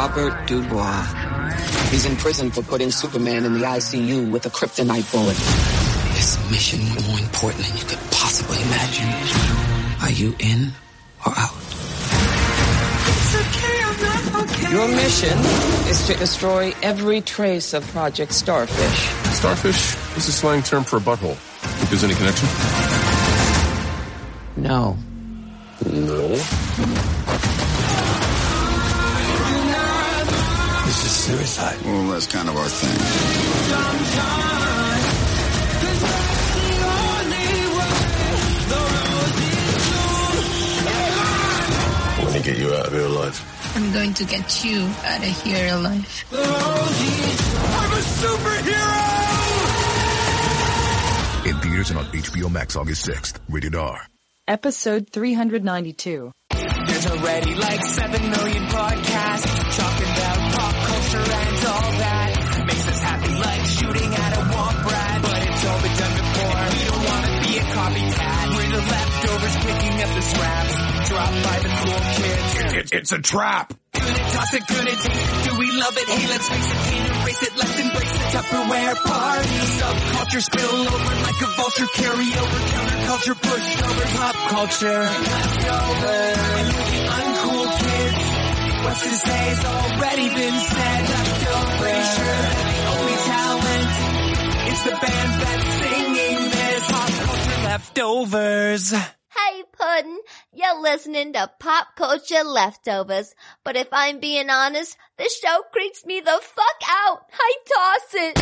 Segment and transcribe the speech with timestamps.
[0.00, 1.04] Robert Dubois.
[1.90, 5.36] He's in prison for putting Superman in the ICU with a kryptonite bullet.
[6.14, 9.08] This mission is more important than you could possibly imagine.
[10.00, 10.72] Are you in
[11.26, 11.52] or out?
[14.72, 15.36] Your mission
[15.90, 19.34] is to destroy every trace of Project Starfish.
[19.36, 21.36] Starfish is a slang term for a butthole.
[21.36, 22.48] Think there's any connection?
[24.56, 24.96] No.
[25.84, 27.19] No.
[31.30, 31.80] Suicide.
[31.84, 32.98] Well, that's kind of our thing.
[42.18, 43.72] I'm gonna get you out of here alive.
[43.76, 46.24] I'm going to get you out of here alive.
[51.46, 53.38] In theaters and on HBO Max August 6th.
[53.48, 54.00] Rated R.
[54.48, 56.32] Episode 392.
[56.90, 62.64] There's already like 7 million podcasts talking about pop culture and all that.
[62.66, 65.22] Makes us happy like shooting at a womp rat.
[65.22, 66.58] But it's all been done before.
[66.60, 68.44] And We don't want to be a copycat.
[68.56, 71.08] We're the leftovers picking up the scraps.
[71.08, 72.74] Dropped by the cool kids.
[72.74, 73.79] It's, it's a trap.
[74.10, 75.14] Gonna toss it, taste it.
[75.46, 76.08] Do we love it?
[76.08, 77.52] Hey, let's face it, can't erase it.
[77.56, 79.56] Let's embrace the Tupperware party.
[79.78, 81.88] Subculture spill over like a vulture.
[81.94, 85.02] Carry over counterculture, push over pop culture.
[85.06, 86.38] Leftovers.
[86.58, 88.22] And you're the uncool kids.
[88.82, 91.00] What's to say has already been said.
[91.10, 91.78] Leftovers.
[91.80, 93.90] Pretty sure that the only talent
[94.74, 96.82] is the band that's singing this.
[96.90, 99.19] Pop culture leftovers.
[99.48, 100.18] Hey Puddin',
[100.52, 106.20] you're listening to Pop Culture Leftovers, but if I'm being honest, this show creeps me
[106.20, 107.22] the fuck out.
[107.32, 108.38] I toss it.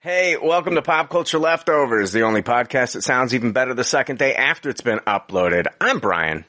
[0.00, 4.18] Hey, welcome to Pop Culture Leftovers, the only podcast that sounds even better the second
[4.18, 5.66] day after it's been uploaded.
[5.80, 6.44] I'm Brian.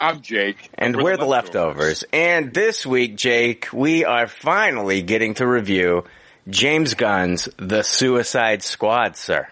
[0.00, 0.70] I'm Jake.
[0.74, 2.04] And we're, the leftovers.
[2.12, 6.04] And this week, Jake, we are finally getting to review
[6.48, 9.48] James Gunn's The Suicide Squad, sir.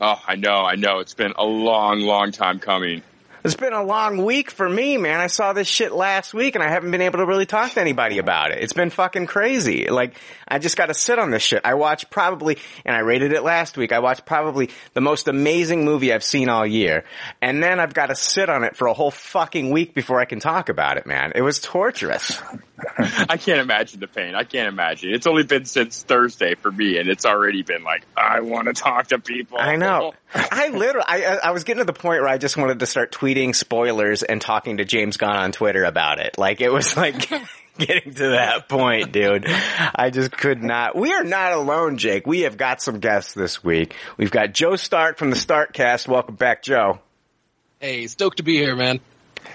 [0.00, 0.98] Oh, I know, I know.
[0.98, 3.02] It's been a long, long time coming.
[3.44, 5.20] It's been a long week for me, man.
[5.20, 7.80] I saw this shit last week and I haven't been able to really talk to
[7.80, 8.58] anybody about it.
[8.60, 9.88] It's been fucking crazy.
[9.88, 10.16] Like,
[10.48, 11.62] I just gotta sit on this shit.
[11.64, 15.84] I watched probably, and I rated it last week, I watched probably the most amazing
[15.84, 17.04] movie I've seen all year.
[17.40, 20.40] And then I've gotta sit on it for a whole fucking week before I can
[20.40, 21.32] talk about it, man.
[21.36, 22.42] It was torturous.
[22.98, 24.34] I can't imagine the pain.
[24.34, 25.14] I can't imagine.
[25.14, 28.74] It's only been since Thursday for me, and it's already been like, I want to
[28.74, 29.58] talk to people.
[29.58, 30.12] I know.
[30.34, 33.12] I literally, I, I was getting to the point where I just wanted to start
[33.12, 36.36] tweeting spoilers and talking to James Gunn on Twitter about it.
[36.36, 37.28] Like it was like
[37.78, 39.46] getting to that point, dude.
[39.46, 40.96] I just could not.
[40.96, 42.26] We are not alone, Jake.
[42.26, 43.94] We have got some guests this week.
[44.16, 46.08] We've got Joe Stark from the Starkcast.
[46.08, 47.00] Welcome back, Joe.
[47.80, 49.00] Hey, stoked to be here, man.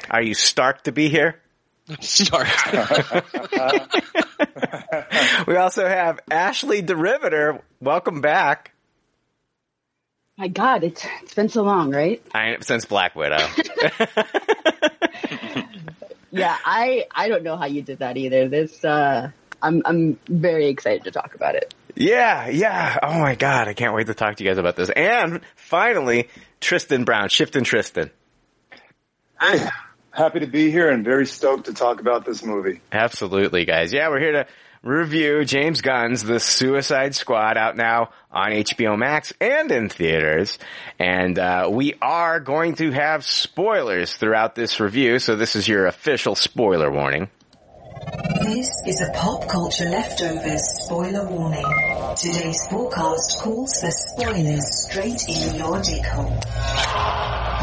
[0.10, 1.41] Are you Stark to be here?
[2.00, 2.48] Stark.
[5.48, 7.62] we also have Ashley Derivator.
[7.82, 8.72] Welcome back.
[10.38, 12.22] My God, it's it's been so long, right?
[12.34, 13.38] I, since Black Widow.
[16.32, 18.48] yeah, I I don't know how you did that either.
[18.48, 19.32] This uh,
[19.62, 21.74] I'm I'm very excited to talk about it.
[21.96, 22.98] Yeah, yeah.
[23.04, 24.90] Oh my God, I can't wait to talk to you guys about this.
[24.90, 26.30] And finally,
[26.62, 28.10] Tristan Brown, Shifting Tristan.
[29.40, 29.68] Hey,
[30.12, 32.82] happy to be here and very stoked to talk about this movie.
[32.92, 33.94] Absolutely, guys.
[33.94, 34.48] Yeah, we're here to
[34.84, 40.58] review James Gunn's The Suicide Squad out now on HBO Max and in theaters.
[41.00, 45.88] And uh, we are going to have spoilers throughout this review, so this is your
[45.88, 47.30] official spoiler warning.
[48.42, 51.66] This is a pop culture leftovers spoiler warning.
[52.18, 56.40] Today's forecast calls for spoilers straight in your dick hole.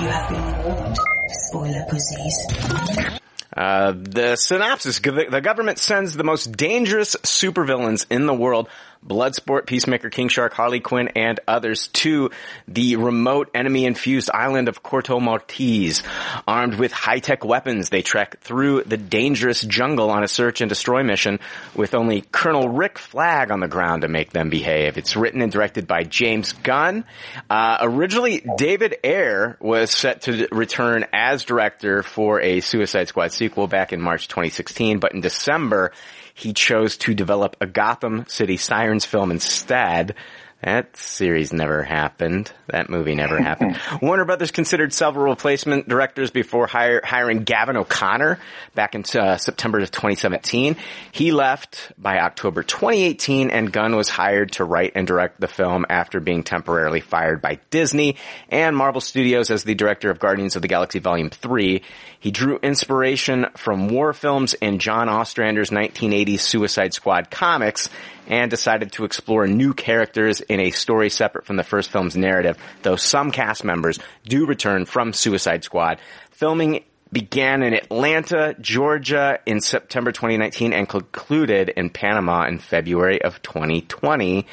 [0.00, 0.96] You have been warned,
[1.30, 3.18] spoiler pussies.
[3.56, 8.68] Uh, the synopsis, the government sends the most dangerous supervillains in the world,
[9.06, 12.30] Bloodsport, Peacemaker, King Shark, Harley Quinn, and others to
[12.66, 16.02] the remote enemy-infused island of Corto Maltese.
[16.46, 21.02] Armed with high-tech weapons, they trek through the dangerous jungle on a search and destroy
[21.02, 21.38] mission
[21.74, 24.98] with only Colonel Rick Flag on the ground to make them behave.
[24.98, 27.04] It's written and directed by James Gunn.
[27.48, 33.66] Uh, originally, David Ayer was set to return as director for a Suicide Squad sequel
[33.66, 35.92] back in March 2016, but in December,
[36.38, 40.14] he chose to develop a Gotham City Sirens film instead.
[40.62, 42.50] That series never happened.
[42.66, 43.78] That movie never happened.
[44.02, 48.40] Warner Brothers considered several replacement directors before hire, hiring Gavin O'Connor
[48.74, 50.76] back in uh, September of 2017.
[51.12, 55.86] He left by October 2018 and Gunn was hired to write and direct the film
[55.88, 58.16] after being temporarily fired by Disney
[58.48, 61.82] and Marvel Studios as the director of Guardians of the Galaxy Volume 3.
[62.18, 67.90] He drew inspiration from war films and John Ostrander's 1980 Suicide Squad comics
[68.28, 72.56] and decided to explore new characters in a story separate from the first film's narrative,
[72.82, 75.98] though some cast members do return from Suicide Squad.
[76.30, 83.40] Filming began in Atlanta, Georgia in September 2019 and concluded in Panama in February of
[83.42, 84.46] 2020.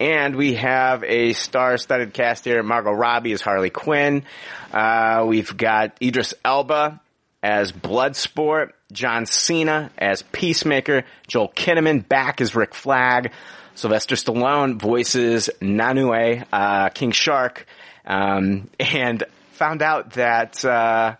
[0.00, 2.62] And we have a star-studded cast here.
[2.62, 4.24] Margot Robbie is Harley Quinn.
[4.72, 7.00] Uh, we've got Idris Elba
[7.42, 13.32] as Bloodsport, John Cena as Peacemaker, Joel Kinnaman back as Rick Flag,
[13.74, 17.66] Sylvester Stallone voices Nanaue, uh, King Shark,
[18.04, 21.16] um, and found out that, uh,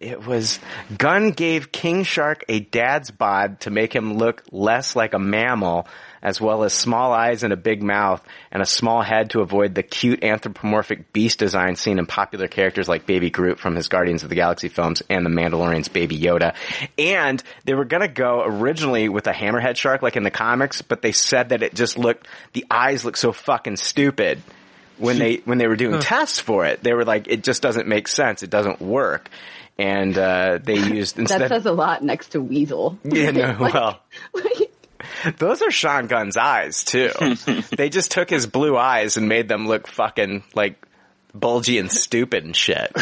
[0.00, 0.60] it was
[0.96, 5.88] Gunn gave King Shark a dad's bod to make him look less like a mammal,
[6.22, 9.74] as well as small eyes and a big mouth, and a small head to avoid
[9.74, 14.22] the cute anthropomorphic beast design seen in popular characters like Baby Groot from his Guardians
[14.22, 16.54] of the Galaxy films and the Mandalorian's Baby Yoda.
[16.98, 21.02] And they were gonna go originally with a hammerhead shark like in the comics, but
[21.02, 24.42] they said that it just looked, the eyes looked so fucking stupid
[24.98, 26.00] when they when they were doing Huh.
[26.02, 26.82] tests for it.
[26.82, 28.42] They were like, it just doesn't make sense.
[28.42, 29.28] It doesn't work.
[29.78, 31.40] And uh, they used instead.
[31.42, 32.98] that says a lot next to Weasel.
[33.04, 34.00] yeah, no, Like, well.
[35.38, 37.10] Those are Sean Gunn's eyes too.
[37.76, 40.84] they just took his blue eyes and made them look fucking like
[41.34, 42.90] bulgy and stupid and shit.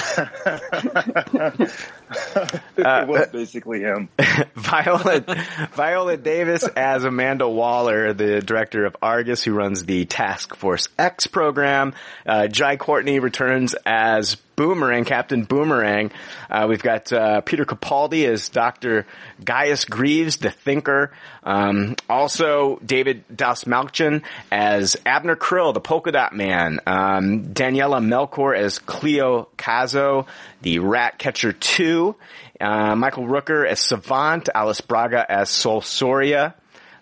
[2.76, 4.08] it was basically him.
[4.54, 5.24] Viola
[5.72, 11.26] Viola Davis as Amanda Waller, the director of Argus, who runs the Task Force X
[11.26, 11.94] program.
[12.24, 16.10] Uh, Jai Courtney returns as Boomerang, Captain Boomerang.
[16.50, 19.06] Uh, we've got uh, Peter Capaldi as Dr.
[19.44, 21.12] Gaius Greaves, the Thinker.
[21.42, 26.80] Um, also, David Dastmalchian as Abner Krill, the Polka Dot Man.
[26.86, 30.26] Um, Daniela Melchior as Cleo Cazo,
[30.62, 32.16] the Rat Catcher 2.
[32.58, 36.54] Uh, Michael Rooker as Savant, Alice Braga as Sol Soria,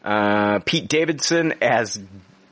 [0.05, 2.01] uh, Pete Davidson as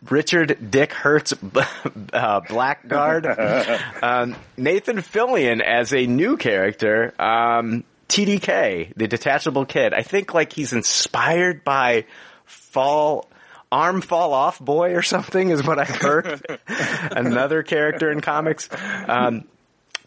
[0.09, 1.33] Richard Dick Hertz
[2.13, 3.27] uh, Blackguard,
[4.03, 9.95] um, Nathan Fillion as a new character, um, TDK, the detachable kid.
[9.95, 12.05] I think like he's inspired by
[12.45, 13.29] Fall
[13.71, 16.45] Arm Fall Off Boy or something is what I've heard.
[17.11, 18.69] Another character in comics.
[19.09, 19.49] Um,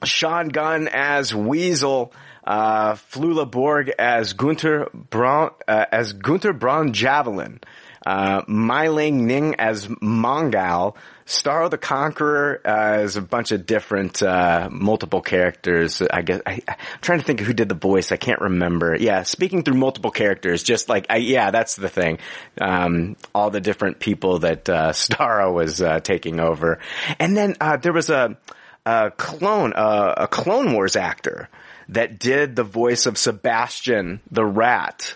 [0.03, 2.13] Sean Gunn as Weasel,
[2.43, 7.59] uh, Flula Borg as Gunter Braun, uh, as Gunter Braun Javelin,
[8.05, 12.69] uh, Ling Ning as Mongal, Starro the Conqueror uh,
[12.99, 16.01] as a bunch of different, uh, multiple characters.
[16.01, 18.11] I guess, I, I'm trying to think of who did the voice.
[18.11, 18.95] I can't remember.
[18.95, 22.19] Yeah, speaking through multiple characters, just like, I, yeah, that's the thing.
[22.61, 26.79] Um, all the different people that, uh, Starro was, uh, taking over.
[27.19, 28.37] And then, uh, there was a,
[28.85, 31.49] a clone, a Clone Wars actor
[31.89, 35.15] that did the voice of Sebastian the Rat.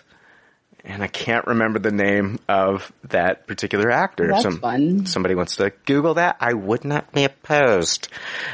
[0.90, 4.28] And I can't remember the name of that particular actor.
[4.28, 5.06] That's fun.
[5.06, 6.38] Somebody wants to Google that.
[6.40, 8.08] I would not be opposed.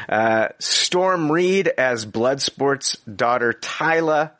[0.06, 4.32] Uh, Storm Reed as Bloodsport's daughter Tyla.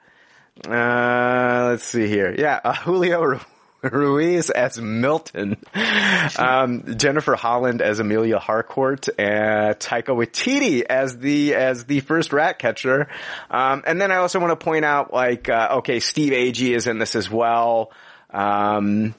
[0.68, 2.34] Uh, let's see here.
[2.36, 3.40] Yeah, uh, Julio
[3.92, 5.56] Ruiz as Milton.
[6.38, 9.08] Um, Jennifer Holland as Amelia Harcourt.
[9.18, 13.08] And Taika Waititi as the, as the first rat catcher.
[13.50, 16.86] Um, and then I also want to point out like, uh, okay, Steve Agee is
[16.86, 17.92] in this as well.
[18.30, 19.14] Um,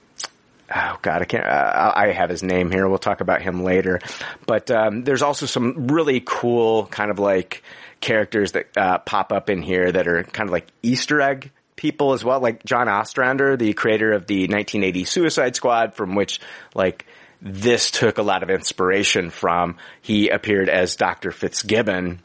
[0.74, 1.46] oh god, I can't.
[1.46, 2.88] Uh, I have his name here.
[2.88, 4.00] We'll talk about him later.
[4.46, 7.64] But um, there's also some really cool kind of like
[8.00, 12.12] characters that uh, pop up in here that are kind of like Easter egg people
[12.12, 16.42] as well, like John Ostrander, the creator of the 1980 Suicide Squad, from which
[16.76, 17.06] like
[17.42, 19.78] this took a lot of inspiration from.
[20.02, 21.32] He appeared as Dr.
[21.32, 22.20] Fitzgibbon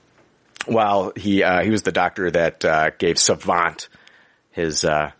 [0.66, 3.88] while he uh, he was the doctor that uh, gave Savant
[4.50, 5.12] his uh,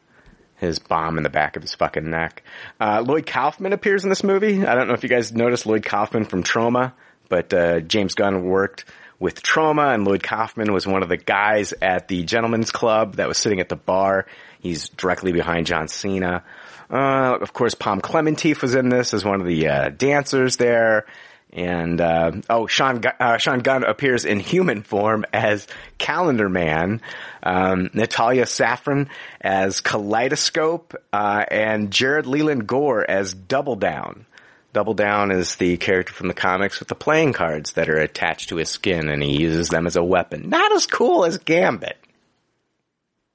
[0.57, 2.43] his bomb in the back of his fucking neck.
[2.81, 4.65] Uh, Lloyd Kaufman appears in this movie.
[4.65, 6.93] I don't know if you guys noticed Lloyd Kaufman from Troma,
[7.29, 8.85] but uh, James Gunn worked
[9.23, 13.29] with Troma, and Lloyd Kaufman was one of the guys at the Gentlemen's Club that
[13.29, 14.26] was sitting at the bar.
[14.59, 16.43] He's directly behind John Cena.
[16.91, 21.07] Uh, of course, Pom Klementieff was in this as one of the uh, dancers there.
[21.52, 27.00] And uh, oh, Sean uh, Sean Gunn appears in human form as Calendar Man,
[27.45, 29.09] um, Natalia Safran
[29.41, 34.26] as Kaleidoscope, uh, and Jared Leland Gore as Double Down.
[34.73, 38.49] Double Down is the character from the comics with the playing cards that are attached
[38.49, 40.49] to his skin, and he uses them as a weapon.
[40.49, 41.97] Not as cool as Gambit.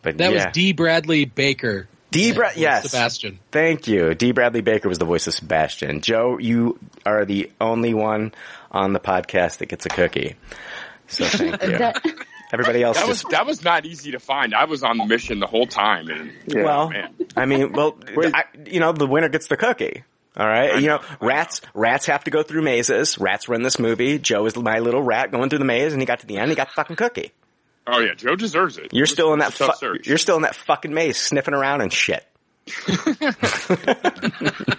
[0.04, 0.30] That yeah.
[0.30, 0.74] was D.
[0.74, 1.88] Bradley Baker.
[2.12, 2.32] D.
[2.32, 2.92] Bra- yes.
[2.92, 3.40] Sebastian.
[3.52, 4.14] Thank you.
[4.14, 4.32] D.
[4.32, 6.02] Bradley Baker was the voice of Sebastian.
[6.02, 8.34] Joe, you are the only one
[8.72, 10.36] on the podcast that gets a cookie.
[11.08, 11.62] So thank
[12.06, 12.14] you.
[12.56, 14.56] Everybody else That was that was not easy to find.
[14.56, 17.14] I was on the mission the whole time, and well, man.
[17.36, 20.06] I mean, well, I, you know, the winner gets the cookie.
[20.38, 23.18] All right, you know, rats rats have to go through mazes.
[23.18, 24.20] Rats run this movie.
[24.20, 26.50] Joe is my little rat going through the maze, and he got to the end.
[26.50, 27.34] He got the fucking cookie.
[27.88, 28.94] Oh yeah, Joe deserves it.
[28.94, 29.50] You're still in that.
[29.50, 32.26] It's a tough Fu- you're still in that fucking maze, sniffing around and shit.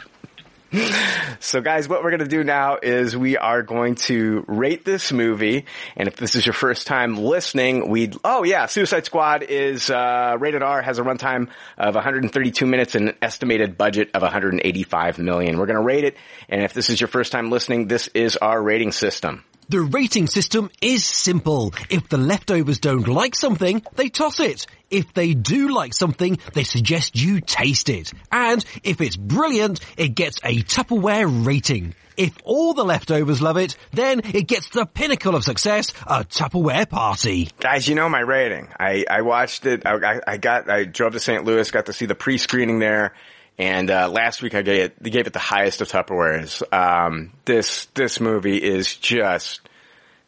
[1.39, 5.13] So guys, what we're going to do now is we are going to rate this
[5.13, 5.67] movie.
[5.97, 10.37] And if this is your first time listening, we'd, oh yeah, Suicide Squad is, uh,
[10.39, 15.59] rated R, has a runtime of 132 minutes and an estimated budget of 185 million.
[15.59, 16.17] We're going to rate it.
[16.49, 19.45] And if this is your first time listening, this is our rating system.
[19.69, 21.75] The rating system is simple.
[21.91, 24.67] If the leftovers don't like something, they toss it.
[24.91, 28.13] If they do like something, they suggest you taste it.
[28.31, 31.97] And if it's brilliant, it gets a Tupperware rating.
[32.17, 36.89] If all the leftovers love it, then it gets the pinnacle of success, a Tupperware
[36.89, 37.49] party.
[37.59, 38.69] Guys, you know my rating.
[38.79, 39.85] I, I watched it.
[39.85, 41.45] I, I- I got, I drove to St.
[41.45, 43.15] Louis, got to see the pre-screening there.
[43.59, 46.63] And, uh, last week I gave it, gave it the highest of Tupperwares.
[46.73, 49.61] Um, this, this movie is just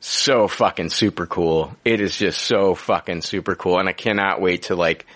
[0.00, 1.76] so fucking super cool.
[1.84, 3.78] It is just so fucking super cool.
[3.78, 5.06] And I cannot wait to like,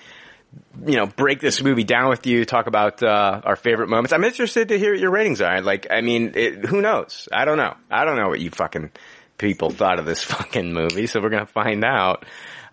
[0.85, 4.13] you know, break this movie down with you, talk about, uh, our favorite moments.
[4.13, 5.63] I'm interested to hear what your ratings are.
[5.63, 7.29] Like, I mean, it, who knows?
[7.33, 7.75] I don't know.
[7.91, 8.91] I don't know what you fucking
[9.43, 12.25] people thought of this fucking movie, so we're gonna find out.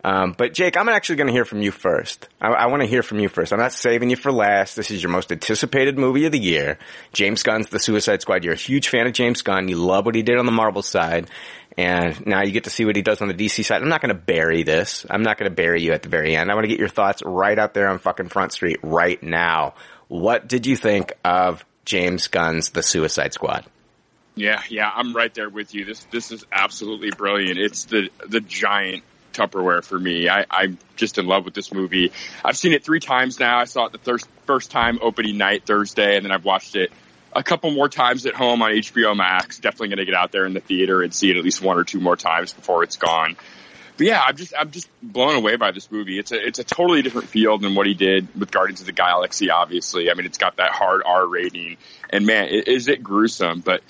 [0.03, 2.29] Um, but Jake, I'm actually going to hear from you first.
[2.39, 3.51] I, I want to hear from you first.
[3.51, 4.75] I'm not saving you for last.
[4.75, 6.79] This is your most anticipated movie of the year.
[7.12, 8.44] James Gunn's The Suicide Squad.
[8.44, 9.68] You're a huge fan of James Gunn.
[9.68, 11.29] You love what he did on the Marvel side.
[11.77, 13.82] And now you get to see what he does on the DC side.
[13.82, 15.06] I'm not going to bury this.
[15.10, 16.50] I'm not going to bury you at the very end.
[16.50, 19.75] I want to get your thoughts right out there on fucking Front Street right now.
[20.08, 23.65] What did you think of James Gunn's The Suicide Squad?
[24.36, 25.84] Yeah, yeah, I'm right there with you.
[25.84, 27.60] This this is absolutely brilliant.
[27.60, 29.03] It's the the giant
[29.34, 30.30] Tupperware for me.
[30.30, 32.12] I, I'm just in love with this movie.
[32.44, 33.58] I've seen it three times now.
[33.58, 36.92] I saw it the thir- first time opening night Thursday, and then I've watched it
[37.34, 39.60] a couple more times at home on HBO Max.
[39.60, 41.78] Definitely going to get out there in the theater and see it at least one
[41.78, 43.36] or two more times before it's gone.
[43.98, 46.18] But yeah, I'm just I'm just blown away by this movie.
[46.18, 48.94] It's a it's a totally different field than what he did with Guardians of the
[48.94, 49.50] Galaxy.
[49.50, 51.76] Obviously, I mean it's got that hard R rating,
[52.10, 53.60] and man, is it gruesome?
[53.60, 53.82] But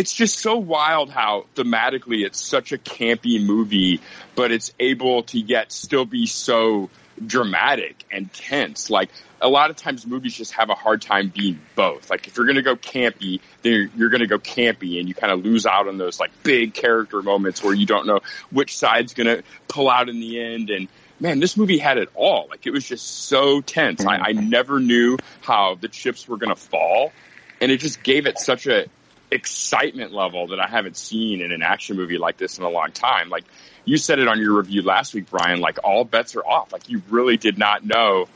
[0.00, 4.00] it's just so wild how thematically it's such a campy movie,
[4.34, 6.88] but it's able to yet still be so
[7.26, 8.88] dramatic and tense.
[8.88, 9.10] Like
[9.42, 12.08] a lot of times movies just have a hard time being both.
[12.08, 15.06] Like if you're going to go campy, then you're, you're going to go campy and
[15.06, 18.20] you kind of lose out on those like big character moments where you don't know
[18.50, 20.70] which side's going to pull out in the end.
[20.70, 20.88] And
[21.20, 22.46] man, this movie had it all.
[22.48, 24.06] Like it was just so tense.
[24.06, 27.12] I, I never knew how the chips were going to fall.
[27.60, 28.86] And it just gave it such a
[29.30, 32.92] excitement level that I haven't seen in an action movie like this in a long
[32.92, 33.28] time.
[33.28, 33.44] Like
[33.84, 36.72] you said it on your review last week, Brian, like all bets are off.
[36.72, 38.26] Like you really did not know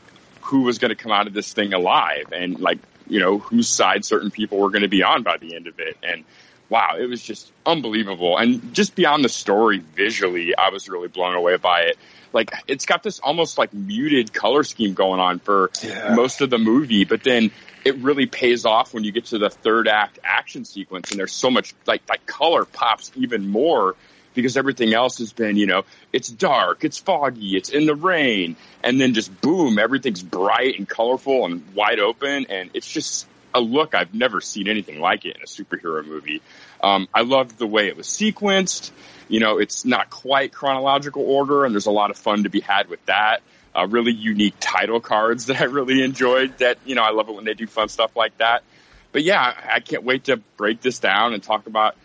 [0.41, 3.67] who was going to come out of this thing alive and like, you know, whose
[3.67, 5.97] side certain people were going to be on by the end of it.
[6.03, 6.23] And
[6.69, 8.37] wow, it was just unbelievable.
[8.37, 11.97] And just beyond the story visually, I was really blown away by it.
[12.33, 15.71] Like it's got this almost like muted color scheme going on for
[16.15, 17.51] most of the movie, but then
[17.85, 21.31] it really pays off when you get to the third act action sequence and there's
[21.31, 23.95] so much like like color pops even more
[24.33, 28.57] because everything else has been, you know, it's dark, it's foggy, it's in the rain,
[28.83, 33.61] and then just boom, everything's bright and colorful and wide open, and it's just a
[33.61, 36.41] look I've never seen anything like it in a superhero movie.
[36.83, 38.91] Um, I loved the way it was sequenced.
[39.29, 42.59] You know, it's not quite chronological order, and there's a lot of fun to be
[42.59, 43.41] had with that.
[43.75, 46.57] Uh, really unique title cards that I really enjoyed.
[46.59, 48.63] That you know, I love it when they do fun stuff like that.
[49.11, 51.95] But yeah, I can't wait to break this down and talk about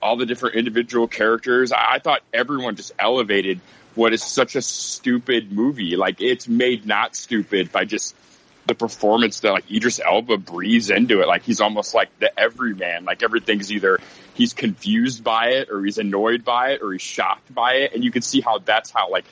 [0.00, 1.72] all the different individual characters.
[1.72, 3.60] I thought everyone just elevated
[3.94, 5.96] what is such a stupid movie.
[5.96, 8.14] Like it's made not stupid by just
[8.66, 11.26] the performance that like Idris Elba breathes into it.
[11.26, 13.04] Like he's almost like the everyman.
[13.04, 13.98] Like everything's either
[14.34, 17.94] he's confused by it or he's annoyed by it or he's shocked by it.
[17.94, 19.24] And you can see how that's how like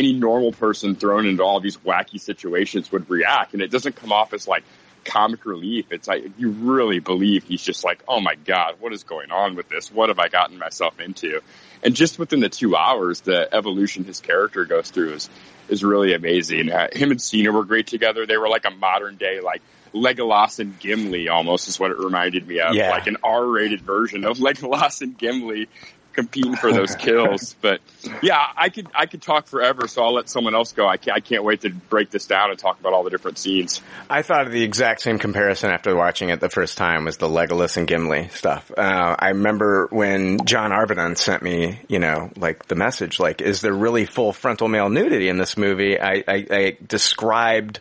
[0.00, 3.52] any normal person thrown into all these wacky situations would react.
[3.52, 4.64] And it doesn't come off as like
[5.04, 5.92] comic relief.
[5.92, 9.56] It's like you really believe he's just like, oh my god, what is going on
[9.56, 9.92] with this?
[9.92, 11.40] What have I gotten myself into?
[11.82, 15.30] And just within the two hours, the evolution his character goes through is
[15.68, 16.72] is really amazing.
[16.72, 18.26] Uh, him and Cena were great together.
[18.26, 19.60] They were like a modern day like
[19.94, 22.90] Legolas and Gimli almost is what it reminded me of, Yeah.
[22.90, 25.68] like an R-rated version of Legolas and Gimli
[26.12, 27.54] competing for those kills.
[27.60, 27.80] But
[28.22, 30.86] yeah, I could I could talk forever, so I'll let someone else go.
[30.86, 33.38] I can't, I can't wait to break this down and talk about all the different
[33.38, 33.82] scenes.
[34.08, 37.28] I thought of the exact same comparison after watching it the first time was the
[37.28, 38.70] Legolas and Gimli stuff.
[38.76, 43.60] Uh, I remember when John Arvidon sent me, you know, like the message, like, is
[43.60, 46.00] there really full frontal male nudity in this movie?
[46.00, 47.80] I, I, I described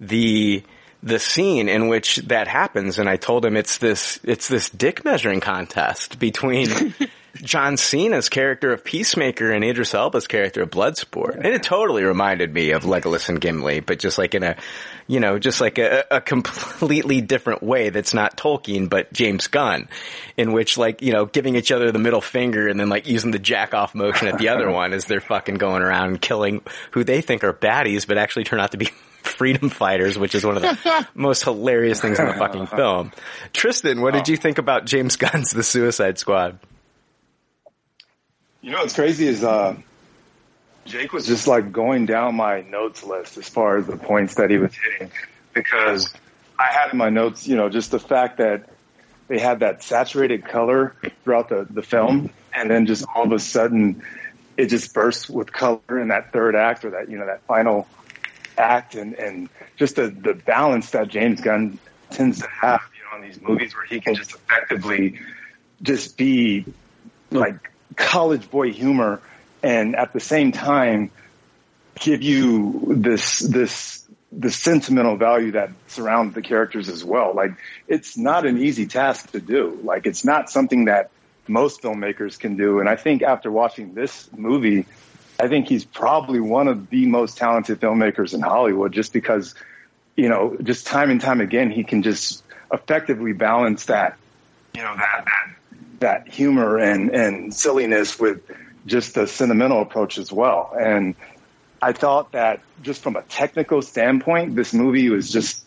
[0.00, 0.62] the
[1.04, 5.04] the scene in which that happens, and I told him it's this it's this dick
[5.04, 6.94] measuring contest between
[7.36, 11.36] John Cena's character of Peacemaker and Idris Elba's character of Bloodsport.
[11.36, 14.56] And it totally reminded me of Legolas and Gimli, but just like in a,
[15.06, 19.88] you know, just like a, a completely different way that's not Tolkien, but James Gunn,
[20.36, 23.32] in which like, you know, giving each other the middle finger and then like using
[23.32, 26.62] the jack off motion at the other one as they're fucking going around and killing
[26.92, 28.86] who they think are baddies, but actually turn out to be
[29.22, 33.10] freedom fighters, which is one of the most hilarious things in the fucking film.
[33.52, 34.30] Tristan, what did oh.
[34.30, 36.58] you think about James Gunn's The Suicide Squad?
[38.64, 39.76] You know what's crazy is uh,
[40.86, 44.48] Jake was just like going down my notes list as far as the points that
[44.48, 45.12] he was hitting
[45.52, 46.14] because
[46.58, 48.70] I had in my notes, you know, just the fact that
[49.28, 53.38] they had that saturated color throughout the, the film and then just all of a
[53.38, 54.02] sudden
[54.56, 57.86] it just bursts with color in that third act or that, you know, that final
[58.56, 61.78] act and, and just the, the balance that James Gunn
[62.10, 65.20] tends to have, you know, in these movies where he can just effectively
[65.82, 66.64] just be
[67.30, 69.20] like college boy humor
[69.62, 71.10] and at the same time
[72.00, 74.04] give you this this
[74.36, 77.34] the sentimental value that surrounds the characters as well.
[77.34, 77.52] Like
[77.86, 79.78] it's not an easy task to do.
[79.84, 81.10] Like it's not something that
[81.46, 82.80] most filmmakers can do.
[82.80, 84.86] And I think after watching this movie,
[85.38, 89.54] I think he's probably one of the most talented filmmakers in Hollywood just because,
[90.16, 94.16] you know, just time and time again, he can just effectively balance that,
[94.74, 95.54] you know, that, that
[96.04, 98.42] that humor and, and silliness with
[98.84, 100.76] just the sentimental approach as well.
[100.78, 101.14] And
[101.80, 105.64] I thought that just from a technical standpoint, this movie was just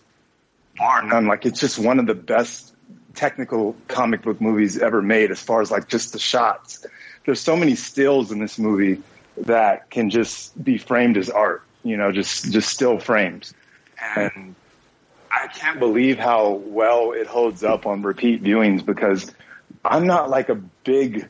[0.78, 1.26] bar none.
[1.26, 2.72] Like it's just one of the best
[3.16, 6.86] technical comic book movies ever made as far as like just the shots.
[7.26, 9.02] There's so many stills in this movie
[9.38, 13.56] that can just be framed as art, you know, just, just still frames.
[14.16, 14.54] And
[15.32, 19.32] I can't believe how well it holds up on repeat viewings because
[19.88, 21.30] I'm not like a big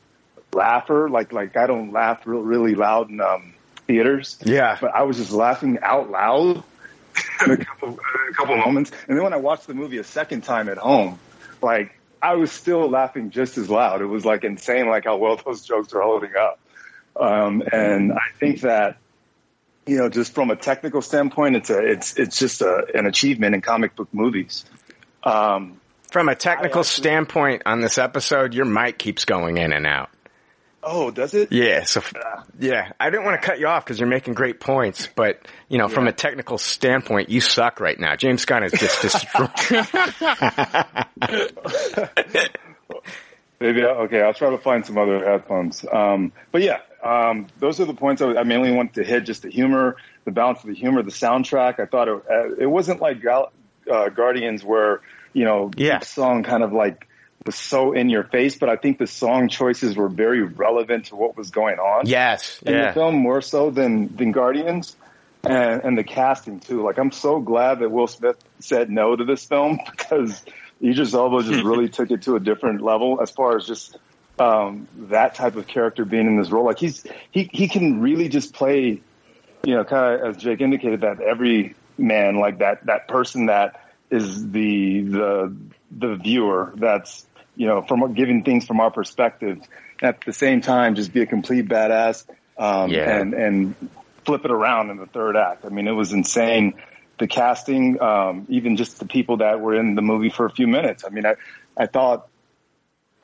[0.53, 1.09] laugher.
[1.09, 3.53] Like, like I don't laugh real, really loud in, um,
[3.87, 4.37] theaters.
[4.43, 4.77] Yeah.
[4.79, 6.63] But I was just laughing out loud
[7.45, 8.91] in a couple, a couple moments.
[9.07, 11.19] And then when I watched the movie a second time at home,
[11.61, 14.01] like I was still laughing just as loud.
[14.01, 16.59] It was like insane, like how well those jokes are holding up.
[17.15, 18.97] Um, and I think that,
[19.87, 23.55] you know, just from a technical standpoint, it's a, it's, it's just a, an achievement
[23.55, 24.65] in comic book movies.
[25.23, 25.79] Um,
[26.11, 30.09] From a technical standpoint on this episode, your mic keeps going in and out.
[30.81, 31.51] oh, does it?
[31.51, 32.01] Yeah, so
[32.59, 35.77] yeah, I didn't want to cut you off because you're making great points, but you
[35.77, 38.15] know, from a technical standpoint, you suck right now.
[38.15, 39.49] James Gunn is just destroyed.
[43.59, 44.21] Maybe okay.
[44.21, 45.83] I'll try to find some other headphones.
[45.91, 49.25] Um, but yeah, um, those are the points I, I mainly wanted to hit.
[49.25, 51.79] Just the humor, the balance of the humor, the soundtrack.
[51.79, 53.51] I thought it, uh, it wasn't like Gal-
[53.91, 55.01] uh, Guardians where
[55.37, 55.99] you know Yeah.
[55.99, 57.07] song kind of like
[57.45, 61.15] was so in your face, but I think the song choices were very relevant to
[61.15, 62.07] what was going on.
[62.07, 62.87] yes, in yeah.
[62.87, 64.95] the film more so than than Guardians,
[65.43, 66.83] and and the casting too.
[66.83, 70.43] Like I'm so glad that Will Smith said no to this film because
[70.83, 73.97] Idris Elba just really took it to a different level as far as just
[74.39, 76.65] um, that type of character being in this role.
[76.65, 79.01] Like he's he he can really just play,
[79.63, 83.86] you know, kind of as Jake indicated that every man like that that person that
[84.09, 85.55] is the the
[85.91, 89.59] the viewer that's you know from giving things from our perspective
[90.01, 92.25] at the same time just be a complete badass
[92.57, 93.19] um, Yeah.
[93.19, 93.75] and and
[94.25, 95.63] flip it around in the third act.
[95.65, 96.73] I mean, it was insane.
[97.17, 100.67] The casting, um, even just the people that were in the movie for a few
[100.67, 101.03] minutes.
[101.05, 101.35] I mean, I
[101.77, 102.27] I thought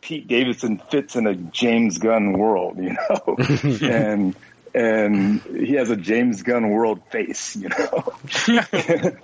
[0.02, 3.36] Pete Davidson fits in a James Gunn world, you know,
[3.88, 4.36] and
[4.74, 8.14] and he has a James Gunn world face, you know.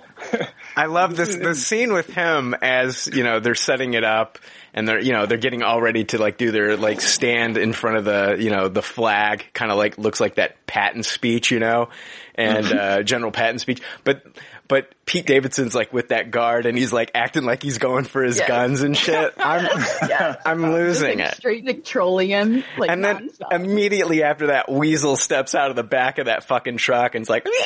[0.76, 4.38] I love this the scene with him as you know they're setting it up
[4.74, 7.72] and they're you know they're getting all ready to like do their like stand in
[7.72, 11.50] front of the you know the flag kind of like looks like that Patton speech
[11.50, 11.88] you know
[12.34, 14.22] and uh General Patton speech but
[14.70, 18.22] but Pete Davidson's like with that guard and he's like acting like he's going for
[18.22, 18.48] his Yes.
[18.48, 19.66] guns and shit I'm
[20.08, 20.36] Yeah.
[20.46, 22.64] I'm losing Just, like, it Straight like trolling him.
[22.78, 23.52] Like and then nonstop.
[23.52, 27.46] immediately after that Weasel steps out of the back of that fucking truck and's like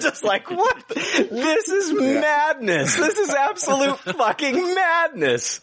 [0.00, 0.88] just like what?
[0.88, 2.96] This is madness.
[2.96, 5.60] This is absolute fucking madness.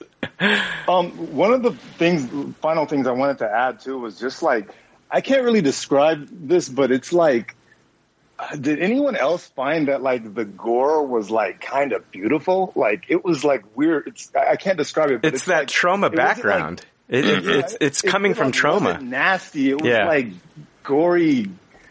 [0.87, 4.69] Um, one of the things, final things I wanted to add too was just like
[5.11, 7.55] I can't really describe this, but it's like,
[8.59, 12.71] did anyone else find that like the gore was like kind of beautiful?
[12.75, 14.07] Like it was like weird.
[14.07, 15.21] It's I can't describe it.
[15.21, 16.85] But It's, it's, that like, trauma it wasn't, like- background.
[17.09, 18.99] it, it, Yeah, it's it's coming from like, trauma.
[19.01, 19.69] nasty.
[19.69, 20.07] It was Yeah.
[20.07, 20.27] like
[20.83, 21.49] gory,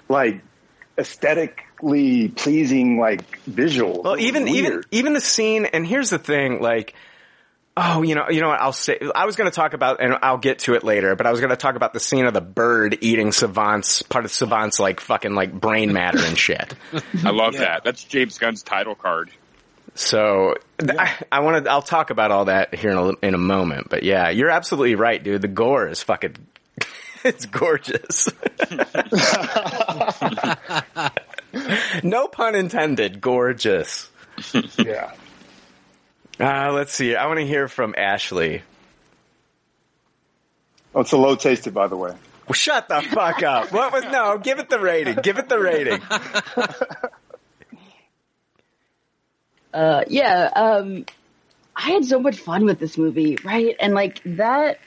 [0.08, 0.40] like
[0.98, 4.02] aesthetically pleasing, like visual.
[4.02, 6.94] Well, even even even the scene, and here's the thing, like.
[7.74, 8.60] Oh, you know, you know what?
[8.60, 8.98] I'll say.
[9.14, 11.16] I was going to talk about, and I'll get to it later.
[11.16, 14.26] But I was going to talk about the scene of the bird eating Savant's part
[14.26, 16.74] of Savant's like fucking like brain matter and shit.
[17.24, 17.82] I love that.
[17.82, 19.30] That's James Gunn's title card.
[19.94, 21.70] So th- I, I want to.
[21.70, 23.88] I'll talk about all that here in a, in a moment.
[23.88, 25.40] But yeah, you're absolutely right, dude.
[25.40, 26.36] The gore is fucking.
[27.24, 28.28] it's gorgeous.
[32.02, 33.22] no pun intended.
[33.22, 34.10] Gorgeous.
[34.76, 35.14] yeah.
[36.40, 37.14] Uh, let's see.
[37.14, 38.62] I want to hear from Ashley.
[40.94, 42.14] Oh, it's a low tasted, by the way.
[42.46, 43.72] Well, shut the fuck up.
[43.72, 44.38] What was no?
[44.38, 45.16] Give it the rating.
[45.22, 46.00] Give it the rating.
[49.72, 51.06] Uh, yeah, um,
[51.74, 53.74] I had so much fun with this movie, right?
[53.80, 54.78] And like that,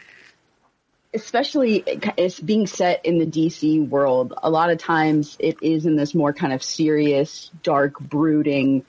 [1.14, 1.84] especially
[2.18, 4.34] it's being set in the DC world.
[4.42, 8.86] A lot of times it is in this more kind of serious, dark, brooding,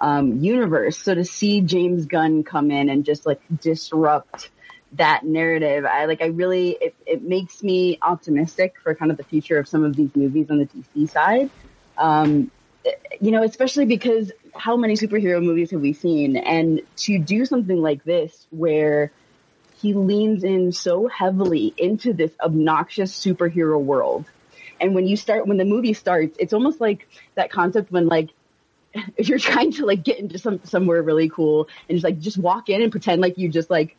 [0.00, 0.98] um, universe.
[0.98, 4.50] So to see James Gunn come in and just like disrupt
[4.92, 9.24] that narrative, I like, I really, it, it makes me optimistic for kind of the
[9.24, 11.50] future of some of these movies on the DC side.
[11.96, 12.50] Um,
[13.20, 16.36] you know, especially because how many superhero movies have we seen?
[16.36, 19.12] And to do something like this where
[19.80, 24.24] he leans in so heavily into this obnoxious superhero world.
[24.80, 28.30] And when you start, when the movie starts, it's almost like that concept when like,
[29.16, 32.38] if you're trying to like get into some, somewhere really cool and just like, just
[32.38, 33.96] walk in and pretend like you just like,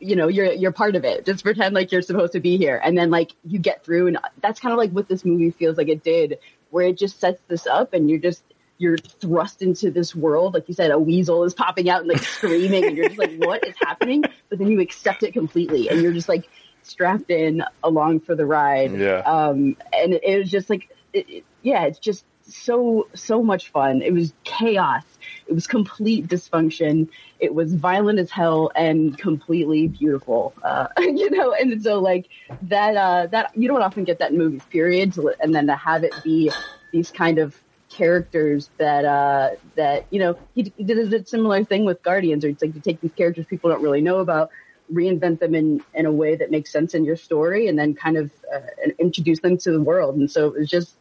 [0.00, 1.24] you know, you're, you're part of it.
[1.24, 2.80] Just pretend like you're supposed to be here.
[2.82, 5.76] And then like you get through and that's kind of like what this movie feels
[5.76, 6.38] like it did,
[6.70, 8.42] where it just sets this up and you're just,
[8.76, 10.54] you're thrust into this world.
[10.54, 13.34] Like you said, a weasel is popping out and like screaming and you're just like,
[13.38, 14.24] what is happening?
[14.48, 16.48] But then you accept it completely and you're just like
[16.82, 18.98] strapped in along for the ride.
[18.98, 19.18] Yeah.
[19.20, 23.70] Um, and it, it was just like, it, it- yeah, it's just so, so much
[23.70, 24.02] fun.
[24.02, 25.04] It was chaos.
[25.46, 27.08] It was complete dysfunction.
[27.38, 30.54] It was violent as hell and completely beautiful.
[30.62, 32.28] Uh, you know, and so like
[32.62, 35.16] that, uh, that, you don't often get that in movies, period.
[35.40, 36.50] And then to have it be
[36.92, 37.58] these kind of
[37.90, 42.48] characters that, uh, that, you know, he, he did a similar thing with Guardians, or
[42.48, 44.50] it's like you take these characters people don't really know about,
[44.92, 48.16] reinvent them in, in a way that makes sense in your story and then kind
[48.16, 48.60] of uh,
[48.98, 50.16] introduce them to the world.
[50.16, 50.94] And so it was just,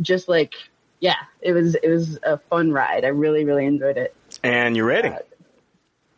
[0.00, 0.54] just like,
[1.00, 3.04] yeah, it was, it was a fun ride.
[3.04, 4.14] I really, really enjoyed it.
[4.44, 5.16] And you rating?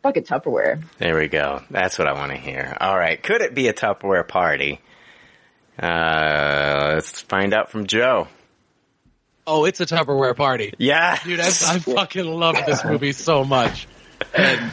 [0.03, 0.83] Fuck it, Tupperware.
[0.97, 1.61] There we go.
[1.71, 2.77] That's what I want to hear.
[2.79, 3.21] All right.
[3.21, 4.81] Could it be a Tupperware party?
[5.81, 8.27] Uh, let's find out from Joe.
[9.47, 10.73] Oh, it's a Tupperware party.
[10.77, 11.17] Yeah.
[11.23, 13.87] Dude, I, I fucking love this movie so much.
[14.33, 14.71] And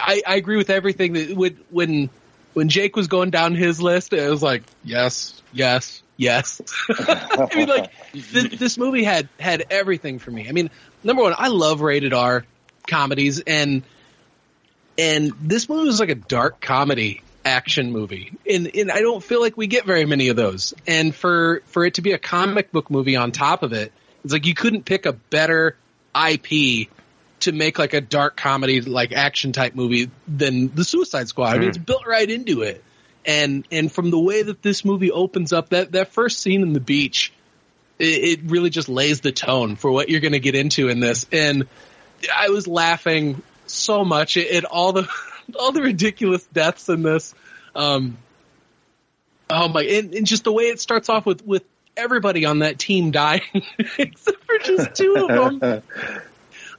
[0.00, 2.10] I, I agree with everything that when, when,
[2.52, 6.60] when Jake was going down his list, it was like, yes, yes, yes.
[6.88, 10.48] I mean, like, this, this movie had, had everything for me.
[10.48, 10.70] I mean,
[11.02, 12.44] number one, I love rated R
[12.86, 13.82] comedies and,
[14.98, 18.32] and this movie was like a dark comedy action movie.
[18.48, 20.74] And, and I don't feel like we get very many of those.
[20.86, 24.32] And for, for it to be a comic book movie on top of it, it's
[24.32, 25.76] like you couldn't pick a better
[26.14, 26.88] IP
[27.40, 31.54] to make like a dark comedy, like action type movie than the Suicide Squad.
[31.54, 31.84] I mean, it's hmm.
[31.84, 32.82] built right into it.
[33.26, 36.72] And, and from the way that this movie opens up, that, that first scene in
[36.72, 37.32] the beach,
[37.98, 41.00] it, it really just lays the tone for what you're going to get into in
[41.00, 41.26] this.
[41.32, 41.66] And
[42.34, 45.08] I was laughing so much at, all the,
[45.58, 47.34] all the ridiculous deaths in this.
[47.74, 48.18] Um,
[49.48, 51.64] oh my, and, and just the way it starts off with, with
[51.96, 53.42] everybody on that team dying,
[53.98, 55.82] except for just two of them.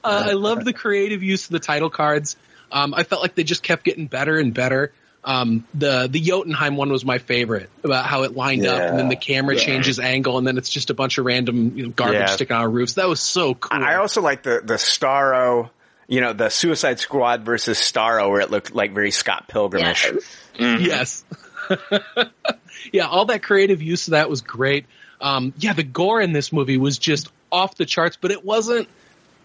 [0.04, 2.36] Uh, I love the creative use of the title cards.
[2.70, 4.92] Um, I felt like they just kept getting better and better.
[5.26, 9.08] Um, the the Jotunheim one was my favorite about how it lined up, and then
[9.08, 9.60] the camera Yeah.
[9.60, 12.26] changes angle, and then it's just a bunch of random you know, garbage Yeah.
[12.26, 12.94] sticking on roofs.
[12.94, 13.82] That was so cool.
[13.84, 15.70] I also like the the Starro,
[16.06, 20.12] you know, the Suicide Squad versus Starro, where it looked like very Scott Pilgrimish.
[20.58, 21.24] Yes.
[22.92, 24.86] yeah, all that creative use of that was great.
[25.20, 28.88] Um, yeah, the gore in this movie was just off the charts, but it wasn't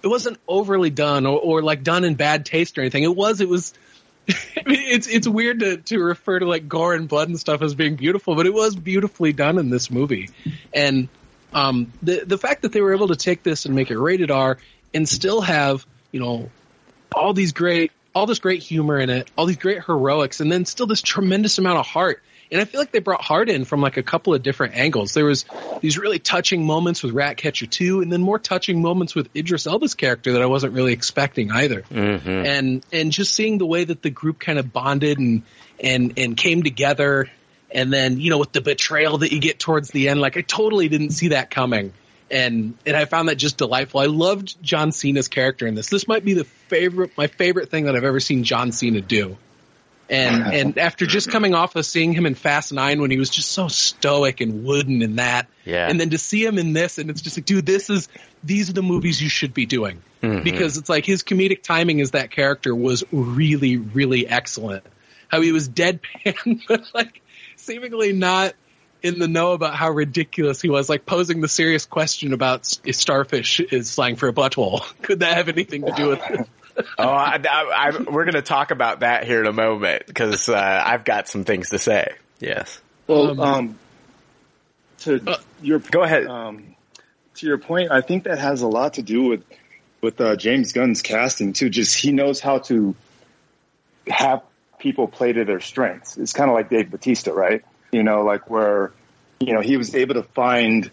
[0.03, 3.03] it wasn't overly done or, or like done in bad taste or anything.
[3.03, 3.90] It was it was I mean,
[4.27, 7.95] it's it's weird to, to refer to like gore and blood and stuff as being
[7.95, 10.29] beautiful, but it was beautifully done in this movie.
[10.73, 11.09] And
[11.53, 14.31] Um, the the fact that they were able to take this and make it rated
[14.31, 14.57] R
[14.93, 16.49] and still have you know
[17.13, 20.65] all these great all this great humor in it, all these great heroics, and then
[20.65, 22.21] still this tremendous amount of heart.
[22.51, 25.13] And I feel like they brought heart in from like a couple of different angles.
[25.13, 25.45] There was
[25.79, 29.95] these really touching moments with Ratcatcher 2 and then more touching moments with Idris Elba's
[29.95, 31.83] character that I wasn't really expecting either.
[31.83, 32.29] Mm-hmm.
[32.29, 35.43] And and just seeing the way that the group kind of bonded and
[35.79, 37.29] and and came together
[37.73, 40.41] and then, you know, with the betrayal that you get towards the end, like I
[40.41, 41.93] totally didn't see that coming.
[42.29, 43.99] And and I found that just delightful.
[43.99, 45.89] I loved John Cena's character in this.
[45.89, 49.37] This might be the favorite my favorite thing that I've ever seen John Cena do.
[50.11, 53.29] And and after just coming off of seeing him in Fast Nine when he was
[53.29, 55.87] just so stoic and wooden in that, Yeah.
[55.89, 58.09] and then to see him in this, and it's just like, dude, this is
[58.43, 60.43] these are the movies you should be doing Mhm.
[60.43, 64.83] because it's like his comedic timing as that character was really, really excellent.
[65.29, 67.21] How he was deadpan, but like
[67.55, 68.53] seemingly not
[69.03, 72.95] in the know about how ridiculous he was, like posing the serious question about if
[72.95, 74.81] starfish is slang for a butthole.
[75.01, 76.47] Could that have anything to do with it?
[76.97, 80.49] oh, I, I, I, we're going to talk about that here in a moment because
[80.49, 82.13] uh, I've got some things to say.
[82.39, 82.81] Yes.
[83.07, 83.77] Well, um,
[84.99, 86.27] to your go ahead.
[86.27, 86.75] Um,
[87.35, 89.43] to your point, I think that has a lot to do with
[90.01, 91.69] with uh, James Gunn's casting too.
[91.69, 92.95] Just he knows how to
[94.07, 94.43] have
[94.79, 96.17] people play to their strengths.
[96.17, 97.63] It's kind of like Dave Batista, right?
[97.91, 98.91] You know, like where
[99.39, 100.89] you know he was able to find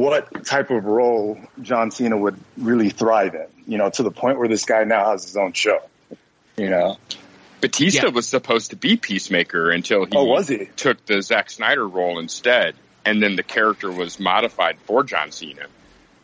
[0.00, 3.46] what type of role John Cena would really thrive in.
[3.66, 5.80] You know, to the point where this guy now has his own show.
[6.56, 6.98] You know.
[7.60, 10.64] Batista was supposed to be Peacemaker until he, Oh, was he?
[10.76, 15.66] took the Zack Snyder role instead, and then the character was modified for John Cena.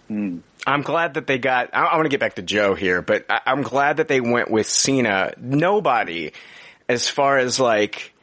[0.09, 0.39] Hmm.
[0.67, 1.71] I'm glad that they got.
[1.75, 4.23] I, I want to get back to Joe here, but I, I'm glad that they
[4.23, 5.35] went with Cena.
[5.39, 6.33] Nobody,
[6.89, 8.15] as far as like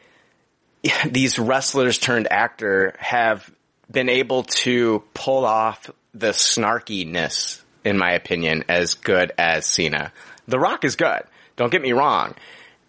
[1.05, 3.49] these wrestlers turned actor, have
[3.93, 10.11] been able to pull off the snarkiness, in my opinion, as good as Cena.
[10.47, 11.21] The Rock is good.
[11.55, 12.35] Don't get me wrong.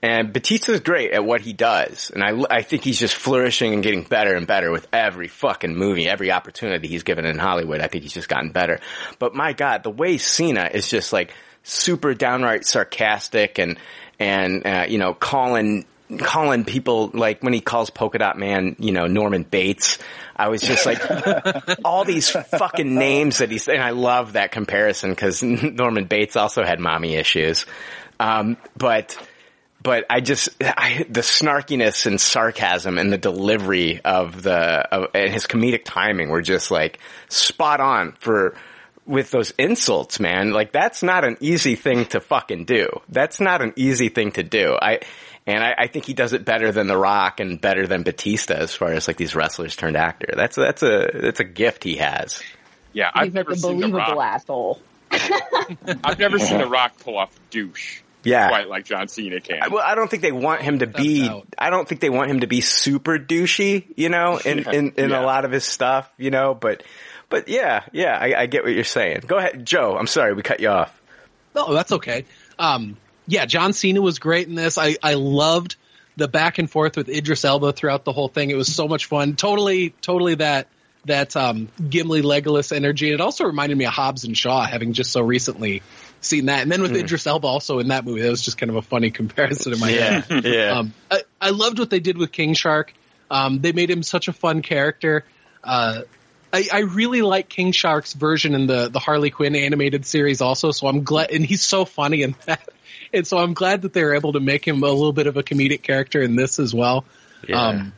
[0.03, 2.11] And Batista's great at what he does.
[2.11, 5.75] And I, I think he's just flourishing and getting better and better with every fucking
[5.75, 7.81] movie, every opportunity he's given in Hollywood.
[7.81, 8.81] I think he's just gotten better.
[9.19, 13.79] But my God, the way Cena is just like super downright sarcastic and,
[14.19, 15.87] and, uh, you know, calling,
[16.19, 19.99] calling people like when he calls Polka Dot Man, you know, Norman Bates.
[20.37, 21.01] I was just like,
[21.85, 26.65] all these fucking names that he's, and I love that comparison because Norman Bates also
[26.65, 27.67] had mommy issues.
[28.21, 29.17] Um, but,
[29.83, 35.33] but I just I, the snarkiness and sarcasm and the delivery of the of, and
[35.33, 38.57] his comedic timing were just like spot on for
[39.07, 40.53] with those insults, man.
[40.53, 42.89] Like that's not an easy thing to fucking do.
[43.09, 44.77] That's not an easy thing to do.
[44.81, 45.01] I
[45.47, 48.55] and I, I think he does it better than The Rock and better than Batista
[48.55, 50.33] as far as like these wrestlers turned actor.
[50.37, 52.43] That's that's a that's a gift he has.
[52.93, 54.35] Yeah, I've He's like never a seen The believable Rock.
[54.35, 54.81] asshole.
[56.05, 58.01] I've never seen The Rock pull off douche.
[58.23, 58.49] Yeah.
[58.49, 59.63] quite like John Cena can.
[59.63, 61.29] I- Well, I don't think they want him to be.
[61.59, 65.11] I don't think they want him to be super douchey, you know, in in, in
[65.11, 65.21] Yeah.
[65.21, 66.55] a lot of his stuff, you know.
[66.55, 66.83] But
[67.29, 69.25] but yeah, yeah, I, I get what you're saying.
[69.27, 69.97] Go ahead, Joe.
[69.99, 70.99] I'm sorry we cut you off.
[71.55, 72.25] No, that's okay.
[72.59, 74.79] Um, yeah, John Cena was great in this.
[74.79, 75.77] I, I loved
[76.17, 78.51] the back and forth with Idris Elba throughout the whole thing.
[78.51, 79.35] It was so much fun.
[79.37, 80.69] Totally, totally that
[81.07, 83.13] that um, Gimli Legolas energy.
[83.13, 85.83] It also reminded me of Hobbs and Shaw, having just so recently
[86.23, 86.63] seen that.
[86.63, 86.97] And then with Hmm.
[86.99, 89.81] Idris Elba also in that movie, that was just kind of a funny comparison in
[89.81, 90.45] my Yeah, head.
[90.47, 90.79] yeah.
[90.79, 92.95] Um, I, I loved what they did with King Shark.
[93.31, 95.25] Um, they made him such a fun character.
[95.63, 96.03] Uh,
[96.55, 100.71] I, I really like King Shark's version in the, the Harley Quinn animated series also,
[100.71, 102.69] so I'm glad, and he's so funny in that.
[103.13, 105.37] And so I'm glad that they were able to make him a little bit of
[105.37, 107.05] a comedic character in this as well.
[107.49, 107.63] Yeah.
[107.63, 107.93] Um,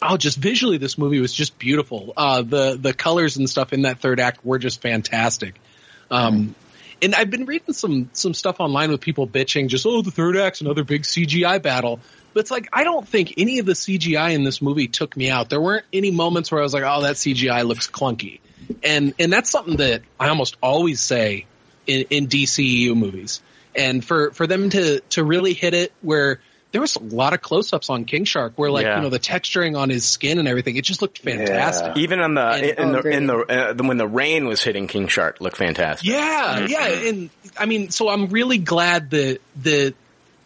[0.00, 2.12] oh, just visually, this movie was just beautiful.
[2.16, 5.60] Uh, the, the colors and stuff in that third act were just fantastic.
[6.08, 6.54] Um,
[7.00, 10.36] and I've been reading some, some stuff online with people bitching just, oh, the third
[10.36, 11.98] act's another big CGI battle.
[12.32, 15.30] But it's like, I don't think any of the CGI in this movie took me
[15.30, 15.50] out.
[15.50, 18.40] There weren't any moments where I was like, oh, that CGI looks clunky.
[18.82, 21.46] And, and that's something that I almost always say
[21.86, 23.42] in, in DCEU movies.
[23.74, 26.40] And for, for them to, to really hit it where
[26.72, 28.96] there was a lot of close-ups on King Shark where like, Yeah.
[28.96, 31.98] you know, the texturing on his skin and everything, it just looked fantastic.
[31.98, 34.86] Even on the And- in oh, the in the uh, when the rain was hitting
[34.86, 36.08] King Shark, looked fantastic.
[36.08, 39.94] Yeah, yeah, and I mean, so I'm really glad that that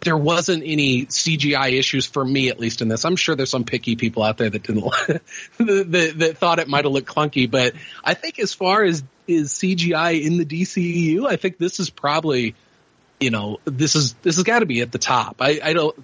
[0.07, 3.05] there wasn't any CGI issues for me, at least in this.
[3.05, 5.23] I'm sure there's some picky people out there that didn't that,
[5.59, 9.53] that, that thought it might have looked clunky, but I think as far as is
[9.53, 12.55] CGI in the DCEU, I think this is probably,
[13.21, 15.37] you know, this is this has got to be at the top.
[15.41, 15.97] I, I don't.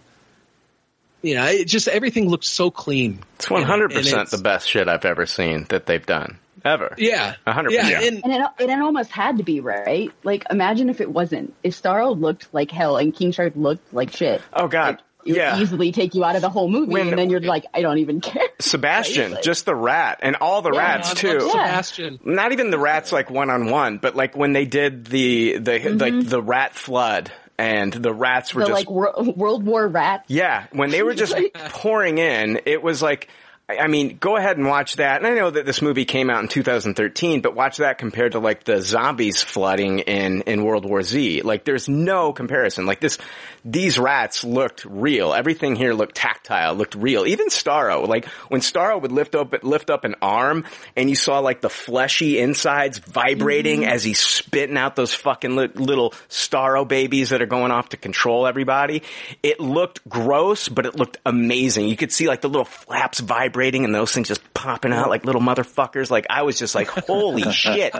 [1.22, 3.20] You know, it just everything looks so clean.
[3.36, 6.38] It's one hundred percent the best shit I've ever seen that they've done.
[6.64, 6.94] Ever.
[6.98, 8.04] Yeah, hundred Yeah, percent.
[8.24, 10.10] and- And it, and it almost had to be right.
[10.24, 11.54] Like, imagine if it wasn't.
[11.62, 15.54] If Starro looked like hell and King Shark looked like shit, Oh God, it yeah.
[15.54, 17.82] would easily take you out of the whole movie, When- and then you're like, I
[17.82, 18.42] don't even care.
[18.60, 19.42] Sebastian, Right?
[19.42, 21.40] just the rat, and all the Yeah, rats I too.
[21.40, 22.18] Sebastian.
[22.24, 25.78] Not even the rats like one on one, but like when they did the the
[25.90, 28.70] like the rat flood, and the rats were Mm-hmm.
[28.72, 30.24] the just like wor- World War rat.
[30.26, 31.34] Yeah, when they were just
[31.70, 33.28] pouring in, it was like,
[33.78, 35.18] I mean, go ahead and watch that.
[35.18, 38.38] And I know that this movie came out in 2013, but watch that compared to
[38.38, 41.42] like the zombies flooding in, in World War Z.
[41.42, 42.86] Like there's no comparison.
[42.86, 43.18] Like this,
[43.64, 45.32] these rats looked real.
[45.32, 47.26] Everything here looked tactile, looked real.
[47.26, 50.64] Even Starro, like when Starro would lift up, lift up an arm
[50.96, 53.92] and you saw like the fleshy insides vibrating mm-hmm.
[53.92, 57.96] as he's spitting out those fucking li- little Starro babies that are going off to
[57.96, 59.02] control everybody.
[59.42, 61.88] It looked gross, but it looked amazing.
[61.88, 65.24] You could see like the little flaps vibrating and those things just popping out like
[65.24, 66.10] little motherfuckers.
[66.10, 67.94] Like I was just like, holy shit,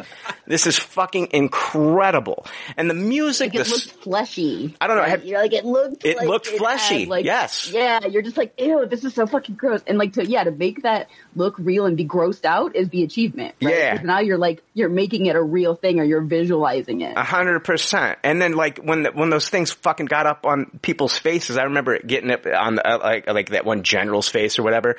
[0.46, 2.46] this is fucking incredible.
[2.76, 4.76] And the music, Like it the, looked fleshy.
[4.80, 5.10] I don't know, Right?
[5.10, 6.04] have- You're like it looked.
[6.04, 7.70] It like looked had, fleshy, like, yes.
[7.72, 9.82] Yeah, you're just like, ew, this is so fucking gross.
[9.86, 13.02] And like to yeah, to make that look real and be grossed out is the
[13.04, 13.54] achievement.
[13.62, 13.74] Right?
[13.76, 13.96] Yeah.
[13.96, 17.16] 'Cause Now you're like you're making it a real thing, or you're visualizing it.
[17.16, 18.18] A hundred percent.
[18.24, 21.64] And then like when the, when those things fucking got up on people's faces, I
[21.64, 24.96] remember it getting it on the, uh, like like that one general's face or whatever,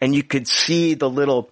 [0.00, 1.50] and you could see the little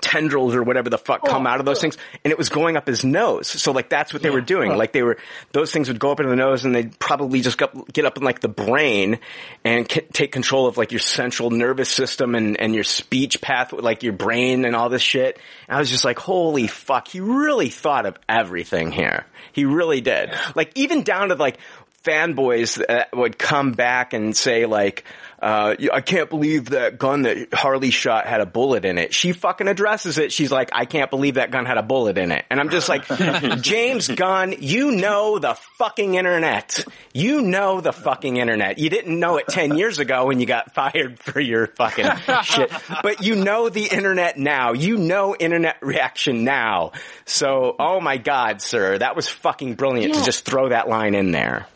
[0.00, 2.76] tendrils or whatever the fuck oh, come out of those things and it was going
[2.76, 3.46] up his nose.
[3.46, 4.74] So like that's what they were doing.
[4.74, 5.18] Like they were
[5.52, 8.16] those things would go up into the nose and they'd probably just get, get up
[8.16, 9.18] in like the brain
[9.64, 13.72] and c- take control of like your central nervous system and, and your speech path
[13.72, 15.38] like your brain and all this shit.
[15.68, 19.26] And i was just like holy fuck he really thought of everything here.
[19.52, 20.30] He really did.
[20.54, 21.58] Like even down to like
[22.02, 25.04] fanboys that would come back and say like,
[25.42, 29.12] uh, I can't believe that gun that Harley shot had a bullet in it.
[29.12, 30.32] She fucking addresses it.
[30.32, 32.44] She's like, I can't believe that gun had a bullet in it.
[32.48, 33.08] And I'm just like,
[33.60, 36.84] James Gunn, you know the fucking internet.
[37.12, 38.78] You know the fucking internet.
[38.78, 42.06] You didn't know it 10 years ago when you got fired for your fucking
[42.44, 42.70] shit.
[43.02, 44.74] But you know the internet now.
[44.74, 46.92] You know internet reaction now.
[47.24, 51.32] So, oh my god, sir, that was fucking brilliant to just throw that line in
[51.32, 51.66] there.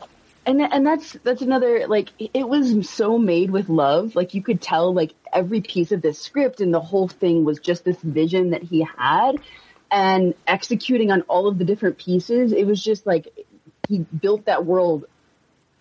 [0.47, 4.15] And and that's that's another like it was so made with love.
[4.17, 7.61] Like you could tell like every piece of this script and the whole thing was
[7.61, 9.33] just this vision that he had.
[9.91, 13.29] And executing on all of the different pieces it was just like
[13.89, 15.07] he built that world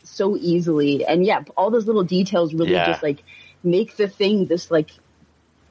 [0.03, 1.05] so easily.
[1.05, 2.81] And yeah all those little details really Yeah.
[2.81, 3.23] just like
[3.63, 4.91] make the thing this like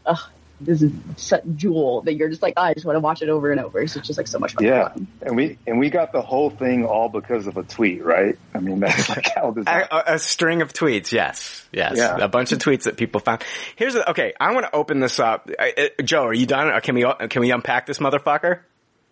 [0.07, 0.19] ugh,
[0.65, 3.51] this is such jewel that you're just like I just want to watch it over
[3.51, 6.23] and over it's just like so much fun Yeah, and we and we got the
[6.23, 8.39] whole thing all because of a tweet, right?
[8.55, 9.65] I mean, that's like how this.
[9.67, 12.17] A, a, a string of tweets, yes, yes, Yeah.
[12.17, 13.45] a bunch of tweets that people found.
[13.77, 14.33] Here's the, okay.
[14.41, 15.51] I want to open this up.
[15.59, 16.69] I, uh, Joe, are you done?
[16.69, 18.61] Or can we can we unpack this motherfucker?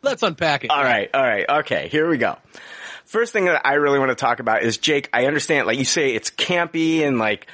[0.03, 0.71] Let's unpack it.
[0.71, 1.89] All right, all right, okay.
[1.89, 2.37] Here we go.
[3.05, 5.09] First thing that I really want to talk about is Jake.
[5.13, 7.47] I understand, like you say, it's campy and like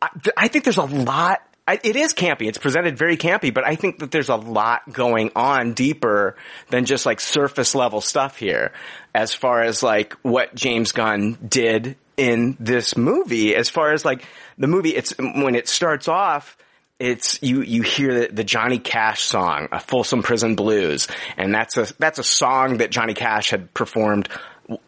[0.00, 1.40] I, I think there's a lot.
[1.66, 2.46] I, it is campy.
[2.46, 6.36] It's presented very campy, but I think that there's a lot going on deeper
[6.68, 8.72] than just like surface level stuff here,
[9.14, 13.56] as far as like what James Gunn did in this movie.
[13.56, 14.26] As far as like
[14.58, 16.56] the movie, it's when it starts off
[16.98, 21.76] it's you you hear the, the Johnny Cash song, a Folsom Prison Blues, and that's
[21.76, 24.28] a that's a song that Johnny Cash had performed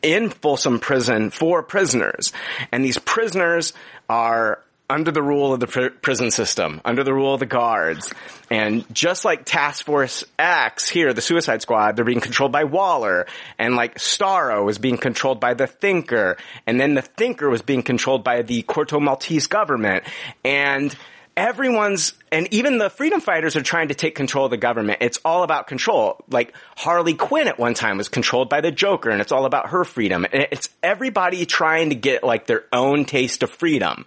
[0.02, 2.32] in Folsom Prison for prisoners,
[2.70, 3.72] and these prisoners
[4.08, 8.12] are under the rule of the pr- prison system, under the rule of the guards,
[8.50, 13.26] and just like Task Force X here, the Suicide Squad, they're being controlled by Waller,
[13.58, 17.82] and like Starro was being controlled by the Thinker, and then the Thinker was being
[17.82, 20.04] controlled by the Corto Maltese government,
[20.44, 20.96] and
[21.36, 24.98] everyone's and even the freedom fighters are trying to take control of the government.
[25.02, 26.24] It's all about control.
[26.30, 29.68] Like Harley Quinn at one time was controlled by the Joker and it's all about
[29.68, 30.26] her freedom.
[30.32, 34.06] And it's everybody trying to get like their own taste of freedom.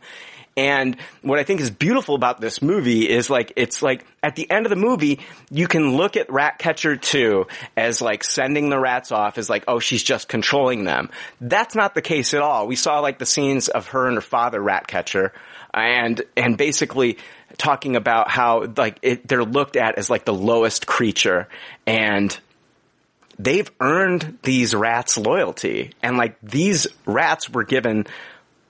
[0.60, 4.52] And what I think is beautiful about this movie is like, it's like at the
[4.52, 9.14] end of the movie, you can look at Ratcatcher 2 as like sending the rats
[9.14, 11.12] off as like, oh, she's just controlling them.
[11.40, 12.68] That's not the case at all.
[12.68, 15.32] We saw like the scenes of her and her father, Ratcatcher,
[15.74, 17.20] and, and basically
[17.58, 21.48] talking about how like it, they're looked at as like the lowest creature
[21.88, 22.38] and
[23.38, 28.06] they've earned these rats loyalty and like these rats were given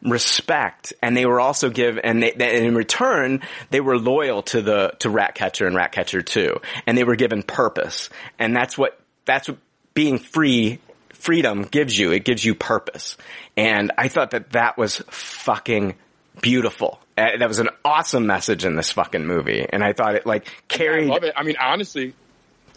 [0.02, 4.41] respect and they were also give and they, they- and in return they were loyal
[4.43, 8.10] to the to Ratcatcher and Ratcatcher 2 and they were given purpose.
[8.38, 9.58] And that's what that's what
[9.93, 10.80] being free
[11.14, 12.12] freedom gives you.
[12.12, 13.18] It gives you purpose.
[13.58, 15.95] And I thought that that was fucking
[16.41, 17.00] beautiful.
[17.18, 19.66] Uh, that was an awesome message in this fucking movie.
[19.70, 21.34] And I thought it like I carried love it.
[21.36, 22.14] I mean, honestly,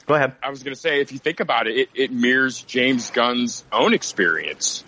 [0.06, 0.34] Go ahead.
[0.42, 3.62] I was going to say, if you think about it, it, it mirrors James Gunn's
[3.70, 4.82] own experience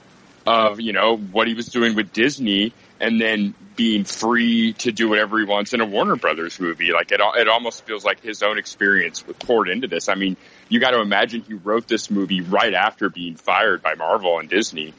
[0.46, 5.08] of, you know, what he was doing with Disney and then being free to do
[5.08, 6.92] whatever he wants in a Warner Brothers movie.
[6.92, 10.08] Like it, it almost feels like his own experience was poured into this.
[10.08, 10.36] I mean,
[10.68, 14.48] you got to imagine he wrote this movie right after being fired by Marvel and
[14.48, 14.94] Disney.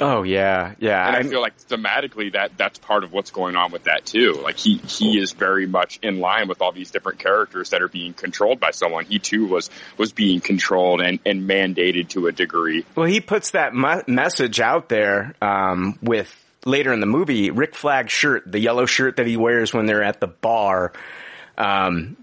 [0.00, 1.06] Oh yeah, yeah.
[1.06, 4.32] And I feel like thematically that that's part of what's going on with that too.
[4.42, 7.88] Like he he is very much in line with all these different characters that are
[7.88, 9.04] being controlled by someone.
[9.04, 12.84] He too was was being controlled and and mandated to a degree.
[12.96, 16.34] Well, he puts that mu- message out there um, with
[16.64, 20.02] later in the movie Rick Flag's shirt, the yellow shirt that he wears when they're
[20.02, 20.92] at the bar.
[21.56, 22.16] Um,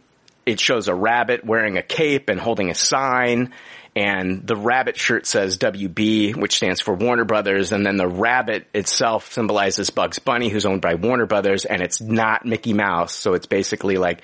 [0.45, 3.53] it shows a rabbit wearing a cape and holding a sign.
[3.95, 7.73] And the rabbit shirt says WB, which stands for Warner Brothers.
[7.73, 11.65] And then the rabbit itself symbolizes Bugs Bunny, who's owned by Warner Brothers.
[11.65, 13.13] And it's not Mickey Mouse.
[13.13, 14.21] So it's basically like,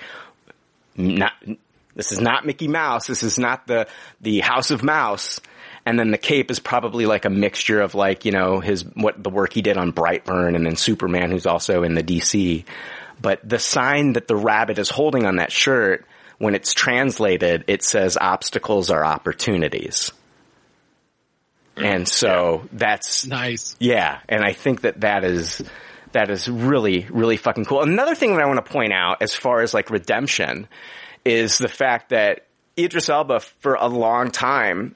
[0.96, 1.32] not,
[1.94, 3.06] this is not Mickey Mouse.
[3.06, 3.88] This is not the,
[4.22, 5.38] the House of Mouse.
[5.84, 9.22] And then the cape is probably like a mixture of like, you know, his, what
[9.22, 12.64] the work he did on Brightburn and then Superman, who's also in the DC.
[13.20, 16.06] But the sign that the rabbit is holding on that shirt,
[16.38, 20.12] when it's translated, it says obstacles are opportunities.
[21.76, 23.76] And so that's nice.
[23.78, 25.62] Yeah, and I think that that is
[26.12, 27.82] that is really really fucking cool.
[27.82, 30.66] Another thing that I want to point out as far as like redemption
[31.24, 34.94] is the fact that Idris Elba for a long time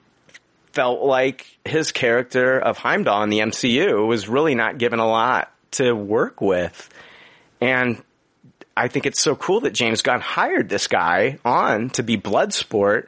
[0.73, 5.53] felt like his character of Heimdall in the MCU was really not given a lot
[5.73, 6.89] to work with.
[7.61, 8.03] And
[8.77, 13.07] I think it's so cool that James Gunn hired this guy on to be Bloodsport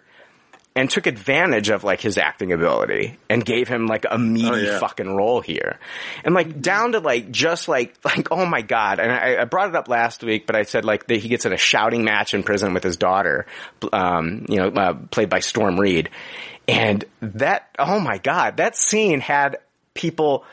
[0.76, 4.54] and took advantage of like his acting ability and gave him like a meaty Oh,
[4.56, 4.78] yeah.
[4.80, 5.78] fucking role here.
[6.24, 8.98] And like down to like just like like oh my god.
[8.98, 11.46] And I, I brought it up last week, but I said like that he gets
[11.46, 13.46] in a shouting match in prison with his daughter,
[13.92, 16.10] um, you know, uh, played by Storm Reed.
[16.66, 19.58] And that oh my god, that scene had
[19.94, 20.44] people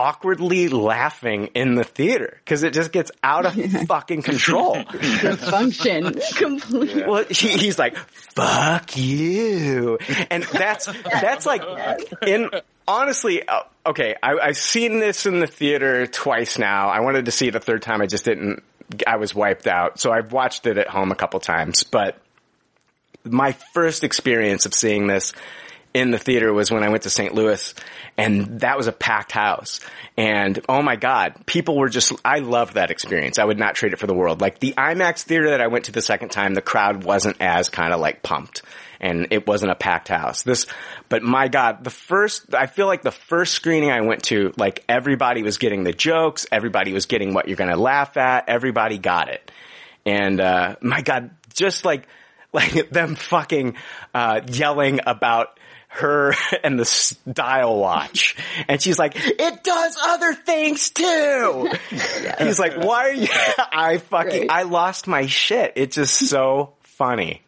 [0.00, 3.54] awkwardly laughing in the theater because it just gets out of
[3.86, 4.76] fucking control.
[4.76, 6.18] Dysfunction.
[6.36, 7.02] Completely.
[7.02, 9.98] Well, he, he's like, "Fuck you,"
[10.30, 11.62] and that's that's like
[12.26, 12.48] in
[12.88, 13.46] honestly.
[13.46, 16.88] Uh, okay, I, I've seen this in the theater twice now.
[16.88, 18.00] I wanted to see it a third time.
[18.00, 18.62] I just didn't.
[19.06, 21.84] I was wiped out, so I've watched it at home a couple times.
[21.84, 22.16] But
[23.22, 25.34] my first experience of seeing this
[25.92, 27.34] in the theater was when I went to St.
[27.34, 27.74] Louis
[28.16, 29.80] and that was a packed house.
[30.16, 33.38] And oh my God, people were just, I loved that experience.
[33.38, 34.40] I would not trade it for the world.
[34.40, 37.68] Like the IMAX theater that I went to the second time, the crowd wasn't as
[37.68, 38.62] kind of like pumped
[39.00, 40.42] and it wasn't a packed house.
[40.42, 40.66] This,
[41.08, 44.84] but my God, the first, I feel like the first screening I went to, like
[44.88, 48.98] everybody was getting the jokes, everybody was getting what you're going to laugh at, everybody
[48.98, 49.50] got it.
[50.04, 52.06] And, uh, my God, just like,
[52.52, 53.76] like them fucking,
[54.12, 55.59] uh, yelling about,
[55.90, 56.34] her
[56.64, 58.36] and the style watch.
[58.68, 61.70] And she's like, it does other things too.
[62.38, 63.28] He's like, why are you,
[63.58, 65.72] I fucking, I lost my shit.
[65.76, 67.42] It's just so funny.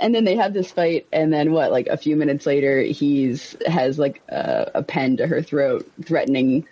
[0.00, 1.70] And then they have this fight, and then what?
[1.70, 6.66] Like a few minutes later, he's has like a, a pen to her throat, threatening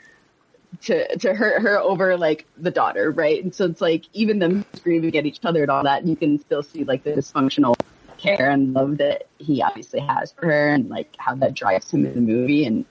[0.82, 3.40] to to hurt her over like the daughter, right?
[3.40, 6.40] And so it's like even them screaming at each other and all that, you can
[6.40, 7.76] still see like the dysfunctional
[8.24, 12.06] care and love that he obviously has for her, and like how that drives him
[12.06, 12.64] in the movie.
[12.64, 12.84] And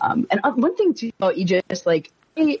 [0.00, 2.60] um, and uh, one thing too about Idris, like I,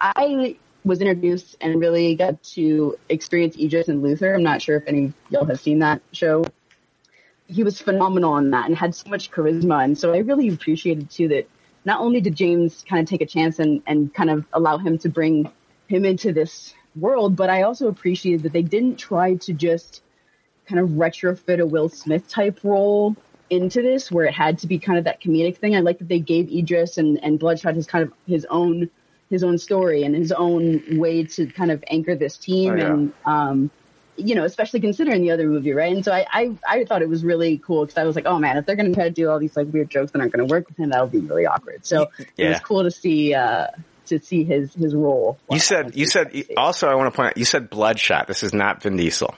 [0.00, 4.34] I was introduced and really got to experience Idris and Luther.
[4.34, 6.44] I'm not sure if any of y'all have seen that show.
[7.46, 9.84] He was phenomenal in that and had so much charisma.
[9.84, 11.48] And so I really appreciated too that
[11.84, 14.98] not only did James kind of take a chance and, and kind of allow him
[14.98, 15.50] to bring
[15.88, 20.02] him into this world, but I also appreciated that they didn't try to just
[20.66, 23.16] kind of retrofit a Will Smith type role
[23.50, 25.76] into this where it had to be kind of that comedic thing.
[25.76, 28.90] I like that they gave Idris and, and Bloodshot his kind of his own
[29.28, 32.92] his own story and his own way to kind of anchor this team Oh, yeah.
[32.92, 33.70] and um
[34.16, 35.90] you know, especially considering the other movie, right?
[35.90, 38.38] And so I, I, I thought it was really cool because I was like, oh
[38.38, 40.32] man, if they're going to try to do all these like weird jokes that aren't
[40.34, 41.86] going to work with him, that'll be really awkward.
[41.86, 43.68] So it was cool to see, uh,
[44.06, 45.38] to see his, his role.
[45.50, 48.26] You said, you said, also I want to point out, you said Bloodshot.
[48.28, 49.34] This is not Vin Diesel.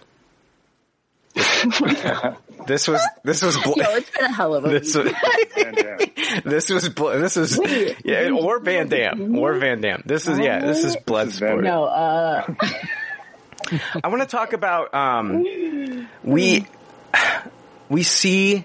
[2.67, 5.13] This was, this was, Bl- Yo, it's been a hell of a this was,
[6.45, 7.61] this was, Bl- this is,
[8.03, 10.03] yeah, or Van Damme, or Van Damme.
[10.07, 11.63] This is, yeah, this is Bloodsport.
[11.63, 12.47] No, uh,
[14.03, 16.67] I want to talk about um, we
[17.91, 18.65] we see.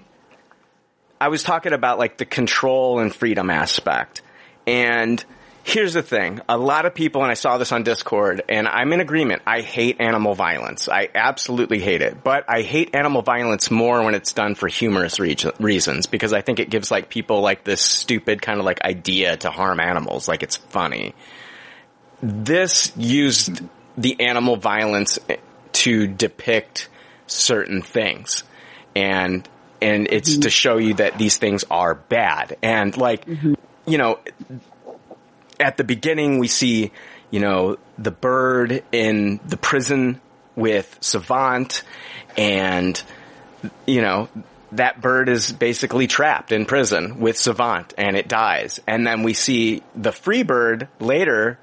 [1.20, 4.22] I was talking about like the control and freedom aspect,
[4.66, 5.22] and
[5.62, 6.40] here's the thing.
[6.48, 9.42] A lot of people, and I saw this on Discord, and I'm in agreement.
[9.46, 10.88] I hate animal violence.
[10.88, 12.22] I absolutely hate it.
[12.22, 16.40] But I hate animal violence more when it's done for humorous re- reasons because I
[16.40, 20.28] think it gives like people like this stupid kind of like idea to harm animals.
[20.28, 21.14] Like it's funny.
[22.22, 23.62] This used
[23.96, 25.36] the animal violence eh,
[25.72, 26.88] to depict
[27.26, 28.44] certain things.
[28.94, 29.48] And,
[29.80, 30.40] and it's mm-hmm.
[30.42, 32.56] to show you that these things are bad.
[32.62, 33.54] And like, mm-hmm.
[33.86, 34.18] you know,
[35.60, 36.90] at the beginning we see,
[37.30, 40.20] you know, the bird in the prison
[40.56, 41.82] with Savant
[42.36, 43.00] and,
[43.86, 44.28] you know,
[44.72, 48.80] that bird is basically trapped in prison with Savant and it dies.
[48.86, 51.58] And then we see the free bird later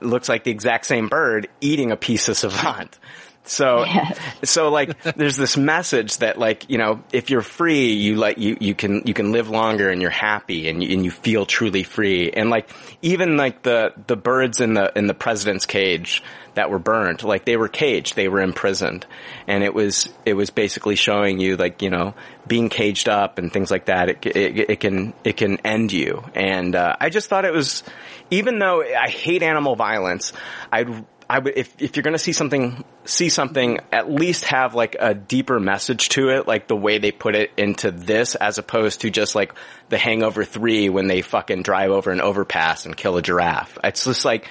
[0.00, 2.98] looks like the exact same bird eating a piece of Savant.
[3.44, 3.84] So,
[4.42, 8.56] so like, there's this message that like, you know, if you're free, you like, you,
[8.60, 11.82] you can, you can live longer and you're happy and you, and you feel truly
[11.82, 12.30] free.
[12.30, 12.70] And like,
[13.02, 16.22] even like the, the birds in the, in the president's cage
[16.54, 19.06] that were burned, like they were caged, they were imprisoned.
[19.46, 22.14] And it was, it was basically showing you like, you know,
[22.46, 26.24] being caged up and things like that, it, it, it can, it can end you.
[26.34, 27.82] And, uh, I just thought it was,
[28.30, 30.32] even though I hate animal violence,
[30.72, 34.94] I'd, I would, if, if you're gonna see something, see something, at least have like
[35.00, 39.00] a deeper message to it, like the way they put it into this, as opposed
[39.00, 39.52] to just like
[39.88, 43.76] the Hangover 3 when they fucking drive over an overpass and kill a giraffe.
[43.82, 44.48] It's just like,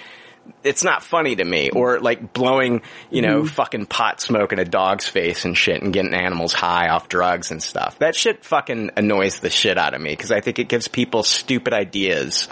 [0.61, 1.69] it's not funny to me.
[1.69, 3.49] Or like blowing, you know, Mhm.
[3.49, 7.49] fucking pot smoke in a dog's face and shit and getting animals high off drugs
[7.51, 7.97] and stuff.
[7.99, 11.23] That shit fucking annoys the shit out of me because I think it gives people
[11.23, 12.49] stupid ideas,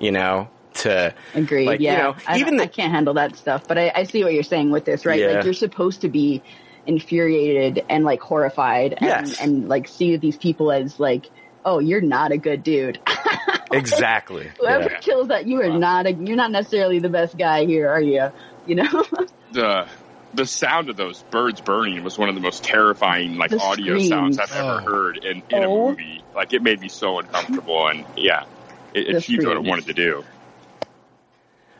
[0.00, 1.66] you know, to, Agreed.
[1.66, 1.92] like, yeah.
[1.92, 4.32] you know, I, even the, I can't handle that stuff, but I, I see what
[4.34, 5.20] you're saying with this, right?
[5.20, 5.28] Yeah.
[5.28, 6.42] Like you're supposed to be
[6.86, 9.40] infuriated and like horrified and, Yes.
[9.40, 11.30] and like see these people as like,
[11.64, 13.00] oh, you're not a good dude.
[13.72, 14.50] exactly.
[14.58, 14.98] Whoever Yeah.
[15.00, 18.30] kills that, you are not a, you're not necessarily the best guy here, are you?
[18.66, 19.04] You know?
[19.52, 19.86] the
[20.34, 23.94] the sound of those birds burning was one of the most terrifying like The audio
[23.94, 24.08] screams.
[24.08, 24.90] sounds I've ever Oh.
[24.90, 25.90] heard in, in a Oh.
[25.90, 26.22] movie.
[26.34, 28.44] Like it made me so uncomfortable, and yeah,
[28.94, 30.24] it The achieved what it wanted to do.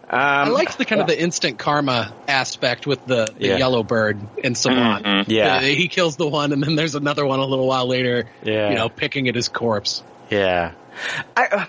[0.08, 3.56] I Um, liked the kind of the instant karma aspect with the, the Yeah.
[3.56, 5.04] yellow bird and Savant.
[5.04, 5.24] Mhm.
[5.28, 5.56] Yeah.
[5.56, 8.24] Uh, he kills the one, and then there's another one a little while later.
[8.42, 8.70] Yeah.
[8.70, 10.02] you know, picking at his corpse.
[10.30, 10.72] Yeah.
[11.36, 11.64] I, uh,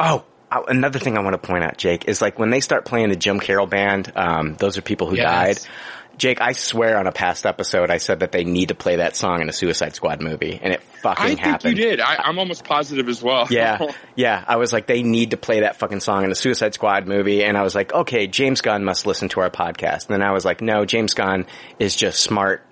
[0.00, 2.84] oh, uh, another thing I want to point out, Jake, is like when they start
[2.84, 5.64] playing the Jim Carroll band, um, those are people who Yes.
[5.64, 5.70] died.
[6.22, 9.16] Jake, I swear on a past episode I said that they need to play that
[9.16, 11.76] song in a Suicide Squad movie, and it fucking I think happened.
[11.76, 12.00] you did.
[12.00, 13.48] I, I'm almost positive as well.
[13.50, 13.80] Yeah,
[14.14, 14.44] yeah.
[14.46, 17.42] I was like, they need to play that fucking song in a Suicide Squad movie,
[17.42, 20.06] and I was like, okay, James Gunn must listen to our podcast.
[20.06, 21.46] And then I was like, no, James Gunn
[21.80, 22.64] is just smart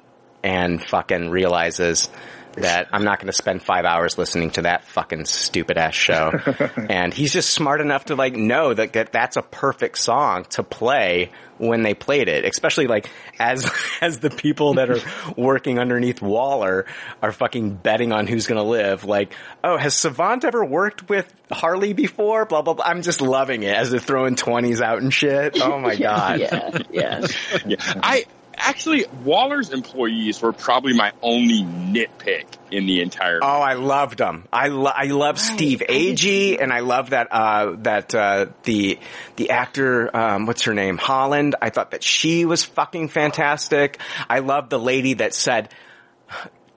[0.45, 2.09] and fucking realizes
[2.55, 6.33] that I'm not going to spend five hours listening to that fucking stupid ass show.
[6.89, 10.63] and he's just smart enough to like know that, that that's a perfect song to
[10.63, 13.71] play when they played it, especially like as,
[14.01, 15.01] as the people that are
[15.37, 16.87] working underneath Waller
[17.23, 19.05] are fucking betting on who's gonna live.
[19.05, 22.47] Like, oh, has Savant ever worked with Harley before?
[22.47, 22.85] Blah, blah, blah.
[22.85, 25.61] I'm just loving it as they're throwing 20s out and shit.
[25.61, 26.41] Oh my god.
[26.41, 27.27] yeah, yeah.
[27.67, 27.77] yeah.
[28.03, 28.25] I
[28.61, 33.41] actually Waller's employees were probably my only nitpick in the entire.
[33.43, 34.47] Oh, I loved them.
[34.53, 38.99] I lo- I love Steve Agee, and I love that uh that uh the
[39.37, 41.57] the actor um what's her name Holland.
[41.61, 43.99] I thought that she was fucking fantastic.
[44.29, 45.69] I love the lady that said.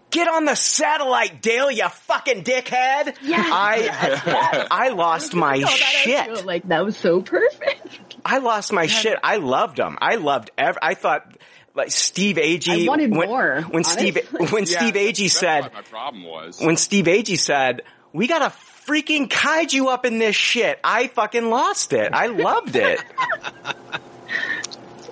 [0.10, 3.16] Get on the satellite, Dale, you fucking dickhead!
[3.24, 3.48] Yes.
[3.52, 6.46] I I lost my that shit.
[6.46, 8.16] Like that was so perfect.
[8.24, 9.18] I lost my shit.
[9.24, 9.98] I loved them.
[10.00, 11.36] I loved ev- I thought
[11.76, 12.86] like Steve Agee.
[12.86, 14.48] I wanted when, more, When Steve honestly.
[14.56, 16.60] when Yeah, Steve Agee that's said what my problem was.
[16.60, 18.54] when Steve Agee said, "We got a
[18.86, 22.14] freaking kaiju up in this shit," I fucking lost it.
[22.14, 23.00] I loved it.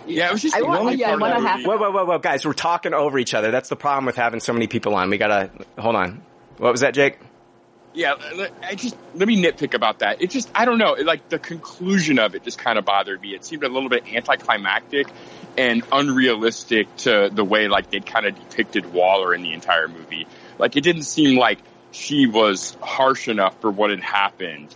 [0.07, 1.57] yeah, it was just I the want- only yeah, I part wanna of the have-
[1.59, 3.51] movie- whoa, whoa, whoa, whoa, guys, we're talking over each other.
[3.51, 5.09] That's the problem with having so many people on.
[5.09, 6.22] We gotta hold on.
[6.57, 7.18] What was that, Jake?
[7.94, 8.16] Yeah,
[8.64, 10.22] I just let me nitpick about that.
[10.22, 13.22] It just I don't know, it, like the conclusion of it just kind of bothered
[13.22, 13.34] me.
[13.36, 15.08] It seemed a little bit anticlimactic
[15.58, 20.26] and unrealistic to the way like they kind of depicted Waller in the entire movie.
[20.58, 21.60] Like it didn't seem like
[21.92, 24.74] she was harsh enough for what had happened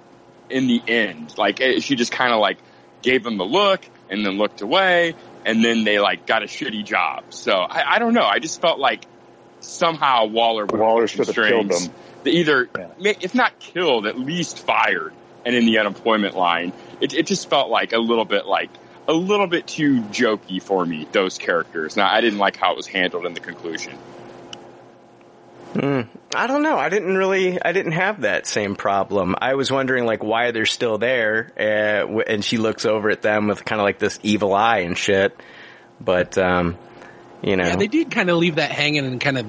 [0.49, 1.37] in the end.
[1.37, 2.57] Like it, she just kind of like
[3.01, 6.83] gave him the look and then looked away and then they like got a shitty
[6.83, 7.25] job.
[7.29, 8.25] So I, I don't know.
[8.25, 9.05] I just felt like
[9.61, 11.93] somehow Waller Waller should have killed them.
[12.25, 15.13] They either, ma- if not killed, at least fired
[15.45, 16.73] and in the unemployment line.
[16.99, 18.71] It, it just felt like a little bit like
[19.07, 21.07] a little bit too jokey for me.
[21.11, 21.95] Those characters.
[21.95, 23.95] Now I didn't like how it was handled in the conclusion.
[25.75, 26.77] Mm, I don't know.
[26.77, 29.35] I didn't really, I didn't have that same problem.
[29.39, 33.47] I was wondering like why they're still there, uh, and she looks over at them
[33.47, 35.39] with kind of like this evil eye and shit.
[36.01, 36.77] But, um,
[37.43, 37.67] you know.
[37.67, 39.45] Yeah, they did kind of leave that hanging and kind of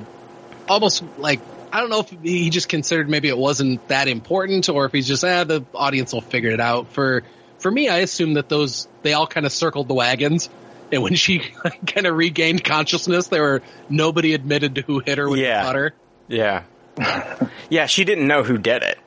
[0.68, 1.40] almost like
[1.76, 5.06] I don't know if he just considered maybe it wasn't that important or if he's
[5.06, 6.88] just ah the audience will figure it out.
[6.88, 7.22] For
[7.58, 10.48] for me, I assume that those they all kind of circled the wagons.
[10.90, 11.38] And when she
[11.86, 15.60] kind of regained consciousness, there were nobody admitted to who hit her with Yeah.
[15.60, 15.94] the cutter.
[16.28, 16.62] Yeah.
[17.68, 18.98] yeah, she didn't know who did it.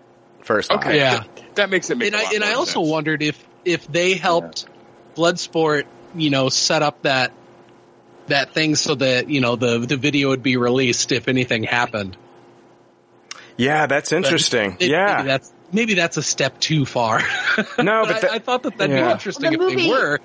[0.43, 0.78] First off.
[0.86, 1.22] Okay, Yeah.
[1.22, 2.88] that, that makes it make and a I lot and I also sense.
[2.91, 4.67] wondered if if they helped
[5.15, 7.32] Bloodsport, you know, set up that
[8.28, 12.15] that thing so that you know the the video would be released if anything happened.
[13.60, 14.78] Yeah, that's interesting.
[14.80, 15.18] It- yeah.
[15.18, 17.22] maybe that's maybe that's a step too far.
[17.78, 19.07] No, but but I, that- I thought that that'd yeah.
[19.07, 20.20] be interesting Well, the if they were.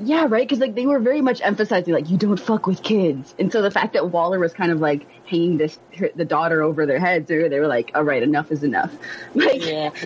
[0.00, 0.46] Yeah, right.
[0.46, 3.62] Because like they were very much emphasizing like you don't fuck with kids, and so
[3.62, 6.98] the fact that Waller was kind of like hanging this her, the daughter over their
[6.98, 8.92] heads, or they were like, all right, enough is enough.
[9.34, 9.60] Like,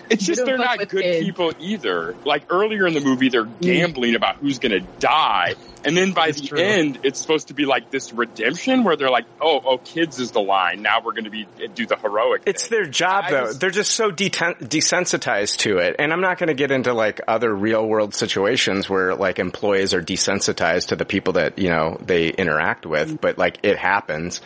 [0.09, 1.25] It's just they're not good kids.
[1.25, 2.15] people either.
[2.25, 3.61] Like earlier in the movie, they're mm.
[3.61, 5.55] gambling about who's going to die,
[5.85, 6.59] and then by the true.
[6.59, 10.31] end, it's supposed to be like this redemption where they're like, "Oh, oh, kids is
[10.31, 10.81] the line.
[10.81, 13.45] Now we're going to be uh, do the heroic." It's their job I though.
[13.45, 15.95] just- They're just so deten- desensitized to it.
[15.99, 19.93] And I'm not going to get into like other real world situations where like employees
[19.93, 23.21] are desensitized to the people that, you know, they interact with, mm.
[23.21, 24.41] but like it happens.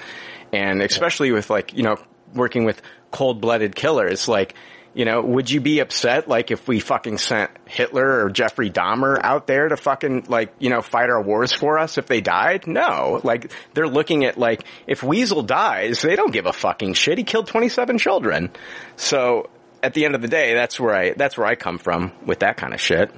[0.58, 1.98] And especially with like, you know,
[2.34, 2.82] working with
[3.12, 4.56] cold blooded killers, like,
[4.94, 9.20] you know, would you be upset like if we fucking sent Hitler or Jeffrey Dahmer
[9.22, 12.66] out there to fucking like, you know, fight our wars for us if they died?
[12.66, 13.22] No.
[13.24, 17.20] Like they're looking at like if Weasel dies, they don't give a fucking shit.
[17.20, 18.50] He killed 27 children.
[18.96, 19.50] So
[19.84, 22.40] at the end of the day, that's where I that's where I come from with
[22.40, 23.12] that kind of shit.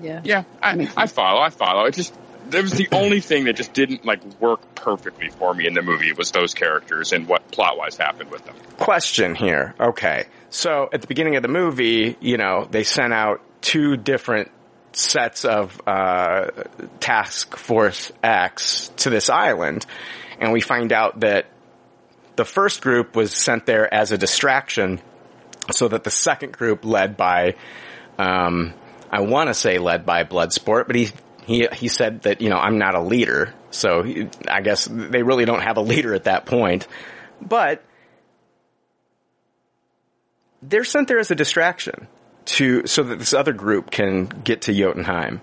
[0.00, 1.40] yeah, yeah, I, I follow.
[1.40, 1.86] I follow.
[1.86, 2.14] It just
[2.50, 5.82] that was the only thing that just didn't like work perfectly for me in the
[5.82, 8.54] movie was those characters and what plot wise happened with them.
[8.76, 9.74] Question here.
[9.80, 10.26] Okay.
[10.50, 14.50] So at the beginning of the movie, you know, they sent out two different
[14.92, 16.50] sets of uh,
[17.00, 19.86] Task Force X to this island,
[20.38, 21.46] and we find out that
[22.36, 25.00] the first group was sent there as a distraction,
[25.72, 27.54] so that the second group, led by,
[28.18, 28.74] um,
[29.10, 31.10] I want to say led by Bloodsport, but he
[31.46, 35.22] he he said that you know I'm not a leader, so he, I guess they
[35.22, 36.86] really don't have a leader at that point,
[37.40, 37.82] but
[40.62, 42.08] they're sent there as a distraction
[42.46, 45.40] to so that this other group can get to Jotunheim.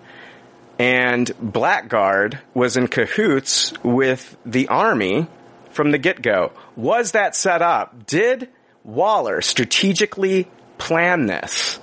[0.79, 5.27] And Blackguard was in cahoots with the army
[5.69, 6.53] from the get-go.
[6.75, 8.07] Was that set up?
[8.07, 8.49] Did
[8.83, 10.47] Waller strategically
[10.79, 11.79] plan this?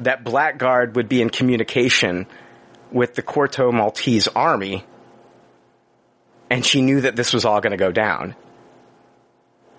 [0.00, 2.26] That Blackguard would be in communication
[2.92, 4.84] with the Corto Maltese army
[6.50, 8.34] and she knew that this was all going to go down.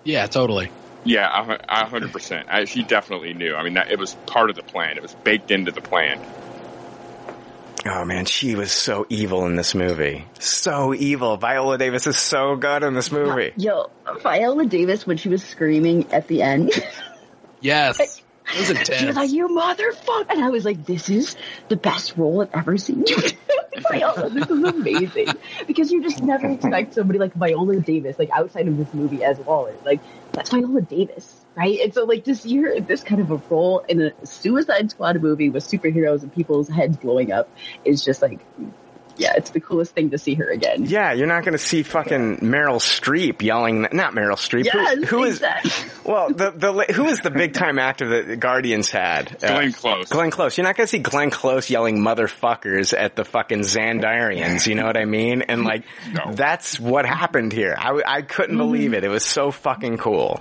[0.04, 0.70] Yeah, totally.
[1.04, 2.48] Yeah, a hundred percent.
[2.68, 3.54] She definitely knew.
[3.54, 4.96] I mean, that, it was part of the plan.
[4.96, 6.20] It was baked into the plan.
[7.86, 10.26] Oh man, she was so evil in this movie.
[10.38, 11.38] So evil.
[11.38, 13.52] Viola Davis is so good in this movie.
[13.56, 13.90] Yo,
[14.22, 16.70] Viola Davis when she was screaming at the end,
[17.62, 18.19] Yes,
[18.54, 21.36] it was she was like, "You motherfucker!" And I was like, "This is
[21.68, 23.28] the best role I've ever seen you do."
[23.90, 25.28] Viola, this is amazing
[25.66, 29.38] because you just never expect somebody like Viola Davis, like outside of this movie as
[29.38, 30.00] Waller, like
[30.32, 31.80] that's Viola Davis, right?
[31.80, 34.90] And so, like, to see her in this kind of a role in a Suicide
[34.90, 37.48] Squad movie with superheroes and people's heads blowing up
[37.84, 38.40] is just like,
[39.20, 40.86] yeah, it's the coolest thing to see her again.
[40.86, 43.82] Yeah, you're not going to see fucking Meryl Streep yelling.
[43.92, 44.66] Not Meryl Streep.
[44.70, 45.34] Who- Yes, who is?
[45.36, 45.70] exactly.
[46.10, 49.36] Well, the the who is the big time actor that the Guardians had?
[49.44, 50.08] Uh, Glenn Close.
[50.08, 50.56] Glenn Close.
[50.56, 54.66] You're not going to see Glenn Close yelling motherfuckers at the fucking Xandarians.
[54.66, 55.42] You know what I mean?
[55.42, 56.32] And like, No.
[56.32, 57.74] that's what happened here.
[57.78, 58.58] I I couldn't Mm-hmm.
[58.58, 59.04] believe it.
[59.04, 60.40] It was so fucking cool.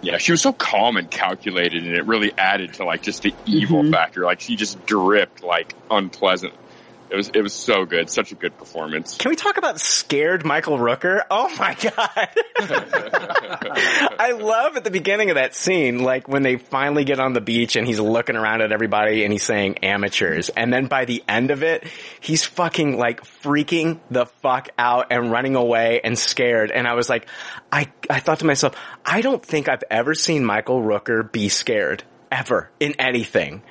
[0.00, 3.32] Yeah, she was so calm and calculated, and it really added to like just the
[3.46, 4.24] evil factor.
[4.24, 6.54] Like she just dripped like unpleasant.
[7.12, 9.18] It was it was so good, such a good performance.
[9.18, 11.20] Can we talk about scared Michael Rooker?
[11.30, 12.28] Oh my god.
[14.18, 17.42] I love at the beginning of that scene, like when they finally get on the
[17.42, 20.48] beach and he's looking around at everybody and he's saying amateurs.
[20.48, 21.86] And then by the end of it,
[22.20, 26.70] he's fucking like freaking the fuck out and running away and scared.
[26.70, 27.26] And I was like,
[27.70, 32.04] I, I thought to myself, I don't think I've ever seen Michael Rooker be scared.
[32.30, 32.70] Ever.
[32.80, 33.62] In anything.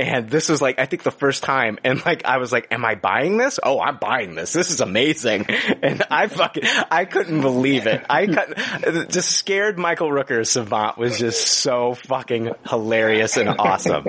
[0.00, 2.86] And this was like, I think the first time, and like, I was like, am
[2.86, 3.60] I buying this?
[3.62, 4.52] Oh, I'm buying this.
[4.52, 5.46] This is amazing.
[5.82, 8.04] And I fucking, I couldn't believe it.
[8.08, 8.56] I cut,
[9.08, 14.04] just scared Michael Rooker Savant was just so fucking hilarious and awesome.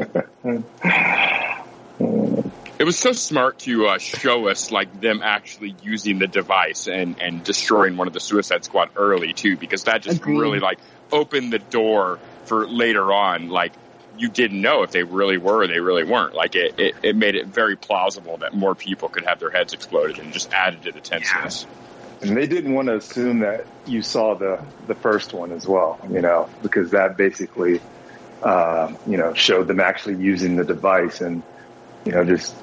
[2.80, 7.22] it was so smart to uh, show us like them actually using the device and
[7.22, 10.39] and destroying one of the Suicide Squad early too, because that just Agreed.
[10.39, 10.80] really like
[11.12, 13.50] opened the door for later on.
[13.50, 13.74] Like
[14.22, 16.36] you didn't know if they really were or they really weren't.
[16.36, 19.74] Like it, it, it made it very plausible that more people could have their heads
[19.74, 21.65] exploded and just added to the tenseness.
[22.22, 25.99] And they didn't want to assume that you saw the the first one as well,
[26.11, 27.82] you know, because that basically,
[28.43, 31.41] uh, you know, showed them actually using the device, and
[32.05, 32.53] you know, just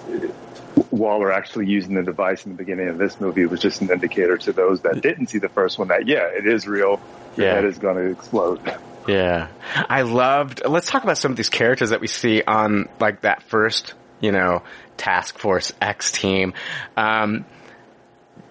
[0.92, 4.38] Waller actually using the device in the beginning of this movie was just an indicator
[4.38, 7.00] to those that didn't see the first one that yeah, it is real.
[7.34, 7.54] Your Yeah.
[7.56, 8.60] head is going to explode.
[9.08, 9.48] Yeah.
[9.74, 13.42] I loved, let's talk about some of these characters that we see on like that
[13.44, 14.62] first, you know,
[14.96, 16.52] Task Force X team.
[16.96, 17.46] Um,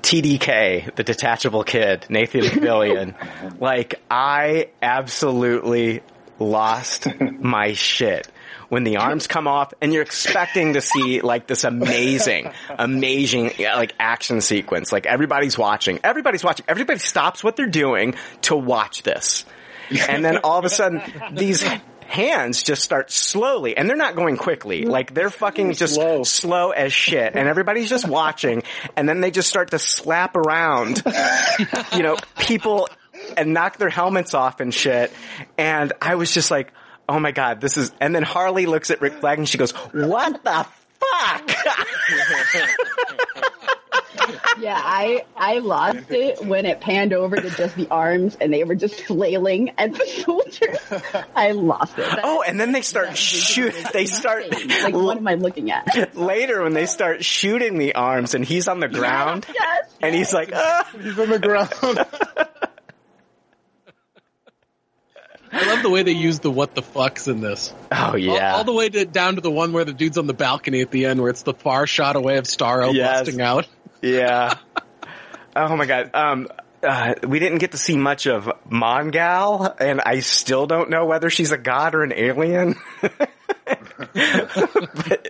[0.01, 3.60] TDK, the detachable kid, Nathan Fillion.
[3.60, 6.01] like, I absolutely
[6.39, 8.28] lost my shit
[8.70, 13.93] when the arms come off and you're expecting to see like this amazing, amazing like
[13.99, 14.91] action sequence.
[14.91, 19.45] Like everybody's watching, everybody's watching, everybody stops what they're doing to watch this.
[20.10, 21.64] And then all of a sudden these
[22.08, 24.86] hands just start slowly and they're not going quickly.
[24.86, 26.72] Like they're fucking just slow.
[26.72, 28.64] as shit and everybody's just watching
[28.96, 31.04] and then they just start to slap around,
[31.94, 32.90] you know, people
[33.36, 35.12] and knock their helmets off and shit.
[35.58, 36.72] And I was just like,
[37.10, 39.72] oh my god, this is, and then Harley looks at Rick Flag and she goes,
[39.72, 40.66] what the
[41.00, 41.52] fuck?
[44.60, 48.64] yeah, I I lost it when it panned over to just the arms and they
[48.64, 50.78] were just flailing at the soldiers.
[51.36, 52.20] I lost it.
[52.24, 53.74] Oh, and then they start shoot.
[53.94, 56.16] They start like, what am I looking at?
[56.16, 59.94] later when they start shooting the arms and he's on the ground Yes.
[60.02, 60.90] and he's like, ah.
[61.02, 61.70] He's on the ground.
[65.50, 67.74] I love the way they use the what the fucks in this.
[67.92, 68.56] Oh All, yeah.
[68.56, 70.92] all the way to down to the one where the dude's on the balcony at
[70.92, 73.22] the end, where it's the far shot away of Starro Yes.
[73.22, 73.66] busting out.
[74.02, 74.56] Yeah.
[75.56, 76.12] oh my god.
[76.14, 76.48] Um,
[76.84, 81.30] uh, we didn't get to see much of Mongal, and I still don't know whether
[81.30, 82.76] she's a god or an alien.
[83.68, 85.28] but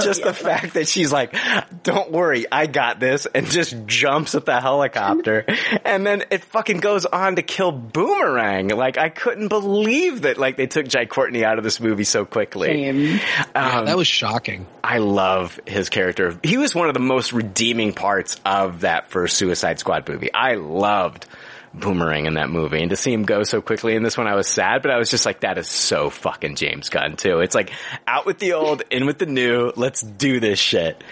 [0.00, 1.34] just the fact that she's like,
[1.82, 5.44] "Don't worry, I got this," and just jumps at the helicopter,
[5.84, 8.68] and then it fucking goes on to kill Boomerang.
[8.68, 12.24] Like I couldn't believe that like they took Jai Courtney out of this movie so
[12.24, 12.68] quickly.
[12.68, 13.20] Same.
[13.54, 14.66] Um, that was shocking.
[14.82, 16.38] I love his character.
[16.42, 20.32] He was one of the most redeeming parts of that first Suicide Squad movie.
[20.32, 21.26] I loved
[21.72, 22.80] Boomerang in that movie.
[22.80, 24.98] And to see him go so quickly in this one, I was sad, but I
[24.98, 27.38] was just like, that is so fucking James Gunn too.
[27.40, 27.72] It's like,
[28.06, 31.02] out with the old, in with the new, let's do this shit.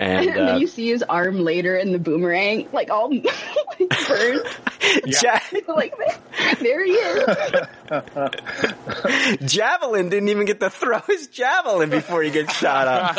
[0.00, 3.28] And, And uh, then you see his arm later in the boomerang, like all like
[4.08, 4.42] burned.
[5.04, 5.38] Ja-
[5.68, 5.94] like
[6.58, 7.36] there he is.
[9.44, 13.14] Javelin didn't even get to throw his javelin before he gets shot up.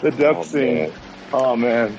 [0.00, 0.92] the duck scene.
[1.32, 1.96] Oh man.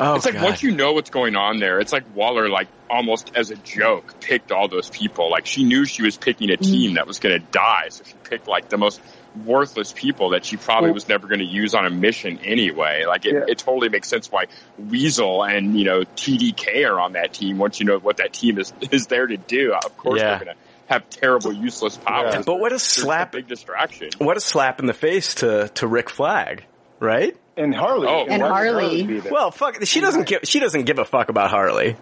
[0.00, 0.44] Oh, it's like God.
[0.44, 4.20] once you know what's going on there, it's like Waller, like almost as a joke,
[4.20, 5.30] picked all those people.
[5.30, 6.62] Like she knew she was picking a mm.
[6.64, 9.00] team that was going to die, so she picked like the most
[9.44, 13.04] worthless people that she probably was never going to use on a mission anyway.
[13.06, 13.44] Like it, Yeah.
[13.46, 14.46] it totally makes sense why
[14.78, 17.58] Weasel and you know TDK are on that team.
[17.58, 20.30] Once you know what that team is is there to do, of course Yeah.
[20.36, 22.44] they're going to have terrible, useless powers.
[22.44, 24.10] But what a They're just slap- big distraction.
[24.18, 26.64] What a slap in the face to, to Rick Flag,
[26.98, 27.36] right?
[27.62, 28.08] And Harley.
[28.08, 28.26] Oh.
[28.28, 29.20] And why would Harley.
[29.30, 31.96] Well, fuck, she doesn't give, she doesn't give a fuck about Harley.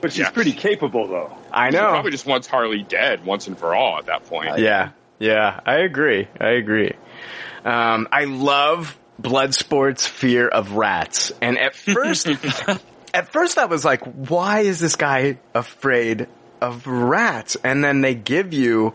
[0.00, 0.30] but she's Yeah.
[0.30, 1.36] pretty capable though.
[1.52, 1.88] I She know.
[1.88, 4.58] probably just wants Harley dead once and for all at that point.
[4.58, 6.26] Yeah, yeah, I agree.
[6.40, 6.92] I agree.
[7.64, 12.26] Um, I love Bloodsport's fear of rats, and at first,
[13.12, 16.26] at first I was like, why is this guy afraid
[16.62, 17.58] of rats?
[17.62, 18.94] And then they give you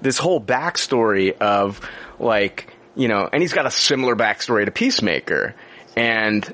[0.00, 1.80] this whole backstory of
[2.18, 5.54] like, you know, and he's got a similar backstory to Peacemaker,
[5.96, 6.52] and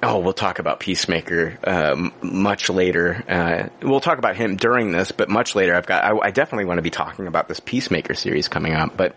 [0.00, 3.24] Oh, we'll talk about Peacemaker um, much later.
[3.28, 5.74] Uh, we'll talk about him during this, but much later.
[5.74, 6.04] I've got.
[6.04, 8.96] I, I definitely want to be talking about this Peacemaker series coming up.
[8.96, 9.16] But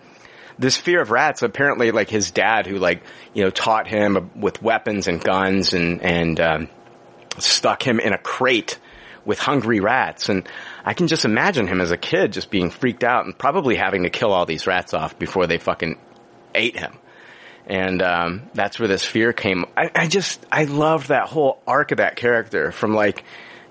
[0.57, 3.03] this fear of rats, apparently, like his dad, who like
[3.35, 6.69] you know taught him with weapons and guns and and um,
[7.37, 8.79] stuck him in a crate
[9.23, 10.29] with hungry rats.
[10.29, 10.49] And
[10.83, 14.01] I can just imagine him as a kid just being freaked out and probably having
[14.01, 15.99] to kill all these rats off before they fucking
[16.55, 16.97] ate him
[17.67, 19.65] and um, that's where this fear came.
[19.77, 23.23] I, I just I loved that whole arc of that character from like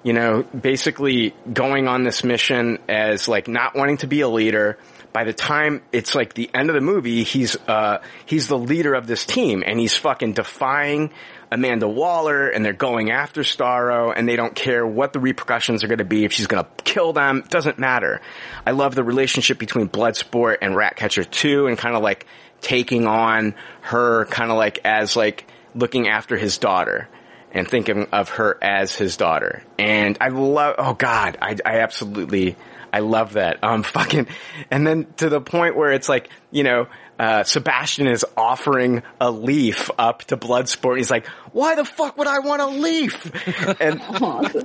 [0.03, 4.79] you know basically going on this mission as like not wanting to be a leader.
[5.13, 8.95] By the time it's like the end of the movie, he's uh he's the leader
[8.95, 11.11] of this team and he's fucking defying
[11.53, 15.89] Amanda Waller and they're going after Starro and they don't care what the repercussions are
[15.89, 17.39] going to be if she's going to kill them.
[17.39, 18.21] It doesn't matter.
[18.65, 22.25] I love the relationship between Bloodsport and Ratcatcher 2 and kind of like
[22.61, 27.09] taking on her kind of like as like looking after his daughter
[27.53, 29.63] and thinking of her as his daughter.
[29.79, 32.57] And I love, oh God, I, I absolutely,
[32.93, 33.63] I love that.
[33.63, 34.29] Um, fucking,
[34.71, 36.87] and then to the point where it's like, you know,
[37.21, 40.97] uh, Sebastian is offering a leaf up to Bloodsport.
[40.97, 43.31] He's like, why the fuck would I want a leaf?
[43.81, 44.01] And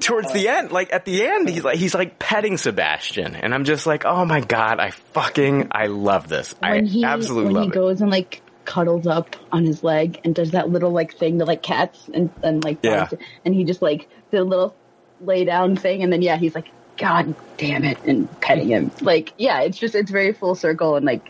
[0.02, 3.36] towards the end, like at the end, he's like, he's like petting Sebastian.
[3.36, 6.56] And I'm just like, oh my God, I fucking, I love this.
[6.64, 7.74] I when he absolutely when love he it.
[7.74, 11.46] goes and like cuddles up on his leg and does that little like thing to
[11.46, 13.06] like cats and and like Yeah.
[13.10, 14.76] dogs, and he just like the little
[15.22, 19.34] lay down thing and then yeah he's like god damn it and petting him like
[19.38, 21.22] yeah it's just it's very full circle and like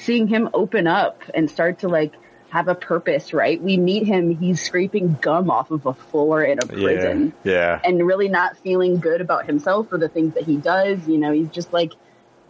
[0.00, 2.12] seeing him open up and start to like
[2.50, 6.58] have a purpose right we meet him he's scraping gum off of a floor in
[6.58, 7.80] a prison Yeah.
[7.84, 11.06] and really not feeling good about himself or the things that he does.
[11.06, 11.92] You know, he's just like,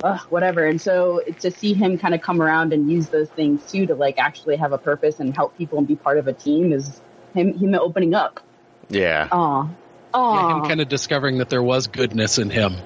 [0.03, 0.65] ugh, whatever.
[0.65, 3.95] And so to see him kind of come around and use those things too to
[3.95, 6.99] like actually have a purpose and help people and be part of a team is
[7.35, 8.41] him him opening up.
[8.89, 9.29] Yeah.
[9.31, 9.65] Aw.
[9.65, 9.71] Yeah,
[10.15, 10.57] Aw.
[10.63, 12.77] him kind of discovering that there was goodness in him.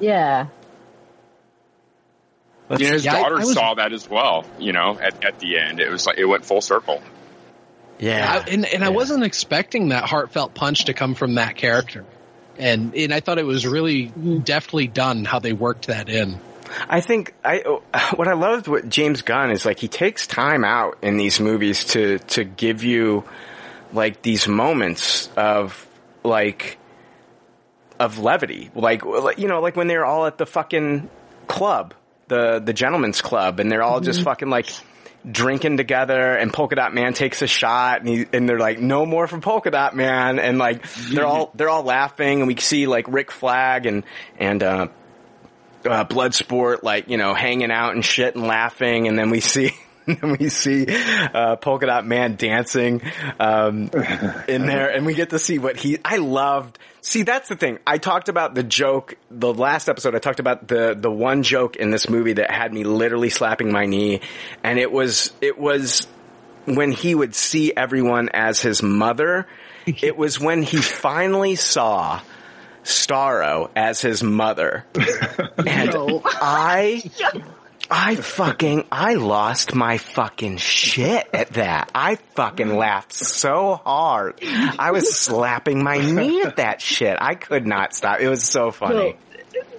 [0.00, 0.46] yeah.
[2.70, 4.44] You know, his Yeah, daughter I was- saw that as well.
[4.58, 7.02] You know, at, at the end, it was like it went full circle.
[7.98, 8.42] Yeah.
[8.46, 12.04] I, and and I wasn't expecting that heartfelt punch to come from that character.
[12.58, 16.40] And and I thought it was really deftly done how they worked that in.
[16.88, 17.58] I think I
[18.16, 21.84] what I loved what James Gunn is like he takes time out in these movies
[21.86, 23.24] to to give you
[23.92, 25.86] like these moments of
[26.24, 26.78] like
[28.00, 31.08] of levity like like, you know like when they're all at the fucking
[31.46, 31.94] club
[32.28, 34.24] the the gentleman's club and they're all just Mhm.
[34.24, 34.66] fucking like
[35.30, 39.06] drinking together and polka dot man takes a shot and he, and they're like no
[39.06, 42.86] more from polka dot man and like they're all they're all laughing and we see
[42.86, 44.04] like Rick Flag and
[44.38, 44.86] and uh
[45.86, 49.74] uh, Bloodsport, like you know, hanging out and shit and laughing, and then we see.
[50.22, 53.00] And we see uh, Polka Dot Man dancing
[53.40, 53.90] um,
[54.46, 55.98] in there, and we get to see what he.
[56.04, 56.78] I loved.
[57.00, 57.78] See, that's the thing.
[57.86, 60.14] I talked about the joke the last episode.
[60.14, 63.72] I talked about the the one joke in this movie that had me literally slapping
[63.72, 64.20] my knee,
[64.62, 66.06] and it was it was
[66.66, 69.46] when he would see everyone as his mother.
[69.86, 72.22] It was when he finally saw
[72.84, 74.86] Starro as his mother.
[74.94, 75.94] And
[76.24, 77.02] I,
[77.90, 81.90] I fucking, I lost my fucking shit at that.
[81.94, 84.40] I fucking laughed so hard.
[84.42, 87.16] I was slapping my knee at that shit.
[87.20, 88.20] I could not stop.
[88.20, 89.16] It was so funny.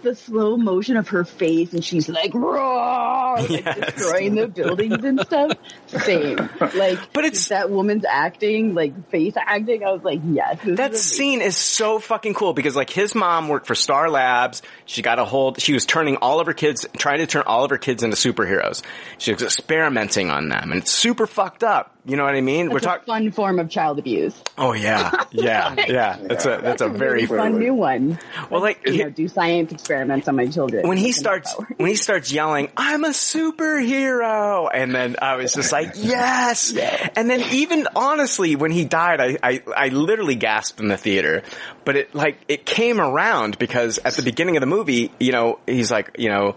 [0.05, 3.93] The, slow motion of her face and she's like like Yes.
[3.93, 5.51] destroying the buildings and stuff.
[5.87, 6.49] Same.
[6.75, 10.59] Like but it's that woman's acting, like face acting, I was like, yes.
[10.63, 14.61] That is scene is so fucking cool because like his mom worked for Star Labs.
[14.85, 17.63] She got a hold, she was turning all of her kids, trying to turn all
[17.63, 18.81] of her kids into superheroes.
[19.17, 21.94] She was experimenting on them and it's super fucked up.
[22.05, 22.67] You know what I mean?
[22.67, 24.35] That's We're talking, fun form of child abuse.
[24.57, 26.17] oh yeah, yeah, yeah.
[26.21, 28.19] That's a, that's a very really fun new one.
[28.49, 30.87] Well, like you know, do science experiments on my children.
[30.87, 35.71] when he starts when he starts yelling i'm a superhero and then i was just
[35.71, 36.75] like yes
[37.15, 41.43] and then even honestly when he died I, I i literally gasped in the theater
[41.83, 45.59] but it like it came around because at the beginning of the movie you know
[45.65, 46.55] he's like you know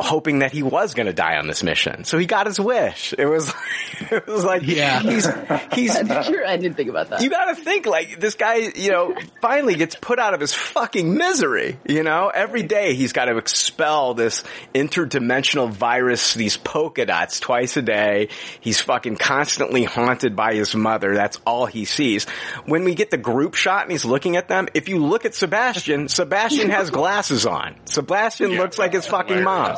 [0.00, 3.14] hoping that he was going to die on this mission so he got his wish
[3.16, 3.52] it was
[4.10, 5.00] it was like Yeah.
[5.00, 5.26] he's
[5.72, 6.44] he's That's true.
[6.44, 7.22] I didn't think about that.
[7.22, 11.14] you gotta think like this guy, you know, finally gets put out of his fucking
[11.14, 11.78] misery.
[11.88, 14.42] You know, every day he's got to expel this
[14.74, 18.28] interdimensional virus, these polka dots twice a day.
[18.60, 21.14] He's fucking constantly haunted by his mother.
[21.14, 22.24] That's all he sees.
[22.66, 25.34] When we get the group shot and he's looking at them, if you look at
[25.34, 27.76] Sebastian, Sebastian has glasses on.
[27.84, 29.76] Sebastian looks like his fucking mom.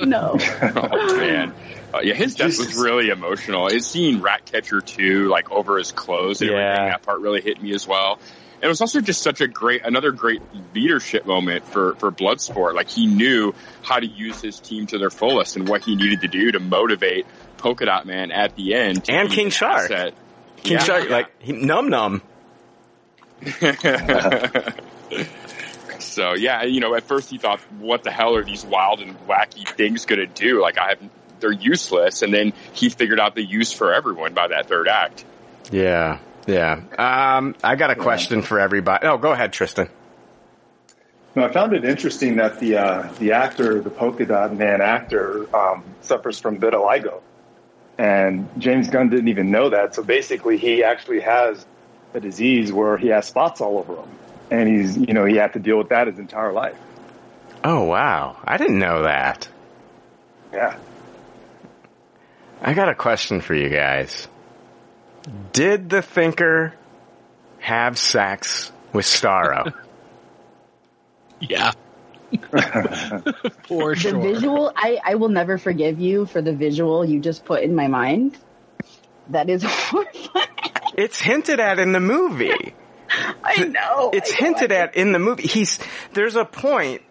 [0.00, 0.36] No.
[0.62, 1.54] oh man.
[1.92, 3.66] Uh, yeah, his death was really emotional.
[3.68, 6.88] It's seeing Ratcatcher 2, like over his clothes and everything.
[6.90, 8.18] That part really hit me as well.
[8.56, 10.42] And it was also just such a great, another great
[10.74, 12.74] leadership moment for, for Bloodsport.
[12.74, 16.20] Like he knew how to use his team to their fullest and what he needed
[16.22, 17.26] to do to motivate
[17.56, 19.04] Polka Dot Man at the end.
[19.04, 19.90] to And King Shark.
[19.90, 20.14] asset.
[20.62, 20.78] King Yeah.
[20.84, 22.20] Shark, like, he, num num.
[26.08, 29.18] So yeah, you know, at first he thought, "What the hell are these wild and
[29.26, 30.60] wacky things going to do?
[30.60, 34.48] Like I have, they're useless." And then he figured out the use for everyone by
[34.48, 35.24] that third act.
[35.70, 36.80] Yeah, yeah.
[36.98, 39.06] Um, I got a question for everybody.
[39.06, 39.88] Oh, go ahead, Tristan.
[41.34, 45.54] No, I found it interesting that the uh, the actor, the polka dot man actor,
[45.54, 47.20] um, suffers from vitiligo,
[47.96, 49.94] and James Gunn didn't even know that.
[49.94, 51.64] So basically, he actually has
[52.14, 54.08] a disease where he has spots all over him,
[54.50, 56.78] and he's you know he had to deal with that his entire life.
[57.64, 59.48] Oh wow, I didn't know that.
[60.52, 60.78] Yeah.
[62.60, 64.26] I got a question for you guys.
[65.52, 66.74] Did the thinker
[67.58, 69.72] have sex with Starro?
[71.40, 71.72] yeah.
[73.68, 74.12] For sure.
[74.12, 77.74] the visual, I, I will never forgive you for the visual you just put in
[77.74, 78.36] my mind.
[79.30, 80.46] That is horrifying.
[80.94, 82.74] It's hinted at in the movie.
[83.44, 84.10] I know.
[84.12, 85.46] It's hinted at in the movie.
[85.46, 85.78] He's
[86.12, 87.02] there's a point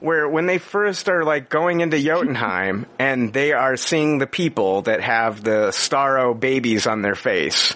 [0.00, 4.82] where when they first are like going into Jotunheim and they are seeing the people
[4.82, 7.74] that have the Starro babies on their face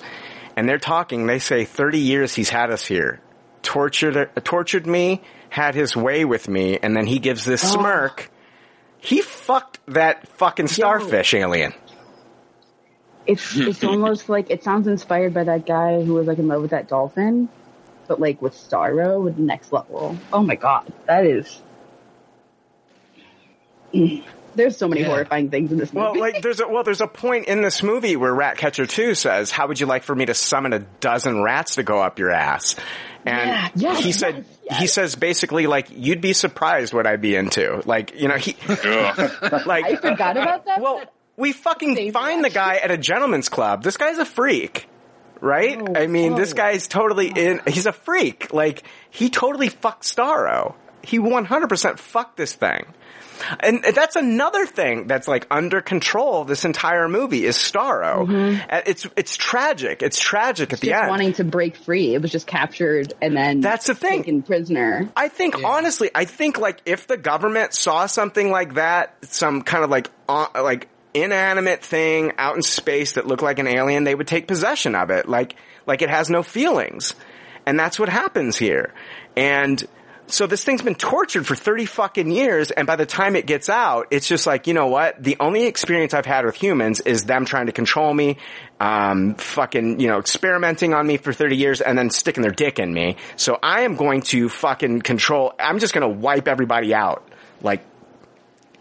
[0.56, 3.20] and they're talking, they say 30 years he's had us here.
[3.62, 7.78] Tortured tortured me, had his way with me, and then he gives this Oh.
[7.78, 8.30] smirk.
[8.98, 11.72] He fucked that fucking starfish alien.
[13.26, 16.62] It's it's almost like it sounds inspired by that guy who was like in love
[16.62, 17.48] with that dolphin,
[18.08, 20.16] but like with Starro with next level.
[20.32, 21.60] Oh my god, that is.
[23.94, 24.24] Mm.
[24.54, 25.08] There's so many Yeah.
[25.08, 26.18] horrifying things in this movie.
[26.18, 29.50] Well, like there's a well, there's a point in this movie where Ratcatcher Two says,
[29.52, 32.30] "How would you like for me to summon a dozen rats to go up your
[32.30, 32.74] ass?"
[33.24, 34.44] And Yeah, yes, he said,
[34.78, 38.56] he says basically like, "You'd be surprised what I'd be into." Like, you know, he
[38.68, 40.80] like I forgot about that.
[40.80, 41.02] Well,
[41.36, 43.84] we fucking find the guy at a gentleman's club.
[43.84, 44.88] This guy's a freak.
[45.40, 45.80] Right?
[45.80, 48.52] Oh, I mean, this guy's totally in, he's a freak.
[48.52, 50.74] Like, he totally fucked Starro.
[51.02, 52.86] He 100% fucked this thing.
[53.60, 58.28] And that's another thing that's like under control this entire movie is Starro.
[58.68, 60.02] Uh, It's, it's tragic.
[60.02, 61.00] It's tragic at the Mm-hmm.
[61.02, 61.08] end.
[61.10, 62.14] wanting to break free.
[62.16, 64.22] It was just captured and then That's the thing.
[64.24, 65.08] taken prisoner.
[65.16, 69.84] I think honestly, I think like if the government saw something like that, some kind
[69.84, 74.14] of like uh, like inanimate thing out in space that looked like an alien, they
[74.14, 75.56] would take possession of it, like
[75.86, 77.14] like it has no feelings,
[77.66, 78.92] and that's what happens here.
[79.36, 79.86] And
[80.30, 83.70] so this thing's been tortured for 30 fucking years, and by the time it gets
[83.70, 85.22] out, it's just like, you know what?
[85.22, 88.36] The only experience I've had with humans is them trying to control me,
[88.78, 92.78] um, fucking, you know, experimenting on me for 30 years and then sticking their dick
[92.78, 93.16] in me.
[93.36, 97.26] So I am going to fucking control, I'm just gonna wipe everybody out.
[97.62, 97.82] Like,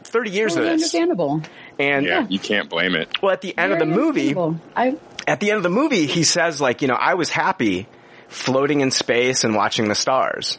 [0.03, 0.93] 30 years Totally of this.
[0.93, 1.41] understandable.
[1.79, 3.21] And Yeah, you can't blame it.
[3.21, 4.35] well, at the end of the movie.
[4.75, 4.97] I
[5.27, 7.87] at the end of the movie, he says like, you know, I was happy
[8.29, 10.57] floating in space and watching the stars.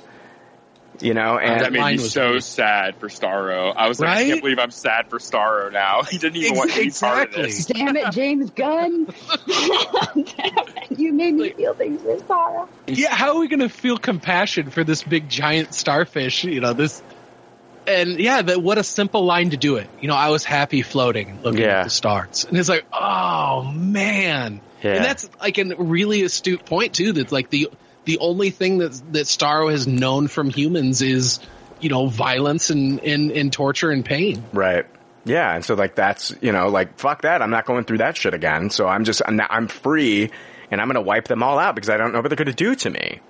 [1.00, 3.72] You know, and that made me so sad for Starro.
[3.76, 6.02] I was like, I can't believe I'm sad for Starro now.
[6.10, 7.66] He didn't even want any part of this.
[7.66, 9.04] Damn it, James Gunn!
[9.06, 9.14] Damn
[10.16, 12.68] it, you made me feel things for Starro.
[12.88, 16.42] yeah, how are we going to feel compassion for this big giant starfish?
[16.42, 17.00] You know, this.
[17.88, 19.88] And yeah, that what a simple line to do it.
[20.00, 21.80] You know, I was happy floating, looking Yeah.
[21.80, 24.94] at the stars, and it's like, oh man, Yeah.
[24.96, 27.12] and that's like a really astute point too.
[27.12, 27.70] That's like the
[28.04, 31.40] the only thing that that Starro has known from humans is
[31.80, 34.44] you know violence and and, and torture and pain.
[34.52, 34.84] Right.
[35.24, 37.40] Yeah, and so like that's you know like fuck that.
[37.42, 38.68] I'm not going through that shit again.
[38.70, 40.30] So I'm just I'm, not, I'm free,
[40.70, 42.74] and I'm gonna wipe them all out because I don't know what they're gonna do
[42.74, 43.20] to me.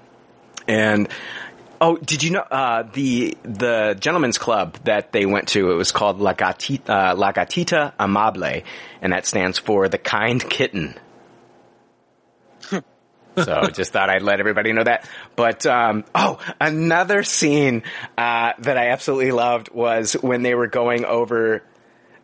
[0.67, 1.09] And
[1.81, 5.71] oh, did you know uh, the the gentlemen's club that they went to?
[5.71, 8.63] It was called La Gatita, uh, La Gatita Amable,
[9.01, 10.95] and that stands for the kind kitten.
[13.37, 15.09] so just thought I'd let everybody know that.
[15.37, 17.83] But um, oh, another scene
[18.17, 21.63] uh, that I absolutely loved was when they were going over.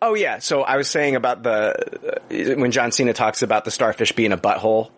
[0.02, 3.70] Oh yeah, so I was saying about the uh, when John Cena talks about the
[3.70, 4.90] starfish being a butthole.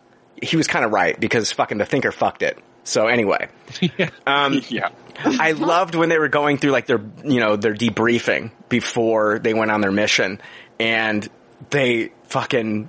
[0.43, 2.59] He was kind of right because fucking the thinker fucked it.
[2.87, 3.49] So anyway,
[4.27, 4.91] um, yeah.
[5.19, 9.55] I loved when they were going through like their, you know, their debriefing before they
[9.55, 10.41] went on their mission
[10.79, 11.29] and
[11.71, 12.89] they fucking,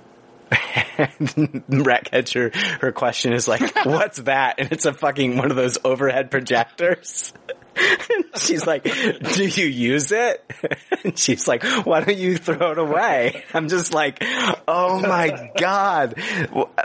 [1.68, 4.60] Ratcatcher, her question is like, what's that?
[4.60, 7.34] And it's a fucking one of those overhead projectors.
[8.36, 10.44] She's like, do you use it?
[11.04, 13.44] And she's like, why don't you throw it away?
[13.54, 14.18] I'm just like,
[14.68, 16.16] oh my god.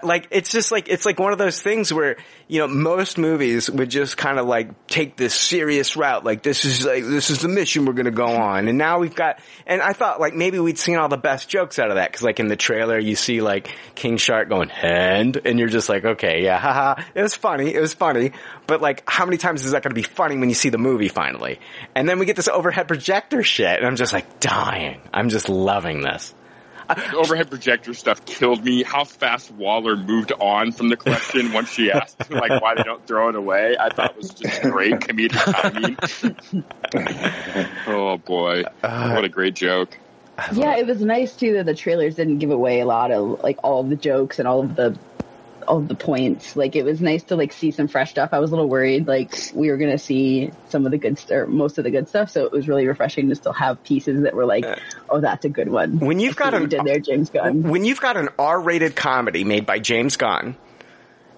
[0.02, 2.16] Like, it's just like, it's like one of those things where,
[2.46, 6.24] you know, most movies would just kind of like take this serious route.
[6.24, 8.68] Like, this is like, this is the mission we're gonna go on.
[8.68, 11.78] And now we've got, and I thought like maybe we'd seen all the best jokes
[11.78, 12.12] out of that.
[12.12, 15.88] Cause like in the trailer, you see like King Shark going, hand, and you're just
[15.88, 17.02] like, okay, yeah, haha.
[17.14, 17.74] It was funny.
[17.74, 18.32] It was funny.
[18.66, 21.08] But like, how many times is that gonna be funny when you see the movie
[21.08, 21.60] finally?
[21.94, 25.00] And then we get this overhead projector shit, and I'm just like dying.
[25.12, 26.34] I'm just loving this.
[26.88, 28.82] The overhead projector stuff killed me.
[28.82, 33.06] How fast Waller moved on from the question once she asked like why they don't
[33.06, 33.76] throw it away.
[33.78, 35.32] I thought was just great comedic
[35.62, 36.64] timing.
[37.86, 39.96] oh boy, uh, what a great joke!
[40.52, 43.58] Yeah, it was nice too that the trailers didn't give away a lot of like
[43.62, 44.98] all of the jokes and all of the
[45.66, 46.56] all the points.
[46.56, 48.30] Like it was nice to like see some fresh stuff.
[48.32, 51.48] I was a little worried like we were gonna see some of the good stuff,
[51.48, 52.30] most of the good stuff.
[52.30, 54.64] So it was really refreshing to still have pieces that were like,
[55.08, 55.98] oh, that's a good one.
[55.98, 57.62] When you've got an did there, James Gunn.
[57.64, 60.56] when you've got an R-rated comedy made by James Gunn,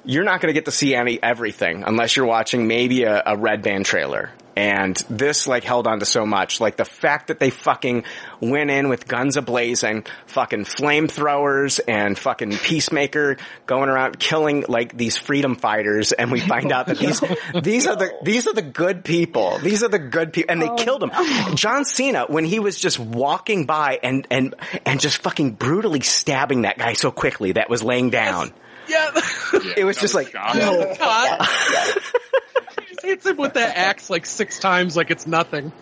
[0.05, 3.37] you're not going to get to see any everything unless you're watching maybe a, a
[3.37, 4.31] Red Band trailer.
[4.57, 8.05] And this like held on to so much, like the fact that they fucking
[8.41, 13.37] went in with guns ablazing, fucking flamethrowers and fucking Peacemaker
[13.67, 17.21] going around killing like these freedom fighters, and we find out that these
[17.63, 19.59] these are the these are the good people.
[19.59, 21.11] These are the good people, and they killed him.
[21.57, 24.55] John Cena when he was just walking by and and
[24.87, 28.53] and just fucking brutally stabbing that guy so quickly that was laying down.
[28.89, 29.11] Yeah.
[29.79, 31.49] it was just like, Oh, God.
[31.49, 31.99] he just
[33.05, 35.73] hits him with that axe like six times like it's nothing.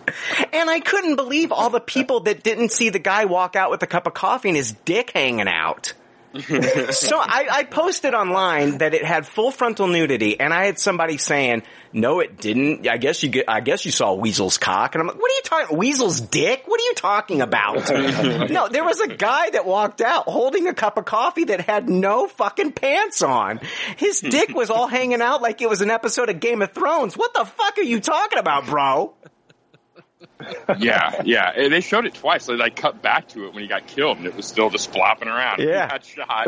[0.51, 3.81] And I couldn't believe all the people that didn't see the guy walk out with
[3.83, 5.93] a cup of coffee and his dick hanging out.
[6.91, 11.17] so I, I posted online that it had full frontal nudity, and I had somebody
[11.17, 11.61] saying,
[11.91, 13.45] "No, it didn't." I guess you get.
[13.47, 15.77] I guess you saw Weasel's cock, and I'm like, "What are you talking?
[15.77, 16.63] Weasel's dick?
[16.65, 17.87] What are you talking about?"
[18.49, 21.87] no, there was a guy that walked out holding a cup of coffee that had
[21.87, 23.59] no fucking pants on.
[23.97, 27.15] His dick was all hanging out like it was an episode of Game of Thrones.
[27.15, 29.13] What the fuck are you talking about, bro?
[30.79, 31.51] Yeah, yeah.
[31.55, 32.45] And they showed it twice.
[32.45, 34.91] They like cut back to it when he got killed, and it was still just
[34.91, 35.59] flopping around.
[35.59, 35.85] Yeah.
[35.85, 36.47] He got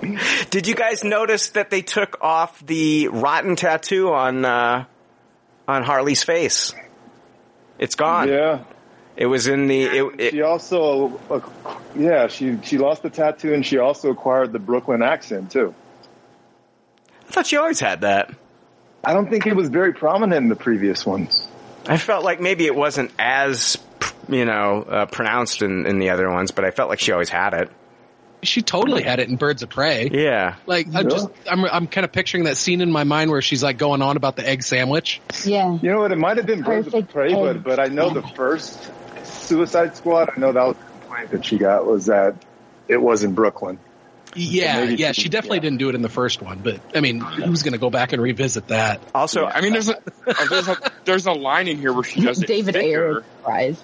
[0.50, 4.84] Did you guys notice that they took off the rotten tattoo on uh,
[5.66, 6.74] on Harley's face?
[7.78, 8.28] It's gone.
[8.28, 8.64] Yeah.
[9.16, 9.82] It was in the.
[9.84, 11.40] It, it, She also, uh,
[11.96, 15.74] yeah, she she lost the tattoo and she also acquired the Brooklyn accent too.
[17.28, 18.30] I thought she always had that.
[19.06, 21.46] I don't think it was very prominent in the previous ones.
[21.86, 23.78] I felt like maybe it wasn't as
[24.28, 27.28] you know uh, pronounced in, in the other ones, but I felt like she always
[27.28, 27.70] had it.
[28.42, 30.10] She totally had it in Birds of Prey.
[30.12, 30.56] Yeah.
[30.66, 33.62] Like I'm just I'm I'm kind of picturing that scene in my mind where she's
[33.62, 35.20] like going on about the egg sandwich.
[35.44, 35.78] Yeah.
[35.80, 36.10] You know what?
[36.10, 38.90] It might have been Birds of Perfect Prey, but but I know the first
[39.24, 40.30] Suicide Squad.
[40.36, 42.34] I know that was the complaint that she got was that
[42.88, 43.78] it was in Brooklyn.
[44.34, 47.20] Yeah, yeah, she- she definitely didn't do it in the first one, but I mean,
[47.20, 49.00] who's going to go back and revisit that?
[49.14, 49.96] Also, I mean, there's a
[50.26, 52.86] oh, there's a there's a line in here where she does it David thicker.
[53.18, 53.82] Ayer prize.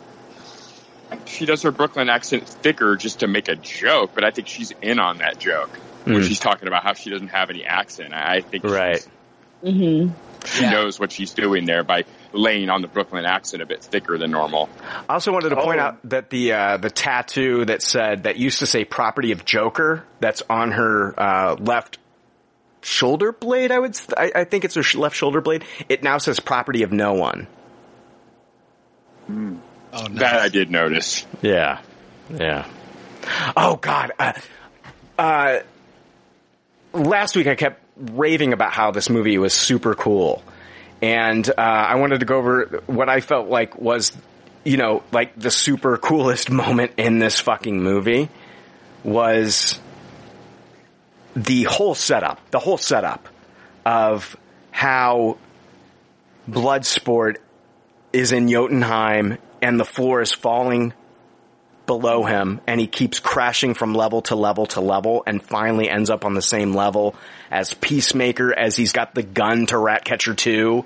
[1.27, 4.73] She does her Brooklyn accent thicker just to make a joke, but I think she's
[4.83, 5.71] in on that joke
[6.05, 6.27] when Mm.
[6.27, 8.13] she's talking about how she doesn't have any accent.
[8.15, 8.97] I I think Right.
[8.97, 9.09] she's-
[9.65, 10.13] Mm-hmm.
[10.47, 12.05] she knows what she's doing there by
[12.35, 14.69] laying on the Brooklyn accent a bit thicker than normal.
[15.09, 15.85] I also wanted to point Oh.
[15.85, 20.05] out that the uh, the tattoo that said that used to say "property of Joker"
[20.21, 21.99] that's on her uh, left
[22.83, 23.71] shoulder blade.
[23.71, 25.65] I would, s- I, I think it's her sh- left shoulder blade.
[25.89, 27.47] It now says "property of no one."
[29.31, 30.19] Oh, nice.
[30.21, 31.27] That I did notice.
[31.43, 31.81] Yeah,
[32.31, 32.67] yeah.
[33.57, 34.13] Oh God.
[34.19, 34.33] Uh,
[35.19, 35.61] uh,
[36.93, 40.43] last week I kept raving about how this movie was super cool,
[41.03, 44.13] and uh, I wanted to go over what I felt like was,
[44.65, 48.31] you know, like the super coolest moment in this fucking movie
[49.03, 49.81] was
[51.35, 53.29] the whole setup, the whole setup
[53.85, 54.37] of
[54.71, 55.39] how
[56.49, 57.39] Bloodsport
[58.13, 60.93] is in Jotunheim and the floor is falling
[61.87, 66.11] below him and he keeps crashing from level to level to level and finally ends
[66.11, 67.15] up on the same level
[67.51, 70.85] as Peacemaker as he's got the gun to Ratcatcher 2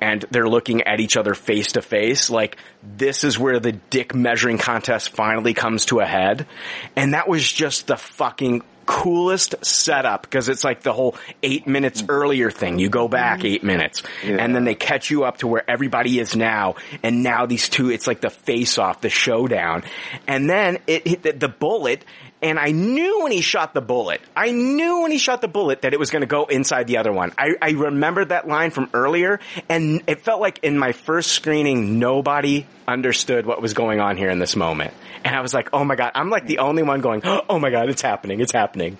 [0.00, 2.30] and they're looking at each other face to face.
[2.30, 6.46] Like this is where the dick measuring contest finally comes to a head.
[6.94, 12.04] And that was just the fucking coolest setup because it's like the whole eight minutes
[12.08, 12.78] earlier thing.
[12.78, 16.36] You go back eight minutes and then they catch you up to where everybody is
[16.36, 16.76] now.
[17.02, 19.84] And now these two, it's like the face off, the showdown.
[20.26, 22.04] And then it hit the, the bullet
[22.44, 25.80] and I knew when he shot the bullet, I knew when he shot the bullet
[25.80, 27.32] that it was going to go inside the other one.
[27.38, 29.40] I, I remembered that line from earlier
[29.70, 34.28] and it felt like in my first screening, nobody understood what was going on here
[34.28, 34.92] in this moment.
[35.24, 37.70] And I was like, oh my God, I'm like the only one going, oh my
[37.70, 38.98] God, it's happening, it's happening.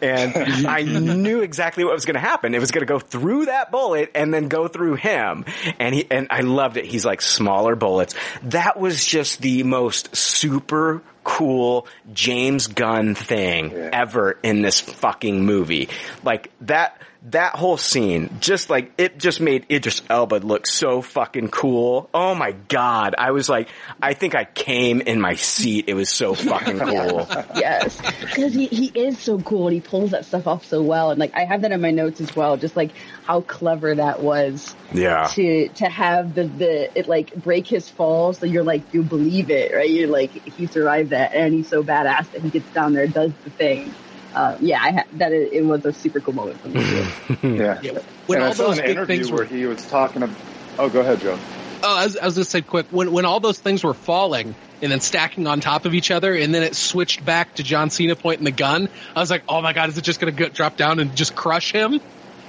[0.00, 0.34] And
[0.66, 2.54] I knew exactly what was going to happen.
[2.54, 5.44] It was going to go through that bullet and then go through him.
[5.78, 6.86] And he, and I loved it.
[6.86, 8.14] He's like smaller bullets.
[8.44, 15.88] That was just the most super cool James Gunn thing ever in this fucking movie.
[16.22, 21.48] Like that, that whole scene, just like, it just made Idris Elba look so fucking
[21.48, 22.08] cool.
[22.14, 23.14] Oh my god.
[23.18, 23.68] I was like,
[24.00, 25.86] I think I came in my seat.
[25.88, 27.26] It was so fucking cool.
[27.56, 31.10] yes, because he, he is so cool and he pulls that stuff off so well.
[31.10, 32.92] And like I have that in my notes as well, just like
[33.24, 35.26] how clever that was Yeah.
[35.32, 39.50] to to have the the it like break his fall, so you're like you believe
[39.50, 39.90] it, right?
[39.90, 43.12] You're like he survived that, and he's so badass that he gets down there, and
[43.12, 43.92] does the thing.
[44.36, 46.82] Uh, yeah, I ha- that it, it was a super cool moment for me.
[47.40, 47.54] Too.
[47.54, 47.80] yeah.
[48.26, 50.22] When and all I saw those an big interview things where were- he was talking
[50.22, 50.36] about.
[50.78, 51.38] Oh, go ahead, Joe.
[51.82, 54.54] Oh, I was, I was gonna say quick when when all those things were falling
[54.82, 57.90] and then stacking on top of each other, and then it switched back to John
[57.90, 58.88] Cena pointing the gun.
[59.14, 61.34] I was like, oh my god, is it just gonna go, drop down and just
[61.34, 62.00] crush him?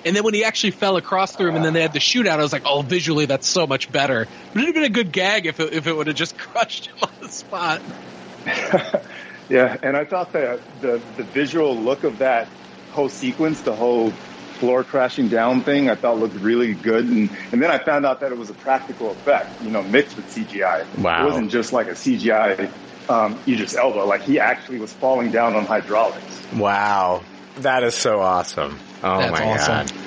[0.06, 2.32] And then when he actually fell across the room, and then they had the shootout,
[2.32, 4.28] I was like, oh, visually that's so much better.
[4.54, 6.88] But it'd have been a good gag if it, if it would have just crushed
[6.88, 7.82] him on the spot.
[9.50, 12.48] Yeah, and I thought that the the visual look of that
[12.92, 14.12] whole sequence, the whole
[14.60, 17.06] floor crashing down thing, I thought looked really good.
[17.06, 20.16] And and then I found out that it was a practical effect, you know, mixed
[20.18, 20.86] with CGI.
[20.98, 21.24] Wow.
[21.24, 22.72] It wasn't just like a CGI
[23.10, 24.00] um, Idris Elba.
[24.00, 26.48] Like he actually was falling down on hydraulics.
[26.54, 27.24] Wow.
[27.58, 28.80] That is so awesome.
[29.04, 29.88] Oh That's my awesome.
[29.88, 30.07] god.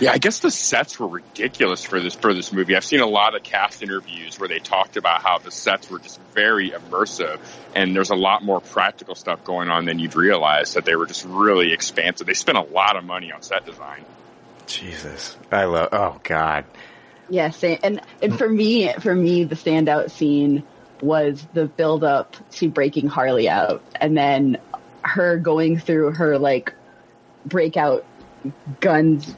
[0.00, 2.74] Yeah, I guess the sets were ridiculous for this for this movie.
[2.74, 5.98] I've seen a lot of cast interviews where they talked about how the sets were
[5.98, 7.38] just very immersive,
[7.74, 10.74] and there's a lot more practical stuff going on than you'd realize.
[10.74, 12.26] That they were just really expansive.
[12.26, 14.04] They spent a lot of money on set design.
[14.66, 15.36] Jesus.
[15.52, 16.64] I love oh god.
[17.28, 17.52] Yeah.
[17.82, 20.64] And and for me, for me, the standout scene
[21.00, 24.58] was the build up to breaking Harley out, and then
[25.02, 26.74] her going through her like
[27.44, 28.04] breakout
[28.80, 29.34] guns,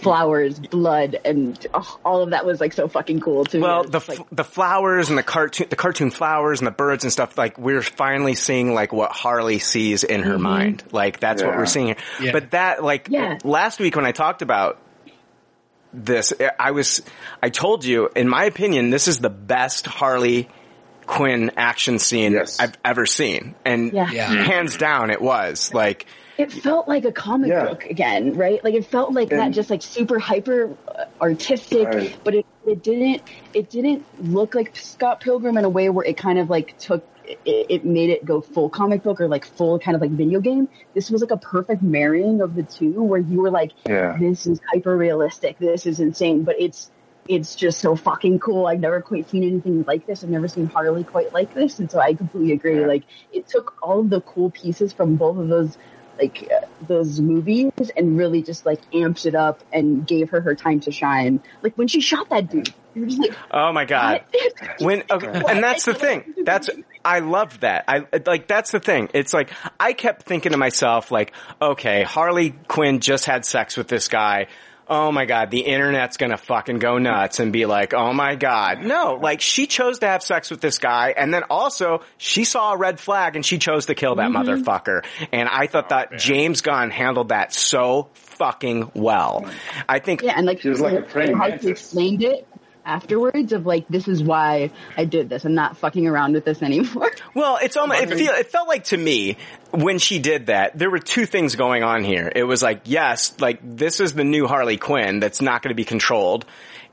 [0.00, 3.90] flowers, blood, and oh, all of that was like so fucking cool to Well, me.
[3.90, 7.36] the f- the flowers and the cartoon the cartoon flowers and the birds and stuff
[7.38, 10.40] like we're finally seeing like what Harley sees in her Mhm.
[10.40, 10.84] mind.
[10.92, 11.96] Like that's what we're seeing here.
[12.20, 12.32] Yeah.
[12.32, 13.38] But that like Yeah.
[13.44, 14.78] last week when I talked about
[15.92, 17.02] this, I was
[17.42, 20.48] I told you in my opinion this is the best Harley
[21.06, 22.60] Quinn action scene Yes.
[22.60, 23.56] I've ever seen.
[23.64, 24.08] And Yeah.
[24.12, 24.26] Yeah.
[24.26, 25.74] hands down it was.
[25.74, 26.06] Like
[26.38, 27.66] It felt like a comic Yeah.
[27.66, 28.62] book again, right?
[28.64, 32.16] Like it felt like that, just like super hyper uh, artistic, Right.
[32.24, 36.16] but it, it didn't it didn't look like Scott Pilgrim in a way where it
[36.16, 37.38] kind of like took it,
[37.68, 40.68] it made it go full comic book or like full kind of like video game.
[40.94, 44.16] This was like a perfect marrying of the two, where you were like, Yeah.
[44.18, 45.58] "This is hyper realistic.
[45.58, 46.90] This is insane," but it's
[47.28, 48.66] it's just so fucking cool.
[48.66, 50.24] I've never quite seen anything like this.
[50.24, 52.80] I've never seen Harley quite like this, and so I completely agree.
[52.80, 52.86] Yeah.
[52.86, 55.76] Like it took all of the cool pieces from both of those
[56.20, 60.54] like uh, those movies and really just like amped it up and gave her her
[60.54, 61.42] time to shine.
[61.62, 64.24] Like when she shot that dude, you were just like, Oh my god.
[64.78, 66.34] When okay, and that's the thing.
[66.44, 66.70] That's
[67.04, 67.84] I love that.
[67.88, 69.08] I like that's the thing.
[69.14, 73.88] It's like I kept thinking to myself like, okay, Harley Quinn just had sex with
[73.88, 74.46] this guy.
[74.92, 78.82] Oh my god, the internet's gonna fucking go nuts and be like, oh my god.
[78.82, 82.72] No, like she chose to have sex with this guy and then also she saw
[82.72, 84.50] a red flag and she chose to kill that mm-hmm.
[84.50, 85.04] motherfucker.
[85.30, 89.48] And I thought oh, that James Gunn handled that so fucking well.
[89.88, 91.70] I think yeah, and like She was like a praying how she mantis.
[91.70, 92.48] explained it
[92.84, 95.44] afterwards of like, this is why I did this.
[95.44, 97.10] I'm not fucking around with this anymore.
[97.32, 99.36] Well, it's almost, it, feel, it felt like to me,
[99.70, 102.30] when she did that, there were two things going on here.
[102.34, 105.76] It was like, yes, like, this is the new Harley Quinn that's not going to
[105.76, 106.44] be controlled.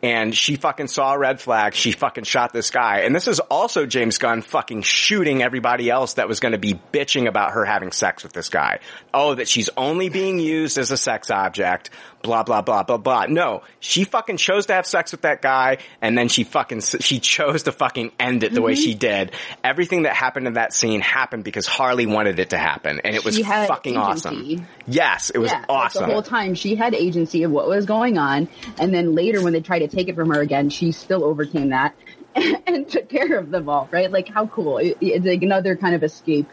[0.03, 1.73] And she fucking saw a red flag.
[1.73, 2.99] She fucking shot this guy.
[2.99, 6.79] And this is also James Gunn fucking shooting everybody else that was going to be
[6.93, 8.79] bitching about her having sex with this guy.
[9.11, 11.89] Oh, that she's only being used as a sex object.
[12.23, 13.25] Blah, blah, blah, blah, blah.
[13.27, 15.77] No, she fucking chose to have sex with that guy.
[16.01, 19.31] And then she fucking, she chose to fucking end it the way she did.
[19.63, 22.99] Everything that happened in that scene happened because Harley wanted it to happen.
[23.03, 24.27] And it was fucking agency.
[24.27, 24.67] awesome.
[24.87, 26.07] Yes, it was yeah, like, awesome.
[26.07, 28.47] the whole time she had agency of what was going on,
[28.79, 31.69] and then later when they tried to take it from her again, she still overcame
[31.69, 31.93] that
[32.35, 33.87] and took care of them all.
[33.91, 34.11] Right?
[34.11, 34.77] Like how cool!
[34.79, 36.47] It- it's like another kind of escape,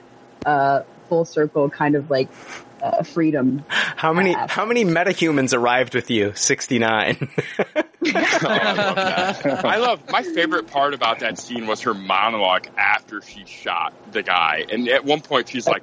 [0.45, 2.29] uh, full circle kind of like
[2.85, 3.65] uh, freedom.
[3.69, 4.51] How many path.
[4.51, 6.33] how many metahumans arrived with you?
[6.35, 7.31] Sixty nine.
[8.07, 14.23] I love my favorite part about that scene was her monologue after she shot the
[14.23, 15.83] guy, and at one point she's like.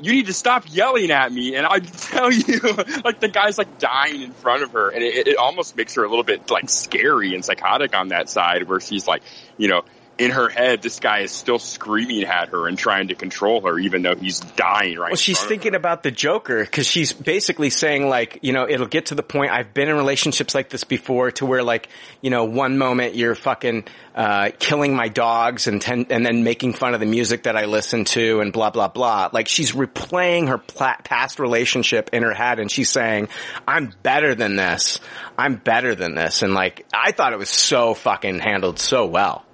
[0.00, 2.58] You need to stop yelling at me, and I tell you,
[3.04, 6.02] like the guy's like dying in front of her, and it, it almost makes her
[6.02, 9.22] a little bit like scary and psychotic on that side, where she's like,
[9.56, 9.82] you know,
[10.16, 13.78] in her head, this guy is still screaming at her and trying to control her,
[13.78, 15.10] even though he's dying right.
[15.10, 19.06] Well, she's thinking about the Joker because she's basically saying like, you know, it'll get
[19.06, 19.50] to the point.
[19.50, 21.88] I've been in relationships like this before, to where like,
[22.20, 23.84] you know, one moment you're fucking
[24.14, 27.64] uh, killing my dogs and ten- and then making fun of the music that I
[27.64, 29.30] listen to and blah blah blah.
[29.32, 33.28] Like she's replaying her pla- past relationship in her head, and she's saying,
[33.66, 35.00] "I'm better than this.
[35.36, 39.44] I'm better than this." And like, I thought it was so fucking handled so well.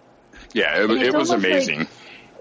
[0.52, 1.80] Yeah, it, it was amazing.
[1.80, 1.88] like-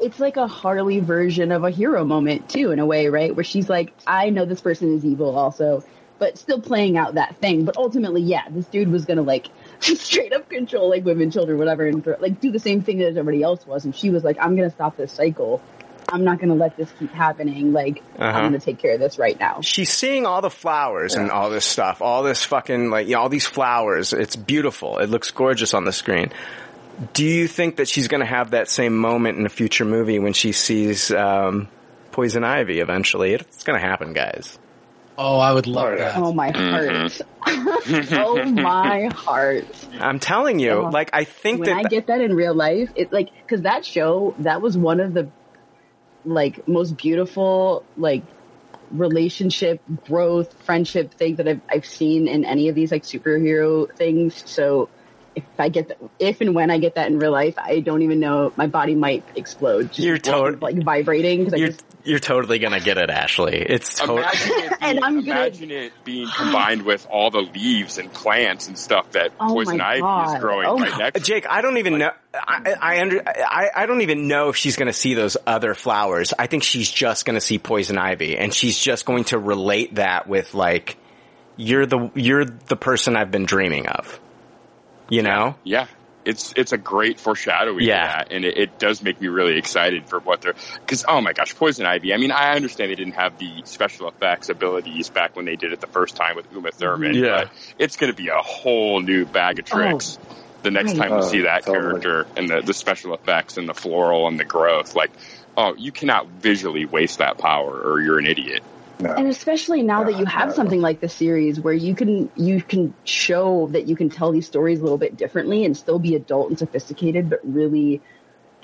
[0.02, 3.36] it's like a Harley version of a hero moment too, in a way, right?
[3.36, 5.84] Where she's like, I know this person is evil also,
[6.20, 7.66] but still playing out that thing.
[7.66, 9.48] But ultimately, yeah, this dude was gonna like
[9.82, 13.44] straight up control like women, children, whatever, and like do the same thing as everybody
[13.44, 13.84] else was.
[13.84, 15.62] And she was like, I'm gonna stop this cycle.
[16.12, 17.72] I'm not going to let this keep happening.
[17.72, 18.26] Like, Uh-huh.
[18.26, 19.62] I'm going to take care of this right now.
[19.62, 23.22] She's seeing all the flowers and all this stuff, all this fucking like, you know,
[23.22, 24.12] all these flowers.
[24.12, 24.98] It's beautiful.
[24.98, 26.32] It looks gorgeous on the screen.
[27.14, 30.20] Do you think that she's going to have that same moment in a future movie
[30.20, 31.70] when she sees um,
[32.12, 33.34] Poison Ivy eventually?
[33.34, 34.60] It's going to happen, guys.
[35.18, 36.16] Oh, I would love that.
[36.18, 37.22] Oh my heart.
[38.14, 39.66] oh my heart.
[40.00, 40.90] I'm telling you, Oh.
[40.90, 43.84] like I think when that I get that in real life, it like because that
[43.84, 45.30] show that was one of the
[46.24, 48.24] like most beautiful like
[48.92, 54.42] relationship growth friendship thing that I've I've seen in any of these like superhero things.
[54.50, 54.88] So
[55.36, 58.02] if I get that, if and when I get that in real life, I don't
[58.02, 59.88] even know my body might explode.
[59.92, 63.10] Just You're while- tot- like vibrating because you're just you're totally going to get it,
[63.10, 63.58] Ashley.
[63.58, 64.20] It's totally.
[64.22, 68.68] Imagine it, And I'm gonna- imagine it being combined with all the leaves and plants
[68.68, 70.36] and stuff that Oh poison ivy God.
[70.36, 71.20] is growing Oh right my- next.
[71.20, 72.12] Uh, Jake, I don't even know.
[72.34, 73.22] I, I under.
[73.28, 76.34] I, I don't even know if she's going to see those other flowers.
[76.38, 79.96] I think she's just going to see poison ivy, and she's just going to relate
[79.96, 80.98] that with like,
[81.58, 84.20] you're the you're the person I've been dreaming of.
[85.10, 85.56] You know?
[85.64, 85.88] Yeah.
[86.26, 88.04] It's it's a great foreshadowing Yeah.
[88.04, 91.22] of that, and it, it does make me really excited for what they're because oh
[91.22, 92.14] my gosh, Poison Ivy.
[92.14, 95.72] I mean, I understand they didn't have the special effects abilities back when they did
[95.72, 97.46] it the first time with Uma Thurman, Yeah.
[97.46, 100.20] but it's going to be a whole new bag of oh, tricks
[100.62, 100.98] the next right.
[101.10, 102.02] time we Oh, see that totally.
[102.02, 104.96] character and the the special effects and the floral and the growth.
[104.96, 105.12] Like,
[105.58, 108.62] oh, you cannot visually waste that power, or you're an idiot.
[109.02, 109.14] No.
[109.14, 112.94] And especially now that you have something like the series where you can you can
[113.06, 116.50] show that you can tell these stories a little bit differently and still be adult
[116.50, 118.02] and sophisticated, but really,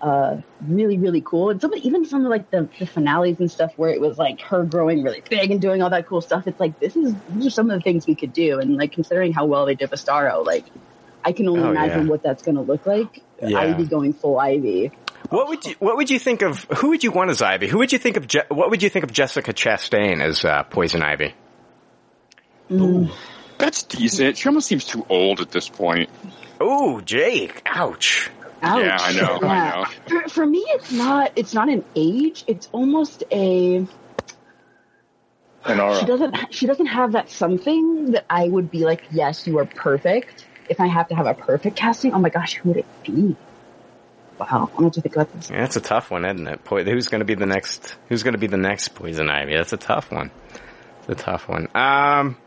[0.01, 0.35] uh,
[0.67, 1.51] really really cool.
[1.51, 4.17] And some of- even some of like the, the finales and stuff where it was
[4.17, 6.47] like her growing really big and doing all that cool stuff.
[6.47, 8.59] It's like this is these are some of the things we could do.
[8.59, 10.65] And like considering how well they did with Starro, like
[11.23, 12.09] I can only Oh, imagine yeah.
[12.11, 13.23] what that's going to look like.
[13.41, 13.57] Yeah.
[13.57, 14.91] Ivy going full Ivy.
[15.29, 16.63] What would you What would you think of?
[16.77, 17.67] Who would you want as Ivy?
[17.67, 18.27] Who would you think of?
[18.27, 21.33] Je- what would you think of Jessica Chastain as uh, Poison Ivy?
[23.57, 24.37] That's decent.
[24.37, 26.09] She almost seems too old at this point.
[26.61, 27.61] Ooh, Jake!
[27.65, 28.29] Ouch!
[28.61, 28.83] Ouch.
[28.83, 29.85] Yeah, I know, I know.
[30.07, 31.31] For, for me, it's not.
[31.35, 32.43] It's not an age.
[32.47, 33.87] It's almost a.
[35.65, 36.53] An She doesn't.
[36.53, 40.45] She doesn't have that something that I would be like, yes, you are perfect.
[40.69, 43.35] If I have to have a perfect casting, oh my gosh, who would it be?
[44.37, 45.49] Wow, I'm gonna think about this.
[45.49, 46.63] Yeah, that's a tough one, isn't it?
[46.65, 47.95] Po- who's to be the next?
[48.09, 49.53] Who's to be the next Poison Ivy?
[49.55, 50.31] That's a tough one.
[50.99, 51.69] It's a tough one.
[51.73, 52.37] Um,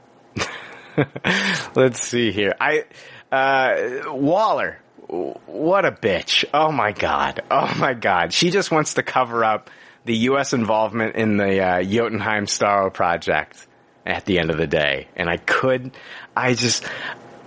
[1.74, 2.55] let's see here.
[2.60, 2.85] I
[3.32, 4.81] uh, Waller.
[5.06, 6.44] What a bitch!
[6.52, 7.43] Oh my god!
[7.51, 8.35] Oh my god!
[8.35, 9.70] She just wants to cover up
[10.05, 10.52] the U.S.
[10.52, 13.66] involvement in the uh, Jotunheim Starro project.
[14.05, 15.90] At the end of the day, and I could,
[16.35, 16.86] I just,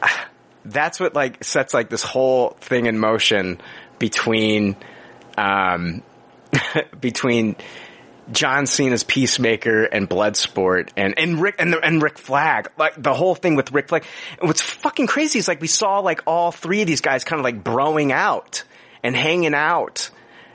[0.65, 3.59] that's what like sets like this whole thing in motion
[4.01, 4.75] between
[5.37, 6.01] um
[6.99, 7.55] between
[8.31, 13.13] John Cena's Peacemaker and Bloodsport and and Rick and the, and Rick Flag like the
[13.13, 14.03] whole thing with Rick Flag
[14.39, 17.43] what's fucking crazy is like we saw like all three of these guys kind of
[17.43, 18.63] like broing out
[19.03, 20.09] and hanging out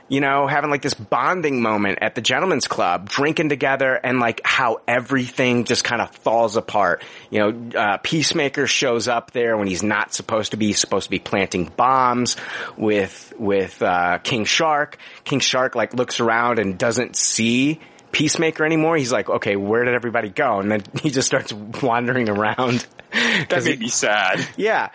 [0.09, 4.41] you know, having like this bonding moment at the gentleman's club, drinking together and like
[4.43, 7.03] how everything just kind of falls apart.
[7.29, 11.05] You know, uh, Peacemaker shows up there when he's not supposed to be, he's supposed
[11.05, 12.37] to be planting bombs
[12.77, 14.97] with, with, uh, King Shark.
[15.23, 17.79] King Shark like looks around and doesn't see
[18.11, 18.97] Peacemaker anymore.
[18.97, 20.59] He's like, okay, where did everybody go?
[20.59, 22.87] And then he just starts wandering around.
[23.11, 24.47] That made me sad.
[24.55, 24.89] Yeah.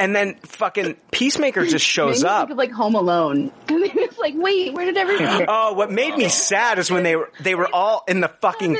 [0.00, 2.48] And then fucking Peacemaker just shows up.
[2.48, 3.52] Think of like Home Alone.
[3.68, 5.44] it's like, wait, where did everyone?
[5.48, 8.78] Oh, what made me sad is when they were they were all in the fucking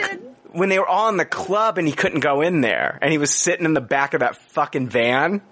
[0.52, 3.18] when they were all in the club and he couldn't go in there and he
[3.18, 5.42] was sitting in the back of that fucking van.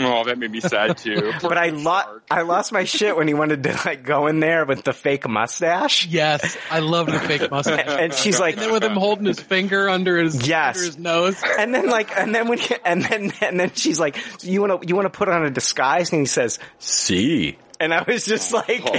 [0.00, 1.32] Oh, that made me sad too.
[1.42, 4.64] But I lost I lost my shit when he wanted to like go in there
[4.64, 6.06] with the fake mustache.
[6.06, 7.84] Yes, I love the fake mustache.
[7.88, 10.76] And she's like, and then with him holding his finger under his Yes.
[10.76, 11.42] under his nose.
[11.58, 14.82] and then like, and then when, he, and then, and then she's like, you want
[14.82, 16.12] to, you want to put on a disguise?
[16.12, 17.58] And he says, see.
[17.80, 18.92] And I was just like, oh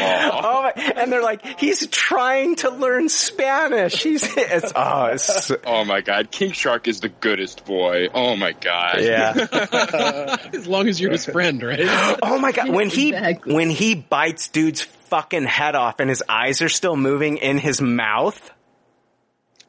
[0.63, 4.01] my, and they're like, he's trying to learn Spanish.
[4.03, 8.07] He's, it's, oh, it's, so- Oh my god, King Shark is the goodest boy.
[8.13, 9.01] Oh my god.
[9.01, 10.37] yeah.
[10.53, 11.79] as long as you're his friend, right?
[12.23, 13.53] Oh my god, when he, Exactly.
[13.53, 17.81] when he bites dude's fucking head off and his eyes are still moving in his
[17.81, 18.51] mouth.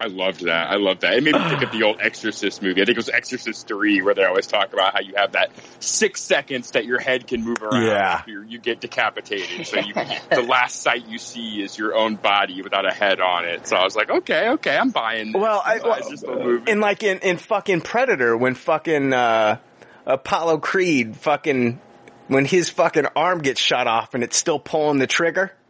[0.01, 0.71] I loved that.
[0.71, 1.13] I loved that.
[1.13, 2.81] It made me think of the old Exorcist movie.
[2.81, 5.51] I think it was Exorcist 3 where they always talk about how you have that
[5.79, 7.85] six seconds that your head can move around.
[7.87, 8.23] Yeah.
[8.27, 9.67] You get decapitated.
[9.67, 13.45] So you, the last sight you see is your own body without a head on
[13.45, 13.67] it.
[13.67, 15.41] So I was like, okay, okay, I'm buying this.
[15.41, 16.69] Well, I, His eyes are still moving.
[16.69, 19.59] in like in, in fucking Predator when fucking, uh,
[20.07, 21.79] Apollo Creed fucking,
[22.29, 25.53] when his fucking arm gets shot off and it's still pulling the trigger.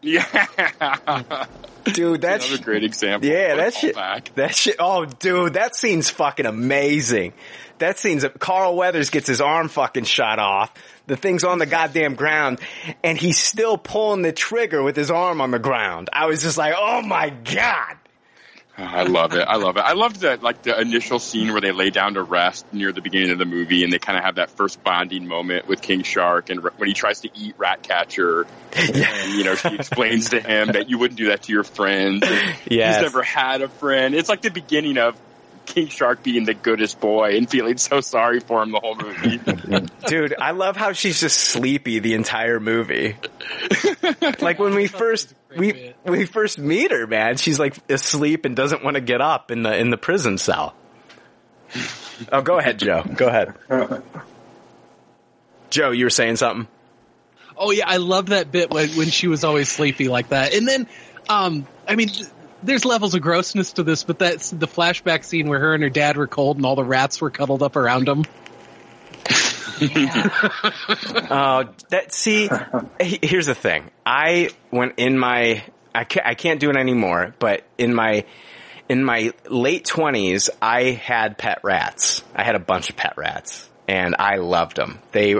[0.00, 1.46] Yeah.
[1.92, 3.28] Dude, that's another great example.
[3.28, 3.96] Yeah, that shit.
[4.34, 4.76] That shit.
[4.78, 7.32] Oh, dude, that scene's fucking amazing.
[7.78, 8.24] That scene's.
[8.38, 10.72] Carl Weathers gets his arm fucking shot off.
[11.06, 12.60] The thing's on the goddamn ground,
[13.02, 16.10] and he's still pulling the trigger with his arm on the ground.
[16.12, 17.96] I was just like, oh my god.
[18.78, 19.42] I love it.
[19.42, 19.80] I love it.
[19.80, 23.00] I loved that, like the initial scene where they lay down to rest near the
[23.00, 26.04] beginning of the movie, and they kind of have that first bonding moment with King
[26.04, 28.46] Shark, and when he tries to eat Ratcatcher,
[28.76, 32.22] and you know she explains to him that you wouldn't do that to your friend.
[32.22, 32.96] and Yes.
[32.96, 34.14] He's never had a friend.
[34.14, 35.16] It's like the beginning of
[35.68, 39.38] King Shark being the goodest boy and feeling so sorry for him the whole movie.
[40.06, 43.16] Dude, I love how she's just sleepy the entire movie.
[44.40, 48.82] like when we first we we first meet her, man, she's like asleep and doesn't
[48.82, 50.74] want to get up in the in the prison cell.
[52.32, 53.02] Oh, go ahead, Joe.
[53.02, 53.54] Go ahead.
[55.68, 56.66] Joe, you were saying something?
[57.56, 60.54] Oh yeah, I love that bit when when she was always sleepy like that.
[60.54, 60.88] And then,
[61.28, 62.28] um, I mean, th-
[62.62, 65.90] there's levels of grossness to this, but that's the flashback scene where her and her
[65.90, 68.24] dad were cold and all the rats were cuddled up around them.
[69.80, 72.48] Oh, that see.
[73.00, 73.90] Here's the thing.
[74.04, 75.62] I went in my.
[75.94, 77.34] I can't, I can't do it anymore.
[77.38, 78.24] But in my
[78.88, 82.22] in my late twenties, I had pet rats.
[82.34, 84.98] I had a bunch of pet rats, and I loved them.
[85.12, 85.36] They.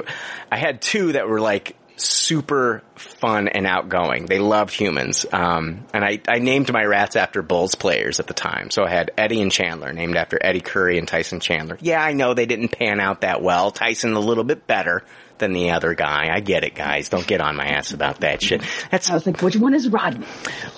[0.51, 4.27] I had two that were like super fun and outgoing.
[4.27, 5.27] They loved humans.
[5.33, 8.71] Um, and I, I named my rats after Bulls players at the time.
[8.71, 11.79] So I had Eddie and Chandler, named after Eddie Curry and Tyson Chandler.
[11.81, 13.71] Yeah, I know they didn't pan out that well.
[13.71, 15.05] Tyson a little bit better
[15.39, 16.29] than the other guy.
[16.33, 17.09] I get it, guys.
[17.09, 18.63] Don't get on my ass about that shit.
[18.91, 20.27] That's I was like, which one is Rodney?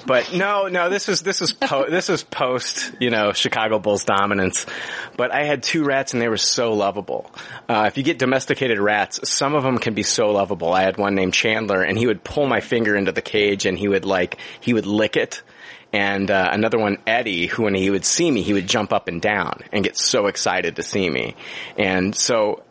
[0.07, 4.05] but no, no, this was this was po- this was post, you know, Chicago Bulls
[4.05, 4.67] dominance.
[5.17, 7.31] But I had two rats and they were so lovable.
[7.69, 10.73] Uh, if you get domesticated rats, some of them can be so lovable.
[10.73, 13.79] I had one named Chandler, and he would pull my finger into the cage and
[13.79, 15.43] he would like he would lick it.
[15.93, 19.09] And uh, another one, Eddie, who when he would see me, he would jump up
[19.09, 21.35] and down and get so excited to see me.
[21.77, 22.63] And so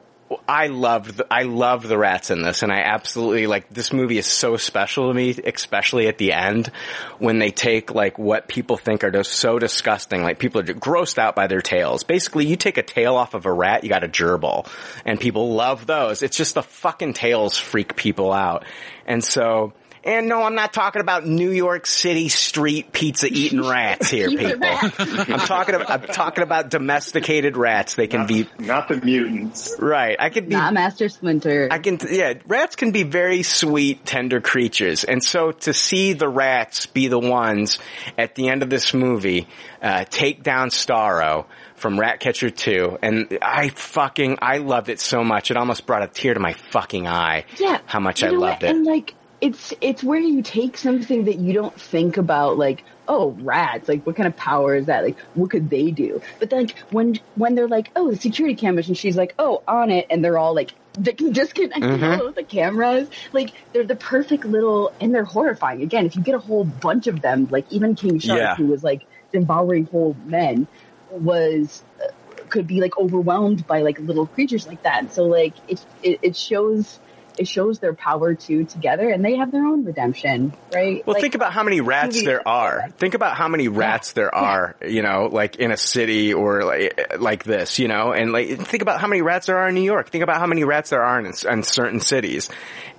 [0.48, 4.18] I loved the, I loved the rats in this, and I absolutely like this movie
[4.18, 6.72] is so special to me, especially at the end
[7.18, 10.22] when they take like what people think are just so disgusting.
[10.22, 12.04] Like people are grossed out by their tails.
[12.04, 14.68] Basically, you take a tail off of a rat, you got a gerbil,
[15.04, 16.22] and people love those.
[16.22, 18.66] It's just the fucking tails freak people out,
[19.08, 19.74] and so.
[20.04, 24.60] And no, I'm not talking about New York City street pizza eating rats here, people.
[24.64, 27.96] I'm talking about I'm talking about domesticated rats.
[27.96, 29.76] They can be Not the mutants.
[29.80, 30.16] right.
[30.20, 31.68] I could be Not Master Splinter.
[31.70, 35.04] I can, yeah, rats can be very sweet, tender creatures.
[35.04, 37.80] And so to see the rats be the ones
[38.18, 39.48] at the end of this movie,
[39.82, 41.46] uh, take down Starro
[41.76, 45.50] from Ratcatcher 2, and I fucking, I loved it so much.
[45.50, 47.46] It almost brought a tear to my fucking eye.
[47.58, 48.70] yeah, How much you I loved what?
[48.70, 48.76] it.
[48.76, 53.38] And like, it's it's where you take something that you don't think about, like, oh,
[53.40, 55.04] rats, like, what kind of power is that?
[55.04, 56.20] Like, what could they do?
[56.40, 59.92] But like, when when they're like, oh, the security cameras, and she's like, oh, on
[59.92, 60.74] it, and they're all like.
[60.98, 62.20] They can disconnect Mhm.
[62.20, 63.10] all the cameras.
[63.32, 65.82] Like they're the perfect little, and they're horrifying.
[65.84, 68.56] Again, if you get a whole bunch of them, like even King Shark, Yeah.
[68.58, 69.02] who was like
[69.32, 70.68] devouring whole men,
[71.08, 72.08] was uh,
[72.50, 75.12] could be like overwhelmed by like little creatures like that.
[75.12, 77.00] So like it it, it shows
[77.38, 81.06] it shows their power too together, and they have their own redemption, right?
[81.06, 82.90] Well, Like, think about how many rats there are.
[82.98, 87.18] Think about how many rats there are, you know, like in a city or like,
[87.20, 89.82] like this, you know, and like, think about how many rats there are in New
[89.84, 90.10] York.
[90.10, 92.50] Think about how many rats there are in, in certain cities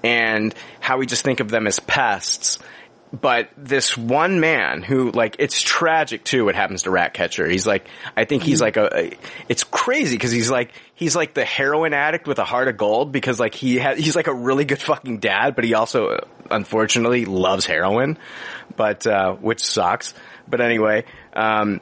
[0.02, 2.58] and how we just think of them as pests.
[3.12, 7.48] But this one man who, like, it's tragic too what happens to Ratcatcher.
[7.48, 9.12] He's like, I think he's like a, a
[9.48, 13.10] it's crazy because he's like, he's like the heroin addict with a heart of gold
[13.10, 16.18] because like he has, he's like a really good fucking dad, but he also, uh,
[16.52, 18.16] unfortunately, loves heroin,
[18.76, 20.14] but, uh, which sucks.
[20.46, 21.80] But anyway, um,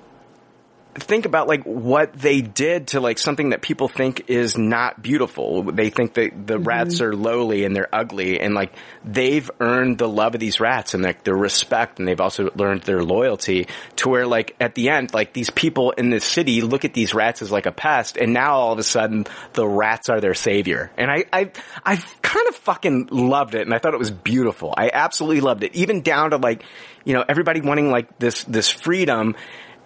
[0.94, 5.62] think about like what they did to like something that people think is not beautiful.
[5.62, 6.64] They think that the mm-hmm.
[6.64, 8.74] rats are lowly and they're ugly and like
[9.04, 12.82] they've earned the love of these rats and like their respect and they've also learned
[12.82, 16.84] their loyalty to where like at the end, like these people in the city look
[16.84, 20.08] at these rats as like a pest and now all of a sudden the rats
[20.08, 20.90] are their savior.
[20.96, 21.50] And I, I,
[21.84, 24.74] I kind of fucking loved it and I thought it was beautiful.
[24.76, 25.74] I absolutely loved it.
[25.74, 26.64] Even down to like,
[27.04, 29.36] you know, everybody wanting like this, this freedom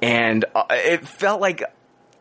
[0.02, 1.62] and uh, it felt like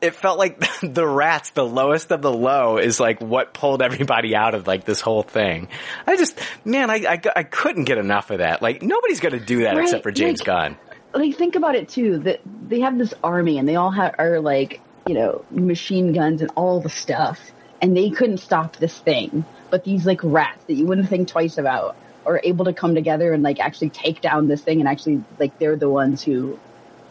[0.01, 4.35] it felt like the rats, the lowest of the low, is like what pulled everybody
[4.35, 5.67] out of like this whole thing.
[6.07, 8.61] I just, man, I I, I couldn't get enough of that.
[8.61, 10.77] Like nobody's gonna do that Right, except for James like- Gunn.
[11.13, 14.39] like think about it too that they have this army and they all have are
[14.39, 17.39] like you know machine guns and all the stuff
[17.81, 21.57] and they couldn't stop this thing but these like rats that you wouldn't think twice
[21.57, 21.95] about
[22.25, 25.57] are able to come together and like actually take down this thing and actually like
[25.59, 26.57] they're the ones who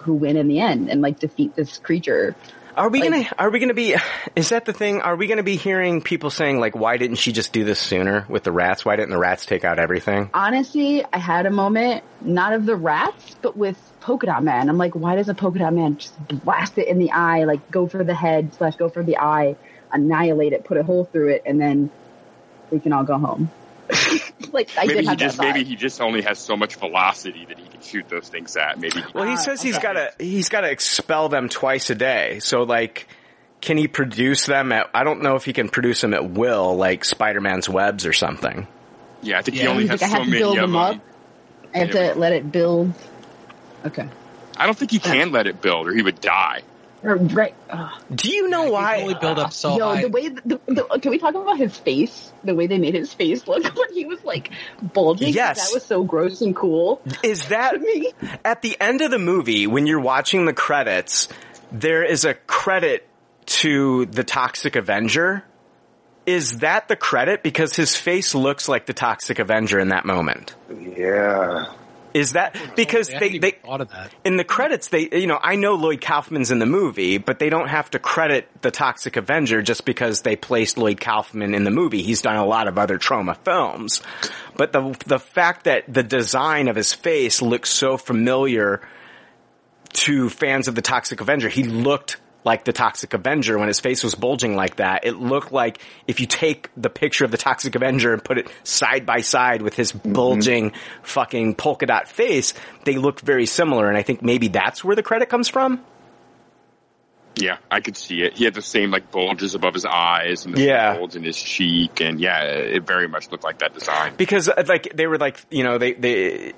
[0.00, 2.34] who win in the end and like defeat this creature.
[2.76, 3.24] Are we Like- gonna?
[3.38, 3.96] Are we gonna be?
[4.36, 5.00] Is that the thing?
[5.00, 8.24] Are we gonna be hearing people saying like, "Why didn't she just do this sooner
[8.28, 8.84] with the rats?
[8.84, 12.76] Why didn't the rats take out everything?" Honestly, I had a moment, not of the
[12.76, 14.68] rats, but with Polka Dot Man.
[14.68, 16.14] I'm like, why does a Polka Dot Man just
[16.44, 19.56] blast it in the eye, like go for the head slash go for the eye,
[19.92, 21.90] annihilate it, put a hole through it, and then
[22.70, 23.50] we can all go home.
[24.52, 26.76] like I maybe did he have just that maybe he just only has so much
[26.76, 28.78] velocity that he can shoot those things at.
[28.78, 29.02] Maybe.
[29.14, 32.38] Well, he says he's got to he's got to expel them twice a day.
[32.40, 33.08] So like,
[33.60, 34.90] can he produce them at?
[34.94, 38.66] I don't know if he can produce them at will, like Spider-Man's webs or something.
[39.22, 41.00] Yeah, I think Yeah, he's like, I have to build them up.
[41.74, 42.92] I have to let it build.
[43.84, 44.08] Okay.
[44.56, 46.62] I don't think he can let it build, or he would die.
[47.02, 47.54] Or, right.
[47.70, 48.02] ugh.
[48.14, 49.00] Do you know why?
[49.02, 50.02] only build up so Yo, high.
[50.02, 52.32] the way the, the, can we talk about his face?
[52.44, 54.50] The way they made his face look when he was like
[54.82, 55.32] bulging.
[55.32, 55.68] Yes.
[55.68, 57.00] that was so gross and cool.
[57.22, 58.12] Is that me?
[58.44, 61.28] at the end of the movie when you're watching the credits?
[61.72, 63.06] There is a credit
[63.46, 65.44] to the Toxic Avenger.
[66.26, 67.42] Is that the credit?
[67.42, 70.54] Because his face looks like the Toxic Avenger in that moment.
[70.78, 71.72] Yeah.
[72.14, 74.12] Is that because they, they thought of that.
[74.24, 77.50] in the credits they you know I know Lloyd Kaufman's in the movie but they
[77.50, 81.70] don't have to credit the Toxic Avenger just because they placed Lloyd Kaufman in the
[81.70, 82.02] movie.
[82.02, 84.02] He's done a lot of other Troma films.
[84.56, 88.80] But the the fact that the design of his face looks so familiar
[89.92, 94.02] to fans of the Toxic Avenger he looked like the Toxic Avenger when his face
[94.02, 95.04] was bulging like that.
[95.04, 98.48] It looked like if you take the picture of the Toxic Avenger and put it
[98.64, 100.12] side by side with his mm-hmm.
[100.12, 100.72] bulging
[101.02, 102.54] fucking polka dot face,
[102.84, 105.84] they look very similar and I think maybe that's where the credit comes from.
[107.36, 108.36] Yeah, I could see it.
[108.36, 110.96] He had the same like bulges above his eyes and the Yeah.
[110.96, 114.14] bulge in his cheek, and yeah, it very much looked like that design.
[114.16, 116.52] Because uh, like they were like you know they they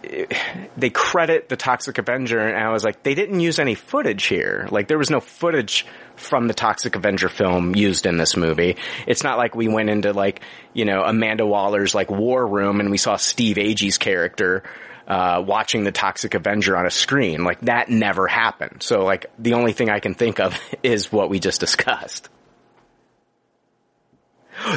[0.77, 4.67] they credit the Toxic Avenger and I was like they didn't use any footage here
[4.71, 5.85] like there was no footage
[6.17, 8.77] from the Toxic Avenger film used in this movie.
[9.07, 10.41] It's not like we went into like
[10.73, 14.63] you know Amanda Waller's like war room and we saw Steve Agee's character
[15.07, 18.83] uh, watching the Toxic Avenger on a screen like that never happened.
[18.83, 22.29] So like the only thing I can think of is what we just discussed.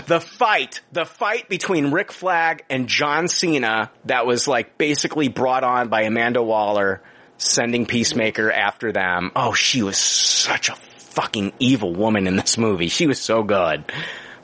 [0.08, 5.64] The fight, the fight between Rick Flag and John Cena that was like basically brought
[5.64, 7.02] on by Amanda Waller
[7.38, 9.32] sending Peacemaker after them.
[9.36, 12.88] Oh, she was such a fucking evil woman in this movie.
[12.88, 13.84] She was so good.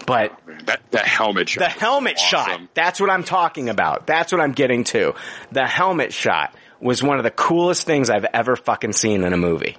[0.05, 1.59] But that that helmet shot.
[1.59, 2.61] The helmet shot.
[2.73, 4.07] That's what I'm talking about.
[4.07, 5.13] That's what I'm getting to.
[5.51, 9.37] The helmet shot was one of the coolest things I've ever fucking seen in a
[9.37, 9.77] movie.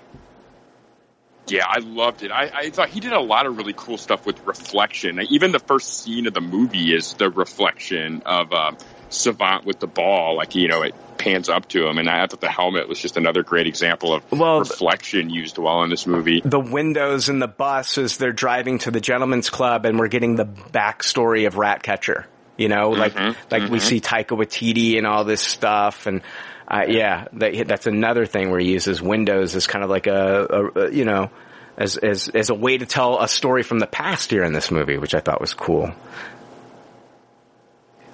[1.49, 2.31] Yeah, I loved it.
[2.31, 5.21] I, I thought he did a lot of really cool stuff with reflection.
[5.31, 8.79] Even the first scene of the movie is the reflection of um,
[9.09, 10.37] Savant with the ball.
[10.37, 13.17] Like you know, it pans up to him, and I thought the helmet was just
[13.17, 16.43] another great example of reflection used well in this movie.
[16.45, 20.35] the windows in the bus as they're driving to the gentleman's club and we're getting
[20.35, 22.27] the backstory of Ratcatcher.
[22.57, 23.15] You know, like,
[23.51, 23.81] like we mhm.
[23.81, 26.21] see Taika Waititi and all this stuff and,
[26.69, 30.47] uh, yeah, that, that's another thing where he uses windows as kind of like a,
[30.51, 31.31] a, a you know,
[31.77, 34.71] as, as, as a way to tell a story from the past here in this
[34.71, 35.93] movie, which I thought was cool.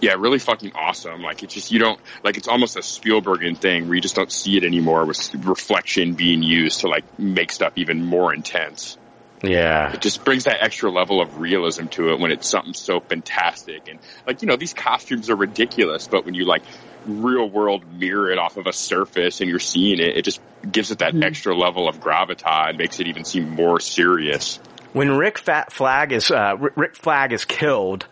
[0.00, 1.22] Yeah, really fucking awesome.
[1.22, 4.30] Like it's just you don't like it's almost a Spielbergian thing where you just don't
[4.30, 8.96] see it anymore with reflection being used to like make stuff even more intense.
[9.42, 9.92] Yeah.
[9.92, 13.88] It just brings that extra level of realism to it when it's something so fantastic.
[13.88, 16.62] And like, you know, these costumes are ridiculous, but when you like
[17.06, 20.90] real world mirror it off of a surface and you're seeing it, it just gives
[20.90, 24.58] it that extra level of gravitas and makes it even seem more serious.
[24.92, 28.06] when Rick Fat Flag is uh, R- Rick Flag is killed,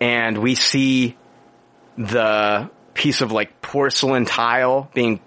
[0.00, 1.16] and we see
[2.00, 5.20] the piece of like porcelain tile being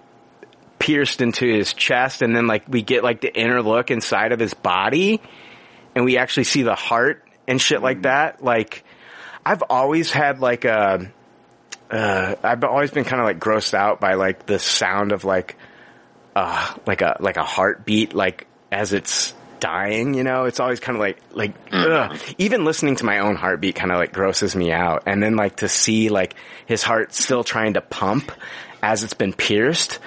[0.78, 4.40] pierced into his chest, and then like we get like the inner look inside of
[4.40, 5.20] his body,
[5.94, 8.42] and we actually see the heart and shit like that.
[8.42, 8.84] Like
[9.46, 11.10] I've always had like a.
[11.90, 15.56] Uh, I've always been kind of like grossed out by like the sound of like,
[16.34, 19.32] uh, like a, like a heartbeat, like as it's
[19.64, 22.12] dying, you know, it's always kind of like, like, mm-hmm.
[22.12, 22.20] ugh.
[22.36, 25.04] even listening to my own heartbeat kind of like grosses me out.
[25.06, 26.34] And then like to see like
[26.66, 28.30] his heart still trying to pump
[28.82, 30.00] as it's been pierced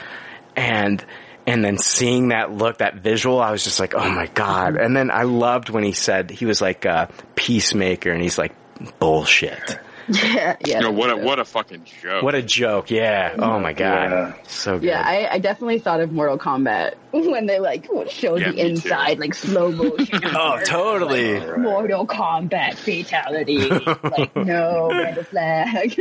[0.55, 1.03] and,
[1.47, 4.73] and then seeing that look, that visual, I was just like, oh my God.
[4.73, 4.83] Mm-hmm.
[4.85, 8.53] And then I loved when he said, he was like a peacemaker and he's like,
[8.99, 9.79] bullshit.
[10.09, 10.77] Yeah, yeah.
[10.77, 12.23] You know, what a, what a fucking joke.
[12.23, 12.89] What a joke.
[12.91, 13.35] Yeah.
[13.37, 14.35] Oh my God.
[14.47, 14.85] So good.
[14.87, 18.61] Yeah, I, I definitely thought of Mortal Kombat when they like showed Yeah, the me
[18.63, 18.67] too.
[18.69, 20.19] inside, like slow motion.
[20.23, 21.39] Oh, totally.
[21.57, 23.67] Mortal Kombat fatality.
[23.69, 25.99] like, no, red flag.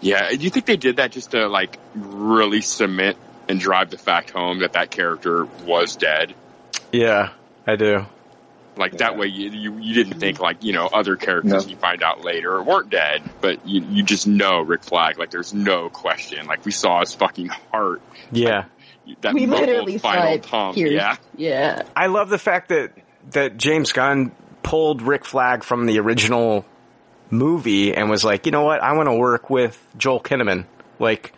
[0.00, 3.16] yeah, do you think they did that just to like really cement
[3.48, 6.34] and drive the fact home that that character was dead?
[6.92, 7.30] Yeah,
[7.66, 8.06] I do.
[8.76, 11.70] Like that way, you, you you didn't think like you know other characters No.
[11.70, 15.18] you find out later weren't dead, but you you just know Rick Flag.
[15.18, 16.46] Like there's no question.
[16.46, 18.02] Like we saw his fucking heart.
[18.30, 18.64] Yeah.
[19.20, 20.74] That we muffled literally saw final it tongue.
[20.74, 20.92] pierced.
[20.94, 21.16] Yeah.
[21.36, 21.82] Yeah.
[21.94, 22.92] I love the fact that
[23.30, 24.32] that James Gunn
[24.62, 26.64] pulled Rick Flag from the original
[27.30, 30.66] movie and was like, you know what, I want to work with Joel Kinnaman.
[30.98, 31.32] Like,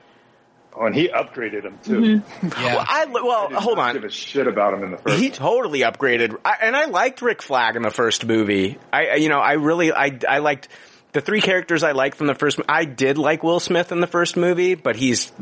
[0.81, 2.23] Oh, and he upgraded him too.
[2.43, 3.95] well, I well, hold on.
[3.95, 5.19] Give a shit about him in the first.
[5.19, 8.79] He totally upgraded, I, and I liked Rick Flag in the first movie.
[8.93, 10.69] I, I- you know, I really, I, I liked
[11.13, 12.61] the three characters I liked from the first.
[12.69, 15.33] I did like Will Smith in the first movie, but he's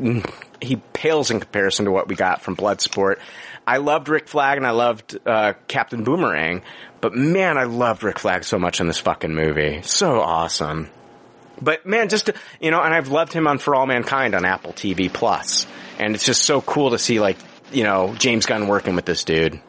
[0.61, 3.17] he pales in comparison to what we got from Bloodsport.
[3.67, 6.61] I loved Rick Flag and I loved uh, Captain Boomerang,
[7.01, 9.81] but man, I loved Rick Flag so much in this fucking movie.
[9.83, 10.89] So awesome.
[11.61, 14.45] But man, just to, you know, and I've loved him on For All Mankind on
[14.45, 15.65] Apple TV Plus,
[15.99, 17.37] and it's just so cool to see like
[17.71, 19.59] you know James Gunn working with this dude.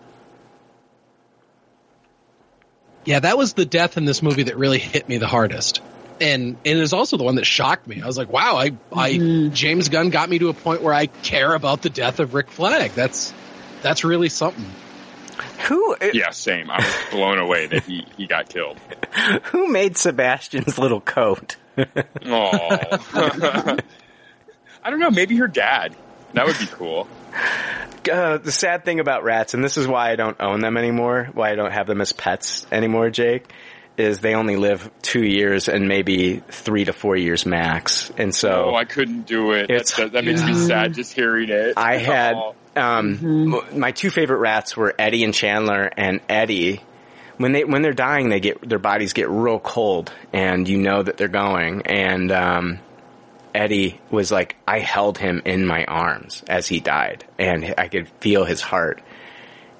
[3.05, 5.81] Yeah, that was the death in this movie that really hit me the hardest.
[6.21, 8.03] And and it is also the one that shocked me.
[8.03, 9.55] I was like, wow, I I mm-hmm.
[9.55, 12.51] James Gunn got me to a point where I care about the death of Rick
[12.51, 12.93] Flag.
[12.93, 13.33] That's
[13.83, 14.67] that's really something.
[15.69, 15.95] Who?
[15.95, 16.71] Uh, yeah, same.
[16.71, 18.79] I was blown away that he he got killed.
[19.45, 21.57] Who made Sebastian's little coat?
[22.27, 22.79] Oh.
[24.85, 25.11] I don't know.
[25.11, 25.97] Maybe her dad.
[26.35, 27.09] That would be cool.
[28.11, 31.29] Uh, the sad thing about rats, and this is why I don't own them anymore,
[31.33, 33.51] why I don't have them as pets anymore, Jake,
[33.97, 38.11] is they only live two years and maybe three to four years max.
[38.17, 39.71] And so oh, I couldn't do it.
[39.71, 41.75] It's- That, that makes me sad just hearing it.
[41.77, 42.37] I had
[42.77, 46.83] um, m- my two favorite rats were Eddie and Chandler, and Eddie.
[47.39, 51.03] When they when they're dying, they get their bodies get real cold, and you know
[51.03, 51.83] that they're going.
[51.87, 52.81] And um,
[53.55, 58.09] Eddie was like, I held him in my arms as he died, and I could
[58.21, 59.03] feel his heart.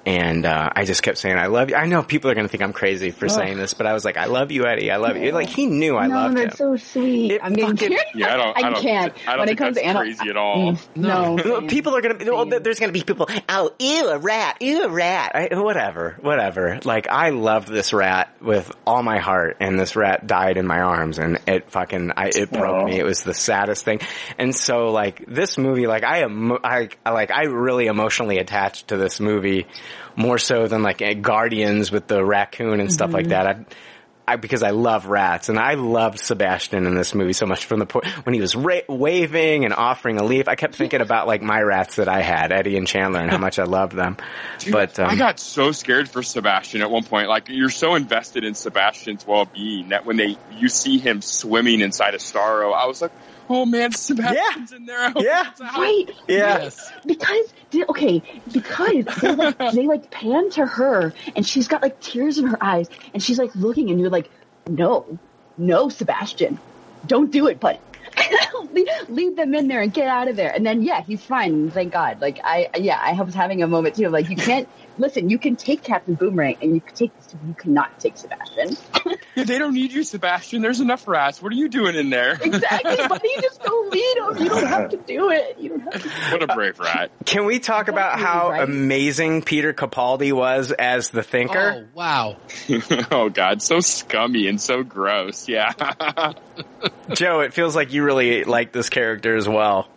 [0.05, 2.49] And uh, I just kept saying, "I love you." I know people are going to
[2.49, 3.31] think I'm crazy for Ugh.
[3.31, 4.91] saying this, but I was like, "I love you, Eddie.
[4.91, 6.43] I love you." Like he knew I no, loved him.
[6.45, 7.39] that's so sweet.
[7.43, 7.77] I'm mean,
[8.15, 8.57] Yeah, I don't.
[8.57, 8.81] I, don't.
[8.81, 9.13] can't.
[9.27, 10.77] I don't when think it comes that's to animal, crazy at all.
[10.95, 12.25] no, Well, people are gonna be.
[12.29, 13.27] Well, there's gonna be people.
[13.49, 14.57] Oh, ew, a rat.
[14.61, 15.31] Ew, a rat.
[15.35, 16.79] I, whatever, whatever.
[16.83, 20.79] Like I loved this rat with all my heart, and this rat died in my
[20.79, 22.85] arms, and it fucking, I, it broke Aw.
[22.85, 22.97] me.
[22.99, 23.99] It was the saddest thing.
[24.37, 28.87] And so, like this movie, like I am, I, I like I really emotionally attached
[28.87, 29.67] to this movie
[30.15, 33.29] more so than like eh, Guardians with the raccoon and stuff like Mhm.
[33.29, 33.47] that.
[33.47, 33.65] I,
[34.27, 37.65] I, because I love rats, and I loved Sebastian in this movie so much.
[37.65, 41.01] From the point when he was ra- waving and offering a leaf, I kept thinking
[41.01, 43.95] about like my rats that I had, Eddie and Chandler, and how much I loved
[43.95, 44.17] them.
[44.71, 47.27] but um, I got so scared for Sebastian at one point.
[47.27, 52.13] Like you're so invested in Sebastian's well-being that when they you see him swimming inside
[52.13, 53.11] a Starro, I was like,
[53.49, 55.49] "Oh man, Sebastian's in there." I hope Yeah.
[55.51, 55.77] he's out.
[55.77, 56.05] Right.
[56.27, 56.69] Yeah.
[57.05, 57.53] Because
[57.89, 58.21] okay,
[58.51, 62.61] because they like they like pan to her and she's got like tears in her
[62.63, 64.29] eyes and she's like looking and you're like,
[64.67, 65.19] no,
[65.57, 66.59] no, Sebastian,
[67.05, 67.79] don't do it, buddy.
[68.71, 70.51] leave, leave them in there and get out of there.
[70.53, 71.69] And then yeah, he's fine.
[71.71, 72.21] Thank God.
[72.21, 74.09] Like I yeah, I was having a moment too.
[74.09, 74.67] Like you can't
[74.99, 75.29] listen.
[75.29, 78.77] You can take Captain Boomerang and you can take this, you cannot take Sebastian.
[79.35, 80.61] Yeah, they don't need you, Sebastian.
[80.61, 81.41] There's enough rats.
[81.41, 82.33] What are you doing in there?
[82.41, 83.29] Exactly, buddy.
[83.41, 84.43] Just go lead them.
[84.43, 85.57] You don't have to do it.
[85.59, 86.09] You don't have to.
[86.31, 87.11] what a brave uh, rat.
[87.25, 91.85] can we talk about how amazing Peter Capaldi was as the thinker?
[91.85, 92.37] Oh wow.
[93.11, 95.47] oh god, so scummy and so gross.
[95.47, 95.71] Yeah.
[97.13, 99.87] Joe, it feels like you really like this character as well.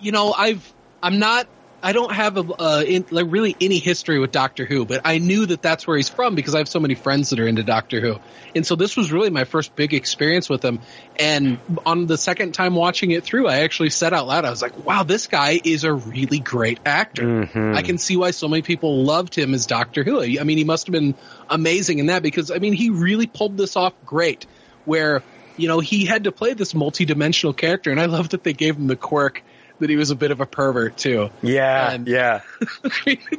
[0.00, 1.48] you know, I've I'm not
[1.82, 5.18] I don't have a uh, in, like really any history with Doctor Who, but I
[5.18, 7.64] knew that that's where he's from because I have so many friends that are into
[7.64, 8.18] Doctor Who,
[8.54, 10.78] and so this was really my first big experience with him.
[11.18, 14.62] And on the second time watching it through, I actually said out loud, I was
[14.62, 17.74] like, "Wow, this guy is a really great actor." Mm-hmm.
[17.74, 20.20] I can see why so many people loved him as Doctor Who.
[20.22, 21.16] I mean, he must have been
[21.50, 24.46] amazing in that because I mean, he really pulled this off great.
[24.84, 25.22] Where
[25.56, 28.76] you know he had to play this multi-dimensional character, and I love that they gave
[28.76, 29.42] him the quirk
[29.82, 31.30] that he was a bit of a pervert too.
[31.42, 32.40] Yeah, yeah.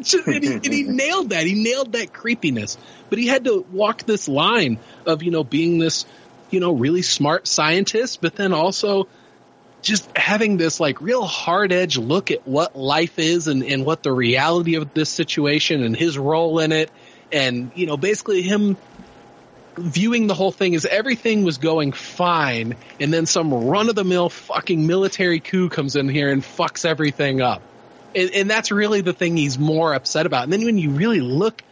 [0.01, 1.45] Just- and, he, and he nailed that.
[1.45, 2.77] He nailed that creepiness.
[3.09, 6.05] But he had to walk this line of, you know, being this,
[6.51, 9.07] you know, really smart scientist, but then also
[9.81, 14.01] just having this like real hard edge look at what life is and, and what
[14.01, 16.89] the reality of this situation and his role in it.
[17.31, 18.77] And, you know, basically him
[19.75, 24.03] viewing the whole thing as everything was going fine and then some run of the
[24.03, 27.61] mill fucking military coup comes in here and fucks everything up.
[28.15, 30.43] And, and that's really the thing he's more upset about.
[30.43, 31.63] And then when you really look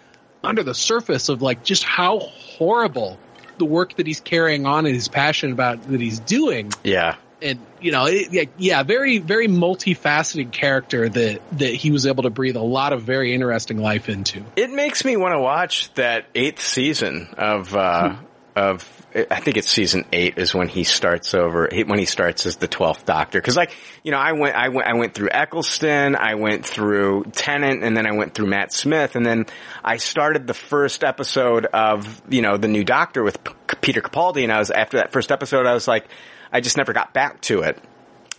[0.44, 3.18] under the surface of like just how horrible
[3.58, 6.72] the work that he's carrying on and his passion about that he's doing.
[6.84, 7.16] Yeah.
[7.42, 12.24] And you know, it, yeah, yeah, very, very multifaceted character that that he was able
[12.24, 14.44] to breathe a lot of very interesting life into.
[14.56, 18.16] It makes me want to watch that eighth season of uh,
[18.56, 22.58] of I think it's season eight is when he starts over when he starts as
[22.58, 26.16] the twelfth Doctor because like you know I went I went I went through Eccleston
[26.16, 29.46] I went through Tennant and then I went through Matt Smith and then
[29.84, 34.44] I started the first episode of you know the new Doctor with P- Peter Capaldi
[34.44, 36.08] and I was after that first episode I was like
[36.52, 37.78] I just never got back to it.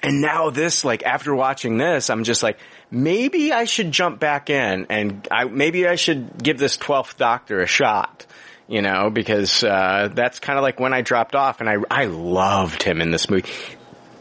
[0.03, 2.59] And now this, like, after watching this, I'm just like,
[2.91, 7.61] maybe I should jump back in and I, maybe I should give this 12th Doctor
[7.61, 8.27] a shot.
[8.69, 12.07] You know, because, uh, that's kind of like when I dropped off and I, I
[12.07, 13.49] loved him in this movie.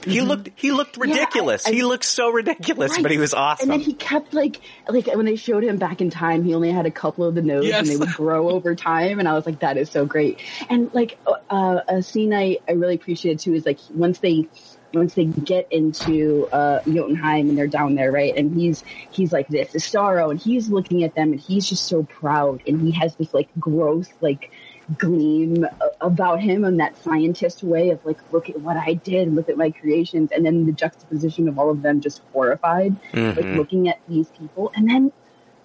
[0.06, 1.66] He looked, he looked ridiculous.
[1.66, 3.02] he looked so ridiculous, Right.
[3.04, 3.72] but he was awesome.
[3.72, 6.72] And then he kept like, like when they showed him back in time, he only
[6.72, 7.80] had a couple of the nodes Yes.
[7.80, 9.20] and they would grow over time.
[9.20, 10.40] And I was like, that is so great.
[10.70, 11.18] And like,
[11.50, 14.48] uh, a scene I, I really appreciated too is like once they,
[14.94, 18.36] once they get into, uh, Jotunheim and they're down there, right?
[18.36, 21.86] And he's, he's like this is Starro and he's looking at them and he's just
[21.86, 24.52] so proud and he has this like growth, like,
[24.98, 25.66] gleam
[26.00, 29.58] about him in that scientist way of like, look at what I did, look at
[29.58, 33.56] my creations, and then the juxtaposition of all of them just horrified, like Mhm.
[33.58, 35.12] looking at these people, and then.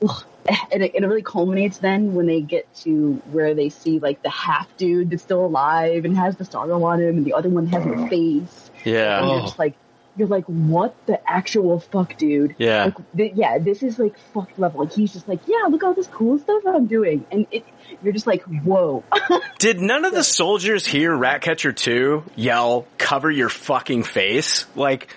[0.07, 0.25] ugh,
[0.71, 4.29] and it, it really culminates then when they get to where they see like the
[4.29, 7.67] half dude that's still alive and has the Starro on him, and the other one
[7.69, 8.71] has no face.
[8.85, 9.19] Yeah.
[9.21, 9.43] And you're Oh.
[9.43, 9.73] just like,
[10.19, 12.55] you're like, what the actual fuck, dude?
[12.59, 12.85] Yeah.
[12.85, 14.81] Like, th- yeah, this is like fucked level.
[14.81, 17.65] Like he's just like, yeah, look at all this cool stuff I'm doing, and it,
[18.03, 19.05] you're just like, whoa.
[19.59, 24.67] Did none of the soldiers hear Ratcatcher 2 yell, cover your fucking face?
[24.75, 25.15] Like,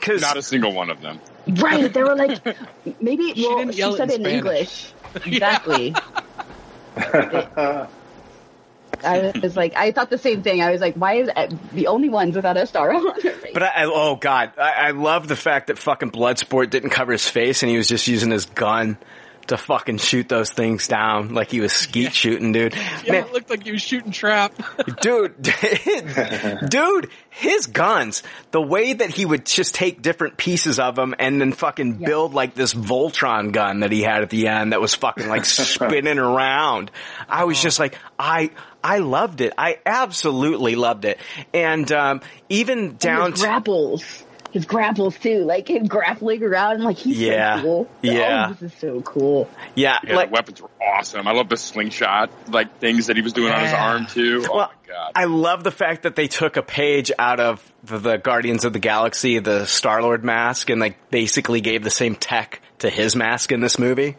[0.00, 0.20] cause.
[0.20, 1.20] Not a single one of them.
[1.46, 1.92] Right.
[1.92, 2.44] They were like,
[3.00, 4.94] maybe, well, didn't she, yell it said in it in Spanish.
[5.14, 5.26] English.
[5.26, 5.94] Exactly.
[9.04, 10.62] I was like, I thought the same thing.
[10.62, 13.50] I was like, why is it the only ones without a star on their face?
[13.52, 17.12] But I, I oh god, I, I love the fact that fucking Bloodsport didn't cover
[17.12, 18.96] his face and he was just using his gun
[19.48, 22.74] to fucking shoot those things down like he was skeet shooting, dude.
[22.74, 24.52] Yeah, Man, it looked like he was shooting trap.
[25.00, 25.42] dude,
[26.68, 31.40] dude, his guns, the way that he would just take different pieces of them and
[31.40, 34.94] then fucking build like this Voltron gun that he had at the end that was
[34.94, 36.90] fucking like spinning around.
[37.28, 38.50] I was just like, I,
[38.82, 39.52] I loved it.
[39.58, 41.18] I absolutely loved it.
[41.52, 44.24] And, um, even down and his grapples.
[44.52, 47.56] His grapples too, like him grappling around, and like he's Yeah.
[47.56, 47.88] so cool.
[47.90, 48.46] Oh, yeah.
[48.50, 49.50] Oh, this is so cool.
[49.74, 51.26] yeah, Yeah, like, the weapons were awesome.
[51.26, 54.44] I love the slingshot, like things that he was doing on his arm too.
[54.50, 55.12] Oh my god.
[55.14, 58.72] I love the fact that they took a page out of the, the Guardians of
[58.74, 63.16] the Galaxy, the Star Lord mask, and like basically gave the same tech to his
[63.16, 64.16] mask in this movie.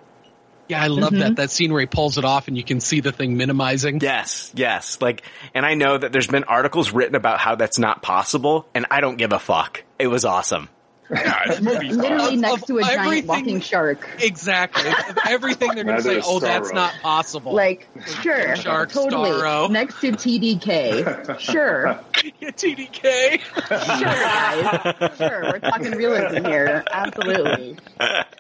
[0.70, 1.20] Yeah, I love Mhm.
[1.20, 4.00] that that scene where he pulls it off and you can see the thing minimizing.
[4.02, 4.98] Yes, yes.
[5.02, 5.24] Like,
[5.54, 9.02] and I know that there's been articles written about how that's not possible, and I
[9.02, 9.84] don't give a fuck.
[10.00, 10.70] It was awesome.
[11.10, 14.10] Literally next to a giant walking shark.
[14.20, 14.90] Exactly.
[14.90, 17.54] Of everything they're going to say, is oh, that's not possible.
[17.54, 17.88] Like,
[18.22, 19.32] sure, Shark, totally.
[19.32, 19.70] Starro.
[19.70, 22.00] Next to TDK, sure,
[22.40, 23.40] yeah, TDK.
[23.40, 25.44] sure, guys, sure.
[25.44, 26.84] We're talking realism here.
[26.90, 27.78] Absolutely,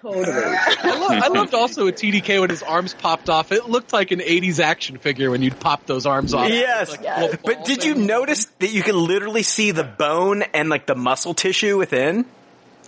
[0.01, 0.25] totally.
[0.33, 3.51] I, lo- I loved also a TDK when his arms popped off.
[3.51, 6.49] It looked like an 80s action figure when you'd pop those arms off.
[6.49, 6.91] Yes.
[6.91, 10.69] Like a little But did you notice that you can literally see the bone and
[10.69, 12.25] like the muscle tissue within?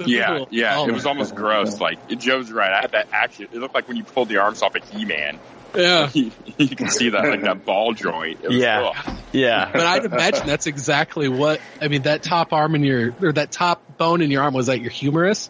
[0.06, 1.80] Yeah, yeah, Oh it was almost gross.
[1.80, 2.72] Like Joe's right.
[2.74, 3.48] I had that action.
[3.52, 5.40] It looked like when you pulled the arms off a He-Man.
[5.76, 8.40] Yeah, you, you can see that like that ball joint.
[8.44, 8.92] It was- Yeah.
[8.96, 9.18] ugh.
[9.34, 9.70] Yeah.
[9.74, 12.04] But I'd imagine that's exactly what I mean.
[12.04, 14.92] That top arm in your or that top bone in your arm was that your
[14.92, 15.50] humerus.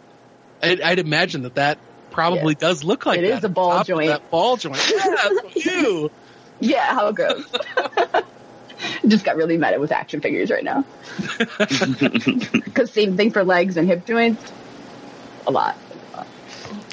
[0.62, 1.78] I'd, I'd imagine that that
[2.10, 3.38] probably does look like It that.
[3.38, 4.08] is a ball joint.
[4.08, 4.78] That ball joint.
[4.90, 6.10] Yeah, that's you.
[6.58, 7.44] Yeah, how it goes.
[9.06, 10.84] Just got really mad with action figures right now.
[12.66, 14.52] Because same thing for legs and hip joints.
[15.46, 15.76] A lot.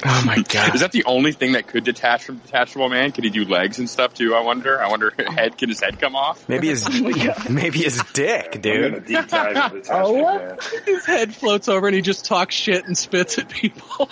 [0.06, 0.74] Oh my god.
[0.74, 3.10] Is that the only thing that could detach from Detachable Man?
[3.12, 4.34] Could he do legs and stuff too?
[4.34, 4.80] I wonder.
[4.80, 5.14] I wonder.
[5.28, 5.56] Head?
[5.56, 6.46] Can his head come off?
[6.46, 9.06] Maybe his oh maybe his dick, dude.
[9.06, 13.38] Deep dive into Oh, His head floats over and he just talks shit and spits
[13.38, 14.10] at people.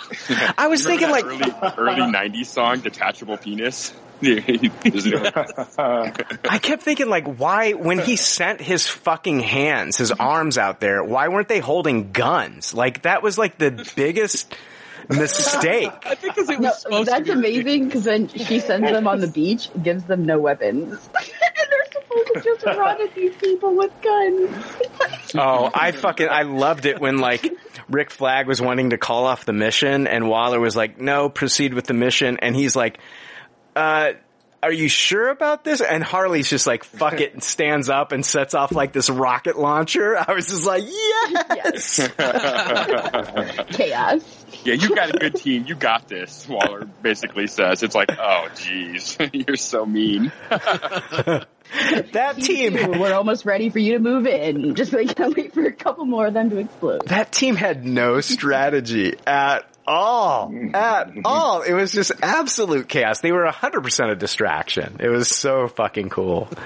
[0.57, 3.93] I was thinking like early early '90s song, "Detachable Penis."
[4.25, 5.33] Isn't it?
[6.49, 11.03] I kept thinking like why when he sent his fucking hands, his arms out there,
[11.03, 12.73] why weren't they holding guns?
[12.73, 14.55] Like that was like the biggest
[15.09, 15.91] mistake.
[16.05, 17.59] I think because it was supposed that's to be.
[17.59, 21.09] amazing because then she sends them on the beach, gives them no weapons.
[21.19, 24.49] and they're supposed to just run at these people with guns.
[25.35, 27.51] Oh, I fucking I loved it when like
[27.89, 31.73] Rick Flag was wanting to call off the mission and Waller was like, "No, proceed
[31.73, 32.99] with the mission." And he's like,
[33.75, 34.13] "Uh
[34.63, 35.81] are you sure about this?
[35.81, 39.59] And Harley's just like, fuck it, and stands up and sets off like this rocket
[39.59, 40.15] launcher.
[40.27, 41.97] I was just like, yes!
[43.75, 44.45] Chaos.
[44.63, 45.65] Yeah, you got a good team.
[45.67, 46.47] You got this.
[46.47, 50.31] Waller basically says it's like, oh, geez, you're so mean.
[50.49, 54.75] that team, we're almost ready for you to move in.
[54.75, 57.07] Just like wait for a couple more of them to explode.
[57.07, 60.49] That team had no strategy at all.
[60.49, 60.73] Mm.
[60.73, 61.61] At all.
[61.61, 63.21] It was just absolute chaos.
[63.21, 64.97] They were 100% a distraction.
[64.99, 66.49] It was so fucking cool.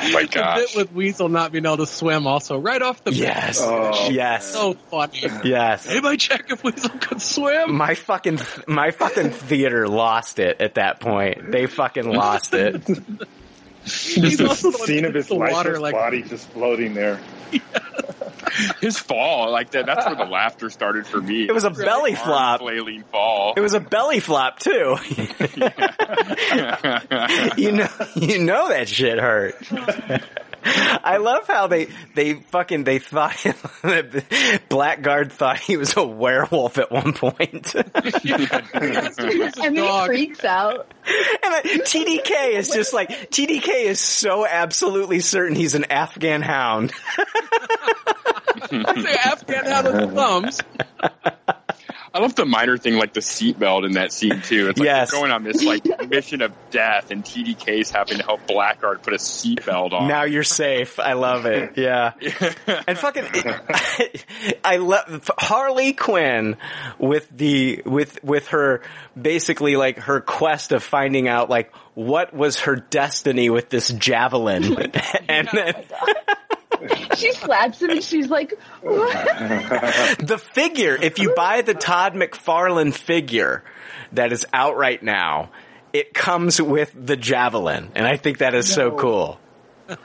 [0.00, 3.10] Oh my The bit with Weasel not being able to swim also right off the
[3.10, 3.18] bat.
[3.20, 3.60] Yes.
[3.62, 4.08] Oh.
[4.10, 4.52] Yes.
[4.52, 5.20] So funny.
[5.44, 5.88] Yes.
[5.88, 7.74] Anybody check if Weasel could swim?
[7.74, 11.50] My fucking, my fucking theater lost it at that point.
[11.50, 12.82] They fucking lost it.
[13.88, 16.94] Just also the the scene of his hits the water, lifeless like- body just floating
[16.94, 17.20] there.
[18.80, 21.44] His fall, like that, that's where the laughter started for me.
[21.48, 22.60] It was a belly Arm flop.
[22.60, 23.54] Flailing fall.
[23.56, 24.96] It was a belly flop too.
[27.56, 29.54] you know, you know that shit hurt.
[30.64, 33.34] I love how they they fucking they thought
[34.68, 37.74] Blackguard thought he was a werewolf at one point.
[37.74, 37.92] and
[38.74, 40.86] then he freaks out.
[41.06, 46.92] And I- TDK is just like TDK is so absolutely certain he's an Afghan hound.
[47.18, 50.60] I say Afghan out of the thumbs.
[52.14, 54.68] I love the minor thing, like the seatbelt in that scene too.
[54.68, 55.10] It's like Yes.
[55.10, 59.18] going on this like mission of death, and TDK's having to help Blackguard put a
[59.18, 60.08] seatbelt on.
[60.08, 60.98] Now you're safe.
[60.98, 61.76] I love it.
[61.76, 62.12] Yeah.
[62.86, 63.26] And fucking,
[64.64, 66.56] I love Harley Quinn
[66.98, 68.82] with the, with, with her
[69.20, 74.64] basically like her quest of finding out like what was her destiny with this javelin.
[75.28, 75.74] and then
[77.16, 80.18] She slaps him and she's like, what?
[80.18, 83.64] the figure, if you buy the Todd McFarlane figure
[84.12, 85.50] that is out right now,
[85.92, 87.90] it comes with the javelin.
[87.94, 89.40] And I think that is so cool.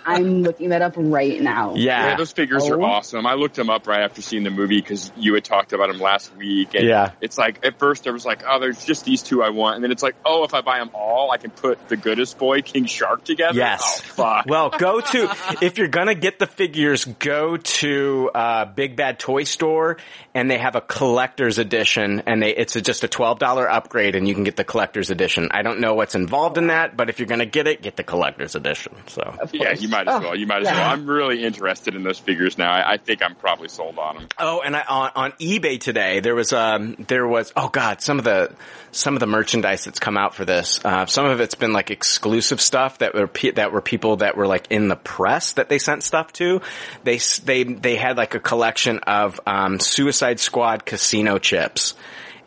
[0.05, 1.73] I'm looking that up right now.
[1.75, 2.15] Yeah.
[2.15, 2.85] those figures are Oh.
[2.85, 3.25] awesome.
[3.25, 5.99] I looked them up right after seeing the movie because you had talked about them
[5.99, 6.73] last week.
[6.75, 7.11] And Yeah.
[7.21, 9.83] it's like at first there was like, oh, there's just these two I want, and
[9.83, 12.61] then it's like, oh, if I buy them all, I can put the Goodest Boy
[12.61, 13.57] King Shark together.
[13.57, 13.81] Yes.
[13.83, 14.45] Oh, fuck.
[14.47, 19.43] Well, go to if you're gonna get the figures, go to uh, Big Bad Toy
[19.43, 19.97] Store,
[20.33, 24.15] and they have a collector's edition, and they it's a, just a twelve dollar upgrade,
[24.15, 25.49] and you can get the collector's edition.
[25.51, 28.03] I don't know what's involved in that, but if you're gonna get it, get the
[28.03, 28.93] collector's edition.
[29.07, 30.35] So yeah, you might as well.
[30.35, 30.79] You might as yeah.
[30.79, 30.89] well.
[30.89, 32.71] I'm really interested in those figures now.
[32.71, 34.27] I, I think I'm probably sold on them.
[34.37, 38.19] Oh, and I, on, on eBay today there was um there was oh god some
[38.19, 38.53] of the
[38.91, 41.91] some of the merchandise that's come out for this uh, some of it's been like
[41.91, 45.69] exclusive stuff that were pe- that were people that were like in the press that
[45.69, 46.61] they sent stuff to
[47.03, 51.95] they they they had like a collection of um, Suicide Squad casino chips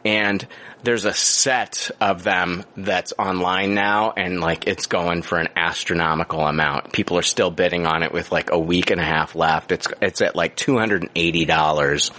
[0.04, 0.46] and
[0.82, 6.40] there's a set of them that's online now and like it's going for an astronomical
[6.40, 6.92] amount.
[6.92, 9.72] People are still bidding on it with like a week and a half left.
[9.72, 12.12] It's it's at like $280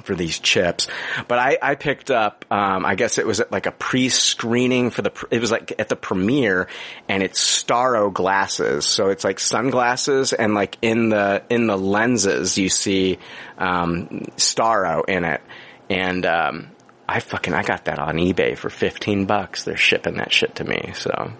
[0.00, 0.88] for these chips.
[1.28, 5.02] But I, I picked up, um, I guess it was at like a pre-screening for
[5.02, 6.68] the, it was like at the premiere
[7.08, 8.86] and it's Starro glasses.
[8.86, 13.18] So it's like sunglasses and like in the, in the lenses you see,
[13.58, 15.42] um, Starro in it.
[15.90, 16.71] And, um,
[17.12, 19.64] I fucking, I got that on eBay for 15 bucks.
[19.64, 20.92] They're shipping that shit to me.
[20.94, 21.32] So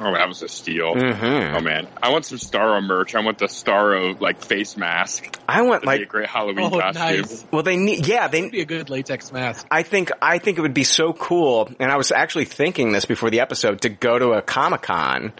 [0.00, 0.94] Oh, that was a steal.
[0.96, 1.54] Mhm.
[1.54, 3.14] Oh man, I want some Starro merch.
[3.14, 5.38] I want the Starro like face mask.
[5.48, 7.02] I want That'd be like, a great Halloween Oh, costume.
[7.20, 7.44] nice.
[7.52, 9.64] well, they need, yeah, they, Be a good latex mask.
[9.70, 13.04] I think I think it would be so cool, and I was actually thinking this
[13.04, 15.32] before the episode to go to a Comic Con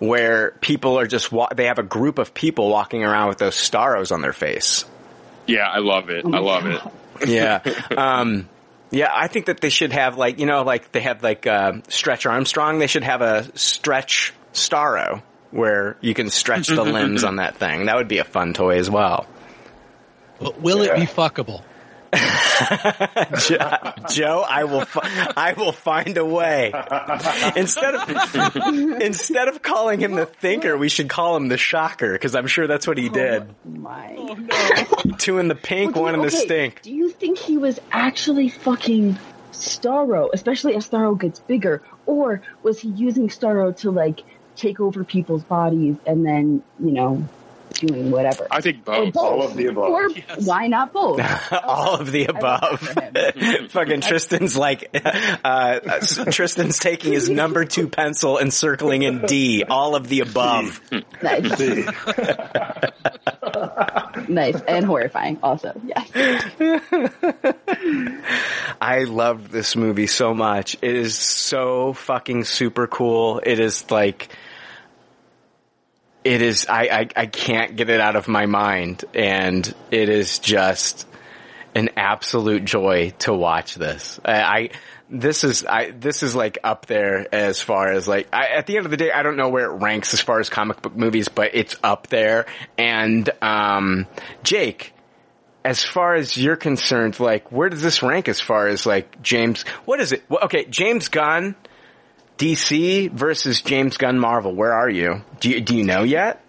[0.00, 3.54] where people are just wa- they have a group of people walking around with those
[3.54, 4.84] starros on their face.
[5.46, 6.24] Yeah, I love it.
[6.24, 6.80] I love it.
[7.28, 7.60] Yeah,
[7.96, 8.48] um,
[8.92, 9.10] yeah.
[9.12, 12.26] I think that they should have like you know like they have like uh, Stretch
[12.26, 12.78] Armstrong.
[12.78, 17.86] They should have a Stretch Starro where you can stretch the limbs on that thing.
[17.86, 19.26] That would be a fun toy as well.
[20.40, 21.62] But will it be fuckable?
[23.38, 26.72] Jo- Joe, I will, fi- I will find a way.
[27.56, 32.34] Instead of, instead of calling him the thinker, we should call him the shocker, because
[32.34, 33.54] I'm sure that's what he oh did.
[33.64, 34.36] My.
[35.18, 36.82] Two in the pink, Well, one in the okay, stink.
[36.82, 39.18] Do you think he was actually fucking
[39.52, 44.20] Starro, especially as Starro gets bigger, or was he using Starro to like
[44.56, 47.26] take over people's bodies and then you know
[47.72, 48.46] doing whatever?
[48.50, 49.14] I think Or both.
[49.14, 49.22] both.
[49.22, 49.90] All of the above.
[49.90, 50.08] Or
[50.44, 51.20] why not both?
[51.64, 52.80] All of the above.
[53.70, 55.80] Fucking Tristan's like, uh, uh,
[56.30, 59.64] Tristan's taking his number two pencil and circling in D.
[59.64, 60.80] All of the above.
[61.22, 61.82] Nice.
[64.28, 65.72] Nice and horrifying also.
[65.84, 66.10] Yes.
[68.80, 70.76] I loved this movie so much.
[70.80, 73.40] It is so fucking super cool.
[73.44, 74.34] It is like,
[76.24, 79.04] it is, I, I, I can't get it out of my mind.
[79.14, 81.06] And it is just
[81.74, 84.20] an absolute joy to watch this.
[84.24, 84.70] I, I
[85.12, 88.78] this is I this is like up there as far as like I, at the
[88.78, 90.96] end of the day I don't know where it ranks as far as comic book
[90.96, 92.46] movies but it's up there
[92.78, 94.06] and um
[94.42, 94.94] Jake
[95.64, 99.64] as far as you're concerned like where does this rank as far as like James
[99.84, 101.56] what is it okay James Gunn
[102.42, 106.42] DC versus James Gunn Marvel where are you do you do you know yet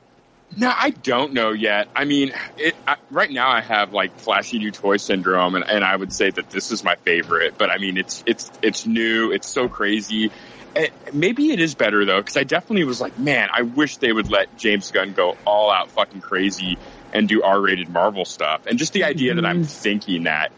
[0.57, 1.87] No, I don't know yet.
[1.95, 5.83] I mean, it, I, right now I have like flashy new toy syndrome, and, and
[5.83, 7.57] I would say that this is my favorite.
[7.57, 9.31] But I mean, it's it's it's new.
[9.31, 10.31] It's so crazy.
[10.75, 14.11] It, maybe it is better though, because I definitely was like, man, I wish they
[14.11, 16.77] would let James Gunn go all out fucking crazy
[17.13, 18.65] and do R-rated Marvel stuff.
[18.65, 19.65] And just the idea that I'm mm-hmm.
[19.65, 20.51] thinking that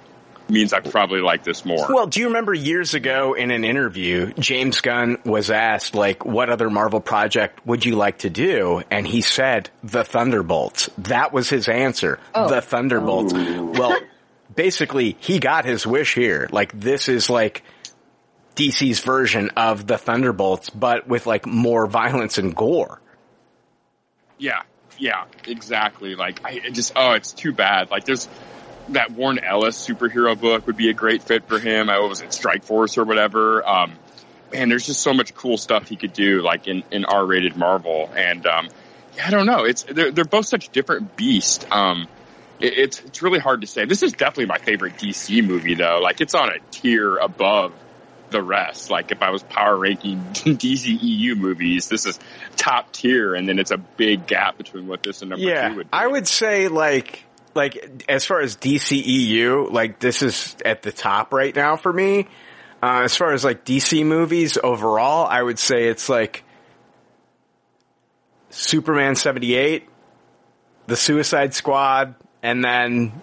[0.49, 1.85] means I probably like this more.
[1.89, 6.49] Well, do you remember years ago in an interview, James Gunn was asked, like, what
[6.49, 8.83] other Marvel project would you like to do?
[8.91, 10.89] And he said, the Thunderbolts.
[10.99, 12.19] That was his answer.
[12.33, 12.49] Oh.
[12.49, 13.33] The Thunderbolts.
[13.33, 13.97] Well,
[14.53, 16.47] basically, he got his wish here.
[16.51, 17.63] Like, this is like
[18.55, 23.01] DC's version of the Thunderbolts, but with like more violence and gore.
[24.37, 24.63] Yeah,
[24.97, 26.15] yeah, exactly.
[26.15, 27.91] Like I it just oh, it's too bad.
[27.91, 28.27] Like there's
[28.89, 31.89] that Warren Ellis superhero book would be a great fit for him.
[31.89, 33.67] I was it Strike Force or whatever.
[33.67, 33.93] Um,
[34.51, 38.09] man, there's just so much cool stuff he could do, like in, in R-rated Marvel.
[38.15, 38.69] And um,
[39.15, 39.65] yeah, I don't know.
[39.65, 41.65] It's they're they're both such different beasts.
[41.71, 42.07] Um,
[42.59, 43.85] it, it's it's really hard to say.
[43.85, 45.99] This is definitely my favorite DC movie, though.
[46.01, 47.73] Like it's on a tier above
[48.29, 48.89] the rest.
[48.89, 52.19] Like if I was power ranking DCEU movies, this is
[52.55, 55.75] top tier, and then it's a big gap between what this and number yeah, two
[55.77, 55.91] would.
[55.91, 55.97] Be.
[55.97, 57.24] I would say like
[57.55, 62.27] like as far as DCEU, like this is at the top right now for me.
[62.83, 66.43] Uh, as far as like DC movies overall, I would say it's like
[68.49, 69.87] Superman seventy eight,
[70.87, 73.21] The Suicide Squad, and then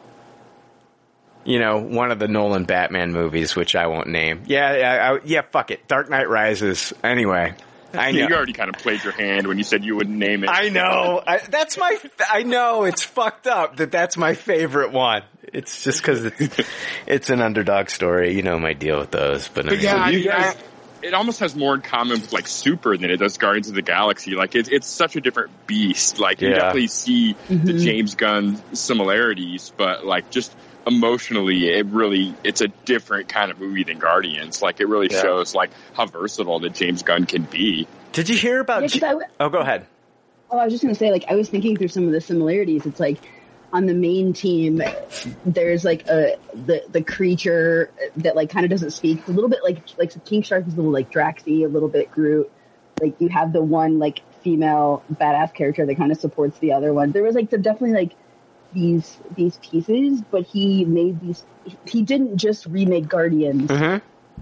[1.45, 4.45] you know one of the Nolan Batman movies, which I won't name.
[4.47, 5.43] Yeah, yeah, I, yeah.
[5.43, 6.93] Fuck it, Dark Knight Rises.
[7.05, 7.55] Anyway.
[7.95, 8.29] I know.
[8.29, 10.51] You already kind of played your hand when you said you wouldn't name it.
[10.51, 11.23] I know.
[11.27, 11.99] I, that's my.
[12.31, 15.23] I know it's fucked up that that's my favorite one.
[15.53, 16.61] It's just because it's
[17.07, 18.35] it's an underdog story.
[18.35, 20.55] You know my deal with those, but, But I mean, yeah, I mean, I-
[21.03, 23.83] it almost has more in common with like Super than it does Guardians of the
[23.83, 24.35] Galaxy.
[24.37, 26.19] Like it's it's such a different beast.
[26.19, 26.55] Like you Yeah.
[26.57, 27.79] definitely see the mm-hmm.
[27.79, 30.55] James Gunn similarities, but like just
[30.87, 34.63] emotionally, it really it's a different kind of movie than Guardians.
[34.63, 35.23] Like it really Yeah.
[35.23, 37.87] shows like how versatile that James Gunn can be.
[38.13, 38.83] Did you hear about?
[38.83, 39.87] Yeah, 'cause I w- oh, go ahead.
[40.51, 42.85] Oh, I was just gonna say, like, I was thinking through some of the similarities.
[42.85, 43.19] It's like
[43.73, 44.83] on the main team,
[45.47, 46.37] there's like a
[46.67, 49.21] the the creature that like kind of doesn't speak.
[49.21, 51.89] It's a little bit like like King Shark is a little like Draxy, a little
[51.89, 52.51] bit Groot.
[53.01, 56.93] Like you have the one like female badass character that kind of supports the other
[56.93, 57.13] one.
[57.13, 58.13] There was like the definitely like
[58.73, 61.45] these these pieces, but he made these.
[61.87, 63.71] He didn't just remake Guardians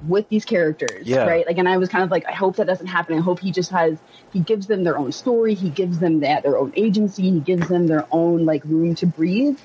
[0.06, 1.26] with these characters, Yeah.
[1.26, 1.46] right?
[1.46, 3.18] Like, and I was kind of like, I hope that doesn't happen.
[3.18, 3.98] I hope he just has,
[4.32, 7.68] he gives them their own story, he gives them that their own agency, he gives
[7.68, 9.58] them their own like room to breathe,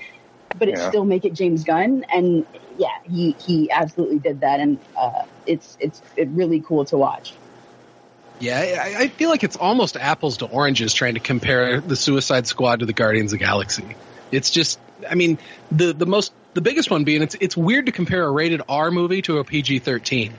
[0.58, 0.88] but it Yeah.
[0.88, 2.04] still make it James Gunn.
[2.12, 6.98] And yeah, he he absolutely did that, and uh, it's it's it really cool to
[6.98, 7.32] watch.
[8.38, 12.46] Yeah, I, I feel like it's almost apples to oranges trying to compare the Suicide
[12.46, 13.96] Squad to the Guardians of the Galaxy.
[14.32, 14.78] It's just,
[15.08, 15.38] I mean,
[15.70, 18.90] the the most the biggest one being it's it's weird to compare a rated R
[18.90, 20.32] movie to a PG thirteen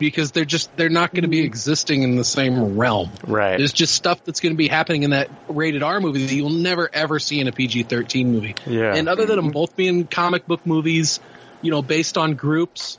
[0.00, 3.10] because they're just they're not going to be existing in the same realm.
[3.24, 3.56] Right.
[3.56, 6.50] There's just stuff that's going to be happening in that rated R movie that you'll
[6.50, 8.56] never ever see in a PG thirteen movie.
[8.66, 8.94] Yeah.
[8.94, 11.20] And other than them both being comic book movies,
[11.62, 12.98] you know, based on groups,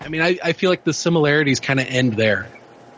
[0.00, 2.48] I mean, I, I feel like the similarities kind of end there.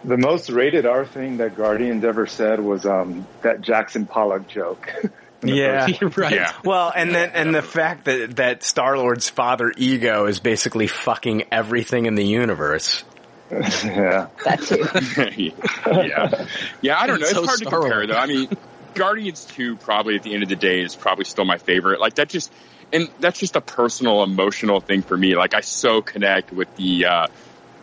[0.05, 4.91] The most rated R thing that Guardians ever said was um, that Jackson Pollock joke.
[5.43, 5.87] Yeah,
[6.17, 6.35] right.
[6.35, 6.53] Yeah.
[6.65, 11.45] Well, and then and the fact that that Star Lord's father ego is basically fucking
[11.51, 13.05] everything in the universe.
[13.51, 14.29] yeah.
[14.45, 15.53] That too.
[15.91, 16.47] yeah,
[16.81, 16.99] yeah.
[16.99, 17.27] I don't know.
[17.27, 18.15] It's It's so hard to compare though.
[18.15, 18.49] I mean,
[18.95, 22.01] Guardians Two probably at the end of the day is probably still my favorite.
[22.01, 22.53] Like that just,
[22.93, 25.35] and that's just a personal, emotional thing for me.
[25.37, 27.27] Like I so connect with the uh,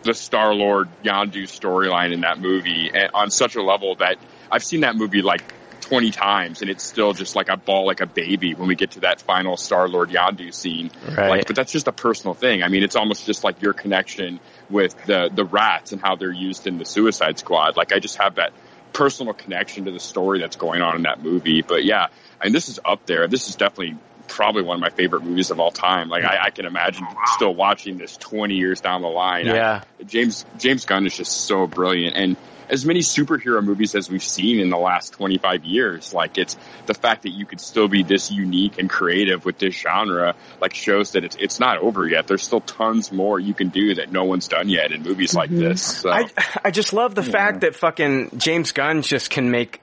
[0.04, 4.18] the Star Lord Yondu storyline in that movie and on such a level that
[4.52, 5.44] I've seen that movie like
[5.90, 8.92] 20 times and it's still just like I ball like a baby when we get
[8.92, 10.92] to that final Star Lord Yondu scene.
[11.08, 11.30] Right.
[11.30, 12.62] Like, but that's just a personal thing.
[12.62, 14.40] I mean, it's almost just like your connection
[14.70, 17.76] with the, the rats and how they're used in the Suicide Squad.
[17.76, 18.54] Like I just have that
[18.94, 21.64] personal connection to the story that's going on in that movie.
[21.64, 22.08] But yeah,
[22.40, 23.28] I mean, this is up there.
[23.28, 23.98] This is definitely
[24.28, 26.08] probably one of my favorite movies of all time.
[26.08, 29.48] Like I, I can imagine still watching this 20 years down the line.
[29.48, 29.82] Yeah.
[30.00, 32.38] I, James James Gunn is just so brilliant, and
[32.70, 36.94] as many superhero movies as we've seen in the last 25 years, like it's the
[36.94, 41.14] fact that you could still be this unique and creative with this genre, like shows
[41.14, 42.28] that it's it's not over yet.
[42.28, 45.50] There's still tons more you can do that no one's done yet in movies like
[45.50, 45.60] mm-hmm.
[45.60, 45.82] this.
[45.82, 46.12] So.
[46.12, 46.30] I
[46.64, 49.82] I just love the fact that fucking James Gunn just can make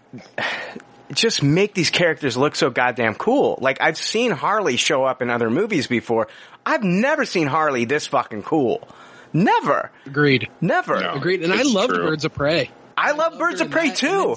[1.12, 3.58] just make these characters look so goddamn cool.
[3.60, 6.28] Like I've seen Harley show up in other movies before.
[6.64, 8.86] I've never seen Harley this fucking cool.
[9.32, 9.90] Never.
[10.06, 10.48] Agreed.
[10.60, 10.94] Never.
[10.94, 11.42] Agreed.
[11.42, 12.70] And I loved Birds of Prey.
[12.96, 14.36] I love Birds of Prey too.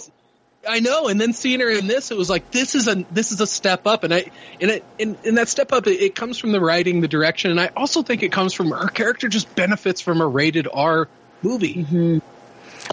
[0.67, 3.31] I know, and then seeing her in this, it was like this is a this
[3.31, 4.25] is a step up, and I
[4.59, 7.51] and it and, and that step up it, it comes from the writing, the direction,
[7.51, 11.07] and I also think it comes from her character just benefits from a rated R
[11.41, 11.75] movie.
[11.75, 12.17] Mm-hmm.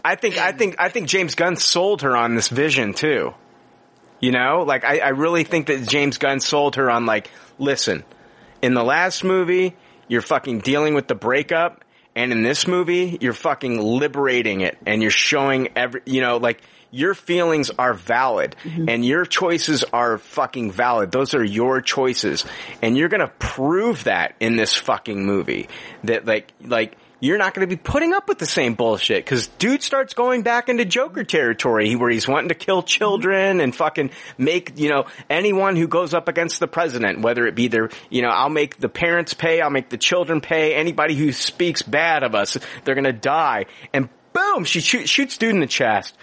[0.05, 3.35] I think I think I think James Gunn sold her on this vision too.
[4.20, 8.05] You know, like I, I really think that James Gunn sold her on like, listen,
[8.62, 9.77] in the last movie,
[10.09, 11.85] you're fucking dealing with the breakup,
[12.16, 16.62] and in this movie, you're fucking liberating it, and you're showing every, you know, like
[16.90, 18.88] your feelings are valid, mm-hmm.
[18.88, 21.12] and your choices are fucking valid.
[21.12, 22.44] Those are your choices,
[22.80, 25.68] and you're gonna prove that in this fucking movie.
[26.05, 29.48] That like, like you're not going to be putting up with the same bullshit because
[29.59, 34.10] dude starts going back into Joker territory where he's wanting to kill children and fucking
[34.36, 38.22] make, you know, anyone who goes up against the president, whether it be their, you
[38.22, 42.22] know, I'll make the parents pay, I'll make the children pay, anybody who speaks bad
[42.22, 43.66] of us, they're going to die.
[43.94, 46.16] And boom, she shoot, shoots dude in the chest.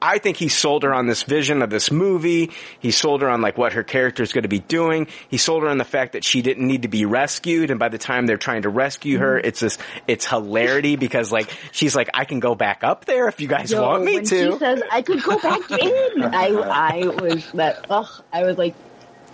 [0.00, 2.50] I think he sold her on this vision of this movie.
[2.78, 5.08] He sold her on like what her character is going to be doing.
[5.28, 7.70] He sold her on the fact that she didn't need to be rescued.
[7.70, 9.48] And by the time they're trying to rescue her, mm-hmm.
[9.48, 13.40] it's this, it's hilarity because like, she's like, I can go back up there if
[13.40, 14.52] you guys Yo, want me when to.
[14.52, 16.22] She says I could go back in.
[16.22, 17.86] I I was that.
[17.90, 18.74] Ugh, I was like,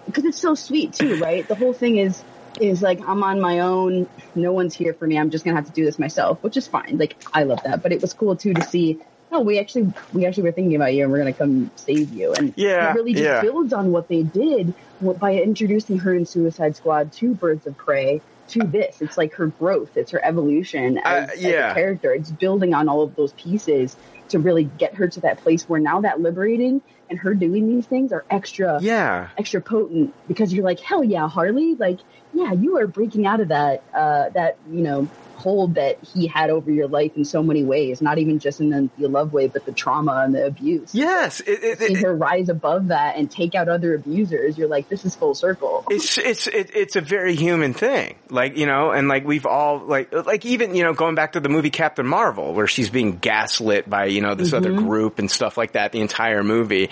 [0.06, 1.46] because it's so sweet too, right?
[1.46, 2.22] The whole thing is
[2.60, 4.08] is like I'm on my own.
[4.34, 5.18] No one's here for me.
[5.18, 6.96] I'm just gonna have to do this myself, which is fine.
[6.98, 9.00] Like I love that, but it was cool too to see.
[9.34, 12.32] No, we actually we actually were thinking about you, and we're gonna come save you.
[12.34, 13.40] And Yeah, it really just yeah.
[13.40, 14.72] builds on what they did
[15.18, 18.20] by introducing her in Suicide Squad to Birds of Prey
[18.50, 19.02] to this.
[19.02, 19.96] It's like her growth.
[19.96, 21.72] It's her evolution as, as yeah.
[21.72, 22.14] a character.
[22.14, 23.96] It's building on all of those pieces
[24.28, 26.80] to really get her to that place where now that liberating
[27.10, 29.30] and her doing these things are extra Yeah.
[29.36, 31.98] extra potent because you're like hell yeah Harley like
[32.32, 36.50] yeah you are breaking out of that uh that you know hold that he had
[36.50, 39.46] over your life in so many ways not even just in the, the love way
[39.48, 43.54] but the trauma and the abuse yes it, see her rise above that and take
[43.54, 47.34] out other abusers you're like this is full circle It's it's it, it's a very
[47.34, 51.14] human thing, like you know, and like we've all like like even you know going
[51.14, 54.70] back to the movie Captain Marvel, where she's being gaslit by you know this other
[54.70, 54.78] Mhm.
[54.78, 55.92] group and stuff like that.
[55.92, 56.90] The entire movie,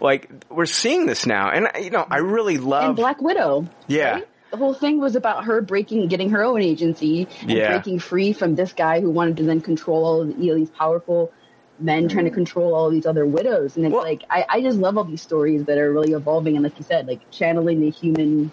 [0.00, 4.20] like we're seeing this now, and you know I really love and Black Widow yeah.
[4.54, 7.70] The whole thing was about her breaking, getting her own agency and Yeah.
[7.70, 10.56] breaking free from this guy who wanted to then control all of the, you know,
[10.56, 11.32] these powerful
[11.80, 12.12] men mm-hmm.
[12.12, 13.76] trying to control all these other widows.
[13.76, 16.56] And it's like, I, I just love all these stories that are really evolving.
[16.56, 18.52] And like you said, like channeling the human,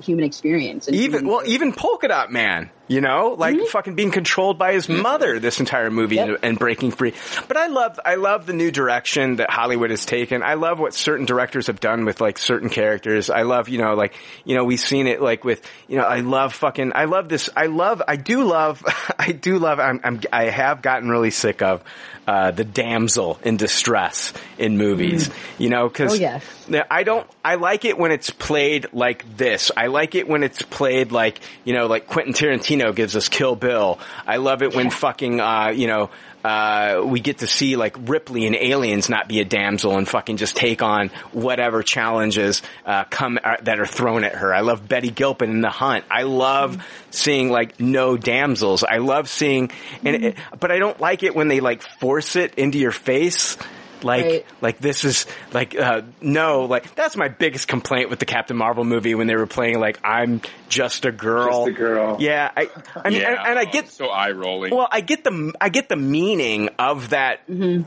[0.00, 0.86] human experience.
[0.86, 3.66] And Even well, even Polka Dot Man, you know, like Mm-hmm.
[3.66, 7.12] fucking being controlled by his mother this entire movie and, and breaking free.
[7.46, 10.42] But I love, I love the new direction that Hollywood has taken.
[10.42, 13.30] I love what certain directors have done with like certain characters.
[13.30, 14.14] I love, you know, like
[14.44, 17.50] you know, we've seen it like with, you know, I love fucking, I love this.
[17.56, 18.82] I love, I do love,
[19.18, 19.80] I do love.
[19.80, 21.82] I'm, I'm I have gotten really sick of
[22.28, 25.30] uh, the damsel in distress in movies.
[25.56, 26.44] You know, because Oh, yes.
[26.90, 27.26] I don't.
[27.42, 29.70] I like it when it's played like this.
[29.74, 33.56] I like it when it's played like you know, like Quentin Tarantino gives us Kill
[33.56, 33.98] Bill.
[34.26, 36.10] I love it when fucking uh, you know.
[36.48, 40.38] Uh, we get to see like Ripley and Aliens not be a damsel and fucking
[40.38, 44.54] just take on whatever challenges uh, come uh, that are thrown at her.
[44.54, 46.06] I love Betty Gilpin in The Hunt.
[46.10, 48.82] I love seeing like no damsels.
[48.82, 49.70] I love seeing,
[50.02, 53.58] and it, but I don't like it when they like force it into your face.
[54.04, 54.46] Like, Right.
[54.60, 58.84] like this is like uh no, like that's my biggest complaint with the Captain Marvel
[58.84, 61.66] movie when they were playing like I'm just a girl.
[61.66, 62.16] Just a girl.
[62.20, 64.74] Yeah, I, I mean, Yeah, and, and I get so eye rolling.
[64.74, 67.40] well, I get the I get the meaning of that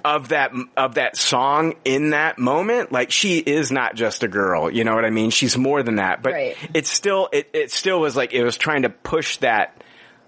[0.05, 2.91] of that of that song in that moment.
[2.91, 5.29] Like she is not just a girl, you know what I mean?
[5.29, 6.21] She's more than that.
[6.23, 6.57] But Right.
[6.73, 9.80] it's still it it still was like it was trying to push that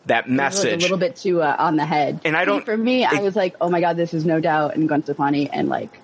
[0.07, 0.73] that It like, message.
[0.73, 2.19] a little bit too uh, on the head.
[2.25, 4.75] And I don't- For me, I was like, oh my god, this is no doubt
[4.75, 5.99] and Gwen Stefani, and like,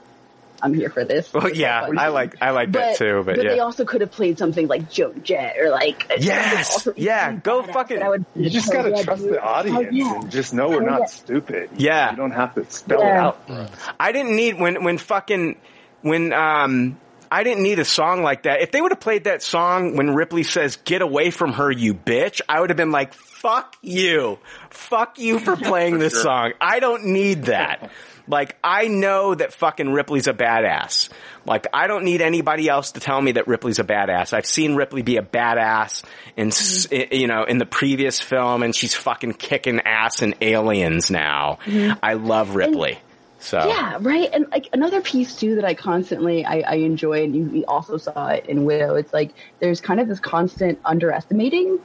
[0.62, 1.32] I'm here for this.
[1.34, 1.98] well, It's so yeah, fun.
[1.98, 3.24] I like I like that too.
[3.26, 7.32] But, they yeah, also could have played something like Joan Jett or like yes, yeah,
[7.34, 9.36] go fucking I would You just gotta yeah, trust dude.
[9.36, 10.16] the audience Oh, yeah.
[10.20, 11.06] and just know we're Oh, not yeah.
[11.06, 11.70] stupid.
[11.78, 12.12] Yeah.
[12.12, 13.72] You don't have to spell it out for us.
[13.98, 15.56] I didn't need when when fucking
[16.02, 16.98] when um
[17.32, 18.62] I didn't need a song like that.
[18.62, 21.94] If they would have played that song when Ripley says, get away from her, you
[21.94, 24.40] bitch, I would have been like, fuck you.
[24.70, 26.24] Fuck you for playing this sure.
[26.24, 26.54] song.
[26.60, 27.92] I don't need that.
[28.30, 31.10] Like, I know that fucking Ripley's a badass.
[31.48, 34.34] Like, I don't need anybody else to tell me that Ripley's a badass.
[34.34, 36.04] I've seen Ripley be a badass
[36.38, 37.16] in, Mm-hmm.
[37.16, 41.58] you know, in the previous film and she's fucking kicking ass in Aliens now.
[41.66, 41.98] Mhm.
[42.04, 43.00] I love Ripley.
[43.40, 43.66] So.
[43.68, 44.30] Yeah, right.
[44.34, 48.28] And like another piece too that I constantly I, I enjoy, and you, also saw
[48.28, 48.96] it in Widow.
[48.96, 51.80] It's like there's kind of this constant underestimating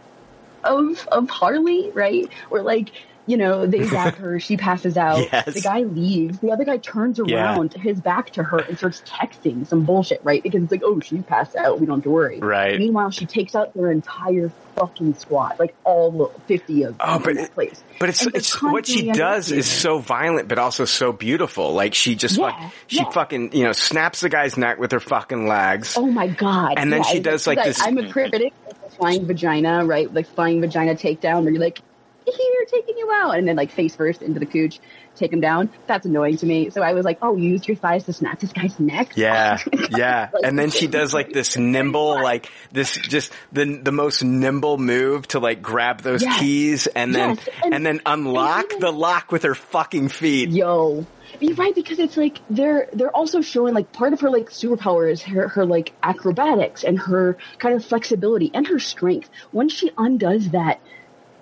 [0.64, 2.28] of of Harley, right?
[2.48, 2.90] Where like
[3.26, 5.55] you know they zap her, she passes out, Yes.
[5.55, 7.55] the guy leaves, the other guy turns Yeah.
[7.55, 10.42] around, his back to her, and starts texting some bullshit, right?
[10.42, 12.38] Because it's like, oh, she passed out, we don't have to worry.
[12.40, 12.78] Right.
[12.78, 17.30] Meanwhile, she takes out their entire fucking squad, like all fifty of them Oh, but
[17.30, 17.82] in that place.
[18.01, 21.72] But it's it's what she does is so violent, but also so beautiful.
[21.74, 23.10] Like she just Yeah, fuck, she yeah.
[23.10, 25.96] fucking you know snaps the guy's neck with her fucking legs.
[25.96, 26.74] Oh my god!
[26.76, 28.52] And then Yeah, she does, like, this- I'm a critic
[28.96, 30.12] flying vagina, right?
[30.12, 31.80] Like flying vagina takedown, where you're like,
[32.32, 34.78] here, taking you out, and then like face first into the cooch,
[35.16, 35.70] take him down.
[35.86, 36.70] That's annoying to me.
[36.70, 39.16] So I was like, oh, you used your thighs to snap this guy's neck.
[39.16, 39.59] Yeah,
[39.90, 40.30] yeah.
[40.42, 45.26] And then she does like this nimble, like this, just the the most nimble move
[45.28, 46.40] to like grab those Yes.
[46.40, 50.51] keys and then Yes, and, and- then unlock the lock with her fucking feet.
[50.51, 51.06] Yo.
[51.40, 55.10] You're right because it's like they're they're also showing like part of her like superpower
[55.10, 59.28] is her her like acrobatics and her kind of flexibility and her strength.
[59.51, 60.80] Once she undoes that,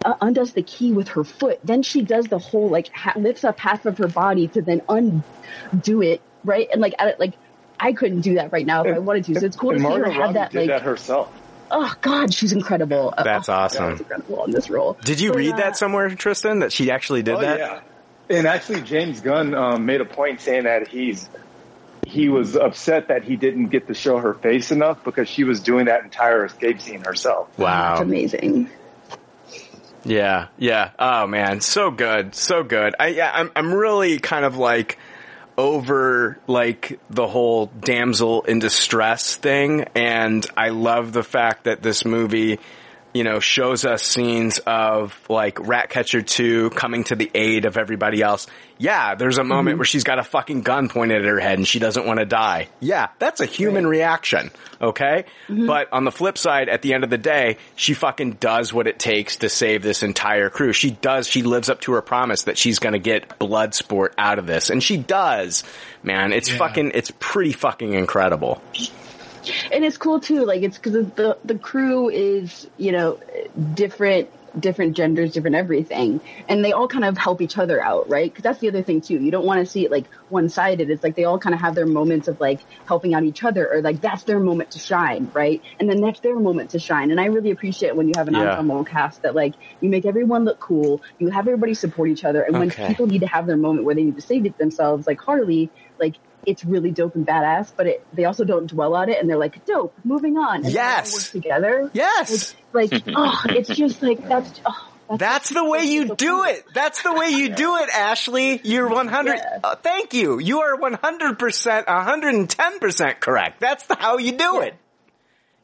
[0.04, 3.44] uh, undoes the key with her foot, then she does the whole like ha- lifts
[3.44, 7.34] up half of her body to then undo it right and like at, like
[7.78, 9.40] I couldn't do that right now if I wanted to.
[9.40, 11.32] So it's cool to and see her Margot have that did like that herself.
[11.70, 13.12] oh god she's incredible.
[13.16, 13.92] Uh, That's oh, awesome.
[13.92, 14.96] She's incredible in this role.
[15.04, 16.60] Did you But, read uh, that somewhere, Tristan?
[16.60, 17.58] That she actually did oh, that?
[17.58, 17.80] yeah.
[18.30, 21.28] And actually, James Gunn um, made a point saying that he's
[22.06, 25.60] he was upset that he didn't get to show her face enough because she was
[25.60, 27.56] doing that entire escape scene herself.
[27.58, 27.92] Wow.
[27.92, 28.70] It's amazing.
[30.04, 30.90] Yeah, yeah.
[30.98, 32.94] Oh man, so good, so good.
[32.98, 34.98] I, yeah, I'm, I'm really kind of like
[35.56, 42.04] over like the whole damsel in distress thing, and I love the fact that this
[42.04, 42.58] movie,
[43.14, 48.22] you know, shows us scenes of like Ratcatcher 2 coming to the aid of everybody
[48.22, 48.46] else.
[48.78, 49.78] Yeah, there's a moment Mhm.
[49.80, 52.24] where she's got a fucking gun pointed at her head and she doesn't want to
[52.24, 52.68] die.
[52.80, 55.24] Yeah, that's a human reaction, okay?
[55.48, 58.86] But on the flip side, at the end of the day, she fucking does what
[58.88, 60.72] it takes to save this entire crew.
[60.72, 64.46] She does, she lives up to her promise that she's gonna get Bloodsport out of
[64.46, 64.68] this.
[64.70, 65.62] And she does,
[66.02, 66.32] man.
[66.32, 68.60] It's fucking, it's pretty fucking incredible.
[69.72, 73.18] And it's cool too like it's because the the crew is you know
[73.74, 76.20] different different genders different everything.
[76.48, 78.30] And they all kind of help each other out right?
[78.30, 79.14] Because that's the other thing too.
[79.14, 80.90] You don't want to see it like one-sided.
[80.90, 83.66] It's like they all kind of have their moments of like helping out each other
[83.72, 85.62] or like that's their moment to shine right?
[85.78, 87.10] And then that's their moment to shine.
[87.10, 88.50] And i really appreciate when you have an Yeah.
[88.50, 92.42] ensemble cast that like you make everyone look cool you have everybody support each other
[92.42, 95.06] and when people need to have their moment where they need to save it themselves
[95.06, 96.16] like harley like
[96.46, 99.36] it's really dope and badass, but it, they also don't dwell on it and they're
[99.38, 100.56] like, dope, moving on.
[100.56, 101.12] And they all Yes.
[101.14, 101.90] work together.
[101.92, 102.54] Yes.
[102.72, 106.64] Like, oh, it's just like, that's, oh, That's the way you do it.
[106.74, 108.60] That's the way you do it, Ashley.
[108.64, 109.40] You're 100.
[109.62, 110.38] Uh, thank you.
[110.38, 113.60] You are 100%, 110% correct.
[113.60, 114.74] That's the, how you do it.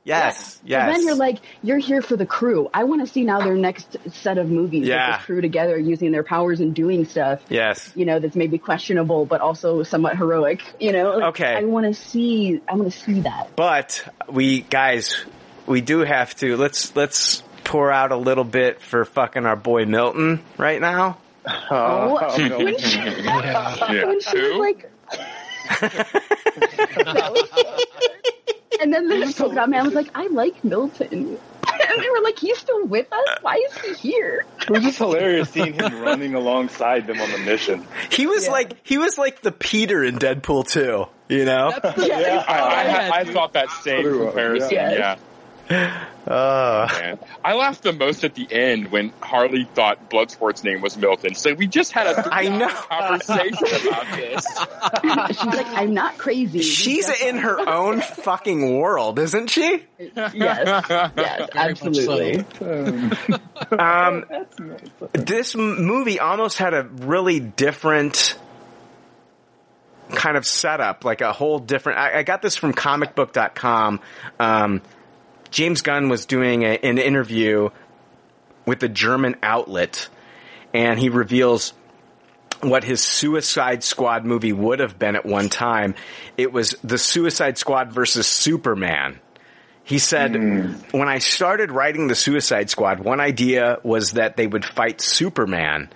[0.09, 0.59] Yes.
[0.65, 0.83] Yes.
[0.83, 2.69] And then you're like, you're here for the crew.
[2.73, 5.11] I want to see now their next set of movies Yeah.
[5.13, 7.41] with the crew together using their powers and doing stuff.
[7.49, 7.93] Yes.
[7.95, 10.63] You know, that's maybe questionable, but also somewhat heroic.
[10.81, 11.55] You know, Like, Okay.
[11.55, 13.55] I want to see, I want to see that.
[13.55, 15.25] But we, guys,
[15.67, 19.85] we do have to, let's, let's pour out a little bit for fucking our boy
[19.85, 21.19] Milton right now.
[21.71, 22.15] Oh,
[22.59, 24.91] when she, when she was like,
[27.05, 31.39] That was- and then the polka man was like, I like Milton.
[31.81, 33.39] And they were like, he's still with us?
[33.41, 34.45] Why is he here?
[34.63, 37.87] It was just hilarious seeing him running alongside them on the mission.
[38.11, 41.73] He was like, he was like the Peter in Deadpool 2, you know?
[41.85, 41.91] I,
[42.49, 44.71] I, I thought that same comparison.
[44.73, 44.93] Yeah.
[44.93, 45.17] Yeah.
[45.71, 46.87] Oh.
[46.91, 47.19] Man.
[47.45, 51.35] I laughed the most at the end when Harley thought Bloodsport's name was Milton.
[51.35, 52.69] So we just had a I know.
[52.69, 54.47] conversation about this.
[55.39, 56.61] She's like, I'm not crazy.
[56.61, 59.85] She's in her own fucking world, isn't she?
[59.99, 62.45] Yes, yes, absolutely.
[63.71, 64.25] Um,
[65.13, 68.39] this movie almost had a really different
[70.11, 71.99] kind of setup, like a whole different.
[71.99, 74.01] I, I got this from comicbook.com.
[74.39, 74.83] Um,
[75.51, 77.71] James Gunn was doing a, an interview
[78.67, 80.09] with a German outlet,
[80.75, 81.73] and he reveals
[82.61, 85.95] what his Suicide Squad movie would have been at one time.
[86.37, 89.21] It was the Suicide Squad versus Superman.
[89.85, 90.73] He said, hmm.
[90.91, 95.89] when I started writing the Suicide Squad, one idea was that they would fight Superman.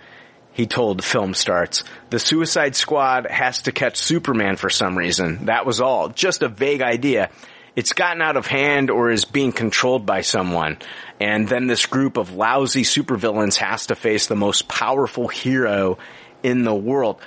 [0.55, 5.47] He told Filmstarts, the Suicide Squad has to catch Superman for some reason.
[5.47, 6.09] That was all.
[6.09, 7.31] Just a vague idea.
[7.75, 10.77] It's gotten out of hand or is being controlled by someone.
[11.21, 15.97] And then this group of lousy supervillains has to face the most powerful hero
[16.43, 17.21] in the world.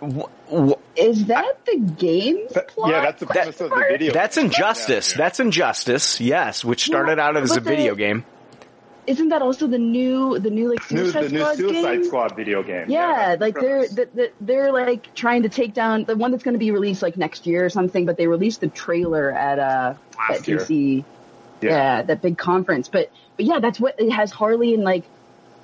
[0.00, 2.90] Wh- wh- Is that the game plot?
[2.90, 4.12] Yeah, that's the premise of the video.
[4.12, 5.12] That's Injustice.
[5.12, 6.20] That's Injustice.
[6.20, 8.24] Yes, which started out as a but the- video game.
[9.06, 12.04] Isn't that also the new the new like New, Suicide the new Squad Suicide game?
[12.04, 12.88] Squad video game.
[12.88, 14.08] Yeah, like they're premise.
[14.14, 17.16] they're, they're like trying to take down the one that's going to be released like
[17.16, 18.06] next year or something.
[18.06, 20.58] But they released the trailer at uh Last at year.
[20.58, 21.04] DC,
[21.62, 21.70] Yeah.
[21.70, 22.02] yeah.
[22.02, 22.88] that big conference.
[22.88, 25.04] But but yeah, that's what it has Harley and like,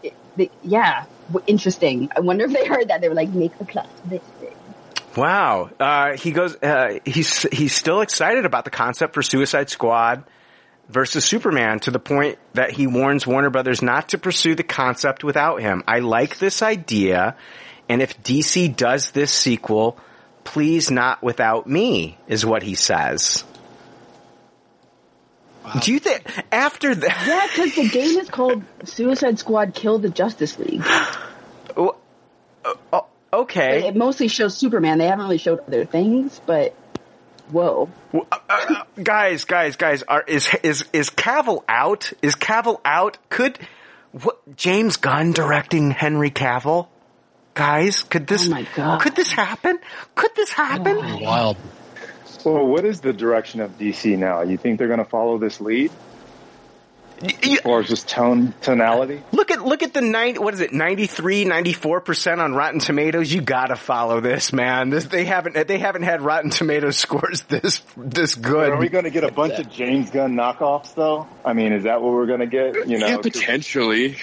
[0.03, 2.11] it, the, yeah, w- interesting.
[2.17, 4.55] I wonder if they heard that they were like make the plot this big.
[5.17, 5.71] Wow.
[5.79, 10.25] Uh, he goes, uh, he's, he's still excited about the concept for Suicide Squad
[10.89, 15.23] versus Superman to the point that he warns Warner Brothers not to pursue the concept
[15.23, 15.85] without him.
[15.87, 17.37] I like this idea.
[17.89, 19.99] And if DC does this sequel,
[20.45, 23.45] please not without me is what he says.
[25.81, 27.25] Do you think after that?
[27.27, 30.83] Yeah, because the game is called Suicide Squad Kill the Justice League.
[31.77, 33.01] Uh,
[33.33, 33.87] okay.
[33.87, 34.99] It mostly shows Superman.
[34.99, 36.75] They haven't really showed other things, but
[37.51, 37.89] whoa.
[38.13, 42.13] Uh, uh, guys, guys, guys, are, is is is Cavill out?
[42.23, 43.19] Is Cavill out?
[43.29, 43.59] Could
[44.13, 46.89] what James Gunn directing Henry Cavill?
[47.55, 49.79] Guys, could this oh could this happen?
[50.15, 50.97] Could this happen?
[51.21, 51.57] Wild.
[52.45, 54.43] Well, what is the direction of DC now?
[54.43, 55.91] You think they're going to follow this lead?
[57.65, 59.23] Or just tone tonality?
[59.33, 60.37] Look at look at the nine.
[60.37, 60.73] What is it?
[60.73, 63.33] 93, 94 percent on Rotten Tomatoes.
[63.33, 64.91] You got to follow this, man.
[64.91, 68.71] This they haven't they haven't had Rotten Tomatoes scores this this good.
[68.71, 71.27] Are we going to get a bunch of James Gunn knockoffs, though?
[71.45, 72.89] I mean, is that what we're going to get?
[72.89, 74.17] You know, yeah, potentially.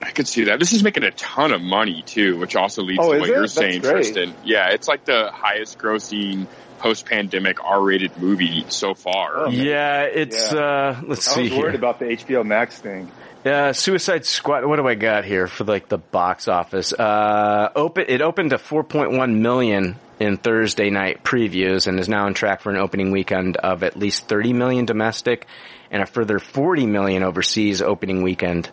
[0.00, 0.60] I could see that.
[0.60, 3.32] This is making a ton of money too, which also leads Oh, to what it?
[3.32, 3.92] you're That's saying, great.
[3.94, 4.32] Tristan.
[4.44, 6.46] Yeah, it's like the highest grossing
[6.78, 9.48] post-pandemic R-rated movie so far.
[9.50, 11.60] yeah, it's uh let's I see was here.
[11.62, 13.10] worried about the HBO Max thing.
[13.44, 14.64] Uh, Suicide Squad.
[14.64, 16.92] What do I got here for like the box office?
[16.92, 18.06] Uh, open.
[18.08, 22.70] It opened to 4.1 million in Thursday night previews and is now on track for
[22.70, 25.46] an opening weekend of at least 30 million domestic
[25.90, 28.68] and a further 40 million overseas opening weekend.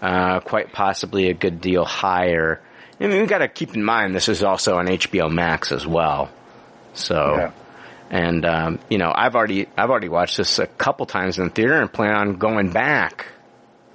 [0.00, 2.62] Uh, quite possibly a good deal higher.
[3.00, 5.84] I mean, we got to keep in mind this is also on HBO Max as
[5.86, 6.30] well.
[6.98, 7.36] So.
[7.36, 7.50] Yeah.
[8.10, 11.50] And um, you know, I've already I've already watched this a couple times in the
[11.50, 13.26] theater and plan on going back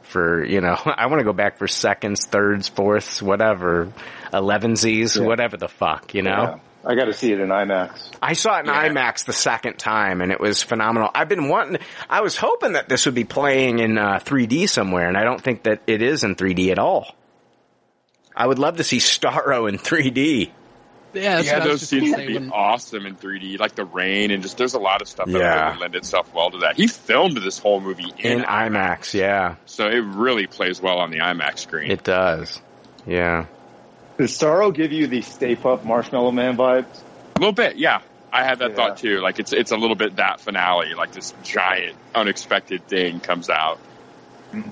[0.03, 3.91] for you know I want to go back for seconds, thirds, fourths, whatever,
[4.31, 5.25] elevensies, Yeah.
[5.25, 6.29] whatever the fuck, you know.
[6.29, 6.59] Yeah.
[6.85, 8.11] I got to see it in IMAX.
[8.21, 11.09] I saw it in IMAX the second time and it was phenomenal.
[11.15, 11.77] I've been wanting,
[12.09, 15.41] I was hoping that this would be playing in uh, 3D somewhere and I don't
[15.41, 17.15] think that it is in 3D at all.
[18.35, 20.51] I would love to see Starro in 3D.
[21.13, 23.15] Yeah, that's yeah, what I was those just scenes gonna would be when- awesome in
[23.15, 25.67] 3D, like the rain and just there's a lot of stuff that Yeah.
[25.69, 26.75] really lend itself well to that.
[26.75, 29.55] He filmed this whole movie in, In IMAX, yeah.
[29.65, 31.91] so it really plays well on the IMAX screen.
[31.91, 32.61] It does.
[33.05, 33.45] Yeah.
[34.17, 37.01] Does Starro give you the Stay Puft Marshmallow Man vibes?
[37.35, 38.01] A little bit, yeah.
[38.31, 38.75] I had that Yeah.
[38.75, 39.19] thought too.
[39.21, 43.79] Like it's it's a little bit that finale, like this giant unexpected thing comes out.
[44.51, 44.69] Mm-hmm.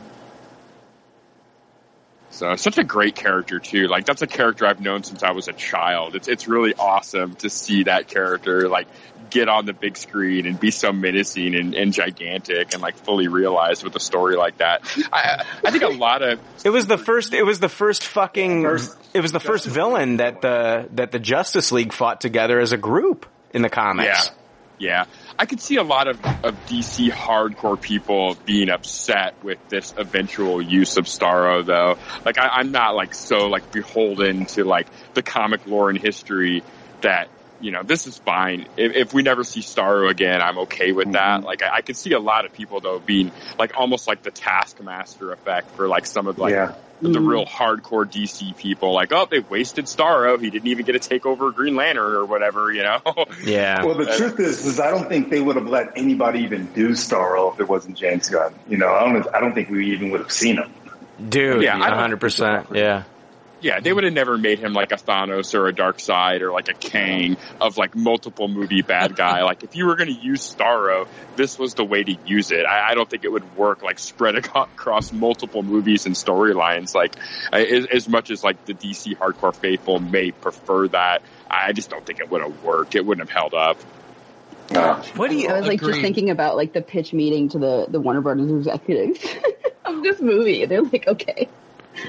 [2.32, 3.88] So such a great character too.
[3.88, 6.16] Like that's a character I've known since I was a child.
[6.16, 8.88] It's it's really awesome to see that character like
[9.30, 13.28] get on the big screen and be so menacing and, and gigantic and like fully
[13.28, 14.82] realized with a story like that.
[15.12, 17.34] I I think a lot of It was the first.
[17.34, 18.66] It was the first fucking.
[19.14, 22.78] it was the first villain that the that the Justice League fought together as a
[22.78, 24.28] group in the comics.
[24.28, 24.41] Yeah.
[24.82, 25.06] Yeah.
[25.38, 30.60] I could see a lot of, of DC hardcore people being upset with this eventual
[30.60, 31.98] use of Starro though.
[32.26, 36.64] Like I, I'm not like so like beholden to like the comic lore and history
[37.02, 37.30] that
[37.60, 38.66] you know, this is fine.
[38.76, 41.38] If, if we never see Starro again, I'm okay with that.
[41.38, 41.46] Mm-hmm.
[41.46, 44.32] Like, I, I could see a lot of people though being like almost like the
[44.32, 46.74] Taskmaster effect for like some of like Yeah.
[47.02, 48.94] The, the real hardcore DC people.
[48.94, 50.40] Like, oh, they wasted Starro.
[50.40, 53.02] He didn't even get to take over Green Lantern or whatever, you know?
[53.44, 53.84] Yeah.
[53.84, 56.90] Well, the truth is, is I don't think they would have let anybody even do
[56.90, 58.54] Starro if it wasn't James Gunn.
[58.68, 59.36] You know, I don't.
[59.36, 60.72] I don't think we even would have seen him.
[61.30, 62.68] Dude, Yeah, I hundred percent.
[63.62, 63.72] Yeah.
[63.72, 66.52] Yeah, they would have never made him like a Thanos or a Dark Side or
[66.52, 69.44] like a Kang of like multiple movie bad guy.
[69.44, 71.08] like if you were going to use Starro,
[71.38, 72.66] this was the way to use it.
[72.66, 76.94] I, I don't think it would work like spread across multiple movies and storylines.
[76.94, 77.16] Like
[77.54, 81.90] uh, as, as much as like the DC hardcore faithful may prefer that, I just
[81.90, 82.96] don't think it would have worked.
[82.96, 83.78] It wouldn't have held up.
[85.16, 85.50] What do you?
[85.50, 88.52] I was like just thinking about like the pitch meeting to the the Warner Brothers
[88.52, 89.20] executives
[89.86, 90.66] of this movie.
[90.66, 91.50] They're like, okay.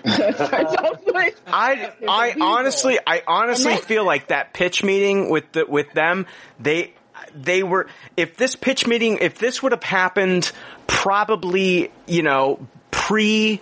[0.04, 4.82] So it starts off with I I honestly I honestly then- feel like that pitch
[4.82, 6.26] meeting with the with them
[6.60, 6.94] they
[7.34, 10.50] they were if this pitch meeting if this would have happened
[10.86, 13.60] probably you know pre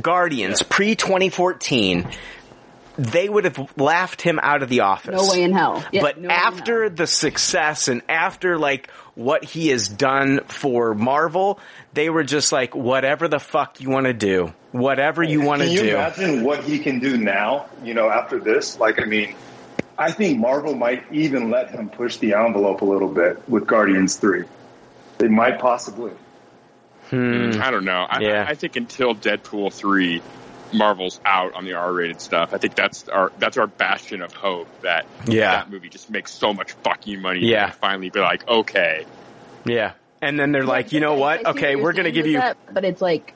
[0.00, 2.08] Guardians pre 2014
[2.98, 5.22] they would have laughed him out of the office.
[5.22, 5.84] No way in hell.
[5.92, 10.40] Yeah, but no way in after the success and after like what he has done
[10.46, 11.60] for Marvel,
[11.92, 15.68] they were just like, whatever the fuck you want to do, whatever you want to
[15.68, 15.76] do.
[15.76, 17.66] Can you imagine what he can do now?
[17.82, 19.34] You know, after this, like I mean,
[19.98, 24.16] I think Marvel might even let him push the envelope a little bit with Guardians
[24.16, 24.44] Three.
[25.18, 26.12] They might possibly.
[27.10, 27.52] Hmm.
[27.60, 28.04] I don't know.
[28.08, 28.44] I, Yeah.
[28.48, 30.20] I think until Deadpool three,
[30.74, 32.52] Marvel's out on the R-rated stuff.
[32.52, 35.52] I think that's our that's our bastion of hope that Yeah.
[35.52, 37.40] that movie just makes so much fucking money.
[37.46, 37.66] Yeah.
[37.66, 39.06] and finally be like, okay,
[39.64, 39.92] Yeah.
[40.20, 41.46] And then they're like, you know what?
[41.46, 42.38] Okay, we're going to give you.
[42.38, 43.34] that, but it's like,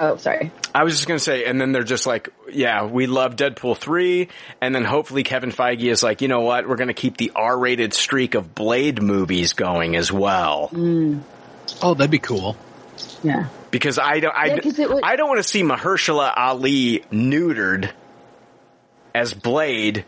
[0.00, 0.50] oh, sorry.
[0.74, 3.76] I was just going to say, and then they're just like, yeah, we love Deadpool
[3.76, 4.28] 3.
[4.60, 6.68] And then hopefully Kevin Feige is like, you know what?
[6.68, 10.70] We're going to keep the R rated streak of Blade movies going as well.
[10.72, 11.20] Mm.
[11.82, 12.56] Oh, that'd be cool.
[13.22, 13.48] Yeah.
[13.70, 17.04] Because I don't, I, Yeah, 'cause it was- I don't want to see Mahershala Ali
[17.12, 17.90] neutered
[19.14, 20.04] as Blade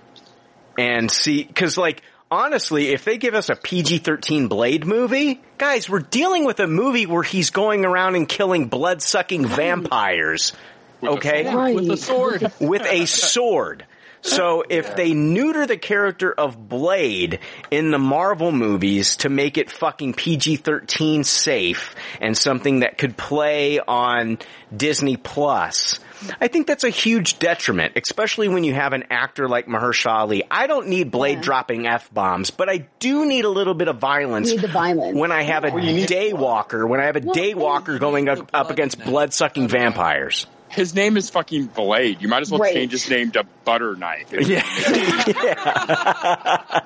[0.78, 2.02] and see, cause like,
[2.32, 7.04] honestly, if they give us a PG-13 Blade movie, guys, we're dealing with a movie
[7.04, 10.54] where he's going around and killing blood-sucking vampires.
[11.02, 11.54] Okay?
[11.54, 11.76] Right.
[11.76, 12.50] With a sword.
[12.58, 13.84] with a sword.
[14.22, 17.40] So if they neuter the character of Blade
[17.70, 23.80] in the Marvel movies to make it fucking PG-13 safe and something that could play
[23.80, 24.38] on
[24.74, 25.98] Disney Plus,
[26.40, 30.44] I think that's a huge detriment, especially when you have an actor like Mahershala Ali.
[30.48, 34.50] I don't need Blade dropping F-bombs, but I do need a little bit of violence.
[34.50, 35.18] You need the violence.
[35.18, 39.66] When I have a daywalker, when I have a daywalker going up, up against blood-sucking
[39.66, 40.46] vampires.
[40.72, 42.20] His name is fucking Blade.
[42.22, 42.74] You might as well Right.
[42.74, 44.32] change his name to Butter Knife.
[44.42, 44.62] Yeah.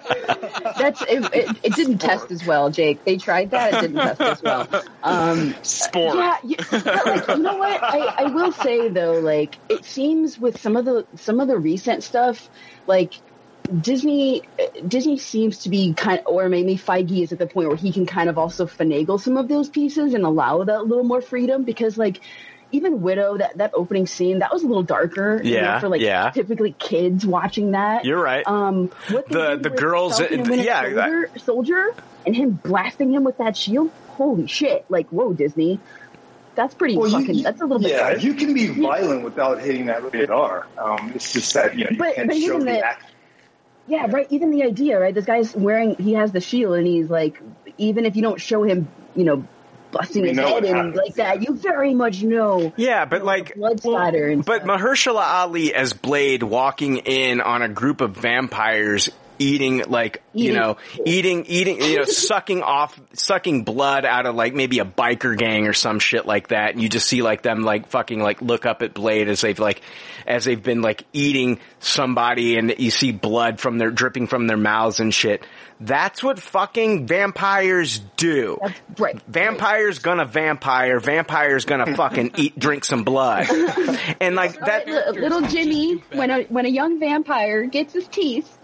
[0.79, 1.75] That's it, it, it.
[1.75, 3.05] didn't test as well, Jake.
[3.05, 3.75] They tried that.
[3.75, 4.69] It didn't test as well.
[5.03, 6.17] Um, Sport.
[6.17, 7.83] Yeah, yeah but like you know what?
[7.83, 11.57] I, I will say though, like it seems with some of the some of the
[11.57, 12.49] recent stuff,
[12.87, 13.15] like
[13.81, 14.43] Disney
[14.87, 17.93] Disney seems to be kind of, or maybe Feige is at the point where he
[17.93, 21.65] can kind of also finagle some of those pieces and allow that little more freedom
[21.65, 22.21] because like
[22.73, 25.89] even Widow that that opening scene that was a little darker you know, Yeah, for
[25.89, 26.31] like yeah.
[26.31, 28.47] typically kids watching that You're right.
[28.47, 31.95] um what they The- the girls- Falcon and yeah, soldier, soldier
[32.27, 35.79] and him blasting him with that shield holy shit like whoa Disney
[36.55, 38.23] that's pretty Well, fucking you- that's a little bit Yeah, dark.
[38.25, 40.67] you can be violent without hitting that rated R.
[40.79, 43.11] Um, it's just that you know you But- can't but show even the the- action.
[43.89, 44.27] Yeah, right.
[44.31, 45.15] Even the idea, right?
[45.15, 47.41] This guy's wearing, he has the shield, and he's like,
[47.79, 49.45] even if you don't show him, you know,
[49.91, 52.73] busting We his head what in like that, you very much know.
[52.77, 57.69] Yeah, but like, blood splatter and but Mahershala Ali as Blade walking in on a
[57.69, 64.05] group of vampires eating like you know eating eating you know sucking off sucking blood
[64.05, 66.73] out of like maybe a biker gang or some shit like that.
[66.73, 69.59] And you just see like them like fucking like look up at Blade as they've
[69.59, 69.83] like
[70.27, 74.57] as they've been like eating somebody and you see blood from their dripping from their
[74.57, 75.45] mouths and shit.
[75.79, 78.59] That's what fucking vampires do.
[78.99, 79.21] Right.
[79.29, 80.99] Vampires gonna vampire.
[81.01, 83.47] Vampires gonna fucking eat drink some blood.
[84.21, 88.59] And like that little Jimmy, when a when a young vampire gets his teeth,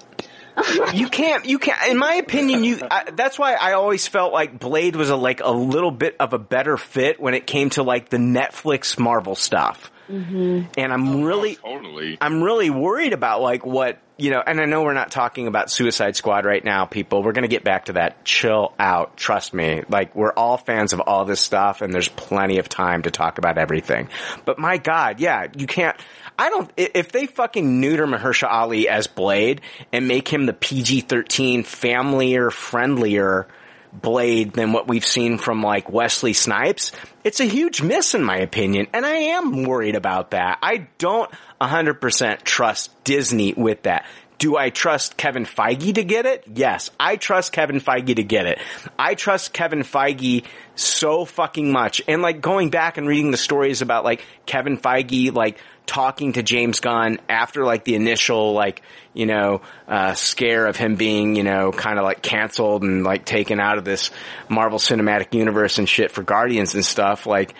[0.92, 4.58] you can't you can't in my opinion you I, that's why i always felt like
[4.58, 7.82] blade was a like a little bit of a better fit when it came to
[7.82, 9.90] like the netflix marvel stuff.
[10.08, 10.62] Mm-hmm.
[10.76, 12.18] and i'm really totally.
[12.20, 15.70] I'm really worried about like what you know and i know we're not talking about
[15.70, 17.22] suicide squad right now people.
[17.22, 18.24] We're gonna get back to that.
[18.24, 19.16] Chill out.
[19.16, 19.82] Trust me.
[19.88, 23.38] Like we're all fans of all this stuff and there's plenty of time to talk
[23.38, 24.08] about everything.
[24.44, 25.96] But my god yeah you can't
[26.38, 26.70] I don't.
[26.76, 29.60] If they fucking neuter Mahershala Ali as Blade
[29.92, 33.48] and make him the PG-13 familiar, friendlier
[33.92, 36.92] Blade than what we've seen from like Wesley Snipes,
[37.24, 40.58] it's a huge miss in my opinion, and I am worried about that.
[40.62, 41.30] I don't
[41.60, 44.06] 100% trust Disney with that.
[44.38, 46.44] Do I trust Kevin Feige to get it?
[46.52, 48.58] Yes, I trust Kevin Feige to get it.
[48.98, 52.02] I trust Kevin Feige so fucking much.
[52.08, 56.42] And like going back and reading the stories about like Kevin Feige like talking to
[56.42, 58.82] James Gunn after like the initial like
[59.14, 63.24] you know uh, scare of him being you know kind of like canceled and like
[63.24, 64.10] taken out of this
[64.48, 67.26] Marvel Cinematic Universe and shit for Guardians and stuff.
[67.26, 67.54] Like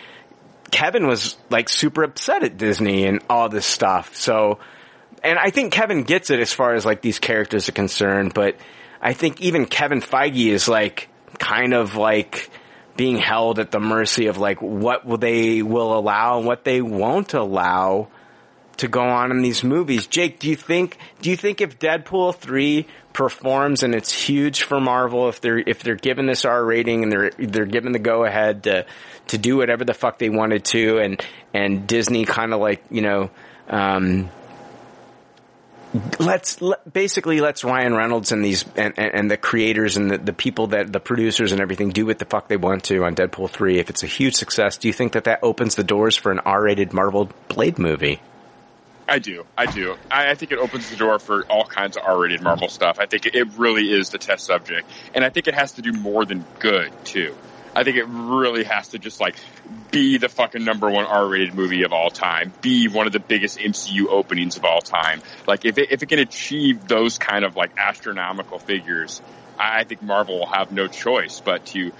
[0.71, 4.17] Kevin was like super upset at Disney and all this stuff.
[4.17, 4.59] So,
[5.23, 8.57] and I think Kevin gets it as far as like these characters are concerned, but
[9.01, 11.09] I think even Kevin Feige is like
[11.39, 12.51] kind of like
[12.97, 16.83] being held at the mercy of like what will they will allow and what they
[16.83, 18.09] won't allow
[18.79, 20.07] to go on in these movies.
[20.07, 24.81] Jake, do you think do you think if Deadpool 3 performs and it's huge for
[24.81, 28.25] Marvel if they're if they're given this R rating and they're they're given the go
[28.25, 28.87] ahead to
[29.29, 31.25] to do whatever the fuck they wanted to and
[31.55, 33.31] and Disney kind of like, you know,
[33.69, 34.31] um
[36.19, 40.19] let's let, basically let's Ryan Reynolds and these and, and, and the creators and the,
[40.19, 43.15] the people that the producers and everything do what the fuck they want to on
[43.15, 46.17] Deadpool 3 if it's a huge success do you think that that opens the doors
[46.17, 48.21] for an R-rated Marvel Blade movie
[49.09, 49.45] I do.
[49.59, 49.97] I do.
[50.11, 52.99] I, I think it opens the door for all kinds of R-rated Marvel stuff.
[52.99, 55.83] I think it, it really is the test subject, and I think it has to
[55.83, 57.35] do more than good too.
[57.75, 59.37] I think it really has to just like
[59.91, 63.59] be the fucking number one R-rated movie of all time, be one of the biggest
[63.59, 65.23] MCU openings of all time.
[65.47, 69.23] Like if it, if it can achieve those kind of like astronomical figures,
[69.59, 71.93] I I think Marvel will have no choice but to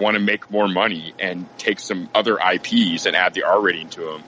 [0.00, 3.88] want to make more money and take some other IPs and add the R rating
[3.90, 4.24] to them.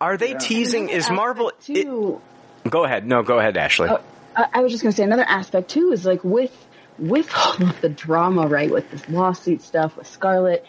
[0.00, 0.88] Are they teasing?
[0.88, 1.52] Is Marvel?
[1.62, 2.20] Too,
[2.68, 3.06] Go ahead.
[3.06, 3.88] No, go ahead, Ashley.
[3.88, 4.00] Oh,
[4.36, 6.52] I, I was just going to say another aspect too is like with
[6.98, 8.70] with all of the drama, right?
[8.70, 10.64] With this lawsuit stuff with Scarlett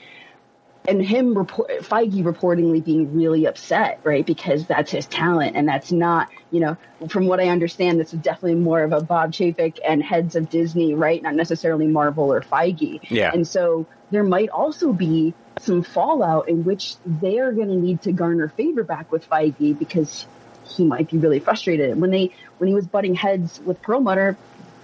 [0.88, 4.26] and him report Feige reportedly being really upset, right?
[4.26, 6.78] Because that's his talent, and that's not, you know,
[7.10, 10.50] from what I understand, this is definitely more of a Bob Chapek and heads of
[10.50, 11.22] Disney, right?
[11.22, 13.00] Not necessarily Marvel or Feige.
[13.10, 13.32] Yeah.
[13.32, 18.02] And so there might also be some fallout in which they are going to need
[18.04, 20.26] to garner favor back with Feige because
[20.66, 24.38] he might be really frustrated when they when he was butting heads with Perlmutter.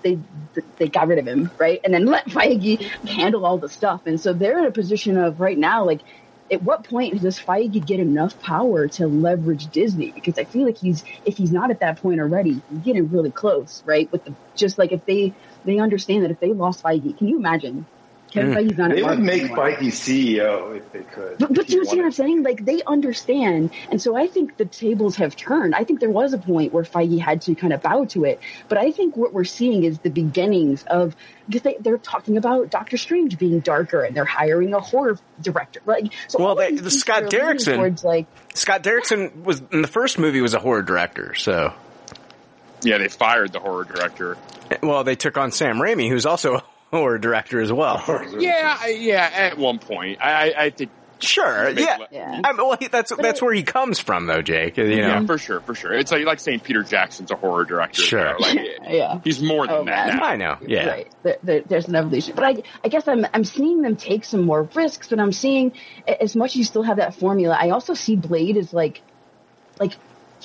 [0.05, 0.19] They
[0.79, 4.03] they got rid of him, right, and then let Feige handle all the stuff.
[4.07, 6.03] And so they're in a position of right now, like,
[6.51, 10.13] at what point does Feige get enough power to leverage Disney?
[10.13, 13.33] Because I feel like he's if he's not at that point already, he's getting really
[13.33, 14.09] close, right?
[14.13, 17.37] With the just like if they they understand that if they lost Feige, can you
[17.39, 17.87] imagine?
[18.35, 19.71] Kevin Feige's not at They would make anymore.
[19.71, 21.37] Feige CEO if they could.
[21.37, 22.43] But, but you see what I'm saying?
[22.43, 25.73] Like they understand, and so I think the tables have turned.
[25.73, 28.41] I think there was a point where Feige had to kind of bow to it,
[28.67, 31.15] but I think what we're seeing is the beginnings of
[31.47, 35.79] because they, they're talking about Doctor Strange being darker, and they're hiring a horror director.
[35.85, 40.19] Like, so well, they, the Scott Derrickson, towards like Scott Derrickson was in the first
[40.19, 41.35] movie was a horror director.
[41.35, 41.73] So,
[42.81, 44.37] Yeah, they fired the horror director.
[44.83, 46.61] well, they took on Sam Raimi, who's also
[47.15, 48.03] a director as well.
[48.37, 49.29] Yeah, I- yeah.
[49.33, 50.91] At one point, I, I- I think.
[51.17, 51.97] Sure, Make yeah.
[51.97, 54.75] le- I mean, well, he- that's that's where he comes from, though, Jake.
[54.75, 55.93] You know, Yeah, for sure, for sure.
[55.93, 58.01] It's like like saying Peter Jackson's a horror director.
[58.01, 58.37] Sure.
[58.37, 58.59] Like,
[58.89, 59.21] yeah.
[59.23, 60.13] he's more than Oh, that.
[60.13, 60.23] now.
[60.25, 60.57] I know.
[60.67, 60.87] Yeah.
[60.89, 61.11] Right.
[61.23, 62.33] There, there, there's an evolution.
[62.35, 65.71] But I, I guess I'm, I'm seeing them take some more risks, but I'm seeing
[66.05, 69.01] as much as you still have that formula, I also see Blade as like,
[69.79, 69.93] like,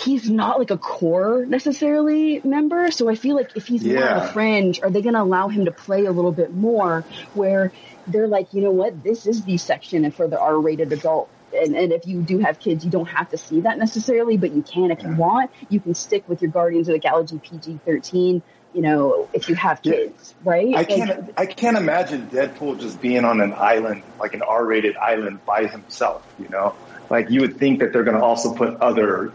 [0.02, 2.90] he's not like a core necessarily member.
[2.90, 4.26] So I feel like if he's more on Yeah.
[4.26, 7.04] the fringe, are they going to allow him to play a little bit more
[7.34, 7.72] where
[8.06, 11.28] they're like, you know what, this is the section for the R-rated adult.
[11.54, 14.52] And, and if you do have kids, you don't have to see that necessarily, but
[14.52, 15.50] you can if you want.
[15.68, 19.82] You can stick with your Guardians of the Galaxy PG-13, you know, if you have
[19.82, 20.74] kids, right?
[20.76, 21.34] I can't.
[21.36, 26.24] I can't imagine Deadpool just being on an island, like an R-rated island by himself.
[26.38, 26.76] You know,
[27.10, 29.32] like you would think that they're going to also put other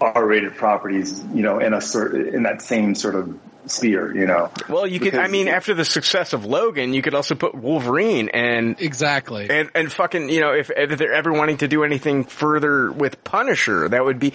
[0.00, 4.14] R-rated properties, you know, in a sort in that same sort of sphere.
[4.14, 4.50] You know.
[4.68, 5.14] Well, you could.
[5.14, 9.70] I mean, after the success of Logan, you could also put Wolverine and exactly and
[9.74, 13.88] and fucking you know if, if they're ever wanting to do anything further with Punisher,
[13.88, 14.32] that would be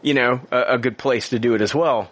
[0.00, 2.10] you know a, a good place to do it as well.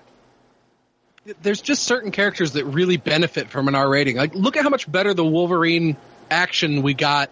[1.42, 4.16] there's just certain characters that really benefit from an R rating.
[4.16, 5.96] Like, look at how much better the Wolverine
[6.30, 7.30] action we got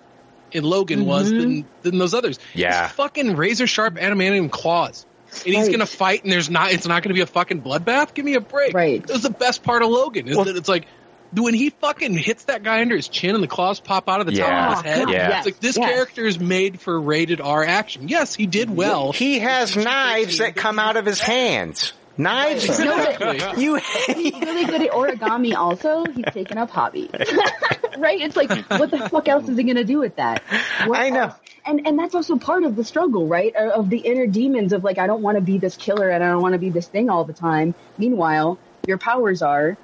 [0.50, 1.38] in Logan was Mm-hmm.
[1.40, 2.38] than than those others.
[2.54, 2.86] Yeah.
[2.86, 5.04] It's fucking razor sharp adamantium claws,
[5.44, 5.72] and he's Right.
[5.72, 6.72] gonna fight, and there's not.
[6.72, 8.14] It's not gonna be a fucking bloodbath.
[8.14, 8.74] Give me a break.
[8.74, 9.06] Right.
[9.06, 10.28] That was the best part of Logan.
[10.28, 10.86] Is Well- that it's like.
[11.30, 14.26] When he fucking hits that guy under his chin and the claws pop out of
[14.26, 14.48] the Yeah.
[14.48, 15.36] top of his head, God, Yeah.
[15.36, 15.86] it's like this yes.
[15.86, 18.08] character is made for rated R action.
[18.08, 19.12] Yes, he did well.
[19.12, 21.92] He has knives that come out of his hands.
[22.18, 22.78] Knives.
[22.78, 23.76] No, You.
[23.76, 26.04] he's really good at origami also.
[26.04, 27.08] He's taken up hobby.
[27.98, 28.20] right?
[28.20, 30.42] It's like, what the fuck else is he going to do with that?
[30.86, 31.20] What I know.
[31.20, 31.34] else?
[31.64, 33.54] And, and that's also part of the struggle, right?
[33.54, 36.24] Of of the inner demons of like, I don't want to be this killer and
[36.24, 37.74] I don't want to be this thing all the time.
[37.98, 39.76] Meanwhile, your powers are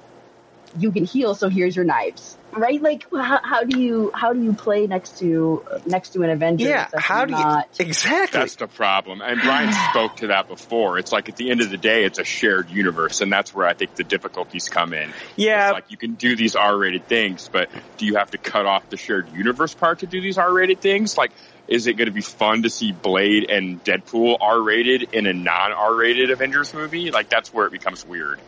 [0.77, 2.81] you can heal, so here's your knives, right?
[2.81, 6.67] Like, how, how do you how do you play next to next to an Avenger?
[6.67, 8.39] Yeah, how do you exactly?
[8.39, 9.21] That's the problem.
[9.21, 10.97] And Brian spoke to that before.
[10.97, 13.67] It's like at the end of the day, it's a shared universe, and that's where
[13.67, 15.11] I think the difficulties come in.
[15.35, 15.69] Yeah.
[15.69, 18.89] It's like you can do these R-rated things, but do you have to cut off
[18.89, 21.17] the shared universe part to do these R-rated things?
[21.17, 21.31] Like,
[21.67, 26.29] is it going to be fun to see Blade and Deadpool R-rated in a non-R-rated
[26.29, 27.11] Avengers movie?
[27.11, 28.39] Like, that's where it becomes weird.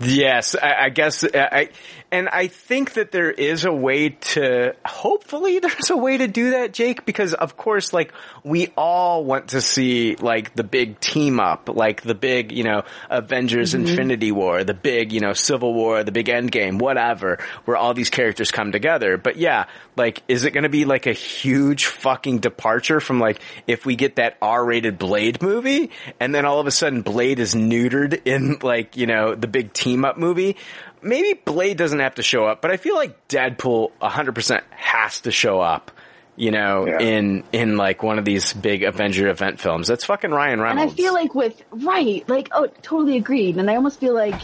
[0.00, 1.68] Yes, I, I guess, I,
[2.12, 6.50] and I think that there is a way to, hopefully there's a way to do
[6.50, 8.12] that, Jake, because of course, like,
[8.44, 12.82] we all want to see, like, the big team up, like the big, you know,
[13.10, 13.88] Avengers Mhm.
[13.88, 18.10] Infinity War, the big, you know, Civil War, the big Endgame, whatever, where all these
[18.10, 19.16] characters come together.
[19.16, 19.64] But yeah,
[19.96, 24.16] like, is it gonna be like a huge fucking departure from like, if we get
[24.16, 25.90] that R-rated Blade movie,
[26.20, 29.72] and then all of a sudden Blade is neutered in like, you know, the big
[29.72, 30.56] team up movie?
[31.02, 35.30] Maybe Blade doesn't have to show up, but I feel like Deadpool 100% has to
[35.32, 35.90] show up,
[36.36, 39.88] you know, in, in like one of these big Avenger event films.
[39.88, 40.92] That's fucking Ryan Reynolds.
[40.92, 43.56] And I feel like with right, like oh, totally agreed.
[43.56, 44.40] And I almost feel like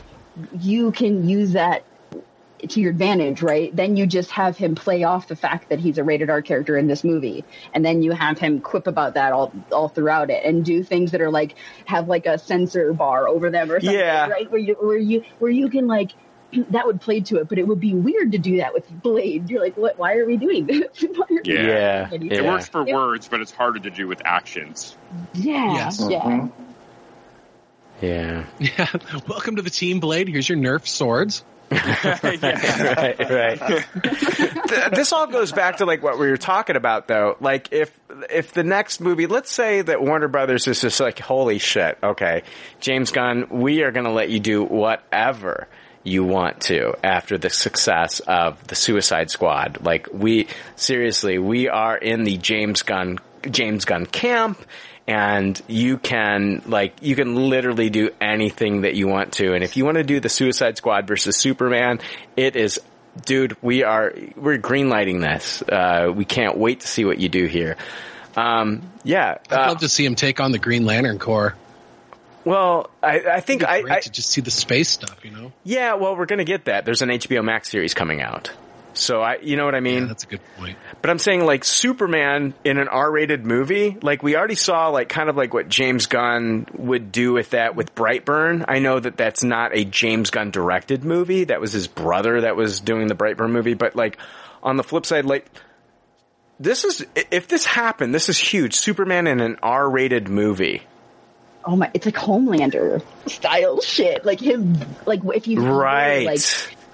[0.60, 1.85] you can use that
[2.68, 3.74] to your advantage, right?
[3.74, 6.76] Then you just have him play off the fact that he's a rated R character
[6.76, 10.44] in this movie, and then you have him quip about that all all throughout it,
[10.44, 11.55] and do things that are like
[11.85, 14.26] have like a censor bar over them or something, Yeah.
[14.28, 14.51] right?
[14.51, 16.10] Where you where you where you can like.
[16.70, 19.50] That would play to it, but it would be weird to do that with Blade.
[19.50, 19.98] You're like, what?
[19.98, 20.86] Why are we doing this?
[21.02, 22.08] Why are we doing Yeah.
[22.08, 22.20] this?
[22.38, 24.96] It works for words, but it's harder to do with actions.
[25.34, 26.06] Yeah, Yes.
[26.08, 26.20] yeah.
[26.20, 26.62] Mm-hmm.
[28.00, 28.44] Yeah.
[28.60, 28.86] Yeah.
[29.28, 30.28] Welcome to the Team Blade.
[30.28, 31.44] Here's your Nerf swords.
[31.70, 33.84] right, right.
[34.94, 37.36] This all goes back to like what we were talking about though.
[37.40, 37.92] Like if
[38.30, 42.44] if the next movie, let's say that Warner Brothers is just like, holy shit, okay,
[42.80, 45.68] James Gunn, we are going to let you do whatever
[46.02, 49.78] you want to after the success of the Suicide Squad.
[49.84, 53.18] Like we seriously, we are in the James Gunn
[53.50, 54.58] James Gunn camp
[55.06, 59.76] and you can like you can literally do anything that you want to and if
[59.76, 62.00] you want to do the Suicide Squad versus Superman,
[62.36, 62.80] it is
[63.24, 65.62] dude, we are we're greenlighting this.
[65.62, 67.76] Uh we can't wait to see what you do here.
[68.36, 71.56] Um yeah, I'd love to see him take on the Green Lantern Corps.
[72.44, 75.52] Well, I, I think I, great I to just see the space stuff, you know.
[75.65, 76.85] Yeah, well, we're gonna get that.
[76.85, 78.51] There's an HBO Max series coming out.
[78.98, 80.09] So I, you know what I mean?
[80.09, 80.77] that's a good point.
[81.01, 85.28] But I'm saying like Superman in an R-rated movie, like we already saw like kind
[85.28, 88.65] of like what James Gunn would do with that with Brightburn.
[88.66, 91.44] I know that that's not a James Gunn directed movie.
[91.44, 93.74] That was his brother that was doing the Brightburn movie.
[93.74, 94.19] But like
[94.62, 95.48] on the flip side, like
[96.59, 98.74] this is, if this happened, this is huge.
[98.74, 100.82] Superman in an R-rated movie.
[101.68, 104.24] Oh my, it's like Homelander style shit.
[104.24, 104.76] Like him,
[105.06, 106.24] like if you Right.
[106.24, 106.40] like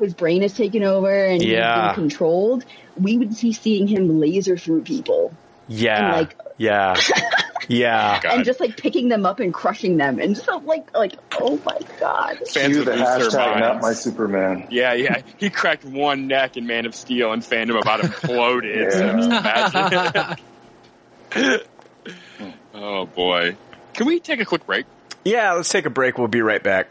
[0.01, 1.88] his brain is taken over and Yeah.
[1.88, 2.64] he's being controlled,
[3.01, 5.32] we would see seeing him laser through people
[5.68, 6.05] Yeah.
[6.05, 6.96] And, like- yeah.
[7.66, 8.20] Yeah.
[8.26, 11.59] Oh and just like picking them up and crushing them and just like like oh
[11.64, 12.36] my god.
[12.46, 14.66] Fans Cue would the hashtag not my Superman.
[14.70, 15.22] Yeah, yeah.
[15.38, 18.90] He cracked one neck in Man of Steel, and fandom about imploded.
[18.92, 20.36] Yeah.
[20.36, 20.36] just
[21.32, 21.60] imagine.
[22.74, 23.56] oh boy.
[23.95, 24.87] Can we take a quick break?
[25.25, 26.19] Yeah, let's take a break.
[26.19, 26.89] We'll be right back.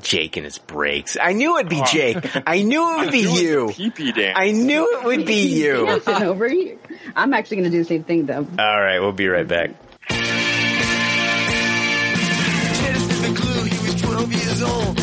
[0.00, 1.16] Jake and his breaks.
[1.20, 1.84] I knew it'd be Oh.
[1.84, 2.18] Jake.
[2.46, 3.70] I knew it would be you.
[3.72, 4.36] Pee-pee dance.
[4.38, 5.88] I knew it would be you.
[6.06, 6.76] over here.
[7.16, 8.46] I'm actually gonna do the same thing though.
[8.58, 9.70] All right, we'll be right back.
[12.80, 14.99] Genesis the glue, he was 12 years old.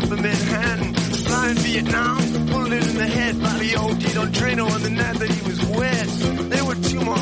[0.00, 0.94] Hepatitis in Manhattan.
[0.94, 5.42] Flying Vietnam, bullet in the head, Bobby OD'd on Drano on the night that he
[5.46, 6.06] was wet.
[6.50, 7.16] There were two more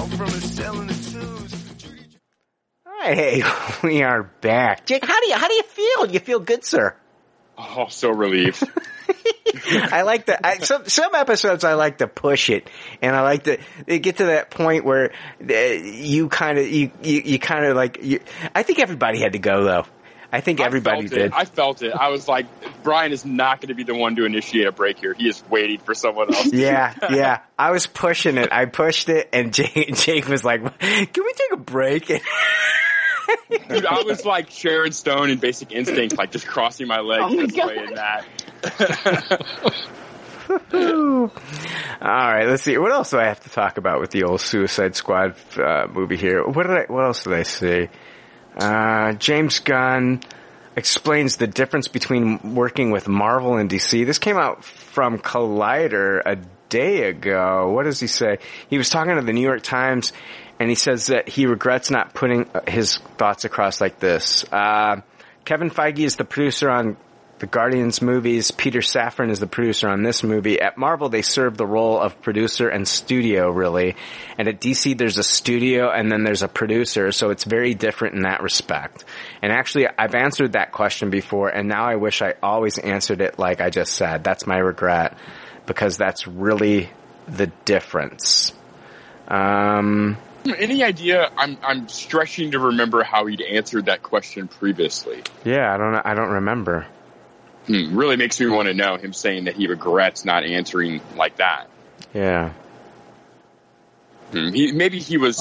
[0.00, 1.54] hung from a cell the twos.
[3.02, 3.42] Hey,
[3.82, 4.86] we are back.
[4.86, 6.06] Jake, how do you how do you feel?
[6.06, 6.94] You feel good, sir?
[7.58, 8.62] Oh, so relieved.
[9.72, 10.46] I like that.
[10.46, 12.70] I, some some episodes I like to push it,
[13.02, 15.12] and I like to they get to that point where
[15.42, 17.98] uh, you kind of you you, you kind of like.
[18.02, 18.20] You,
[18.54, 19.86] I think everybody had to go though.
[20.32, 21.26] I think everybody I felt did.
[21.26, 21.32] It.
[21.34, 21.92] I felt it.
[21.92, 22.46] I was like,
[22.82, 25.12] Brian is not going to be the one to initiate a break here.
[25.12, 26.52] He is waiting for someone else.
[26.52, 27.40] yeah, yeah.
[27.58, 28.52] I was pushing it.
[28.52, 32.06] I pushed it, and Jake, Jake was like, "Can we take a break?"
[33.68, 37.36] Dude, I was like Sharon Stone in Basic Instinct, like just crossing my legs Oh
[37.36, 38.24] my this way and that.
[42.02, 42.76] All right, let's see.
[42.78, 46.16] What else do I have to talk about with the old Suicide Squad uh, movie
[46.16, 46.44] here?
[46.44, 46.84] What did I?
[46.88, 47.88] What else did I see?
[48.60, 50.20] Uh, James Gunn
[50.76, 54.04] explains the difference between working with Marvel and DC.
[54.04, 56.36] This came out from Collider a
[56.68, 57.70] day ago.
[57.70, 58.38] What does he say?
[58.68, 60.12] He was talking to the New York Times,
[60.58, 64.44] and he says that he regrets not putting his thoughts across like this.
[64.52, 65.00] Uh,
[65.46, 66.98] Kevin Feige is the producer on
[67.40, 68.50] the Guardians movies.
[68.50, 70.60] Peter Safran is the producer on this movie.
[70.60, 73.96] At Marvel, they serve the role of producer and studio, really.
[74.38, 78.14] And at DC, there's a studio and then there's a producer, so it's very different
[78.14, 79.04] in that respect.
[79.42, 83.38] And actually, I've answered that question before, and now I wish I always answered it
[83.38, 84.22] like I just said.
[84.22, 85.16] That's my regret,
[85.66, 86.90] because that's really
[87.26, 88.52] the difference.
[89.28, 91.30] Um, Any idea?
[91.36, 95.22] I'm I'm stretching to remember how he'd answered that question previously.
[95.44, 96.86] yeah, I don't, I don't remember.
[97.70, 101.36] Hmm, really makes me want to know him saying that he regrets not answering like
[101.36, 101.68] that.
[102.12, 102.52] Yeah.
[104.32, 105.40] Hmm, he, maybe he was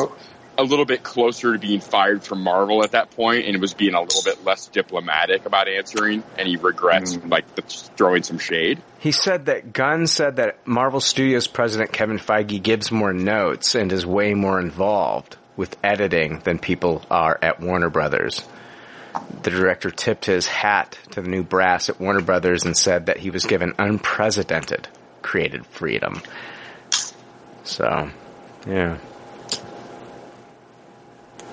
[0.55, 3.95] a little bit closer to being fired from Marvel at that point and was being
[3.95, 8.79] a little bit less diplomatic about answering, and he regrets like the, throwing some shade.
[8.99, 13.91] He said that Gunn said that Marvel Studios president Kevin Feige gives more notes and
[13.91, 18.47] is way more involved with editing than people are at Warner Brothers.
[19.41, 23.17] The director tipped his hat to the new brass at Warner Brothers and said that
[23.17, 24.87] he was given unprecedented
[25.21, 26.21] creative freedom.
[27.63, 28.09] So,
[28.67, 28.97] yeah.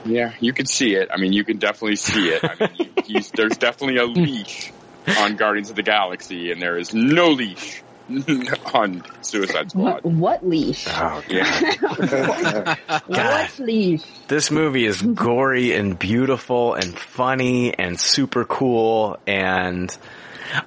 [0.04, 1.08] Yeah, you can see it.
[1.12, 2.44] I mean, you can definitely see it.
[2.44, 4.72] I mean, there's definitely a leash
[5.18, 7.82] on Guardians of the Galaxy, and there is no leash
[8.74, 10.04] on Suicide Squad.
[10.04, 10.86] What, what leash?
[10.88, 12.76] Oh, yeah.
[13.06, 14.02] what leash?
[14.28, 19.96] This movie is gory and beautiful and funny and super cool and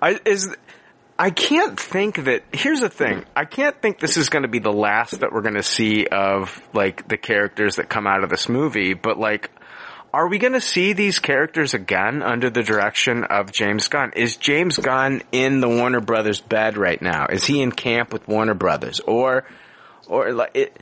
[0.01, 0.53] I is
[1.17, 3.25] I can't think that here's the thing.
[3.35, 6.05] I can't think this is going to be the last that we're going to see
[6.07, 9.51] of like the characters that come out of this movie, but like
[10.13, 14.13] are we going to see these characters again under the direction of James Gunn?
[14.15, 17.27] Is James Gunn in the Warner Brothers bed right now?
[17.27, 19.45] Is he in camp with Warner Brothers or
[20.07, 20.77] or like it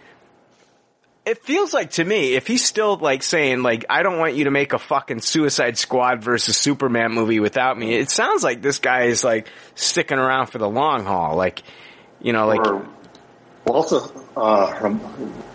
[1.28, 4.46] it feels like to me, if he's still like saying like, I don't want you
[4.46, 8.80] to make a fucking Suicide Squad versus Superman movie without me, it sounds like this
[8.80, 11.36] guy is like sticking around for the long haul.
[11.36, 11.64] Like,
[12.22, 12.62] you know, like,
[13.66, 14.00] Walter
[14.38, 14.96] uh,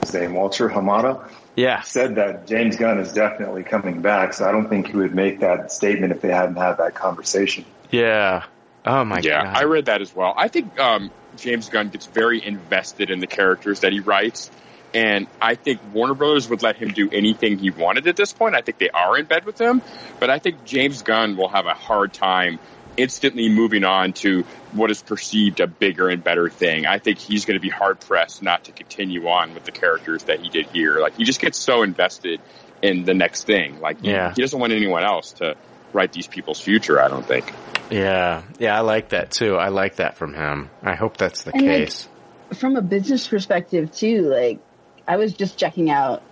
[0.02, 4.34] his name Walter Hamada, yeah, said that James Gunn is definitely coming back.
[4.34, 7.64] So I don't think he would make that statement if they hadn't had that conversation.
[7.90, 8.44] yeah.
[8.84, 9.56] Oh my yeah, god.
[9.56, 10.34] I read that as well.
[10.36, 14.50] I think um, James Gunn gets very invested in the characters that he writes,
[14.92, 18.56] and I think Warner Brothers would let him do anything he wanted at this point.
[18.56, 19.82] I think they are in bed with him,
[20.18, 22.58] but I think James Gunn will have a hard time
[22.96, 26.86] instantly moving on to what is perceived a bigger and better thing.
[26.86, 30.24] I think he's going to be hard pressed not to continue on with the characters
[30.24, 30.98] that he did here.
[30.98, 32.40] Like he just gets so invested
[32.80, 33.80] in the next thing.
[33.80, 34.32] Like he- Yeah.
[34.34, 35.56] he doesn't want anyone else to
[35.92, 37.00] write these people's future.
[37.00, 37.52] I don't think.
[37.90, 38.42] Yeah.
[38.58, 39.56] Yeah, I like that too.
[39.56, 40.70] I like that from him.
[40.82, 42.08] I hope that's the And, like, case.
[42.54, 44.58] From a business perspective too, like
[45.06, 46.22] I was just checking out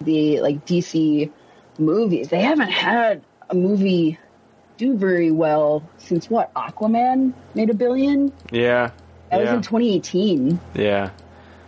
[0.00, 1.30] the like DC
[1.78, 2.28] movies.
[2.28, 4.18] They haven't had a movie
[4.76, 6.52] do very well since what?
[6.54, 8.32] Aquaman made a billion?
[8.50, 8.90] yeah.
[9.30, 11.10] That was in 2018, yeah.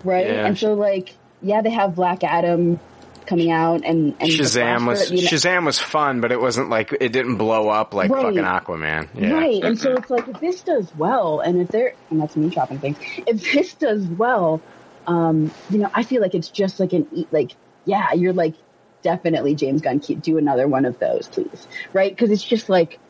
[0.05, 0.27] right?
[0.27, 0.47] Yeah.
[0.47, 2.79] And so like yeah, they have Black Adam
[3.27, 6.93] coming out and, and Shazam was you know- Shazam was fun, but it wasn't like
[7.01, 8.23] it didn't blow up like Right.
[8.23, 9.09] fucking Aquaman.
[9.15, 9.33] Yeah.
[9.33, 12.51] Right, and so it's like if this does well, and if they're, and that's me
[12.51, 12.99] chopping things.
[13.27, 14.61] If this does well,
[15.09, 17.53] um, you know, I feel like it's just like an like,
[17.85, 18.55] yeah, you're like
[19.03, 22.13] definitely James Gunn, keep do another one of those, please, right?
[22.13, 23.01] Because it's just like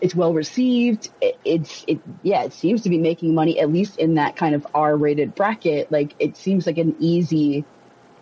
[0.00, 1.10] it's well received.
[1.20, 4.54] It, it's it, yeah, it seems to be making money at least in that kind
[4.54, 5.90] of R-rated bracket.
[5.92, 7.64] Like it seems like an easy.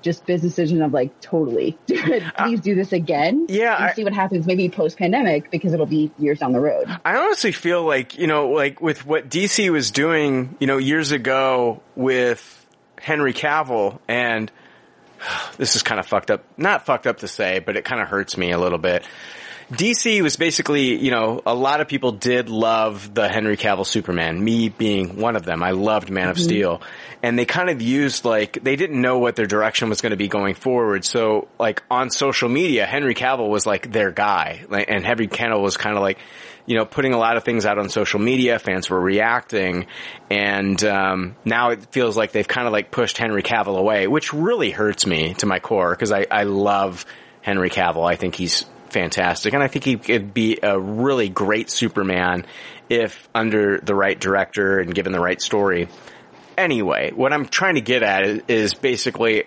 [0.00, 1.76] Just business decision of like totally,
[2.38, 3.46] please do this again.
[3.48, 4.46] Yeah, and I- see what happens.
[4.46, 6.86] Maybe post pandemic because it'll be years down the road.
[7.04, 11.10] I honestly feel like, you know, like with what DC was doing, you know, years
[11.10, 12.66] ago with
[13.00, 14.52] Henry Cavill and
[15.56, 18.06] this is kind of fucked up, not fucked up to say, but it kind of
[18.06, 19.04] hurts me a little bit.
[19.70, 24.42] DC was basically, you know, a lot of people did love the Henry Cavill Superman,
[24.42, 25.62] me being one of them.
[25.62, 26.42] I loved Man of Mhm.
[26.42, 26.82] Steel.
[27.22, 30.16] And they kind of used like, they didn't know what their direction was going to
[30.16, 31.04] be going forward.
[31.04, 34.64] So like on social media, Henry Cavill was like their guy.
[34.70, 36.18] Like, and Henry Cavill was kind of like,
[36.64, 38.58] you know, putting a lot of things out on social media.
[38.58, 39.86] Fans were reacting,
[40.30, 44.34] and um, now it feels like they've kind of like pushed Henry Cavill away, which
[44.34, 47.06] really hurts me to my core because I, I love
[47.40, 48.06] Henry Cavill.
[48.06, 52.46] I think he's fantastic, and I think he could be a really great Superman
[52.88, 55.88] if under the right director and given the right story.
[56.56, 59.44] Anyway, what I'm trying to get at is, basically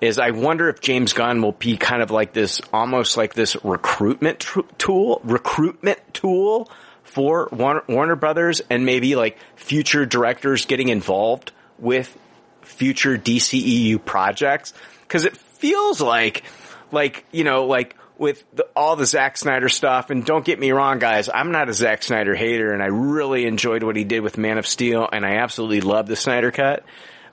[0.00, 3.56] is I wonder if James Gunn will be kind of like this, almost like this
[3.64, 6.70] recruitment tr- tool, recruitment tool
[7.02, 12.16] for Warner, Warner Brothers and maybe like future directors getting involved with
[12.62, 14.74] future DCEU projects.
[15.08, 16.44] Cause it feels like,
[16.90, 20.70] like, you know, like with the, all the Zack Snyder stuff, and don't get me
[20.70, 24.20] wrong, guys, I'm not a Zack Snyder hater, and I really enjoyed what he did
[24.20, 26.84] with Man of Steel, and I absolutely love the Snyder Cut.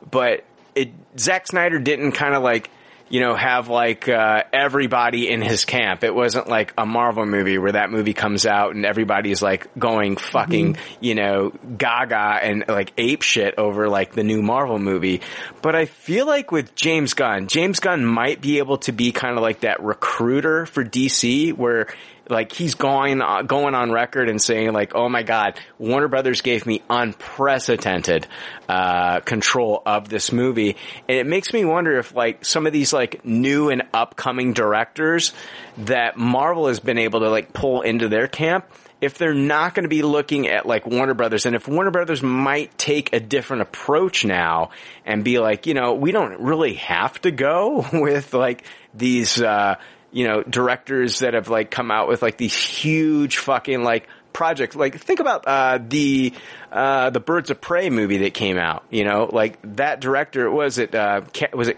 [0.09, 0.43] But
[0.73, 2.69] it, Zack Snyder didn't kind of like,
[3.11, 6.05] you know, have like uh, everybody in his camp.
[6.05, 10.15] It wasn't like a Marvel movie where that movie comes out and everybody's like going
[10.15, 15.19] fucking, you know, gaga and like ape shit over like the new Marvel movie.
[15.61, 19.35] But I feel like with James Gunn, James Gunn might be able to be kind
[19.35, 21.87] of like that recruiter for DC where
[22.29, 26.41] like he's going uh, going on record and saying like, "Oh my God, Warner Brothers
[26.41, 28.27] gave me unprecedented
[28.69, 30.77] uh, control of this movie,"
[31.07, 35.33] and it makes me wonder if like some of these like new and upcoming directors
[35.79, 38.65] that Marvel has been able to like pull into their camp.
[39.01, 42.21] If they're not going to be looking at like Warner Brothers, and if Warner Brothers
[42.21, 44.69] might take a different approach now
[45.07, 49.77] and be like, you know, we don't really have to go with like these, uh,
[50.11, 54.75] you know, directors that have like come out with like these huge fucking like projects.
[54.75, 56.33] Like think about uh the
[56.71, 60.77] uh the Birds of Prey movie that came out, you know, like that director was
[60.77, 61.21] it uh
[61.53, 61.77] was it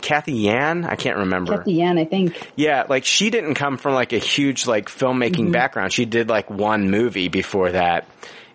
[0.00, 0.84] Kathy Yan?
[0.84, 1.58] I can't remember.
[1.58, 2.50] Kathy Yan, I think.
[2.56, 5.52] Yeah, like she didn't come from like a huge like filmmaking Mhm.
[5.52, 5.92] background.
[5.92, 8.08] She did like one movie before that.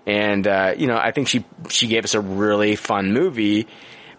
[0.06, 3.68] And uh, you know, I think she she gave us a really fun movie.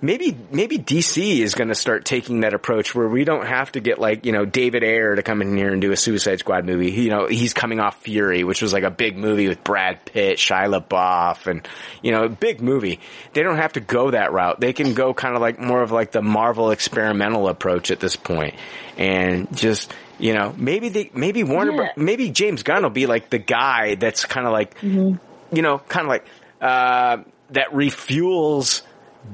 [0.01, 3.81] Maybe maybe DC is going to start taking that approach where we don't have to
[3.81, 6.65] get like, you know, David Ayer to come in here and do a Suicide Squad
[6.65, 6.93] movie.
[6.93, 10.39] You know, he's coming off Fury, which was like a big movie with Brad Pitt,
[10.39, 11.67] Shia LaBeouf and
[12.01, 13.01] you know, a big movie.
[13.33, 14.61] They don't have to go that route.
[14.61, 18.15] They can go kind of like more of like the Marvel experimental approach at this
[18.15, 18.55] point
[18.97, 23.31] and just you know, maybe they, maybe Warner, Bro- maybe James Gunn will be like
[23.31, 24.75] the guy that's kind of like,
[25.53, 26.27] you know, kind of like,
[26.61, 27.19] uh,
[27.51, 28.83] that refuels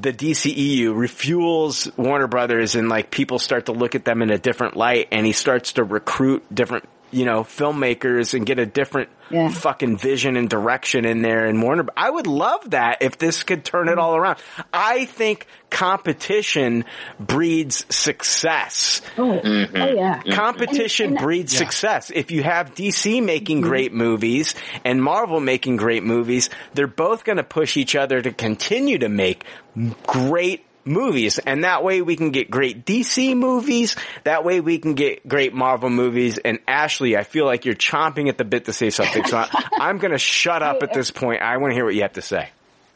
[0.00, 4.38] the DCEU, refuels Warner Brothers and like people start to look at them in a
[4.38, 9.08] different light and he starts to recruit different, you know, filmmakers and get a different
[9.30, 9.48] Yeah.
[9.48, 11.86] fucking vision and direction in there and Warner.
[11.96, 14.38] I would love that if this could turn it all around.
[14.72, 16.84] I think competition
[17.18, 19.00] breeds success.
[19.16, 19.66] Oh, oh yeah.
[19.66, 19.76] Mm-hmm.
[19.76, 20.30] Mm-hmm.
[20.32, 21.58] Competition And- and- breeds Yeah.
[21.60, 22.10] success.
[22.14, 23.68] If you have DC making mm-hmm.
[23.68, 28.30] great movies and Marvel making great movies, they're both going to push each other to
[28.32, 29.63] continue to make m-
[30.06, 31.38] great movies.
[31.38, 33.96] And that way we can get great DC movies.
[34.24, 36.38] That way we can get great Marvel movies.
[36.38, 39.24] And Ashley, I feel like you're chomping at the bit to say something.
[39.24, 41.42] So I'm going to shut up at this point.
[41.42, 42.50] I want to hear what you have to say.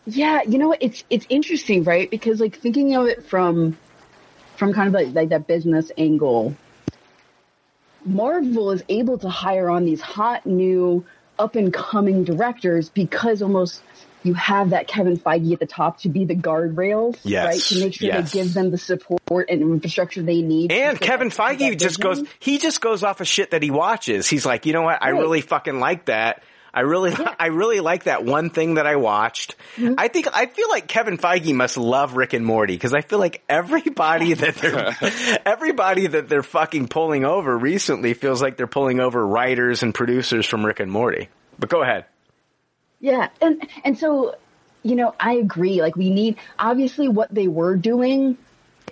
[0.06, 0.82] Yeah, you know what?
[0.82, 2.10] It's it's interesting, right?
[2.10, 3.76] Because like thinking of it from
[4.56, 6.56] from kind of like, like that business angle,
[8.06, 11.04] Marvel is able to hire on these hot new
[11.38, 13.82] up and coming directors because almost
[14.22, 17.60] you have that Kevin Feige at the top to be the guardrails, Yes, right?
[17.60, 18.32] To make sure yes.
[18.32, 20.72] they give them the support and infrastructure they need.
[20.72, 22.24] And Kevin Feige just vision.
[22.24, 24.28] goes, he just goes off of shit that he watches.
[24.28, 25.02] He's like, you know what?
[25.02, 25.20] I Right.
[25.20, 26.42] really fucking like that.
[26.74, 29.56] I really, I really like that one thing that I watched.
[29.76, 29.94] Mm-hmm.
[29.96, 33.18] I think, I feel like Kevin Feige must love Rick and Morty because I feel
[33.18, 39.00] like everybody that they're, everybody that they're fucking pulling over recently feels like they're pulling
[39.00, 41.28] over writers and producers from Rick and Morty.
[41.58, 42.04] But go ahead.
[43.00, 44.34] Yeah, and and so
[44.82, 45.82] you know, I agree.
[45.82, 48.38] Like we need obviously what they were doing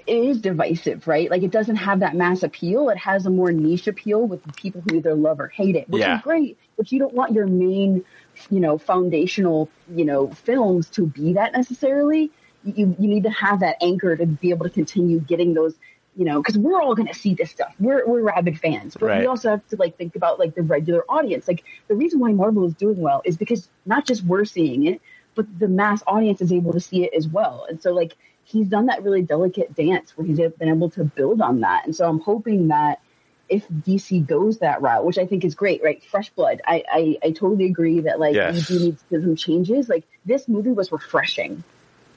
[0.06, 1.30] is divisive, right?
[1.30, 2.90] Like it doesn't have that mass appeal.
[2.90, 6.02] It has a more niche appeal with people who either love or hate it, which
[6.02, 6.16] Yeah.
[6.16, 6.58] is great.
[6.76, 8.04] But you don't want your main,
[8.50, 12.30] you know, foundational, you know, films to be that necessarily.
[12.64, 15.74] You you need to have that anchor to be able to continue getting those.
[16.16, 17.74] You know, because we're all going to see this stuff.
[17.78, 19.20] We're we're rabid fans, but Right.
[19.20, 21.46] we also have to like think about like the regular audience.
[21.46, 25.02] Like the reason why Marvel is doing well is because not just we're seeing it,
[25.34, 27.66] but the mass audience is able to see it as well.
[27.68, 31.42] And so like he's done that really delicate dance where he's been able to build
[31.42, 31.84] on that.
[31.84, 33.00] And so I'm hoping that
[33.48, 36.02] if DC goes that route, which I think is great, right?
[36.02, 36.62] Fresh blood.
[36.66, 38.54] I, I, I totally agree that like Yes.
[38.70, 39.88] we do need some changes.
[39.88, 41.62] Like this movie was refreshing.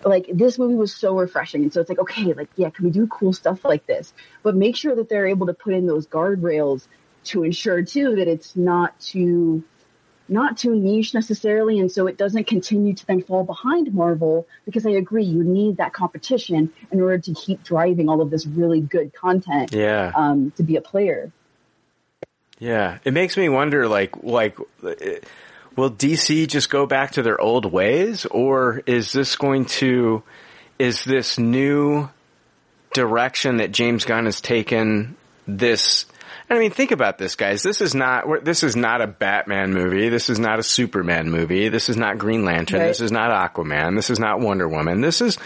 [0.04, 1.64] Like this movie was so refreshing.
[1.64, 4.14] And so it's like, okay, like, yeah, can we do cool stuff like this?
[4.44, 6.88] But make sure that they're able to put in those guardrails
[7.26, 9.64] to ensure too that it's not too
[10.32, 14.48] not too niche necessarily, and so it doesn't continue to then fall behind Marvel.
[14.66, 18.46] Because I agree, you need that competition in order to keep driving all of this
[18.46, 19.74] really good content.
[19.74, 20.12] Yeah.
[20.16, 21.32] Um, to be a player.
[22.60, 24.58] Yeah, it makes me wonder, like, like,
[25.80, 30.22] will DC just go back to their old ways, or is this going to,
[30.78, 32.10] is this new
[32.94, 35.16] direction that James Gunn has taken
[35.48, 36.06] this?
[36.50, 37.62] I mean, think about this, guys.
[37.62, 40.10] This is not, this is not a Batman movie.
[40.10, 41.70] This is not a Superman movie.
[41.70, 42.80] This is not Green Lantern.
[42.80, 42.88] Right.
[42.88, 43.96] This is not Aquaman.
[43.96, 45.02] This is not Wonder Woman.
[45.02, 45.38] This is,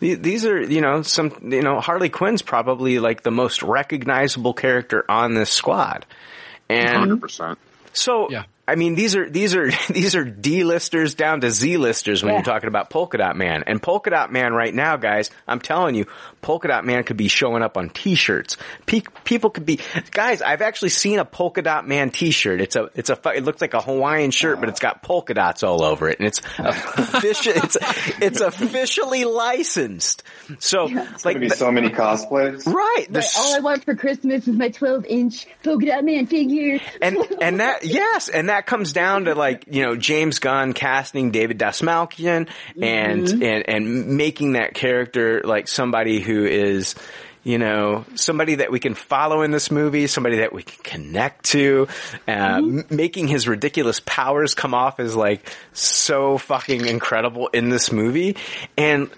[0.00, 5.04] these are, you know, some, you know, Harley Quinn's probably like the most recognizable character
[5.08, 6.06] on this squad.
[6.68, 7.56] And 100%.
[7.92, 8.28] so,
[8.66, 12.30] I mean, these are these are these are D listers down to Z listers when
[12.32, 12.38] Yeah.
[12.38, 13.62] you're talking about Polka Dot Man.
[13.66, 16.06] And Polka Dot Man right now, guys, I'm telling you,
[16.40, 18.56] Polka Dot Man could be showing up on T-shirts.
[18.86, 19.80] Pe- people could be
[20.12, 20.40] guys.
[20.40, 22.60] I've actually seen a Polka Dot Man T-shirt.
[22.62, 25.62] It's a it's a it looks like a Hawaiian shirt, but it's got polka dots
[25.62, 27.52] all over it, and it's official.
[27.56, 27.76] it's
[28.22, 30.22] it's officially licensed.
[30.58, 32.66] So, it's Like like be so many cosplays.
[32.66, 33.06] Right.
[33.10, 36.78] But all I want for Christmas is my 12 inch polka dot man figure.
[37.02, 41.30] and and that yes, and that comes down to like you know James Gunn casting
[41.30, 42.48] David Dasmalkian
[42.80, 43.42] and Mhm.
[43.44, 46.94] and and making that character like somebody who is
[47.42, 51.44] you know somebody that we can follow in this movie, somebody that we can connect
[51.50, 51.86] to,
[52.26, 57.92] uh, m- making his ridiculous powers come off as like so fucking incredible in this
[57.92, 58.36] movie,
[58.78, 59.10] and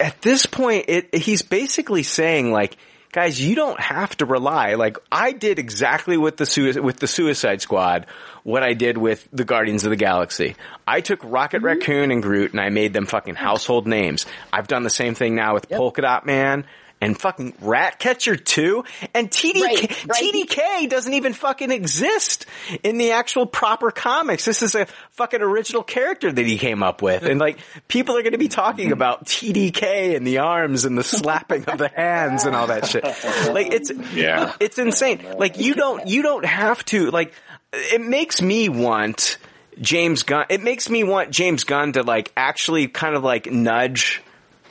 [0.00, 2.76] at this point, it, he's basically saying like,
[3.12, 4.74] guys, you don't have to rely.
[4.74, 8.06] Like I did exactly with the sui- with the Suicide Squad,
[8.48, 10.56] what I did with the Guardians of the Galaxy.
[10.86, 11.66] I took Rocket mm-hmm.
[11.66, 14.24] Raccoon and Groot and I made them fucking household names.
[14.50, 16.64] I've done the same thing now with Polka Dot Man.
[17.00, 18.82] And fucking Ratcatcher 2
[19.14, 22.44] and TDK, TDK doesn't even fucking exist
[22.82, 24.44] in the actual proper comics.
[24.44, 27.22] This is a fucking original character that he came up with.
[27.22, 28.94] And like, people are going to be talking mm-hmm.
[28.94, 33.04] about TDK and the arms and the slapping of the hands and all that shit.
[33.04, 34.54] Like, it's, Yeah.
[34.58, 35.24] it's insane.
[35.38, 37.32] Like, you don't, you don't have to, like,
[37.72, 39.38] it makes me want
[39.80, 44.22] James Gunn, it makes me want James Gunn to like actually kind of like nudge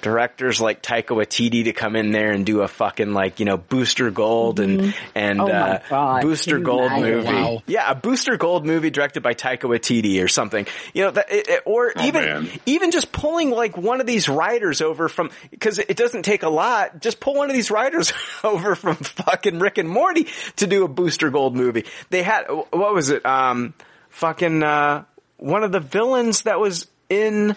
[0.08, 3.58] directors like Taika Waititi to come in there and do a fucking like, you know,
[3.58, 7.10] Booster Gold and, and, Oh uh, Booster Gold imagine?
[7.18, 7.28] movie.
[7.28, 7.64] Wow.
[7.68, 10.66] Yeah, a Booster Gold movie directed by Taika Waititi or something.
[10.94, 12.50] You know, that, it, it- or even man.
[12.66, 16.50] even just pulling like one of these writers over from because it doesn't take a
[16.50, 17.02] lot.
[17.02, 18.14] Just pull one of these writers
[18.44, 20.28] over from fucking Rick and Morty
[20.58, 21.84] to do a Booster Gold movie.
[22.10, 23.26] They had what was it?
[23.26, 23.74] Um,
[24.10, 25.04] fucking uh,
[25.38, 27.56] one of the villains that was in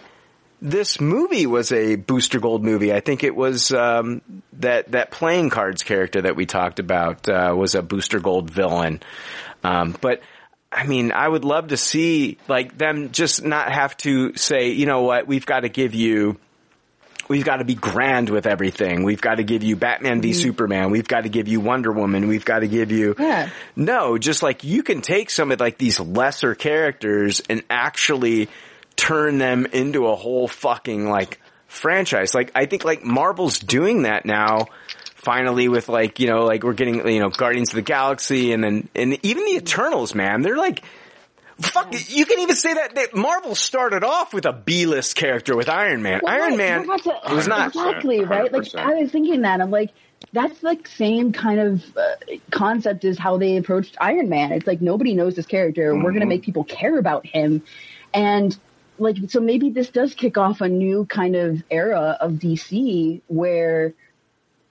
[0.62, 2.92] this movie was a Booster Gold movie.
[2.92, 4.22] I think it was um,
[4.54, 9.00] that that playing cards character that we talked about uh, was a Booster Gold villain.
[9.64, 10.20] Um, but
[10.72, 14.86] I mean, I would love to see like them just not have to say, you
[14.86, 16.38] know what, we've got to give you.
[17.28, 19.04] We've got to be grand with everything.
[19.04, 20.90] We've got to give you Batman v Superman.
[20.90, 22.26] We've got to give you Wonder Woman.
[22.26, 23.50] We've got to give you Yeah.
[23.76, 28.48] no, just like you can take some of like these lesser characters and actually
[29.00, 32.34] turn them into a whole fucking like franchise.
[32.34, 34.66] Like I think like Marvel's doing that now
[35.16, 38.62] finally with like, you know, like we're getting, you know, Guardians of the Galaxy and
[38.62, 40.82] then, and even the Eternals, man, they're like,
[41.60, 45.68] fuck, you can even say that, that Marvel started off with a B-list character with
[45.68, 46.20] Iron Man.
[46.22, 47.68] Well, Iron right, Man we're to- was not.
[47.68, 48.50] exactly right.
[48.52, 49.90] Like I was thinking that I'm like,
[50.32, 52.02] that's like same kind of uh,
[52.50, 54.52] concept as how they approached Iron Man.
[54.52, 55.94] It's like nobody knows this character.
[55.94, 56.28] We're gonna Mhm.
[56.28, 57.62] make people care about him,
[58.14, 58.56] and
[59.00, 63.94] like so maybe this does kick off a new kind of era of DC where.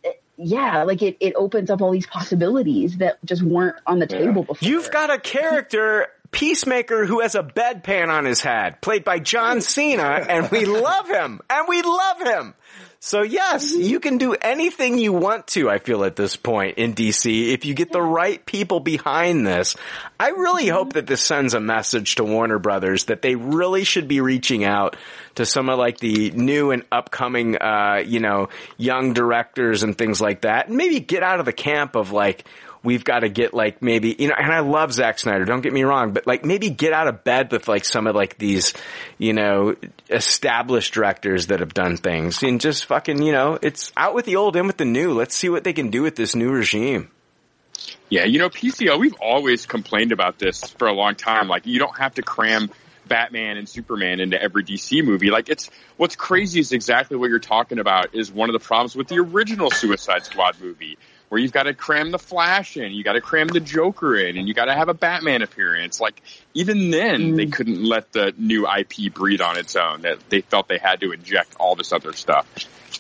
[0.03, 4.08] eh, Yeah, like it, it opens up all these possibilities that just weren't on the
[4.08, 4.67] table before.
[4.67, 9.61] You've got a character, Peacemaker, who has a bedpan on his head, played by John
[9.61, 12.53] Cena, and we love him, and we love him.
[13.02, 16.95] So yes, you can do anything you want to, I feel at this point in
[16.95, 19.78] DC, if you get the right people behind this.
[20.19, 24.10] I really hope that this sends a message to Warner Brothers that they really should
[24.10, 24.98] be reaching out
[25.36, 30.19] to some of like the new and upcoming, uh, you know, young directors and things
[30.19, 30.68] like that.
[30.68, 32.44] And maybe get out of the camp of like,
[32.83, 35.74] we've got to get like maybe, you know, and I love Zack Snyder, don't get
[35.74, 38.74] me wrong, but like maybe get out of bed with like some of like these,
[39.17, 39.75] you know,
[40.09, 44.35] established directors that have done things and just fucking, you know, it's out with the
[44.35, 45.14] old, in with the new.
[45.14, 47.11] Let's see what they can do with this new regime.
[48.09, 51.48] Yeah, you know, PCO, we've always complained about this for a long time.
[51.48, 52.72] Like, you don't have to cram
[53.08, 55.30] Batman and Superman into every DC movie.
[55.30, 58.16] Like, it's what's crazy is exactly what you're talking about.
[58.16, 60.98] Is one of the problems with the original Suicide Squad movie,
[61.30, 64.38] where you've got to cram the Flash in, you got to cram the Joker in,
[64.38, 65.99] and you got to have a Batman appearance.
[66.01, 66.22] Like,
[66.53, 67.53] even then, they mm.
[67.53, 70.01] couldn't let the new IP breathe on its own.
[70.01, 72.48] That they felt they had to inject all this other stuff.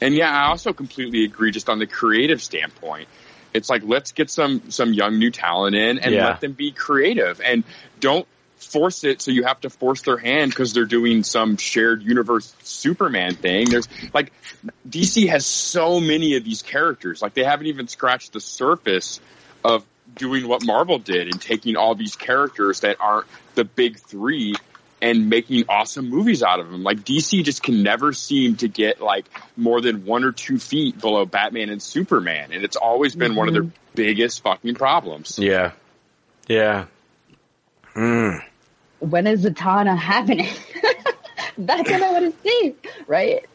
[0.01, 1.51] And yeah, I also completely agree.
[1.51, 3.09] Just on the creative standpoint
[3.53, 6.27] it's like let's get some some young new talent in and Yeah.
[6.27, 7.63] let them be creative and
[7.99, 8.27] don't
[8.59, 12.53] force it so you have to force their hand because they're doing some shared universe
[12.63, 13.69] Superman thing.
[13.69, 14.31] There's like
[14.87, 17.21] DC has so many of these characters.
[17.21, 19.19] Like they haven't even scratched the surface
[19.63, 24.55] of doing what Marvel did and taking all these characters that aren't the big three
[25.01, 26.83] and making awesome movies out of them.
[26.83, 30.99] Like DC just can never seem to get like more than one or two feet
[30.99, 32.51] below Batman and Superman.
[32.51, 33.95] And it's always been one of their mm-hmm.
[33.95, 35.39] biggest fucking problems.
[35.39, 35.71] Yeah.
[36.47, 36.85] Yeah.
[37.95, 38.41] Mm.
[38.99, 40.49] when is Zatanna happening?
[41.57, 42.75] That's what I want to see,
[43.07, 43.45] right?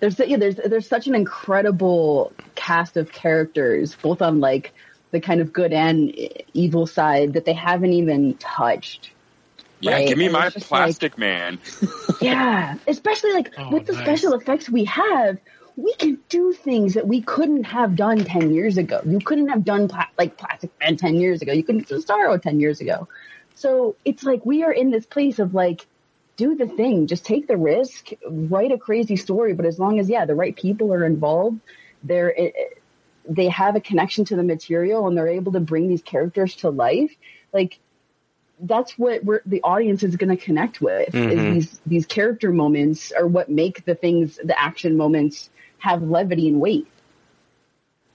[0.00, 4.72] There's yeah, there's there's such an incredible cast of characters, both on like
[5.10, 6.12] the kind of good and
[6.54, 9.10] evil side that they haven't even touched.
[9.80, 10.08] Yeah, right?
[10.08, 11.58] give me And my it's just like- plastic man.
[12.20, 14.02] yeah, especially like with the nice.
[14.02, 15.38] special effects we have,
[15.76, 19.00] we can do things that we couldn't have done 10 years ago.
[19.06, 21.52] You couldn't have done pla- like Plastic Man 10 years ago.
[21.52, 23.08] You couldn't do Starro 10 years ago.
[23.54, 25.86] So it's like we are in this place of like,
[26.36, 29.52] do the thing, just take the risk, write a crazy story.
[29.54, 31.60] But as long as, yeah, the right people are involved,
[32.02, 32.76] they're, it, it-
[33.28, 36.70] they have a connection to the material and they're able to bring these characters to
[36.70, 37.14] life.
[37.52, 37.78] Like,
[38.60, 41.30] that's what we're, the audience is going to connect with Mhm.
[41.30, 46.48] is these these character moments are what make the things the action moments have levity
[46.48, 46.86] and weight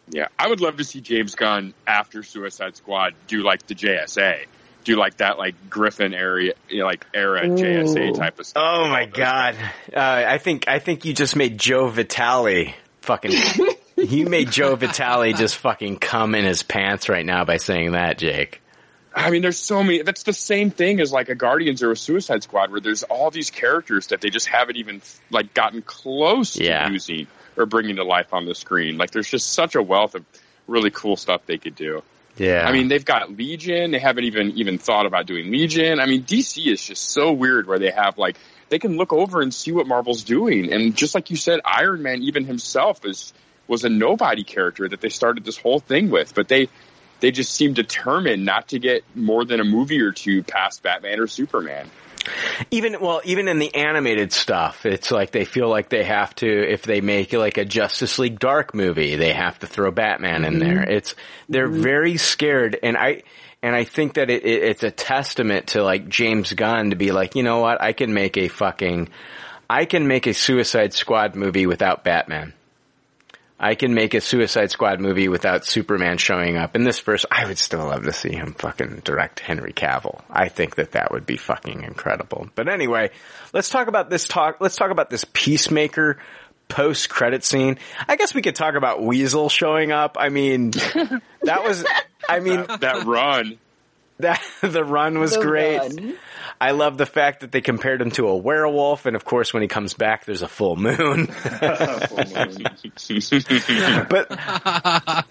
[0.09, 4.45] Yeah, I would love to see James Gunn after Suicide Squad do like the JSA,
[4.85, 8.63] do like that like Griffin area, you know, like era JSA type of stuff.
[8.65, 9.55] Oh my god!
[9.93, 13.31] Uh, I think I think you just made Joe Vitale fucking.
[13.97, 18.17] you made Joe Vitale just fucking come in his pants right now by saying that,
[18.17, 18.61] Jake.
[19.13, 20.01] I mean, there's so many.
[20.01, 23.31] That's the same thing as like a Guardians or a Suicide Squad, where there's all
[23.31, 26.85] these characters that they just haven't even like gotten close Yeah.
[26.87, 28.97] to using or bringing to life on the screen.
[28.97, 30.25] Like, there's just such a wealth of
[30.67, 32.03] really cool stuff they could do.
[32.37, 32.67] Yeah.
[32.67, 33.91] I mean, they've got Legion.
[33.91, 35.99] They haven't even even thought about doing Legion.
[35.99, 38.37] I mean, DC is just so weird where they have like
[38.69, 42.01] they can look over and see what Marvel's doing, and just like you said, Iron
[42.01, 43.33] Man even himself is
[43.67, 46.67] was a nobody character that they started this whole thing with, but they
[47.19, 51.19] they just seem determined not to get more than a movie or two past Batman
[51.19, 51.89] or Superman.
[52.71, 56.47] Even well, even in the animated stuff, it's like they feel like they have to.
[56.47, 60.59] If they make like a Justice League Dark movie, they have to throw Batman in
[60.59, 60.79] there.
[60.79, 60.91] Mm-hmm.
[60.91, 61.15] It's
[61.49, 61.81] they're mm-hmm.
[61.81, 63.23] very scared, and I
[63.65, 67.11] and I think that it, it, it's a testament to like James Gunn to be
[67.11, 69.09] like, you know what, I can make a fucking,
[69.69, 72.53] I can make a Suicide Squad movie without Batman.
[73.59, 76.75] I can make a Suicide Squad movie without Superman showing up.
[76.75, 80.21] In this verse, I would still love to see him fucking direct Henry Cavill.
[80.29, 82.49] I think that that would be fucking incredible.
[82.53, 83.11] But anyway,
[83.53, 84.57] let's talk about this talk.
[84.59, 86.17] Let's talk about this Peacemaker
[86.67, 87.77] post credit scene.
[88.07, 90.17] I guess we could talk about Weasel showing up.
[90.19, 90.71] I mean,
[91.43, 91.85] that was,
[92.27, 93.57] I mean, that run.
[94.19, 95.77] That the run was The great.
[95.77, 96.13] run.
[96.61, 99.61] I love the fact that they compared him to a werewolf, and of course, when
[99.61, 101.25] he comes back, there's a full moon.
[104.09, 105.25] but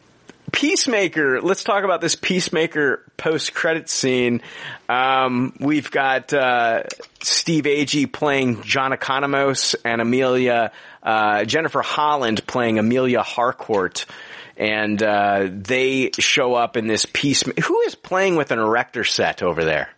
[0.52, 4.42] Peacemaker, let's talk about this Peacemaker post credit scene.
[4.88, 6.82] Um, we've got uh,
[7.22, 10.72] Steve Agee playing John Economos and Amelia
[11.02, 14.06] uh, Jennifer Holland playing Amelia Harcourt.
[14.57, 17.42] And uh, they show up in this piece.
[17.42, 19.91] Who is playing with an erector set over there?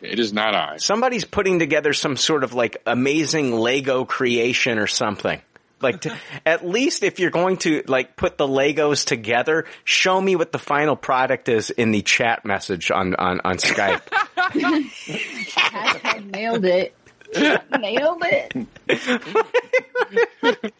[0.00, 0.76] It is not I.
[0.76, 5.40] Somebody's putting together some sort of like amazing Lego creation or something.
[5.80, 6.16] Like, to,
[6.46, 10.58] at least if you're going to like put the Legos together, show me what the
[10.58, 14.02] final product is in the chat message on on, on Skype.
[15.58, 16.94] Hashtag nailed it
[17.78, 18.54] nailed it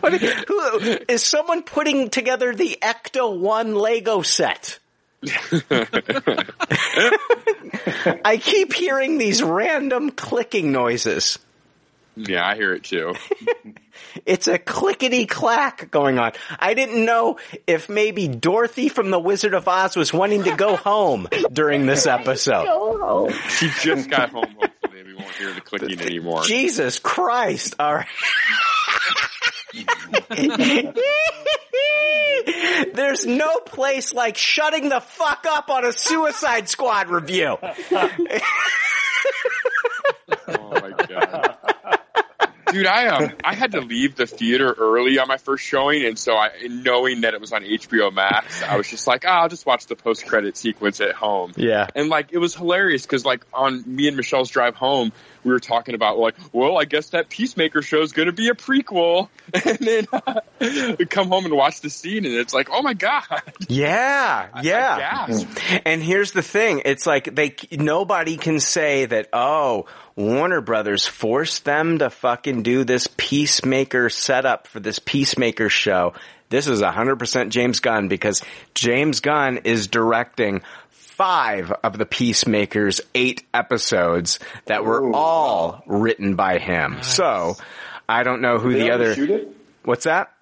[0.00, 4.78] What- who, is someone putting together the Ecto One Lego set?
[8.24, 11.38] I keep hearing these random clicking noises.
[12.16, 13.14] Yeah, I hear it too.
[14.24, 16.32] It's a clickety clack going on.
[16.58, 20.76] I didn't know if maybe Dorothy from The Wizard of Oz was wanting to go
[20.76, 22.64] home during this episode.
[23.58, 24.56] She just got home.
[25.16, 26.42] We won't hear the clicking anymore.
[26.44, 27.74] Jesus Christ.
[27.78, 28.06] All right.
[32.94, 37.56] There's no place like shutting the fuck up on a Suicide Squad review.
[40.48, 41.55] Oh my god.
[42.70, 46.18] Dude, I um, I had to leave the theater early on my first showing, and
[46.18, 49.48] so I, knowing that it was on HBO Max, I was just like, oh, I'll
[49.48, 51.52] just watch the post credit sequence at home.
[51.56, 51.86] Yeah.
[51.94, 55.12] And like, it was hilarious because like on me and Michelle's drive home,
[55.44, 58.48] we were talking about like, well, I guess that Peacemaker show is going to be
[58.48, 59.28] a prequel,
[59.64, 60.40] and then uh,
[60.98, 63.22] we come home and watch the scene, and it's like, oh my god.
[63.68, 65.38] Yeah, yeah.
[65.84, 69.28] And here's the thing: it's like they nobody can say that.
[69.32, 69.86] Oh,
[70.16, 76.14] Warner Brothers forced them to fucking do this Peacemaker setup for this Peacemaker show.
[76.48, 78.42] This is 100% James Gunn because
[78.74, 86.58] James Gunn is directing five of the Peacemaker's eight episodes that were all written by
[86.58, 87.02] him.
[87.02, 87.56] So
[88.08, 89.14] I don't know who Did the already other.
[89.14, 89.48] shoot it?
[89.84, 90.32] What's that?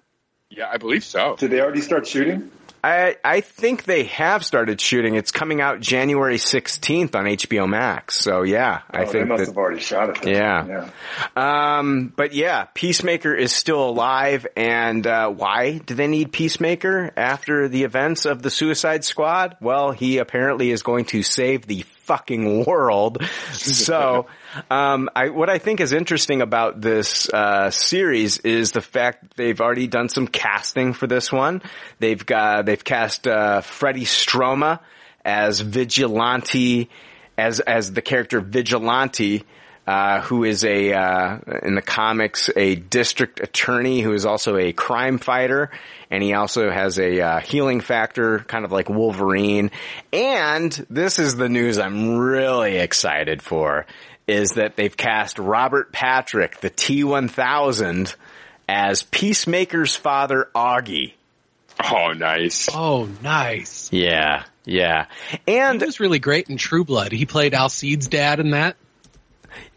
[0.49, 1.35] Yeah, I believe so.
[1.37, 2.49] Did they already start shooting?
[2.85, 5.15] I I think they have started shooting.
[5.15, 8.15] It's coming out January 16th on HBO Max.
[8.15, 10.21] So yeah, I oh, think they must that- have already shot it.
[10.21, 10.35] then.
[10.35, 10.89] Yeah.
[11.35, 17.67] Um, but yeah, Peacemaker is still alive, and uh, why do they need Peacemaker after
[17.67, 19.57] the events of the Suicide Squad?
[19.59, 23.21] Well, he apparently is going to save the fucking world.
[23.55, 24.27] So,
[24.69, 29.59] um, I, what I think is interesting about this uh, series is the fact they've
[29.59, 31.61] already done some casting for this one.
[31.99, 34.81] They've got they've cast uh, Freddie Stroma
[35.23, 36.89] as Vigilante,
[37.37, 39.43] as as the character Vigilante
[39.87, 44.73] uh, who is a uh, in the comics a district attorney who is also a
[44.73, 45.69] crime fighter,
[46.09, 49.71] and he also has a uh, healing factor, kind of like Wolverine.
[50.11, 53.85] And this is the news I'm really excited for:
[54.27, 58.15] is that they've cast Robert Patrick, the T1000,
[58.67, 61.13] as Peacemaker's father, Augie.
[61.91, 62.69] Oh, nice.
[62.73, 63.91] Oh, nice.
[63.91, 65.05] Yeah, yeah,
[65.47, 67.11] and he was really great in True Blood.
[67.11, 68.77] He played Alcide's dad in that.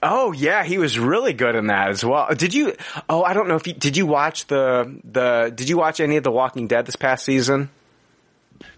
[0.03, 2.29] Oh yeah, he was really good in that as well.
[2.35, 2.75] Did you?
[3.09, 3.97] Oh, I don't know if you did.
[3.97, 5.53] You watch the the?
[5.55, 7.71] Did you watch any of the Walking Dead this past season?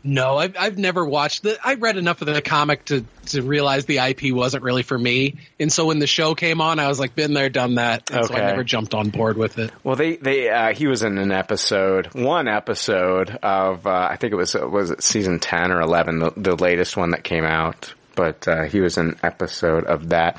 [0.02, 1.58] No, I've I've never watched the.
[1.62, 5.36] I read enough of the comic to to realize the IP wasn't really for me,
[5.58, 8.24] and so when the show came on, I was like, been there, done that, and
[8.24, 9.70] so I never jumped on board with it.
[9.84, 14.32] Well, they they uh, he was in an episode, one episode of uh, I think
[14.32, 17.94] it was was it season ten or eleven, the, the latest one that came out.
[18.16, 20.38] But uh, he was an episode of that.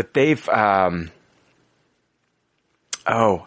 [0.00, 1.10] But they've um,
[3.06, 3.46] oh,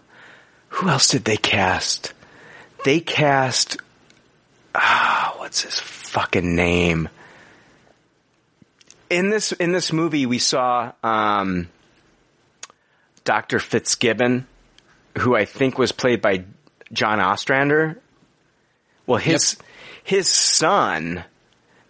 [0.70, 2.14] who else did they cast?
[2.86, 3.78] They cast
[4.76, 7.10] ah, what's his fucking name?
[9.10, 11.70] In this in this movie, we saw um,
[13.24, 14.46] Doctor Fitzgibbon,
[15.18, 16.44] who I think was played by
[16.92, 18.00] John Ostrander.
[19.08, 19.58] Well, his
[20.04, 21.24] his son,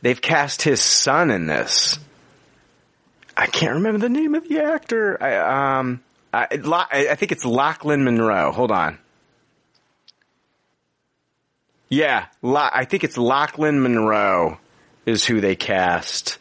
[0.02, 2.00] they've cast his son in this.
[3.36, 5.22] I can't remember the name of the actor.
[5.22, 6.04] I um,
[6.34, 8.52] I, I think it's Lochlyn Munro.
[8.52, 8.98] Hold on.
[11.90, 14.60] Yeah, I think it's Lochlyn Munro
[15.06, 16.40] is who they cast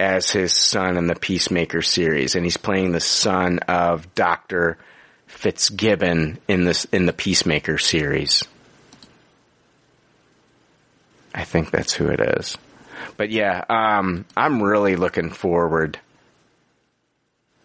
[0.00, 4.76] as his son in the Peacemaker series, and he's playing the son of Doctor
[5.26, 8.42] Fitzgibbon in this in the Peacemaker series.
[11.34, 12.58] I think that's who it is.
[13.16, 15.98] But yeah, um, I'm really looking forward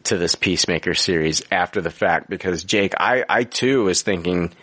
[0.06, 4.53] to this Peacemaker series after the fact because Jake, I, I too was thinking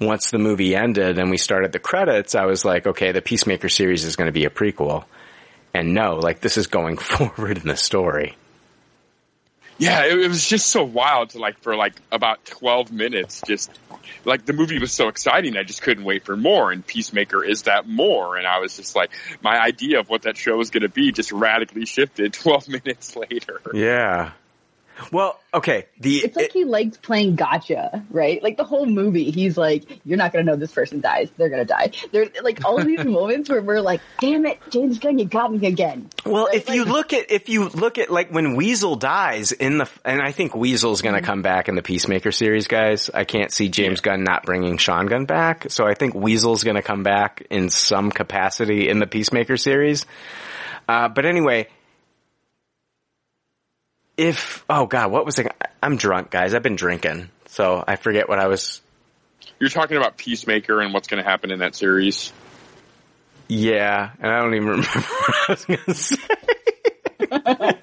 [0.00, 3.68] once the movie ended and we started the credits, I was like, okay, the Peacemaker
[3.68, 5.04] series is going to be a prequel.
[5.74, 8.36] And no, like this is going forward in the story.
[9.78, 13.42] Yeah, it, it was just so wild to like for like about twelve minutes.
[13.46, 13.70] Just
[14.24, 16.72] like the movie was so exciting, I just couldn't wait for more.
[16.72, 18.36] And Peacemaker is that more.
[18.36, 21.12] And I was just like, my idea of what that show was going to be
[21.12, 23.60] just radically shifted twelve minutes later.
[23.72, 24.32] Yeah.
[25.12, 25.86] Well, okay.
[26.00, 28.42] The It's like he liked playing gotcha, right?
[28.42, 31.30] Like the whole movie, he's like, "You're not gonna know this person dies.
[31.36, 34.98] They're gonna die." There's like all of these moments where we're like, "Damn it, James
[34.98, 38.30] Gunn, you got me again." Well, if you look at if you look at like
[38.30, 41.82] when Weasel dies in the and I think Weasel's going to come back in the
[41.82, 43.10] Peacemaker series, guys.
[43.12, 46.76] I can't see James Gunn not bringing Sean Gunn back, so I think Weasel's going
[46.76, 50.06] to come back in some capacity in the Peacemaker series.
[50.88, 51.68] Uh, but anyway,
[54.18, 55.50] if oh god, what was it?
[55.82, 56.52] I'm drunk, guys.
[56.52, 58.82] I've been drinking, so I forget what I was.
[59.58, 62.32] You're talking about Peacemaker and what's going to happen in that series.
[63.48, 66.16] Yeah, and I don't even remember what I was going to say.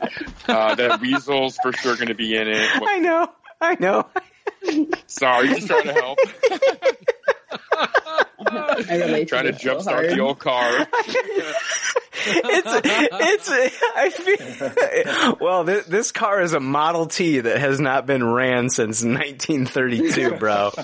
[0.47, 2.69] Uh, that Weasel's for sure going to be in it.
[2.73, 3.27] I know,
[3.59, 4.07] I know.
[5.07, 6.19] Sorry, just trying to help.
[8.47, 10.09] I relate Trying to this jumpstart hard.
[10.11, 10.87] the old car.
[12.27, 18.05] it's it's I feel well this, this car is a Model T that has not
[18.05, 20.71] been ran since 1932, bro.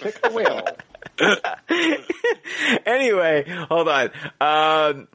[0.00, 0.62] Pick the wheel.
[2.86, 4.10] anyway, hold on.
[4.40, 5.08] Um,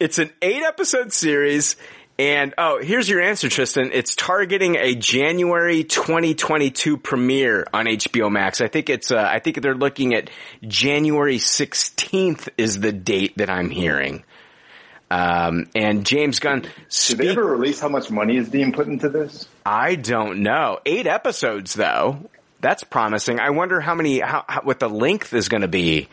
[0.00, 1.76] it's an eight episode series.
[2.18, 3.90] And oh, here's your answer, Tristan.
[3.92, 8.60] It's targeting a January 2022 premiere on HBO Max.
[8.60, 10.28] I think it's, uh, I think they're looking at
[10.66, 14.24] January 16th is the date that I'm hearing.
[15.12, 18.88] Um, and James Gunn Did speak, they ever release how much money is being put
[18.88, 19.48] into this?
[19.64, 20.80] I don't know.
[20.84, 22.28] Eight episodes though.
[22.60, 23.38] That's promising.
[23.38, 26.08] I wonder how many, how, how what the length is going to be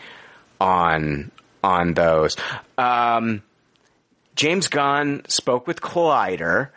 [0.61, 1.31] on,
[1.63, 2.37] on those.
[2.77, 3.41] Um,
[4.35, 6.69] James Gunn spoke with Collider.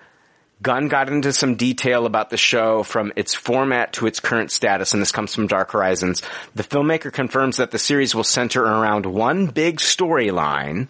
[0.60, 4.92] Gunn got into some detail about the show from its format to its current status,
[4.92, 6.22] and this comes from Dark Horizons.
[6.56, 10.88] The filmmaker confirms that the series will center around one big storyline,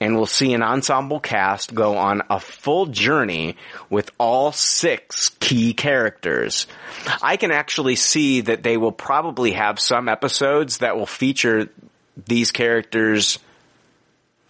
[0.00, 3.56] and we'll see an ensemble cast go on a full journey
[3.90, 6.66] with all six key characters.
[7.22, 11.68] I can actually see that they will probably have some episodes that will feature
[12.26, 13.38] these characters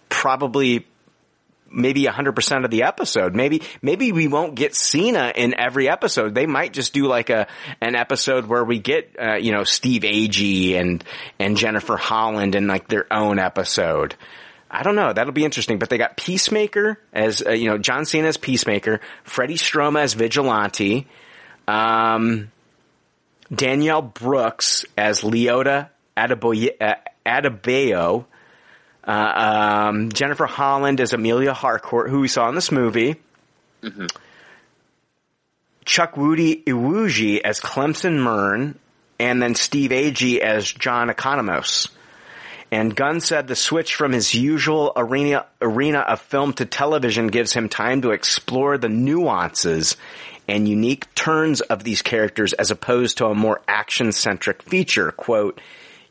[0.09, 0.87] probably
[1.71, 3.35] maybe 100% of the episode.
[3.35, 6.33] Maybe, maybe we won't get Cena in every episode.
[6.33, 7.47] They might just do like a,
[7.81, 11.03] an episode where we get, uh, you know, Steve Agee and,
[11.39, 14.15] and Jennifer Holland in like their own episode.
[14.69, 15.13] I don't know.
[15.13, 15.79] That'll be interesting.
[15.79, 20.13] But they got Peacemaker as, uh, you know, John Cena as Peacemaker, Freddie Stroma as
[20.13, 21.07] Vigilante,
[21.67, 22.51] um,
[23.53, 28.23] Danielle Brooks as Leota Adebayo, uh,
[29.07, 33.15] uh, um, Jennifer Holland as Amelia Harcourt, who we saw in this movie.
[35.85, 38.77] Chukwudi Iwuji as Clemson Murn,
[39.19, 41.89] and then Steve Agee as John Economos.
[42.69, 47.53] And Gunn said the switch from his usual arena, arena of film to television gives
[47.53, 49.95] him time to explore the nuances
[50.49, 55.11] and unique turns of these characters as opposed to a more action-centric feature.
[55.13, 55.61] Quote,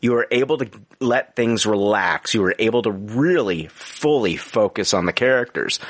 [0.00, 2.34] you are able to let things relax.
[2.34, 5.81] You are able to really fully focus on the characters.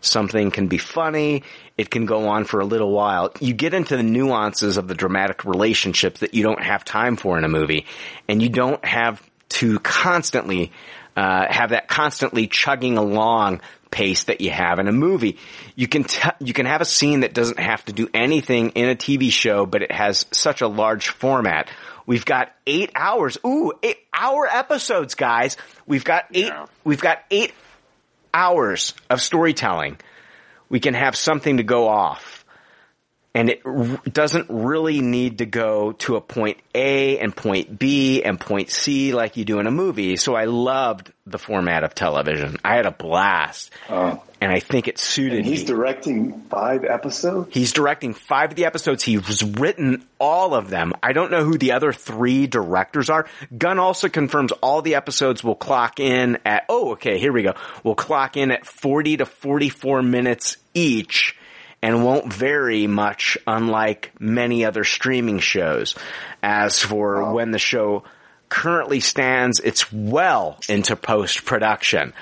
[0.00, 1.42] Something can be funny.
[1.76, 3.32] It can go on for a little while.
[3.40, 7.36] You get into the nuances of the dramatic relationships that you don't have time for
[7.38, 7.86] in a movie
[8.28, 10.72] and you don't have to constantly,
[11.16, 15.38] uh, have that constantly chugging along pace that you have in a movie.
[15.74, 16.04] You can
[16.40, 19.66] you can have a scene that doesn't have to do anything in a TV show,
[19.66, 21.70] but it has such a large format.
[22.06, 23.36] We've got eight hours.
[23.44, 25.56] Ooh, eight hour episodes, guys.
[25.86, 26.52] We've got eight.
[26.84, 27.52] We've got eight
[28.32, 29.98] hours of storytelling.
[30.68, 32.45] We can have something to go off.
[33.36, 38.22] And it r- doesn't really need to go to a point A and point B
[38.22, 40.16] and point C like you do in a movie.
[40.16, 42.56] So I loved the format of television.
[42.64, 43.70] I had a blast.
[43.90, 44.22] Oh.
[44.40, 45.66] And I think it suited And he's me.
[45.66, 47.52] directing five episodes?
[47.52, 49.02] He's directing five of the episodes.
[49.02, 50.94] He's written all of them.
[51.02, 53.26] I don't know who the other three directors are.
[53.56, 57.52] Gunn also confirms all the episodes will clock in at, oh, okay, here we go.
[57.84, 61.36] We'll clock in at 40 to 44 minutes each
[61.82, 65.94] and won't vary much unlike many other streaming shows.
[66.42, 68.04] As for when the show
[68.48, 72.12] currently stands, it's well into post production.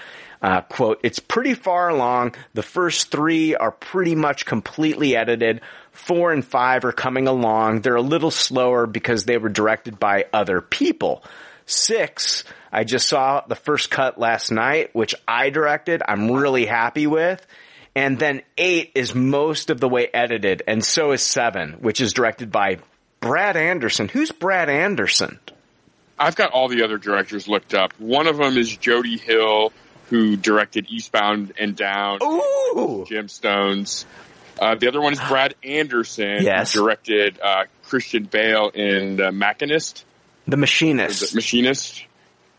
[0.42, 2.34] Uh, quote, it's pretty far along.
[2.52, 5.62] The first three are pretty much completely edited.
[5.92, 7.80] Four and five are coming along.
[7.80, 11.24] They're a little slower because they were directed by other people.
[11.64, 16.02] Six, I just saw the first cut last night, which I directed.
[16.06, 17.46] I'm really happy with.
[17.96, 22.12] And then eight is most of the way edited, and so is seven, which is
[22.12, 22.78] directed by
[23.20, 24.08] Brad Anderson.
[24.08, 25.38] Who's Brad Anderson?
[26.18, 27.92] I've got all the other directors looked up.
[27.98, 29.72] One of them is Jody Hill,
[30.10, 33.04] who directed Eastbound and Down, Ooh.
[33.08, 34.04] Gemstones.
[34.60, 36.72] Uh, the other one is Brad Anderson, Yes.
[36.72, 40.04] who directed uh, Christian Bale in The Machinist.
[40.46, 41.30] The Machinist.
[41.32, 42.04] The Machinist.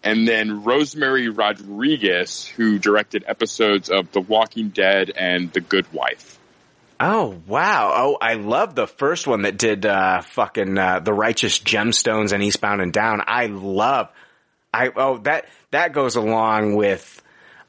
[0.06, 6.38] And then Rosemary Rodriguez, who directed episodes of The Walking Dead and The Good Wife.
[7.00, 7.92] Oh wow!
[7.93, 12.42] Oh, I love the first one that did uh, fucking uh, the Righteous Gemstones and
[12.42, 13.22] Eastbound and Down.
[13.25, 14.09] I love.
[14.74, 17.22] I oh that that goes along with.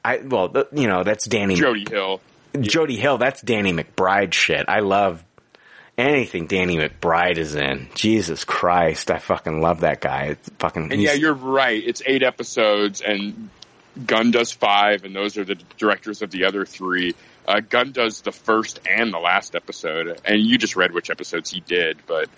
[0.05, 2.21] I well the, you know that's Danny Jody Hill.
[2.57, 3.17] Jody Hill.
[3.17, 4.65] That's Danny McBride shit.
[4.69, 5.25] I love
[5.97, 7.89] anything Danny McBride is in.
[7.95, 10.23] Jesus Christ, I fucking love that guy.
[10.25, 11.81] It's fucking And yeah, you're right.
[11.85, 13.49] It's eight episodes, and
[14.05, 17.15] Gunn does five, and those are the directors of the other three.
[17.47, 21.49] Uh, Gunn does the first and the last episode, and you just read which episodes
[21.49, 22.29] he did, but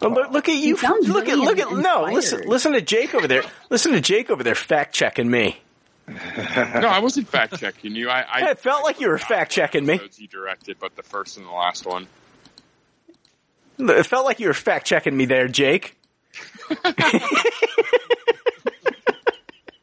[0.00, 0.76] Oh, look, look at you!
[0.76, 2.04] sounds Look at look at no!
[2.04, 3.42] Listen, listen to Jake over there.
[3.68, 5.60] Listen to Jake over there fact checking me.
[6.08, 8.08] No, I wasn't fact checking you.
[8.10, 9.94] I, I It felt like you were fact checking me.
[9.94, 12.06] episodes he directed, but the first and the last one.
[13.78, 15.96] It felt like you were fact checking me there, Jake.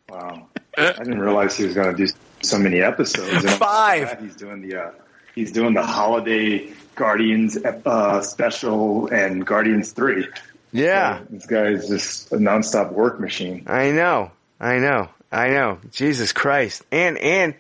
[0.10, 0.48] Wow.
[0.78, 3.28] I didn't realize he was going to do so many episodes.
[3.30, 4.10] And on top of Five.
[4.10, 4.92] that, He's doing the uh,
[5.34, 10.28] he's doing the holiday Guardians uh, special and Guardians three.
[10.72, 11.20] Yeah.
[11.20, 13.64] So this guy is just a nonstop work machine.
[13.68, 15.80] I know, I know, I know.
[15.92, 17.56] Jesus Christ, and and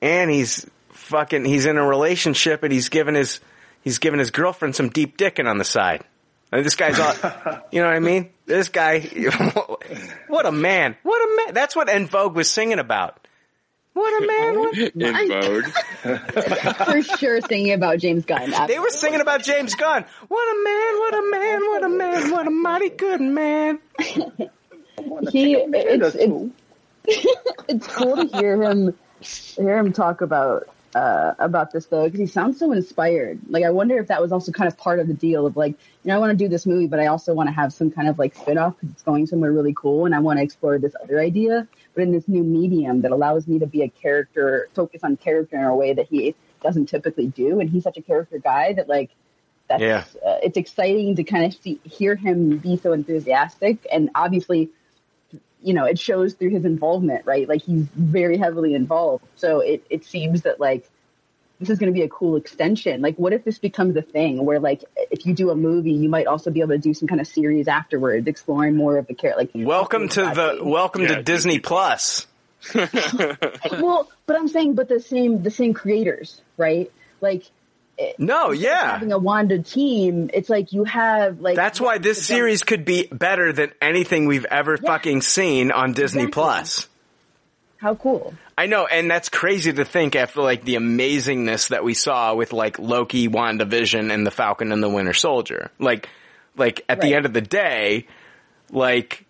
[0.00, 1.44] and he's fucking.
[1.44, 3.40] He's in a relationship, and he's giving his
[3.82, 6.04] he's giving his girlfriend some deep dicking on the side.
[6.50, 7.14] Like, this guy's all,
[7.70, 8.30] you know what I mean?
[8.44, 9.00] This guy,
[10.28, 10.96] what a man!
[11.02, 11.54] What a man!
[11.54, 13.26] That's what En Vogue was singing about.
[13.94, 14.58] What a man!
[14.58, 15.64] What, En Vogue.
[16.86, 18.52] For sure singing about James Gunn.
[18.66, 20.04] they were singing about James Gunn.
[20.28, 20.98] What a man!
[20.98, 21.60] What a man!
[21.60, 22.30] What a man!
[22.32, 23.78] What a mighty good man!
[25.30, 26.52] he it's it's,
[27.68, 28.96] it's cool to hear him
[29.56, 33.70] hear him talk about uh about this though because he sounds so inspired like i
[33.70, 36.16] wonder if that was also kind of part of the deal of like you know
[36.16, 38.18] i want to do this movie but i also want to have some kind of
[38.18, 41.18] like spin-off because it's going somewhere really cool and i want to explore this other
[41.18, 45.16] idea but in this new medium that allows me to be a character focus on
[45.16, 48.74] character in a way that he doesn't typically do and he's such a character guy
[48.74, 49.10] that like
[49.68, 50.04] that's Yeah.
[50.26, 54.70] uh, it's exciting to kind of see hear him be so enthusiastic and obviously
[55.62, 57.48] you know it shows through his involvement right?
[57.48, 59.24] Like he's very heavily involved.
[59.36, 60.88] So it it seems that like
[61.60, 63.02] this is going to be a cool extension.
[63.02, 66.08] Like what if this becomes a thing where like if you do a movie you
[66.08, 69.14] might also be able to do some kind of series afterwards exploring more of the
[69.14, 72.26] character like Welcome to the welcome to Disney Plus.
[72.76, 76.90] well but i'm saying but the same the same creators right?
[77.20, 77.44] Like
[78.18, 78.92] no yeah.
[78.92, 83.08] having a wanda team it's like you have like That's why this series could be
[83.10, 86.88] better than anything we've ever fucking seen on Disney Plus.
[87.78, 88.34] how cool.
[88.56, 92.52] I know, and that's crazy to think after like the amazingness that we saw with
[92.52, 95.70] like Loki, WandaVision, and the Falcon and the Winter Soldier.
[95.78, 96.08] Like,
[96.56, 98.06] like at the end of the day,
[98.70, 99.24] like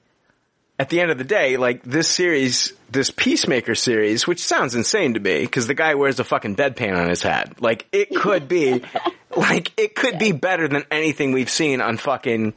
[0.79, 5.15] at the end of the day, like this series, this Peacemaker series, which sounds insane
[5.15, 7.61] to me because the guy wears a fucking bedpan on his head.
[7.61, 8.83] Like it could be,
[9.37, 12.55] like it could be better than anything we've seen on fucking,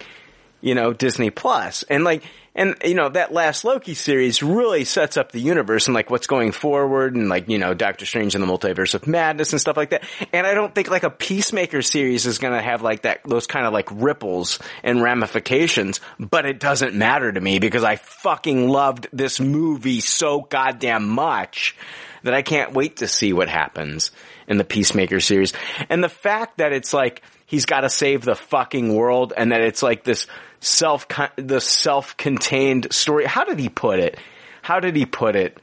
[0.65, 1.83] you know, Disney Plus.
[1.83, 2.23] And like,
[2.55, 6.25] and you know, that last Loki series really sets up the universe and like what's
[6.25, 9.77] going forward and like, you know, Doctor Strange and the Multiverse of Madness and stuff
[9.77, 10.03] like that.
[10.33, 13.67] And I don't think like a Peacemaker series is gonna have like that, those kind
[13.67, 19.07] of like ripples and ramifications, but it doesn't matter to me because I fucking loved
[19.13, 21.75] this movie so goddamn much
[22.23, 24.09] that I can't wait to see what happens
[24.47, 25.53] in the Peacemaker series.
[25.89, 29.61] And the fact that it's like, he's got to save the fucking world and that
[29.61, 30.27] it's like this
[30.59, 33.25] self, the self-contained story.
[33.25, 34.17] How did he put it?
[34.61, 35.59] How did he put it?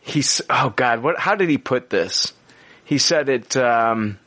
[0.00, 2.32] He's, oh god, what, how did he put this?
[2.84, 4.18] He said it, um,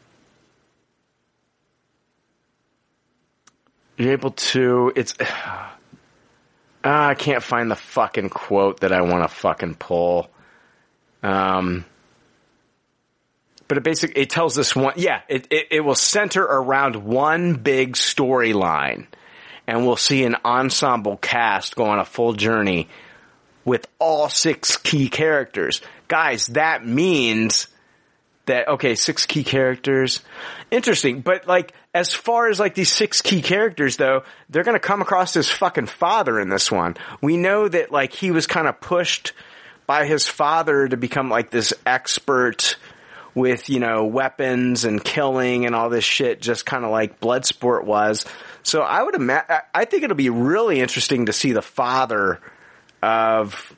[3.97, 5.75] you're able to, it's, ah,
[6.83, 10.29] I can't find the fucking quote that I want to fucking pull.
[11.23, 11.85] Um,
[13.73, 17.55] but it basically it tells this one yeah it, it, it will center around one
[17.55, 19.07] big storyline
[19.65, 22.87] and we'll see an ensemble cast go on a full journey
[23.65, 25.81] with all six key characters.
[26.07, 27.65] Guys that means
[28.45, 30.21] that okay six key characters.
[30.69, 34.21] Interesting but like as far as like these six key characters though
[34.51, 36.95] they're gonna come across his fucking father in this one.
[37.23, 39.33] We know that like he was kind of pushed
[39.87, 42.75] by his father to become like this expert
[43.35, 47.83] with, you know, weapons and killing and all this shit, just kind of like Bloodsport
[47.85, 48.25] was.
[48.63, 52.39] So I would imagine, I think it'll be really interesting to see the father
[53.01, 53.75] of,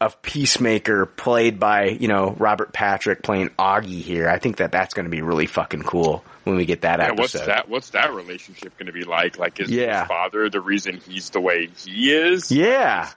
[0.00, 4.28] of Peacemaker played by, you know, Robert Patrick playing Augie here.
[4.28, 7.06] I think that that's going to be really fucking cool when we get that Yeah,
[7.06, 7.18] episode.
[7.20, 7.68] what's that?
[7.68, 9.38] What's that relationship going to be like?
[9.38, 10.00] Like, is Yeah.
[10.02, 12.50] his father the reason he's the way he is?
[12.52, 13.10] Yeah.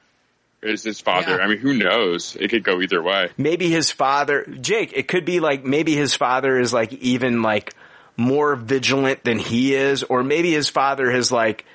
[0.64, 1.42] Is his father?
[1.42, 2.38] I mean, who knows?
[2.40, 3.30] It could go either way.
[3.38, 7.74] maybe his father, Jake, it could be like maybe his father is like even like
[8.16, 11.66] more vigilant than he is, or maybe his father has like,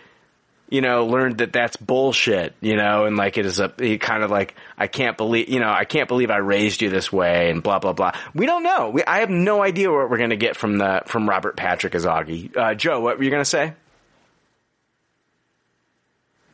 [0.70, 4.22] you know, learned that that's bullshit, you know, and like it is a he kind
[4.22, 7.50] of like I can't believe, you know, I can't believe I raised you this way,
[7.50, 8.12] and blah blah blah.
[8.34, 8.90] We don't know.
[8.90, 12.06] We, I have no idea what we're gonna get from the from Robert Patrick as
[12.06, 12.56] Augie.
[12.56, 13.74] Uh, Joe, what were you gonna say?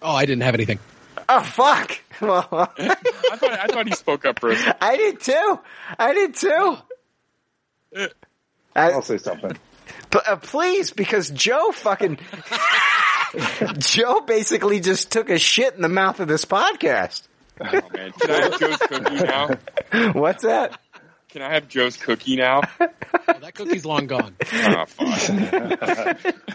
[0.01, 0.79] Oh, I didn't have anything.
[1.29, 1.99] Oh fuck!
[2.21, 4.77] Well, I thought I thought he spoke up for first.
[4.81, 5.59] I did too.
[5.99, 6.77] I did too.
[7.97, 9.59] I, I'll say something.
[10.11, 12.19] P- uh, please, because Joe fucking
[13.79, 17.23] Joe basically just took a shit in the mouth of this podcast.
[17.61, 20.13] Oh man, can I have Joe's cookie now?
[20.13, 20.79] What's that?
[21.31, 22.61] Can I have Joe's cookie now?
[22.79, 24.37] that cookie's long gone.
[24.53, 25.33] Oh, fuck.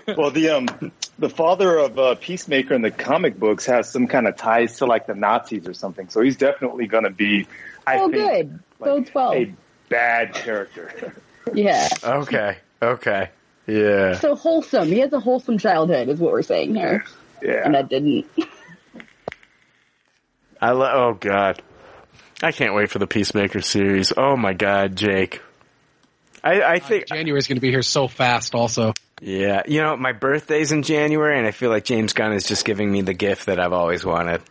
[0.18, 4.28] well, the um, the father of uh, Peacemaker in the comic books has some kind
[4.28, 6.10] of ties to like the Nazis or something.
[6.10, 7.48] So he's definitely going to be,
[7.86, 8.60] I oh, think, good.
[8.80, 9.34] Bodes well.
[9.34, 9.54] a
[9.90, 11.14] bad character.
[11.52, 11.88] Yeah.
[12.04, 12.58] Okay.
[12.80, 13.30] Okay.
[13.66, 14.20] Yeah.
[14.20, 14.88] So wholesome.
[14.88, 17.06] He has a wholesome childhood, is what we're saying here.
[17.42, 17.66] Yeah.
[17.66, 18.28] And that didn't.
[20.62, 21.64] I lo- oh god.
[22.44, 24.14] I can't wait for the Peacemaker series.
[24.16, 25.42] Oh my god, Jake.
[26.44, 28.54] I, I think January's going to be here so fast.
[28.54, 32.46] Also, yeah, you know, my birthday's in January, and I feel like James Gunn is
[32.46, 34.42] just giving me the gift that I've always wanted.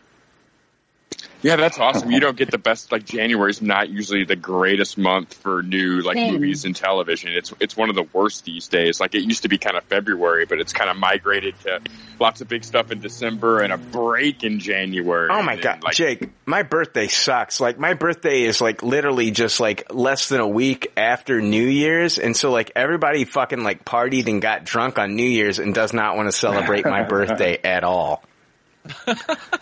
[1.41, 2.11] Yeah, that's awesome.
[2.11, 6.17] You don't get the best like January's not usually the greatest month for new like
[6.17, 6.33] Same.
[6.33, 7.31] movies and television.
[7.31, 8.99] It's it's one of the worst these days.
[8.99, 11.79] Like it used to be kind of February, but it's kind of migrated to
[12.19, 15.29] lots of big stuff in December and a break in January.
[15.31, 17.61] Oh my And god, like, Jake, my birthday sucks.
[17.61, 22.19] Like my birthday is like literally just like less than a week after New Year's,
[22.19, 25.93] and so like everybody fucking like partied and got drunk on New Year's and does
[25.93, 28.23] not want to celebrate my birthday at all.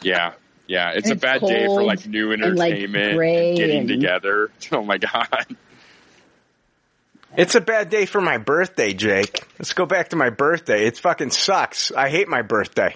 [0.01, 0.33] Yeah.
[0.67, 4.51] Yeah, it's, a bad day for like new and, like, entertainment, and getting and- together.
[4.71, 5.45] Oh my god.
[7.37, 9.45] It's a bad day for my birthday, Jake.
[9.59, 10.87] Let's go back to my birthday.
[10.87, 11.91] It fucking sucks.
[11.91, 12.95] I hate my birthday.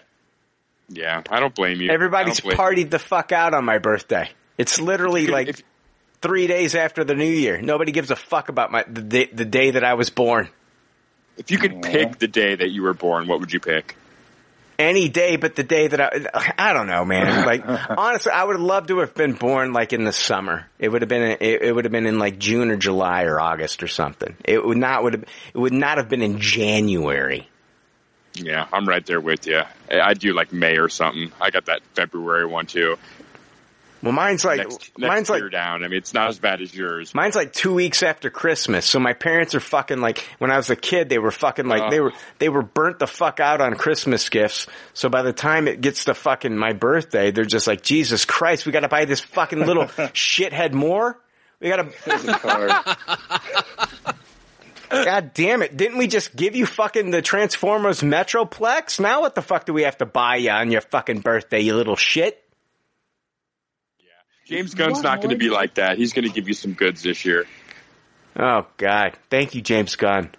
[0.90, 1.92] Yeah, I don't blame you.
[1.92, 2.58] Everybody's I don't you.
[2.58, 4.30] partied the fuck out on my birthday.
[4.58, 5.64] It's literally like
[6.22, 7.62] three days after the new year.
[7.62, 10.50] Nobody gives a fuck about my the the day that I was born.
[11.38, 13.96] If you could pick the day that you were born, what would you pick?
[14.82, 17.46] Any day but the day that I, I don't know, man.
[17.52, 20.68] Like, honestly, I would have loved to have been born like in the summer.
[20.80, 23.40] It would have been, it, it would have been in like June or July or
[23.40, 24.36] August or something.
[24.46, 27.50] It would not would have, it would not have been in January.
[28.34, 29.62] Yeah, I'm right there with you.
[29.92, 31.32] I do like May or something.
[31.42, 32.98] I got that February one too.
[34.04, 35.84] Well, mine's like, Next, next mine's like, down.
[35.84, 37.14] I mean, it's not as bad as yours.
[37.14, 38.86] Mine's like two weeks after Christmas.
[38.86, 41.92] So my parents are fucking like, when I was a kid, they were fucking like,
[41.92, 44.68] they were, they were burnt the fuck out on Christmas gifts.
[44.94, 48.66] So by the time it gets to fucking my birthday, they're just like, Jesus Christ,
[48.66, 51.20] we gotta buy this fucking little shithead more?
[51.60, 51.92] We gotta,
[54.90, 55.78] God damn it.
[55.78, 59.00] Didn't we just give you fucking the Transformers Metroplex?
[59.00, 61.76] Now what the fuck do we have to buy you on your fucking birthday, you
[61.76, 62.41] little shit?
[64.52, 65.98] James Gunn's What not going to be like that.
[65.98, 67.46] He's going to give you some goods this year.
[68.38, 69.14] Oh God.
[69.30, 70.30] Thank you, James Gunn.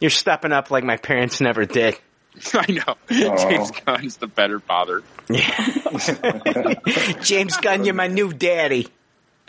[0.00, 1.96] You're stepping up like my parents never did.
[2.54, 2.96] I know.
[3.08, 5.04] James Gunn's the better father.
[7.22, 8.88] James Gunn, you're my new daddy.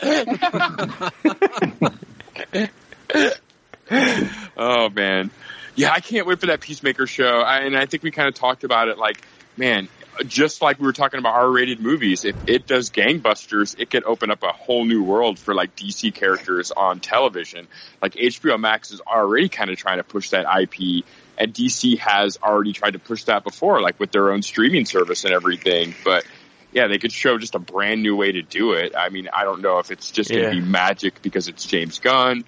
[4.56, 5.30] oh man,
[5.74, 7.40] yeah, I can't wait for that Peacemaker show.
[7.40, 8.98] I, and I think we kind of talked about it.
[8.98, 9.20] Like,
[9.56, 9.88] man,
[10.26, 14.30] just like we were talking about R-rated movies, if it does gangbusters, it could open
[14.30, 17.68] up a whole new world for like DC characters on television.
[18.02, 21.04] Like HBO Max is already kind of trying to push that IP,
[21.38, 25.24] and DC has already tried to push that before, like with their own streaming service
[25.24, 25.94] and everything.
[26.04, 26.24] But
[26.72, 28.94] yeah, they could show just a brand new way to do it.
[28.96, 30.60] I mean, I don't know if it's just going to Yeah.
[30.62, 32.44] be magic because it's James Gunn,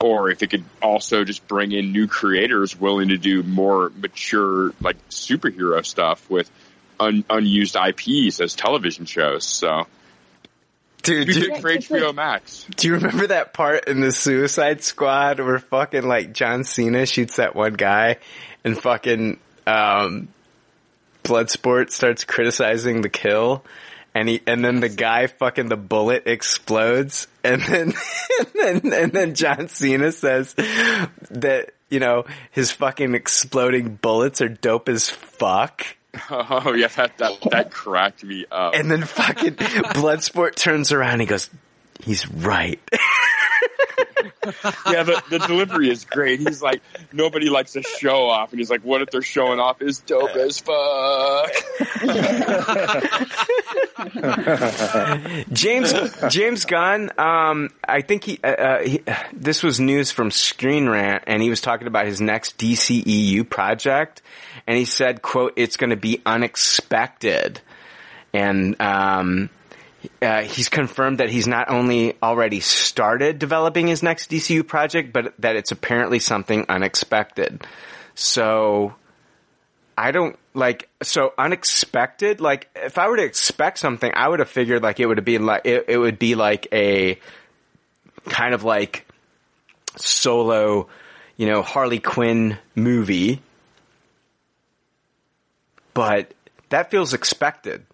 [0.00, 4.72] or if it could also just bring in new creators willing to do more mature,
[4.80, 6.50] like superhero stuff with
[7.00, 9.44] un- unused IPs as television shows.
[9.44, 9.86] So,
[11.02, 12.66] Dude, It'd dude- for HBO Max.
[12.76, 17.36] Do you remember that part in the Suicide Squad where fucking like John Cena shoots
[17.36, 18.18] that one guy
[18.64, 20.28] and fucking um
[21.24, 23.64] Bloodsport starts criticizing the kill
[24.14, 27.92] and he and then the guy fucking the bullet explodes and then
[28.64, 34.48] and then and then John Cena says that you know his fucking exploding bullets are
[34.48, 35.86] dope as fuck.
[36.30, 38.74] Oh yeah, that that that cracked me up.
[38.74, 41.48] And then fucking Bloodsport turns around and he goes,
[42.00, 42.80] he's right.
[44.90, 46.40] yeah, the, the delivery is great.
[46.40, 46.82] He's like,
[47.12, 50.36] nobody likes to show off, and he's like, what if they're showing off is dope
[50.36, 51.50] as fuck.
[55.52, 55.92] James
[56.28, 59.02] James Gunn, um, I think he, uh, uh, he.
[59.32, 64.22] This was news from Screen Rant, and he was talking about his next DCEU project,
[64.66, 67.60] and he said, "quote It's going to be unexpected,"
[68.32, 69.50] and um,
[70.22, 75.34] uh, he's confirmed that he's not only already started developing his next DCU project, but
[75.38, 77.66] that it's apparently something unexpected.
[78.14, 78.94] So
[79.96, 82.40] I don't like so unexpected.
[82.40, 85.38] Like if I were to expect something, I would have figured like it would be
[85.38, 87.18] like it, it would be like a
[88.28, 89.06] kind of like
[89.96, 90.88] solo,
[91.36, 93.42] you know, Harley Quinn movie.
[95.92, 96.32] but
[96.70, 97.84] that feels expected.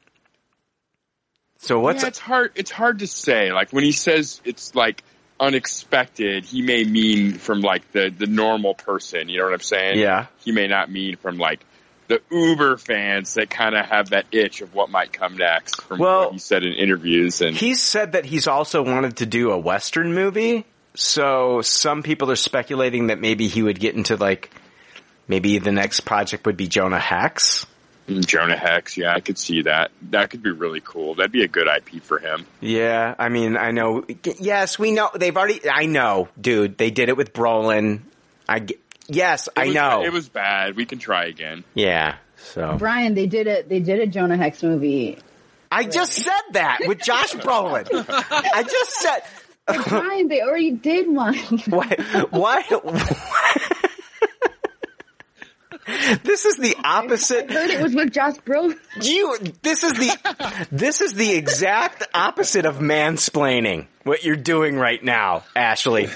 [1.66, 2.52] So what's yeah, it's hard.
[2.54, 3.52] It's hard to say.
[3.52, 5.02] Like when he says it's like
[5.40, 9.28] unexpected, he may mean from like the the normal person.
[9.28, 9.98] You know what I'm saying?
[9.98, 10.26] Yeah.
[10.38, 11.60] He may not mean from like
[12.06, 15.82] the Uber fans that kind of have that itch of what might come next.
[15.82, 19.26] From Well- what he said in interviews, and he said that he's also wanted to
[19.26, 20.64] do a Western movie.
[20.94, 24.50] So some people are speculating that maybe he would get into like,
[25.26, 27.66] maybe the next project would be Jonah Hex.
[28.06, 28.96] Mm, Jonah Hex.
[28.96, 29.90] Yeah, I could see that.
[30.10, 31.14] That could be really cool.
[31.16, 32.46] That'd be a good IP for him.
[32.60, 34.04] Yeah, I mean, I know.
[34.38, 35.60] Yes, we know they've already.
[35.68, 36.78] I know, dude.
[36.78, 38.02] They did it with Brolin.
[38.48, 38.64] I
[39.08, 40.02] yes, It I was- know.
[40.04, 40.76] it was bad.
[40.76, 41.64] We can try again.
[41.74, 42.16] yeah.
[42.38, 43.68] So Brian, they did it.
[43.68, 45.18] They did a Jonah Hex movie.
[45.72, 47.88] I just said that with Josh Brolin.
[48.08, 49.20] I just said.
[49.66, 51.34] But Brian, they already did one.
[51.68, 51.88] Why?
[52.30, 52.62] Why?
[56.22, 57.50] this is the opposite.
[57.50, 58.78] I heard it was with Josh Brolin.
[59.00, 59.36] You.
[59.62, 60.66] This is the.
[60.72, 63.86] This is the exact opposite of mansplaining.
[64.02, 66.08] What you're doing right now, Ashley.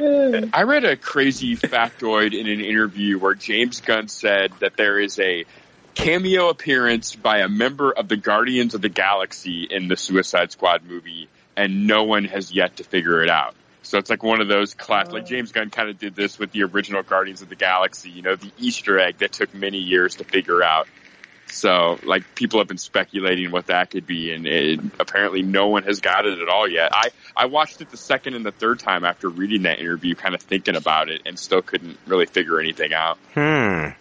[0.00, 5.18] I read a crazy factoid in an interview where James Gunn said that there is
[5.18, 5.44] a
[5.94, 10.84] cameo appearance by a member of the Guardians of the Galaxy in the Suicide Squad
[10.84, 13.56] movie, and no one has yet to figure it out.
[13.88, 16.52] So it's like one of those class, like James Gunn kind of did this with
[16.52, 20.16] the original Guardians of the Galaxy, you know, the Easter egg that took many years
[20.16, 20.88] to figure out.
[21.46, 25.84] So, like, people have been speculating what that could be, and it, apparently no one
[25.84, 26.90] has got it at all yet.
[26.92, 30.34] I, I watched it the second and the third time after reading that interview, kind
[30.34, 33.16] of thinking about it, and still couldn't really figure anything out.
[33.32, 33.92] Hmm.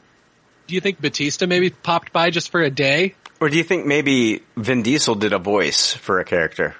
[0.68, 3.16] Do you think Bautista maybe popped by just for a day?
[3.40, 6.76] Or do you think maybe Vin Diesel did a voice for a character?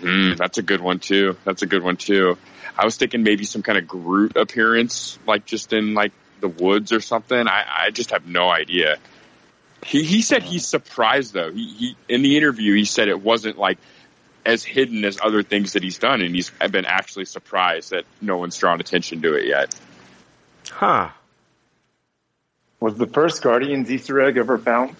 [0.00, 1.36] Mm, that's a good one too.
[1.44, 2.38] That's a good one too.
[2.76, 6.92] I was thinking maybe some kind of Groot appearance, like just in like the woods
[6.92, 7.48] or something.
[7.48, 8.96] I, I just have no idea.
[9.84, 11.50] He he said he's surprised though.
[11.50, 13.78] He he in the interview he said it wasn't like
[14.44, 18.38] as hidden as other things that he's done, and he's been actually surprised that no
[18.38, 19.74] one's drawn attention to it yet.
[20.70, 21.10] Huh.
[22.80, 24.96] Was the first Guardians Easter egg ever found?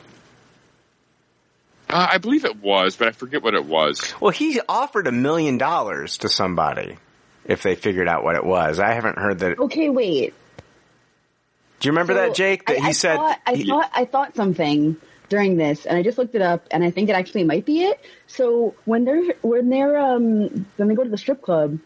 [1.93, 4.15] Uh, I believe it was, but I forget what it was.
[4.21, 6.97] Well, he offered a million dollars to somebody
[7.45, 8.79] if they figured out what it was.
[8.79, 9.59] I haven't heard that.
[9.59, 10.33] Okay, wait.
[11.81, 12.67] Do you remember So, that, Jake?
[12.67, 13.17] That I, he I said.
[13.17, 14.97] Thought, I he- thought I thought something
[15.29, 17.83] during this, and I just looked it up, and I think it actually might be
[17.85, 18.01] it.
[18.27, 21.79] So when they're when they're um when they go to the strip club,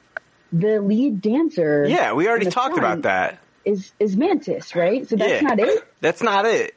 [0.53, 1.85] the lead dancer.
[1.89, 3.39] yeah, we already talked about that.
[3.65, 5.09] Is is Mantis, right?
[5.09, 5.49] So that's Yeah.
[5.49, 5.85] not it.
[6.01, 6.75] That's not it.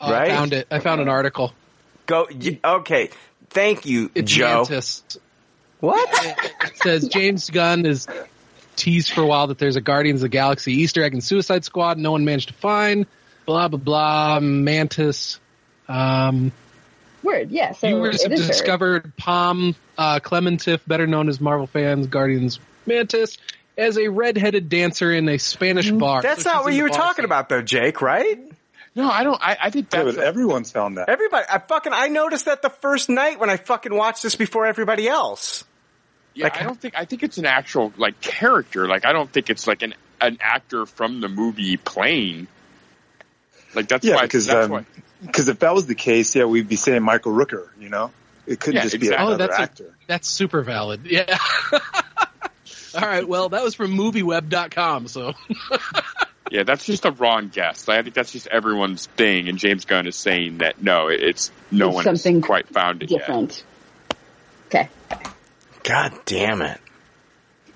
[0.00, 0.30] Oh, right?
[0.30, 0.66] I found it.
[0.70, 1.52] I found an article.
[2.10, 2.26] Go.
[2.64, 3.10] Okay.
[3.50, 4.64] Thank you, It's Joe.
[4.68, 5.04] Mantis.
[5.78, 6.08] What?
[6.64, 8.06] It says James Gunn is
[8.76, 11.64] teased for a while that there's a Guardians of the Galaxy Easter egg in Suicide
[11.64, 11.98] Squad.
[11.98, 13.06] No one managed to find.
[13.46, 14.40] Blah blah blah.
[14.40, 15.38] Mantis.
[15.88, 16.52] Um,
[17.22, 17.72] Word, yeah.
[17.72, 18.52] So viewers it have is her.
[18.52, 23.38] discovered Pom uh, Klementieff, better known as Marvel fans, Guardians Mantis,
[23.78, 26.22] as a red-headed dancer in a Spanish bar.
[26.22, 27.24] That's So not what you were talking scene.
[27.26, 28.02] about, though, Jake.
[28.02, 28.49] Right?
[28.96, 29.40] No, I don't.
[29.40, 31.08] I, I think Yeah, that's but everyone's found that.
[31.08, 31.46] Everybody.
[31.48, 31.92] I fucking.
[31.94, 35.64] I noticed that the first night when I fucking watched this before everybody else.
[36.34, 38.86] Yeah, I don't think I think it's an actual like character.
[38.88, 42.48] Like I don't think it's like an an actor from the movie playing.
[43.74, 44.84] Like that's yeah, why because that's um, why
[45.24, 47.68] because if that was the case, yeah, we'd be saying Michael Rooker.
[47.78, 48.10] You know,
[48.46, 49.16] it couldn't Yeah, just exactly.
[49.16, 49.94] be Oh, another that's a- actor.
[50.08, 51.02] That's super valid.
[51.04, 51.36] Yeah.
[52.94, 53.26] All right.
[53.26, 55.06] Well, that was from MovieWeb.com.
[55.08, 55.34] So
[56.50, 57.88] yeah, that's just a wrong guess.
[57.88, 61.86] I think that's just everyone's thing, and James Gunn is saying that no, it's no
[61.88, 63.20] It's one something has quite found it yet.
[63.20, 63.64] different.
[64.66, 64.88] Okay,
[65.84, 66.80] God damn it.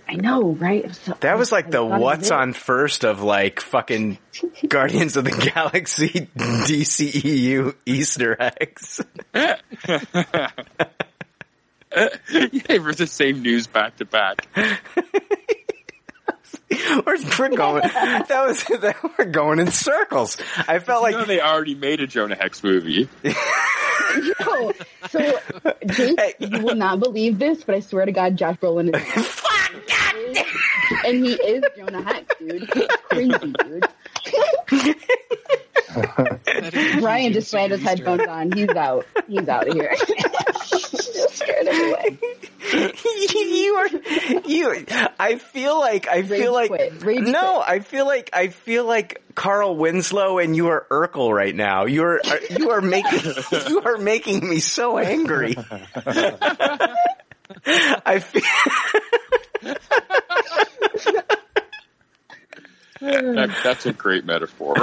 [0.06, 0.86] I know, right?
[0.86, 4.18] Was so- That was like the I thought it what's on first of like fucking
[4.68, 9.00] Guardians of the Galaxy DCEU Easter eggs.
[9.34, 9.58] yeah,
[12.78, 14.46] we're the same news back to back.
[17.06, 17.82] we're, we're going.
[18.24, 20.36] That was that, we're going in circles.
[20.56, 23.08] I felt like you know they already made a Jonah Hex movie.
[24.40, 24.72] No.
[25.10, 25.38] So,
[25.86, 29.42] Jake, you will not believe this, but I swear to God, Josh Brolin is.
[31.04, 32.70] and he is Jonah Hex, dude.
[32.72, 33.86] He's crazy, dude.
[37.00, 38.52] Brian just slammed his headphones on.
[38.52, 39.04] He's out.
[39.26, 39.94] He's out of here.
[41.44, 42.18] Just scared him away.
[43.34, 43.88] you are
[44.48, 44.86] you.
[45.18, 47.62] I feel like I feel like Rage no.
[47.66, 51.84] I feel like I feel like Carl Winslow and you are Urkel right now.
[51.84, 53.20] You are you are making
[53.68, 55.56] you are making me so angry.
[57.66, 58.42] I feel.
[63.04, 64.74] That, that's a great metaphor.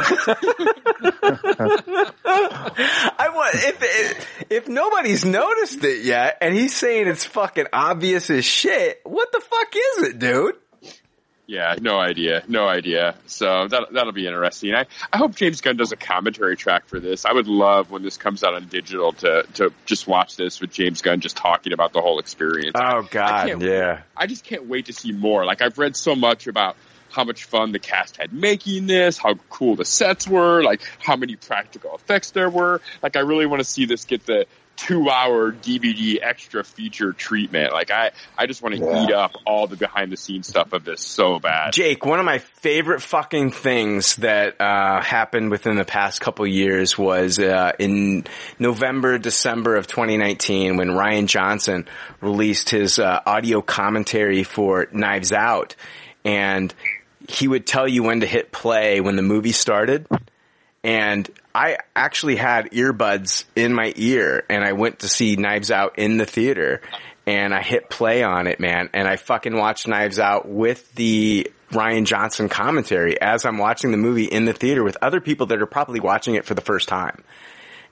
[2.26, 8.30] I want if, if if nobody's noticed it yet, and he's saying it's fucking obvious
[8.30, 9.02] as shit.
[9.04, 10.56] What the fuck is it, dude?
[11.48, 13.16] Yeah, no idea, no idea.
[13.26, 14.74] So that that'll be interesting.
[14.74, 17.26] I, I hope James Gunn does a commentary track for this.
[17.26, 20.72] I would love when this comes out on digital to to just watch this with
[20.72, 22.72] James Gunn just talking about the whole experience.
[22.76, 24.04] Oh God, can't- yeah.
[24.16, 25.44] I just can't wait to see more.
[25.46, 26.78] Like I've read so much about
[27.12, 31.16] how much fun the cast had making this, how cool the sets were, like how
[31.16, 32.82] many practical effects there were.
[33.04, 34.46] Like I really want to see this get the
[34.78, 37.72] two hour DVD extra feature treatment.
[37.72, 39.04] Like I, I just want to Yeah.
[39.06, 41.74] eat up all the behind the scenes stuff of this so bad.
[41.74, 46.98] Jake, one of my favorite fucking things that uh, happened within the past couple years
[46.98, 48.24] was uh, in
[48.58, 51.86] November, December of 2019 when Rian Johnson
[52.20, 55.76] released his uh, audio commentary for Knives Out,
[56.26, 56.74] and
[57.32, 60.08] he would tell you when to hit play when the movie started.
[60.84, 66.00] And I actually had earbuds in my ear and I went to see Knives Out
[66.00, 66.82] in the theater
[67.28, 68.90] and I hit play on it, man.
[68.94, 73.98] And I fucking watched Knives Out with the Rian Johnson commentary as I'm watching the
[73.98, 76.88] movie in the theater with other people that are probably watching it for the first
[76.88, 77.24] time.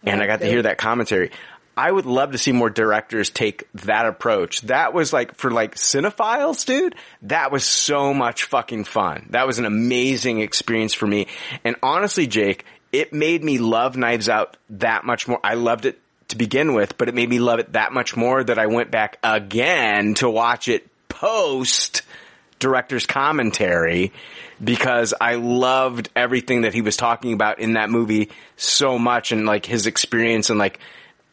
[0.04, 1.32] And I got to hear that commentary.
[1.80, 4.64] I would love to see more directors take that approach.
[4.64, 9.28] That was like, for like cinephiles, dude, that was so much fucking fun.
[9.30, 11.28] That was an amazing experience for me.
[11.64, 15.40] And honestly, Jake, it made me love Knives Out that much more.
[15.42, 18.44] I loved it to begin with, but it made me love it that much more
[18.44, 22.02] that I went back again to watch it post
[22.60, 24.12] director's commentary
[24.62, 29.46] because I loved everything that he was talking about in that movie so much and
[29.46, 30.82] like his experience and like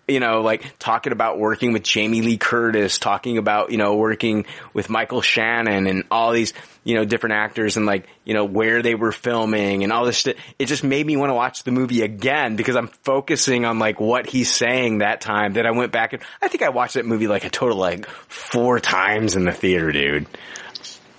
[0.08, 4.46] you know, like talking about working with Jamie Lee Curtis, talking about, you know, working
[4.72, 6.52] with Michael Shannon and all these,
[6.84, 10.18] you know, different actors and like, you know, where they were filming and all this
[10.18, 10.38] shit.
[10.58, 13.98] It just made me want to watch the movie again because I'm focusing on like
[13.98, 17.04] what he's saying that time that I went back and I think I watched that
[17.06, 20.26] movie like a total like four times in the theater, dude.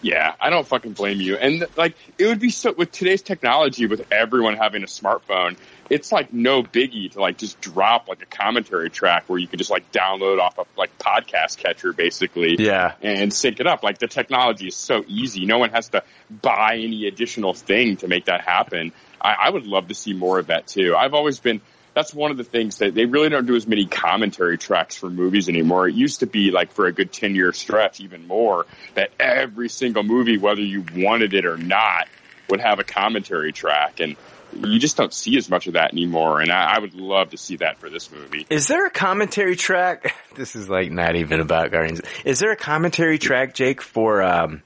[0.02, 1.36] Yeah, I don't fucking blame you.
[1.36, 5.58] And like, it would be so with today's technology, with everyone having a smartphone,
[5.90, 9.58] it's like no biggie to like just drop like a commentary track where you can
[9.58, 12.56] just like download off of like podcast catcher basically.
[12.60, 12.94] Yeah.
[13.02, 13.84] And sync it up.
[13.84, 15.46] Like the technology is so easy.
[15.46, 18.92] No one has to buy any additional thing to make that happen.
[19.22, 20.96] I, I would love to see more of that too.
[20.96, 21.62] I've always been
[21.98, 25.10] that's one of the things that they really don't do as many commentary tracks for
[25.10, 25.88] movies anymore.
[25.88, 29.68] It used to be like for a good 10 year stretch, even more, that every
[29.68, 32.08] single movie, whether you wanted it or not,
[32.52, 34.00] would have a commentary track.
[34.00, 34.16] And
[34.66, 36.42] you just don't see as much of that anymore.
[36.42, 38.46] And I, I would love to see that for this movie.
[38.50, 40.16] Is there a commentary track?
[40.38, 42.00] This is like not even about Guardians.
[42.24, 44.62] Is there a commentary track, Jake, for um,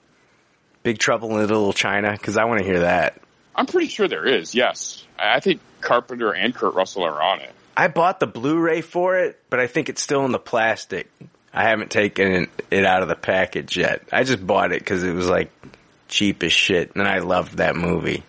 [0.83, 2.11] Big Trouble in Little China?
[2.11, 3.21] Because I want to hear that.
[3.55, 5.05] I'm pretty sure there is, yes.
[5.17, 7.51] I think Carpenter and Kurt Russell are on it.
[7.77, 11.09] I bought the Blu-ray for it, but I think it's still in the plastic.
[11.53, 14.03] I haven't taken it out of the package yet.
[14.11, 15.51] I just bought it because it was like
[16.07, 18.23] cheap as shit, and I loved that movie.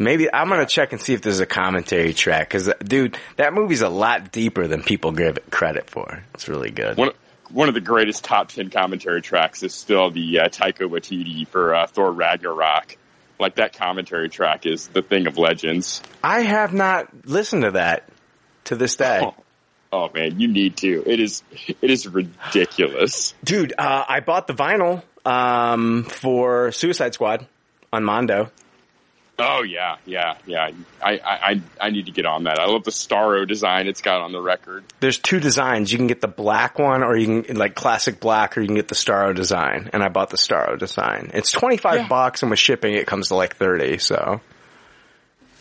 [0.00, 3.82] Maybe I'm gonna check and see if there's a commentary track because, dude, that movie's
[3.82, 6.24] a lot deeper than people give it credit for.
[6.32, 6.96] It's really good.
[6.96, 7.10] One,
[7.50, 11.74] one of the greatest top 10 commentary tracks is still the uh, Taika Waititi for
[11.74, 12.96] uh, Thor Ragnarok.
[13.38, 16.02] Like that commentary track is the thing of legends.
[16.24, 18.08] I have not listened to that
[18.64, 19.20] to this day.
[19.22, 19.34] Oh,
[19.92, 21.02] oh, man, you need to.
[21.06, 21.42] It is
[21.82, 23.34] it is ridiculous.
[23.44, 27.46] Dude, uh, I bought the vinyl um, for Suicide Squad
[27.92, 28.50] on Mondo.
[29.40, 30.70] Oh yeah, yeah, yeah.
[31.02, 31.20] I, I
[31.50, 32.58] I I need to get on that.
[32.58, 34.84] I love the Starro design it's got on the record.
[35.00, 35.90] There's two designs.
[35.90, 38.76] You can get the black one or you can like classic black or you can
[38.76, 39.90] get the Starro design.
[39.92, 41.30] And I bought the Starro design.
[41.34, 42.08] It's 25 Yeah.
[42.08, 44.40] bucks and with shipping it comes to like 30, so.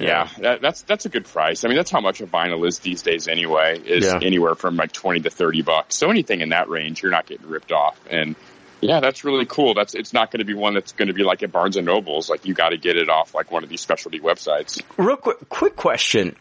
[0.01, 1.65] Yeah, that, that's that's a good price.
[1.65, 3.77] I mean, that's how much a vinyl is these days anyway.
[3.83, 4.19] Is Yeah.
[4.21, 5.95] anywhere from like twenty to thirty bucks.
[5.97, 7.99] So anything in that range, you're not getting ripped off.
[8.09, 8.37] And
[8.81, 9.73] yeah, that's really cool.
[9.73, 11.85] That's it's not going to be one that's going to be like at Barnes and
[11.85, 12.29] Nobles.
[12.29, 14.81] Like you got to get it off like one of these specialty websites.
[14.97, 16.35] Real quick, quick question.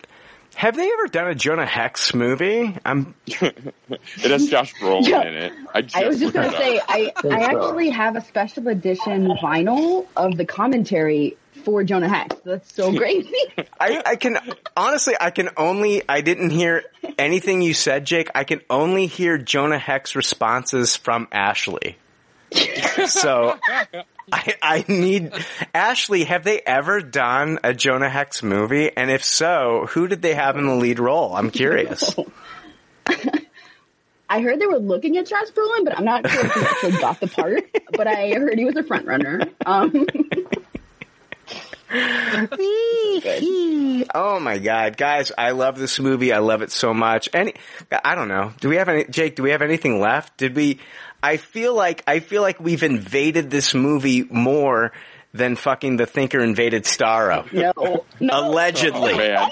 [0.55, 2.77] Have they ever done a Jonah Hex movie?
[2.85, 3.15] I'm.
[3.91, 5.23] It has Josh Brolin Yeah.
[5.23, 5.53] in it.
[5.75, 6.81] I, just I was just gonna say.
[6.87, 12.37] I, I actually have a special edition vinyl of the commentary for Jonah Hex.
[12.45, 13.33] That's so crazy.
[13.81, 14.39] I, I can
[14.77, 16.03] honestly, I can only.
[16.09, 16.83] I didn't hear
[17.19, 18.29] anything you said, Jake.
[18.35, 21.97] I can only hear Jonah Hex responses from Ashley.
[23.07, 23.59] So
[24.33, 25.33] I, I need
[25.75, 26.25] Ashley.
[26.25, 28.91] Have they ever done a Jonah Hex movie?
[28.97, 31.35] And if so, who did they have in the lead role?
[31.35, 32.15] I'm curious.
[34.31, 36.93] I heard they were looking at Josh Brolin, but I'm not sure if he actually
[37.01, 37.65] got the part.
[37.93, 39.41] But I heard he was a front runner.
[39.65, 39.91] Um,
[44.15, 45.33] oh my god, guys!
[45.37, 46.33] I love this movie.
[46.33, 47.29] I love it so much.
[47.33, 47.55] Any,
[48.05, 48.53] I don't know.
[48.61, 49.37] Do we have any, Jake?
[49.37, 50.37] Do we have anything left?
[50.37, 50.81] Did we?
[51.23, 54.93] I feel like I feel like we've invaded this movie more
[55.33, 57.51] than fucking the Thinker invaded Starro.
[57.53, 58.49] No, no.
[58.49, 59.15] Allegedly.
[59.15, 59.51] Oh, man.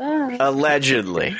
[0.00, 0.48] Ah.
[0.48, 1.36] Allegedly.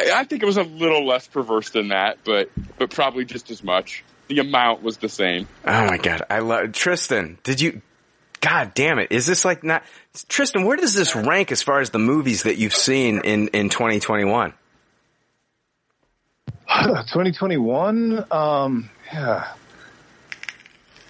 [0.00, 3.62] I think it was a little less perverse than that, but but probably just as
[3.62, 4.04] much.
[4.28, 5.48] The amount was the same.
[5.64, 7.38] Oh my god, I love Tristan.
[7.42, 7.80] Did you?
[8.40, 9.10] God damn it!
[9.10, 9.82] Is this like not
[10.28, 10.64] Tristan?
[10.64, 14.52] Where does this rank as far as the movies that you've seen in in 2021?
[16.68, 19.52] 2021, um, yeah,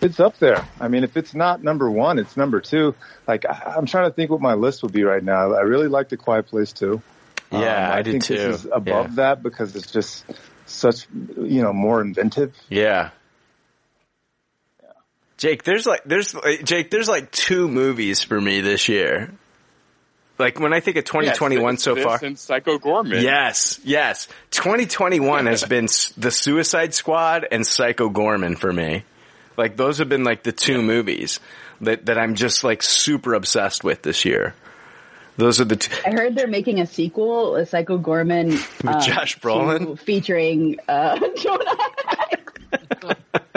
[0.00, 0.66] it's up there.
[0.80, 2.94] I mean, if it's not number one, it's number two.
[3.26, 5.52] Like I, I'm trying to think what my list would be right now.
[5.52, 7.02] I really like The Quiet Place too.
[7.50, 8.34] Yeah, Um, I did think too.
[8.36, 9.14] This is above Yeah.
[9.16, 10.24] that because it's just
[10.66, 12.54] such, you know, more inventive.
[12.68, 13.10] Yeah.
[15.38, 16.34] Jake, there's like there's
[16.64, 19.32] Jake, there's like two movies for me this year.
[20.38, 22.18] Like when I think of 2021 Yes, so this far.
[22.22, 23.22] and Psycho Goreman.
[23.22, 24.28] Yes, yes.
[24.50, 25.86] 2021 has been
[26.16, 29.04] the Suicide Squad and Psycho Goreman for me.
[29.56, 31.40] Like those have been like the two movies
[31.80, 34.54] that that I'm just like super obsessed with this year.
[35.36, 35.92] Those are the two.
[36.04, 38.52] I heard they're making a sequel, a Psycho Goreman,
[38.88, 39.96] um, Josh Brolin?
[39.98, 41.76] featuring uh, Jonah.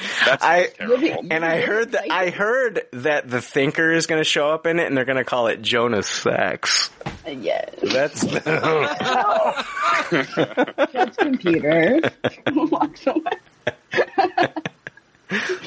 [0.00, 1.26] I terrible.
[1.30, 4.78] and I heard that I heard that the Thinker is going to show up in
[4.78, 6.90] it, and they're going to call it Jonas Sex.
[7.26, 8.22] Yes, That's
[10.92, 12.00] that's computer.
[12.54, 13.22] Walks away.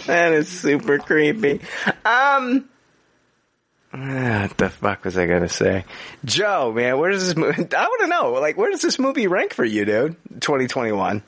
[0.08, 1.62] that is super creepy.
[2.04, 2.68] Um,
[3.92, 5.86] what the fuck was I gonna say?
[6.24, 7.68] Joe, man, where does this movie?
[7.76, 10.16] I want to know, like, where does this movie rank for you, dude?
[10.42, 11.22] 2021.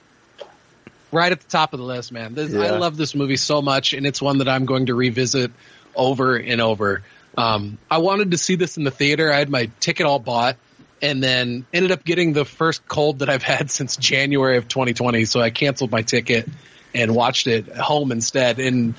[1.14, 2.34] Right at the top of the list, man.
[2.34, 5.52] This, I love this movie so much, and it's one that I'm going to revisit
[5.96, 7.04] over and over.
[7.38, 9.32] Um, I wanted to see this in the theater.
[9.32, 10.58] I had my ticket all bought,
[11.02, 15.26] and then ended up getting the first cold that I've had since January of 2020.
[15.26, 16.48] So I canceled my ticket
[16.94, 18.60] and watched it at home instead.
[18.60, 18.96] And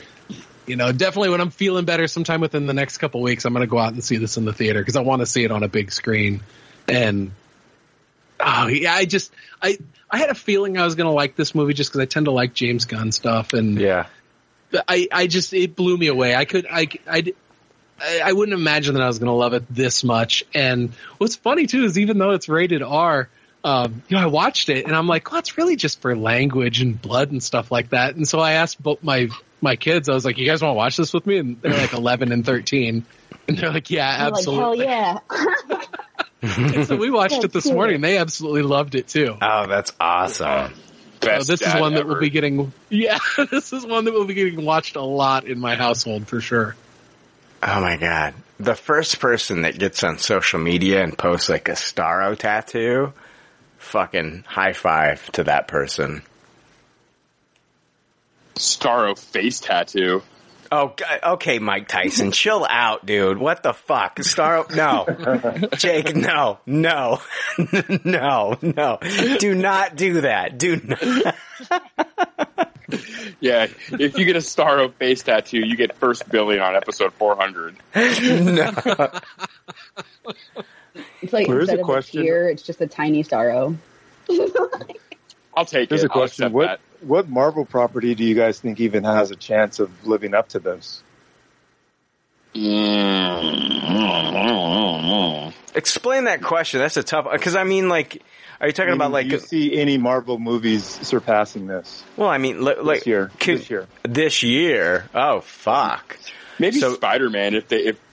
[0.66, 3.66] you know, definitely when I'm feeling better, sometime within the next couple weeks, I'm going
[3.66, 5.50] to go out and see this in the theater because I want to see it
[5.50, 6.42] on a big screen.
[6.88, 7.32] And
[8.40, 9.78] oh yeah, I just I
[10.14, 12.26] I had a feeling I was going to like this movie just because I tend
[12.26, 14.06] to like James Gunn stuff, and Yeah.
[14.88, 16.34] I I just it blew me away.
[16.34, 17.32] I could I I.
[17.98, 20.42] I I wouldn't imagine that I was going to love it this much.
[20.52, 23.28] And what's funny too is even though it's rated R,
[23.62, 26.80] um, you know, I watched it and I'm like, well, it's really just for language
[26.80, 28.16] and blood and stuff like that.
[28.16, 29.28] And so I asked both my
[29.60, 31.38] my kids, I was like, you guys want to watch this with me?
[31.38, 33.06] And they're like 11 and 13,
[33.48, 34.86] and they're like, yeah, I'm like, absolutely.
[34.86, 35.18] hell
[35.70, 35.78] yeah.
[36.44, 38.00] And so we watched it this That's morning.
[38.00, 39.36] They absolutely loved it too.
[39.40, 40.74] Oh, that's awesome.
[41.22, 43.18] So Best this is dad one that will be getting, yeah,
[43.50, 46.76] this is one that will be getting watched a lot in my household for sure.
[47.62, 48.34] Oh my god.
[48.60, 53.14] The first person that gets on social media and posts like a Starro tattoo,
[53.78, 56.22] fucking high five to that person.
[58.56, 60.22] Starro face tattoo.
[60.76, 60.94] Oh,
[61.34, 63.38] okay, Mike Tyson, chill out, dude.
[63.38, 64.16] What the fuck?
[64.16, 65.68] Starro, no.
[65.76, 67.20] Jake, no, no,
[68.04, 68.98] no, no.
[69.38, 70.58] Do not do that.
[70.58, 71.34] Do not.
[73.40, 77.76] Yeah, if you get a Starro face tattoo, you get first billing on episode 400.
[77.94, 79.10] no.
[81.22, 82.20] It's like There is instead a of question.
[82.20, 83.76] a tear, it's just a tiny sorrow.
[85.56, 86.06] I'll take Here's it.
[86.06, 86.80] a question: I'll What that.
[87.06, 90.58] What Marvel property do you guys think even has a chance of living up to
[90.58, 91.02] this?
[94.24, 95.52] Mm.
[95.74, 96.80] Explain that question.
[96.80, 98.22] That's a tough, cause I mean, like,
[98.60, 102.38] are you talking about like, do you see any Marvel movies surpassing this well, I
[102.38, 103.30] mean, like, this year?
[103.40, 103.86] could- this year.
[104.04, 105.08] this year?
[105.14, 106.16] Oh, fuck.
[106.58, 108.03] Maybe So- Spider Man if they if if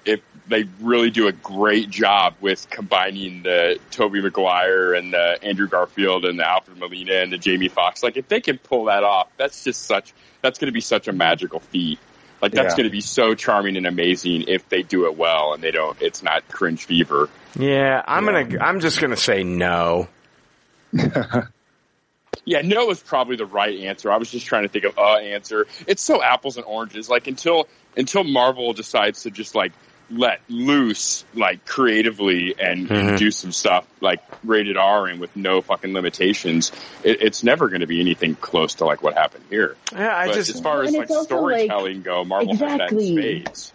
[0.52, 6.26] they really do a great job with combining the Tobey Maguire and the Andrew Garfield
[6.26, 8.04] and the Alfred Molina and the Jamie Foxx.
[8.04, 11.08] Like if they can pull that off, that's just such that's going to be such
[11.08, 12.00] a magical feat.
[12.42, 12.78] Like that's Yeah.
[12.78, 16.02] going to be so charming and amazing if they do it well and they don't.
[16.02, 17.30] It's not cringe fever.
[17.58, 20.08] Yeah, I'm gonna, I'm just gonna say no.
[22.44, 24.12] Yeah, no is probably the right answer.
[24.12, 25.68] I was just trying to think of a answer.
[25.86, 27.08] It's so apples and oranges.
[27.10, 29.74] Like until until Marvel decides to just like
[30.12, 33.10] let loose, like creatively and, Mhm.
[33.10, 36.72] and do some stuff like rated R and with no fucking limitations,
[37.04, 39.76] it, it's never going to be anything close to like what happened here.
[39.94, 42.60] Yeah, I but just, as far as like it's also, like- storytelling go, Marvel has
[42.60, 43.08] that Exactly.
[43.10, 43.14] in
[43.46, 43.74] spades.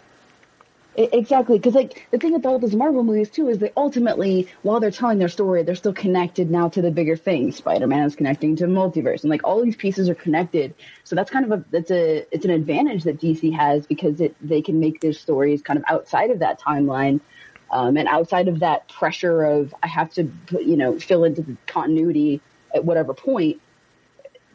[0.99, 4.89] Exactly, because like the thing about those Marvel movies too is they ultimately, while they're
[4.89, 7.51] telling their story, they're still connected now to the bigger thing.
[7.51, 10.73] Spider-Man is connecting to multiverse, and like all these pieces are connected.
[11.03, 14.35] So that's kind of a that's a it's an advantage that DC has because it
[14.41, 17.21] they can make their stories kind of outside of that timeline,
[17.69, 21.43] um, and outside of that pressure of I have to put, you know fill into
[21.43, 22.41] the continuity
[22.73, 23.61] at whatever point.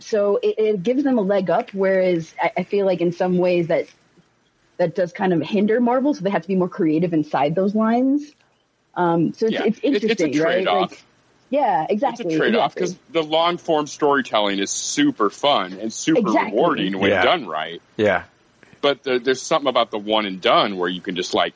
[0.01, 3.39] So it, it gives them a leg up, whereas I, I feel like in some
[3.39, 3.87] ways that
[4.83, 7.75] that does kind of hinder Marvel, so they have to be more creative inside those
[7.75, 8.33] lines.
[8.94, 10.65] Um, so it's, Yeah, it's it- it's a interesting, right?
[10.67, 11.02] Like,
[11.51, 12.35] yeah, It's exactly.
[12.35, 12.99] a trade off exactly.
[13.12, 16.51] because the long form storytelling is super fun and super Exactly.
[16.52, 17.23] rewarding when Yeah.
[17.25, 17.81] done right.
[17.97, 18.25] Yeah.
[18.81, 21.55] But the, there's something about the one and done where you can just like,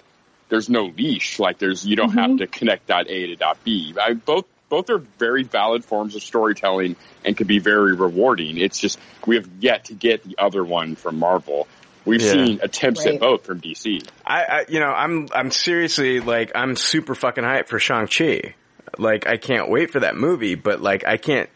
[0.48, 1.40] there's no leash.
[1.40, 2.18] Like there's, you don't Mm-hmm.
[2.18, 3.94] have to connect dot A to dot B.
[4.00, 8.58] I, both, both are very valid forms of storytelling and can be very rewarding.
[8.58, 11.66] It's just, we have yet to get the other one from Marvel.
[12.06, 12.32] We've Yeah.
[12.32, 13.14] seen attempts Right.
[13.14, 14.08] at both from DC.
[14.24, 18.54] I, I, you know, I'm, I'm seriously like, I'm super fucking hyped for Shang Chi.
[18.98, 21.50] Like, I can't wait for that movie, but like, I can't,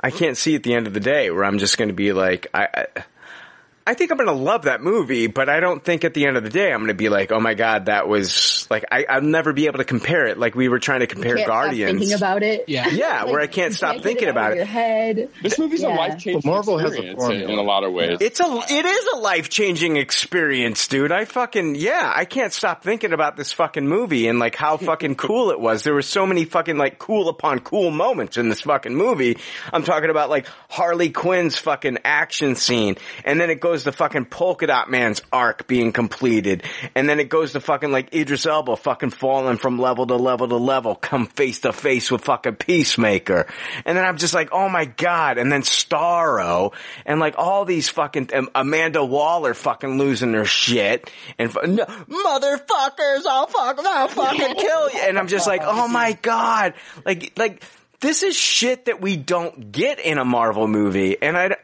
[0.00, 2.12] I can't see at the end of the day where I'm just going to be
[2.12, 2.86] like, I, I,
[3.86, 6.36] I think I'm going to love that movie, but I don't think at the end
[6.36, 9.04] of the day I'm going to be like, oh my god, that was like, I,
[9.08, 10.38] I'll never be able to compare it.
[10.38, 11.98] Like we were trying to compare Can't stop Guardians.
[12.00, 12.64] thinking about it.
[12.66, 12.88] Yeah.
[12.88, 14.56] yeah, Like, where I can't you stop get thinking out about of it.
[14.58, 15.28] Your head.
[15.42, 15.94] This movie's Yeah.
[15.94, 17.52] a life changing Marvel has a experience in, formula.
[17.52, 18.18] in a lot of ways.
[18.20, 21.12] It's a, it is a life changing experience, dude.
[21.12, 25.14] I fucking, yeah, I can't stop thinking about this fucking movie and like how fucking
[25.16, 25.84] cool it was.
[25.84, 29.38] There were so many fucking like cool upon cool moments in this fucking movie.
[29.72, 34.26] I'm talking about like Harley Quinn's fucking action scene and then it goes to fucking
[34.26, 36.62] Polka Dot Man's arc being completed
[36.94, 40.48] and then it goes to fucking like Idris Elba fucking falling from level to level
[40.48, 43.46] to level, come face to face with fucking Peacemaker.
[43.84, 45.38] And then I'm just like, oh my god.
[45.38, 46.72] And then Starro
[47.04, 53.26] and like all these fucking, um, Amanda Waller fucking losing her shit and no, motherfuckers,
[53.26, 55.00] I'll fuck, I'll fucking kill you.
[55.02, 56.74] And I'm just like, oh my god.
[57.04, 57.62] Like, like,
[58.00, 61.20] this is shit that we don't get in a Marvel movie.
[61.20, 61.56] And I,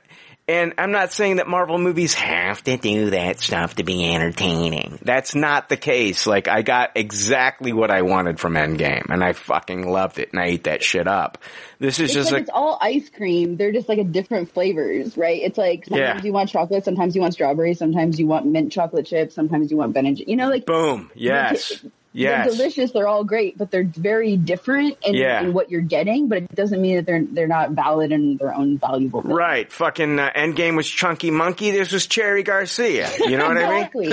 [0.52, 4.98] and I'm not saying that Marvel movies have to do that stuff to be entertaining.
[5.02, 6.26] That's not the case.
[6.26, 10.40] Like, I got exactly what I wanted from Endgame, and I fucking loved it, and
[10.40, 11.38] I ate that shit up.
[11.78, 13.56] This is It's just like, like, it's all ice cream.
[13.56, 15.40] They're just like a different flavors, right?
[15.42, 16.26] It's like sometimes Yeah.
[16.26, 19.76] you want chocolate, sometimes you want strawberry, sometimes you want mint chocolate chips, sometimes you
[19.76, 22.46] want Ben and J- you know, like boom, yes, they're yes.
[22.46, 22.90] They're delicious.
[22.92, 25.42] They're all great, but they're very different in, Yeah.
[25.42, 26.28] in what you're getting.
[26.28, 29.20] But it doesn't mean that they're they're not valid in their own valuable.
[29.22, 29.32] Way.
[29.34, 31.70] Right, fucking uh, Endgame was Chunky Monkey.
[31.70, 33.08] This was Cherry Garcia.
[33.18, 34.12] You know what I mean?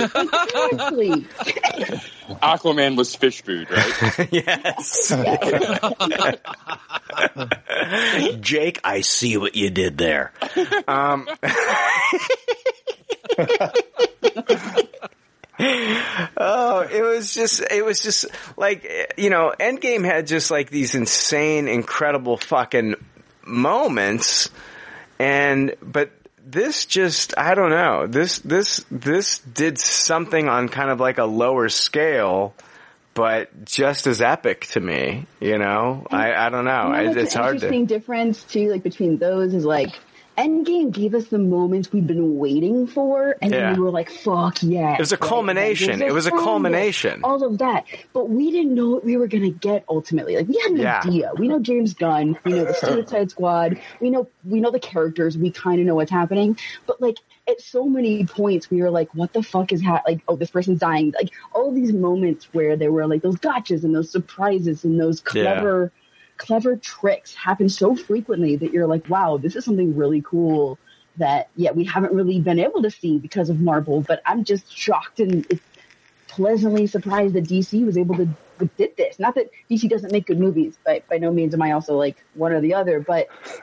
[0.72, 1.10] Exactly.
[2.42, 4.28] Aquaman was fish food, right?
[4.32, 5.12] yes.
[8.40, 10.32] Jake, I see what you did there.
[10.86, 11.26] Um,
[16.36, 20.94] oh, it was just, it was just like, you know, Endgame had just like these
[20.94, 22.94] insane, incredible fucking
[23.44, 24.50] moments.
[25.18, 26.10] And, but
[26.44, 31.24] this just, I don't know, this, this, this did something on kind of like a
[31.24, 32.54] lower scale,
[33.12, 36.06] but just as epic to me, you know?
[36.10, 36.70] I, I don't know.
[36.70, 37.94] I, it's an hard interesting to.
[37.94, 39.90] difference too, like between those is like
[40.40, 43.58] Endgame gave us the moments we've been waiting for, and Yeah.
[43.72, 46.00] then we were like, "Fuck yeah!" It was a culmination.
[46.00, 47.20] It was a culmination.
[47.22, 50.36] All of that, but we didn't know what we were gonna get ultimately.
[50.36, 51.02] Like we had an Yeah.
[51.04, 51.32] idea.
[51.38, 52.38] We know James Gunn.
[52.44, 52.72] We know the
[53.04, 53.78] Suicide Squad.
[54.00, 55.36] We know we know the characters.
[55.36, 56.56] We kind of know what's happening.
[56.86, 60.24] But like at so many points, we were like, "What the fuck is happening?" Like,
[60.26, 61.12] oh, this person's dying.
[61.20, 65.20] Like all these moments where there were like those gotchas and those surprises and those
[65.20, 65.92] clever
[66.40, 70.78] clever tricks happen so frequently that you're like, wow, this is something really cool
[71.16, 74.00] that yeah we haven't really been able to see because of Marvel.
[74.00, 75.46] But I'm just shocked and
[76.28, 78.28] pleasantly surprised that DC was able to
[78.78, 79.18] did this.
[79.18, 82.16] Not that DC doesn't make good movies, but by no means am I also like
[82.34, 83.00] one or the other.
[83.00, 83.28] But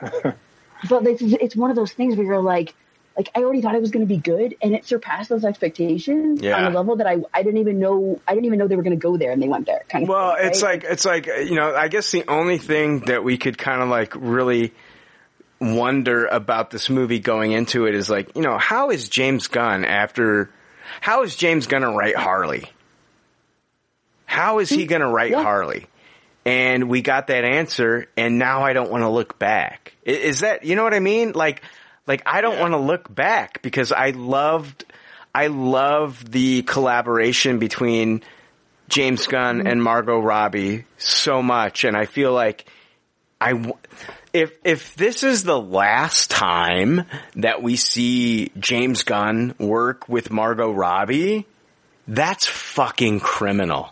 [0.88, 2.74] but it's it's one of those things where you're like.
[3.18, 6.40] Like I already thought it was going to be good, and it surpassed those expectations
[6.40, 6.56] Yeah.
[6.56, 8.84] on a level that I I didn't even know I didn't even know they were
[8.84, 9.84] going to go there, and they went there.
[9.88, 10.08] Kind of.
[10.08, 10.82] Well, thing, it's right?
[10.82, 11.74] like it's like you know.
[11.74, 14.72] I guess the only thing that we could kind of like really
[15.60, 19.84] wonder about this movie going into it is like you know how is James Gunn
[19.84, 20.50] after
[21.00, 22.70] how is James Gunn to write Harley?
[24.26, 25.86] How is he going to write Harley?
[26.44, 29.94] And we got that answer, and now I don't want to look back.
[30.04, 31.32] Is that you know what I mean?
[31.32, 31.62] Like,
[32.08, 34.84] like I don't want to look back because I loved,
[35.34, 38.22] I loved the collaboration between
[38.88, 39.66] James Gunn mm-hmm.
[39.68, 42.64] and Margot Robbie so much, and I feel like
[43.40, 43.72] I,
[44.32, 47.04] if if this is the last time
[47.36, 51.46] that we see James Gunn work with Margot Robbie,
[52.08, 53.90] That's fucking criminal.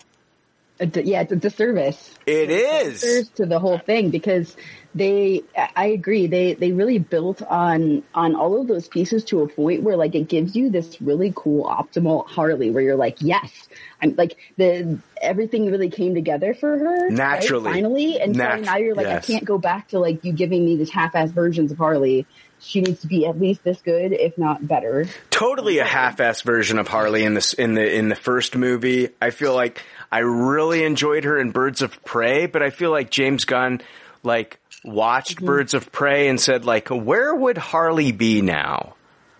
[0.80, 2.15] Yeah, it's a disservice.
[2.26, 3.28] It is.
[3.36, 4.56] to the whole thing because
[4.96, 9.48] they I- agree they they really built on on all of those pieces to a
[9.48, 13.68] point where like it gives you this really cool optimal Harley where you're like yes
[14.00, 17.72] I'm like the everything really came together for her right, Naturally.
[17.72, 19.22] finally and Nat- so now you're like yes.
[19.28, 22.26] I can't go back to like you giving me these half-ass versions of Harley
[22.58, 26.78] she needs to be at least this good if not better totally a half-ass version
[26.78, 29.10] of Harley in this in the in the first movie.
[29.20, 33.10] I feel like I really enjoyed her in Birds of Prey, but I feel like
[33.10, 33.80] James Gunn
[34.22, 35.46] like watched mm-hmm.
[35.46, 38.94] Birds of Prey and said like, where would Harley be now?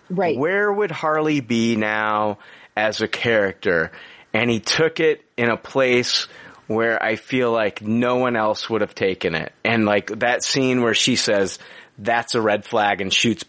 [0.09, 0.37] Right.
[0.37, 2.39] Where would Harley be now
[2.77, 3.93] as a character?
[4.33, 6.29] And he took it in a place
[6.67, 9.53] where I feel like no one else would have taken it.
[9.65, 11.59] And like that scene where she says,
[11.99, 13.45] that's a red flag and shoots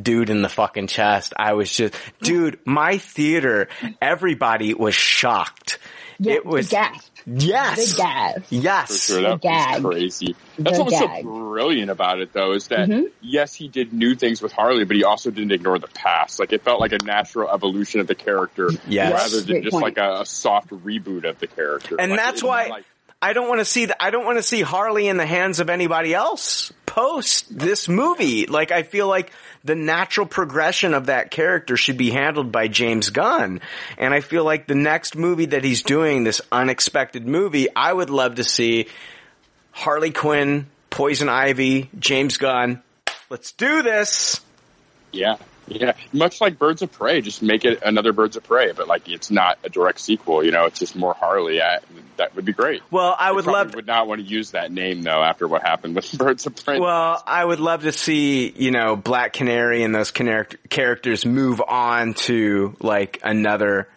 [0.00, 1.34] dude in the fucking chest.
[1.38, 3.68] I was just, dude, my theater,
[4.00, 5.78] everybody was shocked.
[6.18, 8.88] Yeah, it was, the gasp yes, the gasp yes.
[9.06, 9.82] For sure, that The gag.
[9.82, 10.36] crazy.
[10.58, 11.24] That's The what's so gag.
[11.24, 13.10] brilliant about it, though, is that Mhm.
[13.20, 16.38] yes, he did new things with Harley, but he also didn't ignore the past.
[16.40, 19.12] Like it felt like a natural evolution of the character, Yes.
[19.12, 19.84] rather than Great just point.
[19.84, 21.96] like a, a soft reboot of the character.
[21.98, 22.84] And Like, that's why like-
[23.22, 25.60] I don't want to see the, I don't want to see Harley in the hands
[25.60, 28.46] of anybody else post this movie.
[28.46, 29.30] Like I feel like
[29.62, 33.60] the natural progression of that character should be handled by James Gunn.
[33.96, 38.10] And I feel like the next movie that he's doing, this unexpected movie, I would
[38.10, 38.88] love to see
[39.70, 42.82] Harley Quinn, Poison Ivy, James Gunn.
[43.30, 44.40] Let's do this.
[45.12, 45.36] Yeah,
[45.74, 45.94] yeah.
[46.12, 49.30] Much like Birds of Prey, just make it another Birds of Prey, but like it's
[49.30, 50.44] not a direct sequel.
[50.44, 51.60] You know, it's just more Harley.
[51.60, 51.78] I,
[52.16, 52.82] that would be great.
[52.90, 55.96] Well, I would love Would not want to use that name though after what happened
[55.96, 56.78] with Birds of Prey.
[56.78, 61.60] Well, I would love to see, you know, Black Canary and those charac- characters move
[61.60, 63.88] on to like another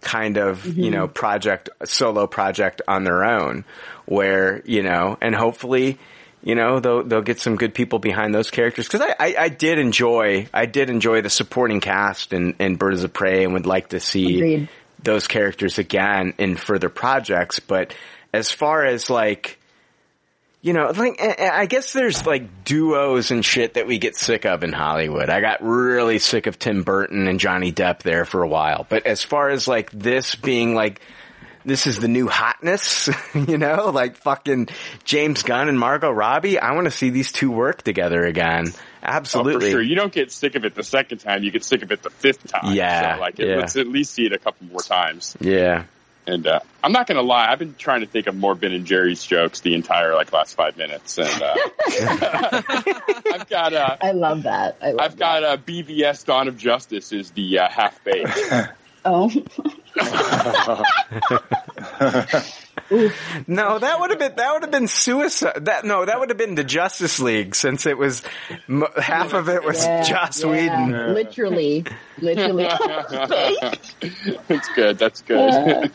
[0.00, 0.92] kind of, you mm-hmm.
[0.92, 3.64] know, project, solo project on their own
[4.06, 5.98] where, you know, and hopefully,
[6.44, 8.86] you know, they'll, they'll get some good people behind those characters.
[8.86, 13.02] Cause I, I, I did enjoy, I did enjoy the supporting cast in, in Birds
[13.02, 14.68] of Prey and would like to see Agreed.
[15.02, 17.60] those characters again in further projects.
[17.60, 17.94] But
[18.34, 19.58] as far as like,
[20.60, 24.64] you know, like I guess there's like duos and shit that we get sick of
[24.64, 25.30] in Hollywood.
[25.30, 28.86] I got really sick of Tim Burton and Johnny Depp there for a while.
[28.88, 31.00] But as far as like this being like
[31.64, 34.68] this is the new hotness, you know, like fucking
[35.04, 38.66] James Gunn and Margot Robbie, I want to see these two work together again.
[38.68, 39.66] Oh, Absolutely.
[39.66, 39.82] for sure.
[39.82, 42.10] You don't get sick of it the second time; you get sick of it the
[42.10, 42.74] fifth time.
[42.74, 43.56] Yeah, so, like it, yeah.
[43.56, 45.36] let's at least see it a couple more times.
[45.40, 45.84] Yeah.
[46.26, 48.72] And uh, I'm not going to lie, I've been trying to think of more Ben
[48.72, 51.54] and Jerry's jokes the entire like last five minutes, and uh,
[53.34, 57.12] I've got uh, I love that I love I've got uh, BVS Dawn of Justice
[57.12, 58.38] is the uh, half baked.
[59.04, 59.30] oh
[63.46, 65.64] No, that would have been that would have been suicide.
[65.64, 68.22] That no, that would have been the Justice League since it was
[68.68, 70.50] m- half of it was Yeah, Joss yeah.
[70.50, 71.14] Whedon.
[71.14, 71.84] literally
[72.18, 72.64] literally
[74.48, 74.98] That's good.
[74.98, 75.90] That's good.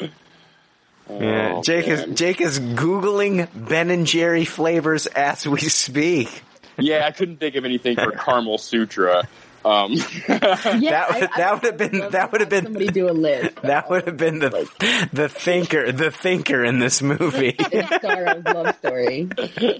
[1.06, 2.10] Oh, Jake man.
[2.12, 6.42] is Jake is googling Ben and Jerry flavors as we speak.
[6.78, 9.28] yeah, I couldn't think of anything for Caramel Sutra.
[9.64, 9.92] Um,
[10.28, 13.08] yeah, that would I- I that would have been that would have been somebody do
[13.08, 17.54] a list that would have been the the thinker the thinker in this movie.
[17.58, 19.28] it's Star's love story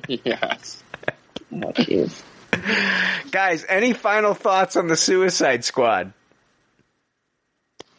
[0.08, 0.82] yes.
[1.52, 2.22] oh jeez
[3.30, 6.12] Guys, any final thoughts on the Suicide Squad?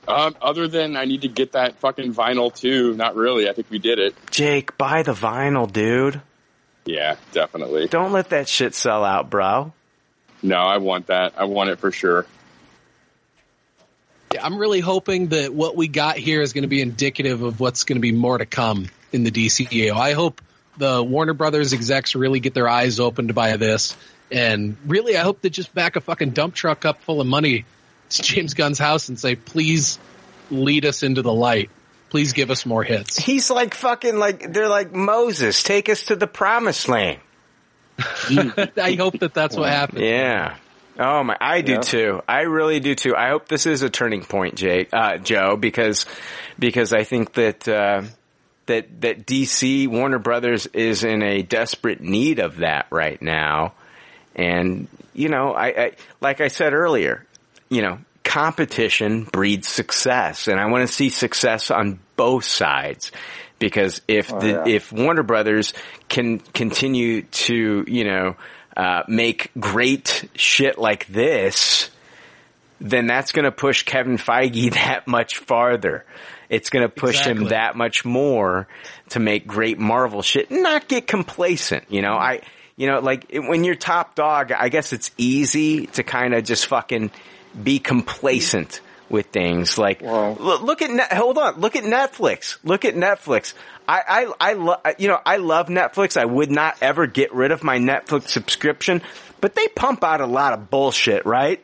[0.08, 2.94] Um, other than I need to get that fucking vinyl too.
[2.96, 3.50] Not really.
[3.50, 4.16] I think we did it.
[4.32, 6.22] Jake, buy the vinyl, dude.
[6.86, 7.88] Yeah, definitely.
[7.88, 9.74] Don't let that shit sell out, bro.
[10.42, 11.34] No, I want that.
[11.38, 12.26] I want it for sure.
[14.34, 17.60] Yeah, I'm really hoping that what we got here is going to be indicative of
[17.60, 19.96] what's going to be more to come in the DCEU.
[19.96, 20.42] I hope
[20.78, 23.96] the Warner Brothers execs really get their eyes opened by this.
[24.32, 27.66] And really, I hope they just back a fucking dump truck up full of money
[28.10, 30.00] to James Gunn's house and say, please
[30.52, 31.70] lead us into the light.
[32.10, 33.18] Please give us more hits.
[33.18, 37.20] He's like fucking like they're like Moses, take us to the promised land.
[38.78, 40.02] I hope that that's what happens.
[40.02, 40.58] Yeah.
[40.98, 41.80] Oh my, I do Yeah.
[41.80, 42.22] too.
[42.28, 43.16] I really do too.
[43.16, 46.06] I hope this is a turning point, Jake, uh, Joe, because,
[46.58, 48.04] because I think that, uh,
[48.68, 53.74] that, that DC, Warner Brothers is in a desperate need of that right now.
[54.36, 57.26] And, you know, I, I like I said earlier,
[57.70, 63.12] you know, competition breeds success and I want to see success on both sides
[63.60, 64.64] because if Oh, the, yeah.
[64.68, 65.74] if Warner Brothers
[66.10, 68.36] can continue to, you know,
[68.76, 71.90] uh, make great shit like this,
[72.82, 76.06] then that's going to push Kevin Feige that much farther.
[76.50, 78.68] It's going to push him that much more
[79.10, 81.86] to make great Marvel shit, and not get complacent.
[81.90, 82.42] You know, I,
[82.76, 86.68] you know, like when you're top dog, I guess it's easy to kind of just
[86.68, 87.10] fucking
[87.64, 89.78] be complacent with things.
[89.78, 92.58] Like, look, look at Net, hold on, look at Netflix.
[92.64, 93.54] Look at Netflix.
[93.88, 94.02] I,
[94.40, 96.18] I, I love, you know, I love Netflix.
[96.18, 99.02] I would not ever get rid of my Netflix subscription,
[99.42, 101.64] but they pump out a lot of bullshit, right?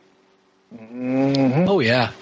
[0.72, 2.12] Oh yeah.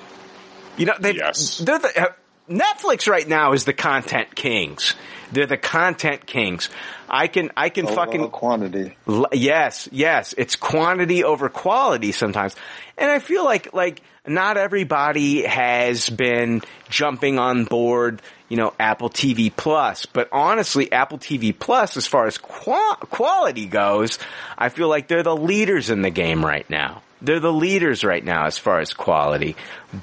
[0.76, 1.58] You know, they, yes.
[1.58, 2.12] they're the, uh,
[2.48, 4.94] Netflix right now is the content kings.
[5.30, 6.70] They're the content kings.
[7.08, 8.96] I can, I can A fucking lot quantity.
[9.06, 10.34] L- Yes, yes.
[10.36, 12.56] It's quantity over quality sometimes.
[12.98, 19.10] And I feel like, like, not everybody has been jumping on board, you know, Apple
[19.10, 20.06] TV Plus.
[20.06, 24.18] But honestly, Apple TV Plus, as far as qua- quality goes,
[24.56, 27.02] I feel like they're the leaders in the game right now.
[27.22, 29.56] They're the leaders right now as far as quality,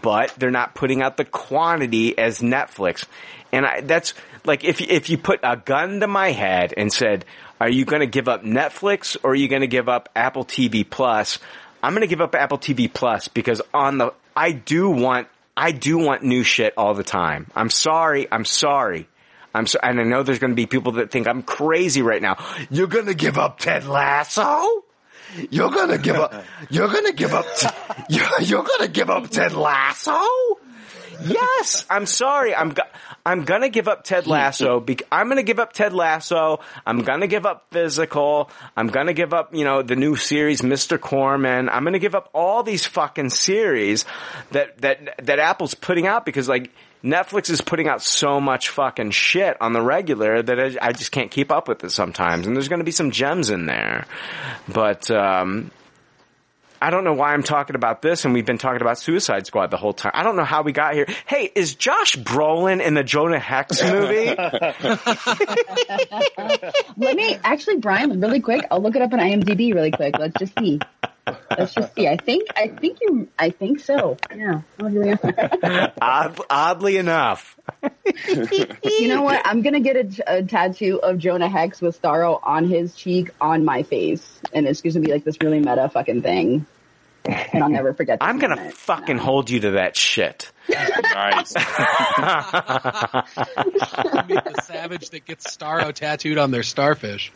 [0.04, 3.06] but they're not putting out the quantity as Netflix.
[3.52, 4.14] And I, that's
[4.46, 7.26] like if if you put a gun to my head and said,
[7.60, 10.46] "Are you going to give up Netflix or are you going to give up Apple
[10.46, 11.40] TV Plus?"
[11.82, 15.72] I'm going to give up Apple TV Plus because on the I do want I
[15.72, 17.48] do want new shit all the time.
[17.56, 18.28] I'm sorry.
[18.32, 19.08] I'm sorry.
[19.54, 22.22] I'm so, and I know there's going to be people that think I'm crazy right
[22.22, 22.38] now.
[22.70, 24.84] You're going to give up Ted Lasso?
[25.50, 27.46] You're going to give up You're going to give up
[28.10, 30.22] you're, you're going to give up Ted Lasso?
[31.26, 32.54] Yes, I'm sorry.
[32.56, 32.84] I'm go-
[33.26, 34.80] I'm gonna give up Ted Lasso.
[34.80, 36.60] Bec- I'm gonna give up Ted Lasso.
[36.86, 38.50] I'm gonna give up Physical.
[38.76, 41.00] I'm gonna give up, you know, the new series, Mr.
[41.00, 41.70] Corman.
[41.70, 44.06] I'm gonna give up all these fucking series
[44.52, 46.72] that that that Apple's putting out because like
[47.04, 51.12] Netflix is putting out so much fucking shit on the regular that I, I just
[51.12, 52.48] can't keep up with it sometimes.
[52.48, 54.06] And there's gonna be some gems in there,
[54.68, 55.72] but um,
[56.82, 59.72] I don't know why I'm talking about this, and we've been talking about Suicide Squad
[59.72, 60.12] the whole time.
[60.14, 61.08] I don't know how we got here.
[61.26, 64.28] Hey, is Josh Brolin in the Jonah Hex movie?
[66.98, 68.66] Let me actually, Brian, really quick.
[68.70, 70.18] I'll look it up on IMDb really quick.
[70.18, 70.80] Let's just see.
[71.58, 72.08] Let's just see.
[72.08, 74.18] I think, I think you, I think so.
[74.36, 74.62] Yeah.
[76.02, 77.58] Odd, oddly enough,
[78.84, 79.42] you know what?
[79.46, 83.66] I'm gonna get a, a tattoo of Jonah Hex with Starro on his cheek on
[83.66, 86.66] my face, and it's gonna be like this really meta fucking thing.
[87.26, 88.20] And I'll never forget.
[88.22, 88.76] I'm gonna moment.
[88.76, 90.52] fucking hold you to that shit.
[90.70, 91.54] Nice.
[94.28, 97.32] Make the savage that gets Starro tattooed on their starfish.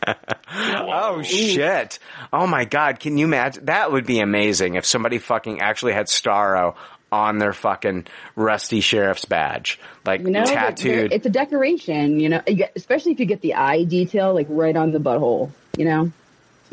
[0.48, 1.98] oh shit!
[2.32, 3.00] Oh my god!
[3.00, 3.64] Can you imagine?
[3.66, 6.74] That would be amazing if somebody fucking actually had Starro
[7.10, 11.12] on their fucking rusty sheriff's badge, like You know, but there- tattooed.
[11.12, 12.20] it's a decoration.
[12.20, 12.42] You know,
[12.76, 15.50] especially if you get the eye detail like right on the butthole.
[15.76, 16.12] You know.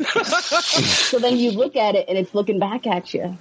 [0.00, 3.36] so then you look at it and it's looking back at you.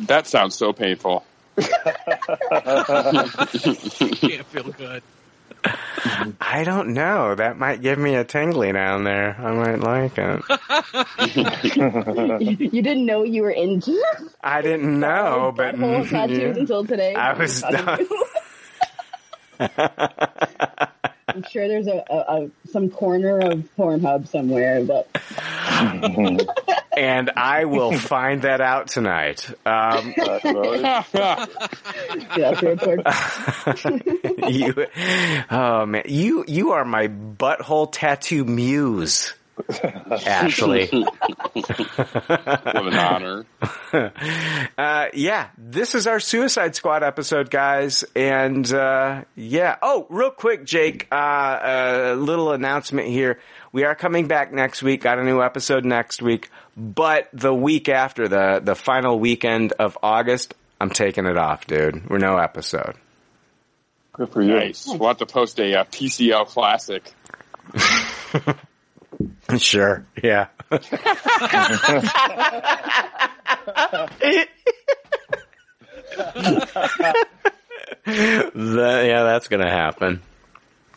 [0.00, 1.24] That sounds so painful.
[4.16, 5.02] Can't feel good.
[6.40, 7.34] I don't know.
[7.34, 9.36] That might give me a tingly down there.
[9.38, 10.42] I might like it.
[12.72, 14.02] you didn't know you were into
[14.42, 17.14] I didn't know, but butthole mm, tattoos until today.
[17.14, 18.06] I was done.
[21.28, 25.08] I'm sure there's a, a, a some corner of Pornhub somewhere that
[26.96, 29.48] and I will find that out tonight.
[29.66, 30.14] Um,
[34.48, 34.86] you,
[35.50, 39.34] oh man, you you are my butthole tattoo muse,
[40.26, 40.86] Ashley.
[40.86, 43.46] what an honor.
[44.78, 49.76] Uh, yeah, this is our Suicide Squad episode, guys, and uh, yeah.
[49.82, 53.38] Oh, real quick, Jake, uh, a little announcement here.
[53.76, 55.02] We are coming back next week.
[55.02, 56.48] Got a new episode next week,
[56.78, 62.08] but the week after the the final weekend of August, I'm taking it off, dude.
[62.08, 62.94] We're no episode.
[64.14, 64.54] Good for you.
[64.54, 64.86] Nice.
[64.86, 67.12] We'll have to post a uh, PCL classic.
[69.58, 70.04] Sure.
[70.22, 70.48] Yeah.
[78.04, 80.22] That- yeah, that's gonna happen.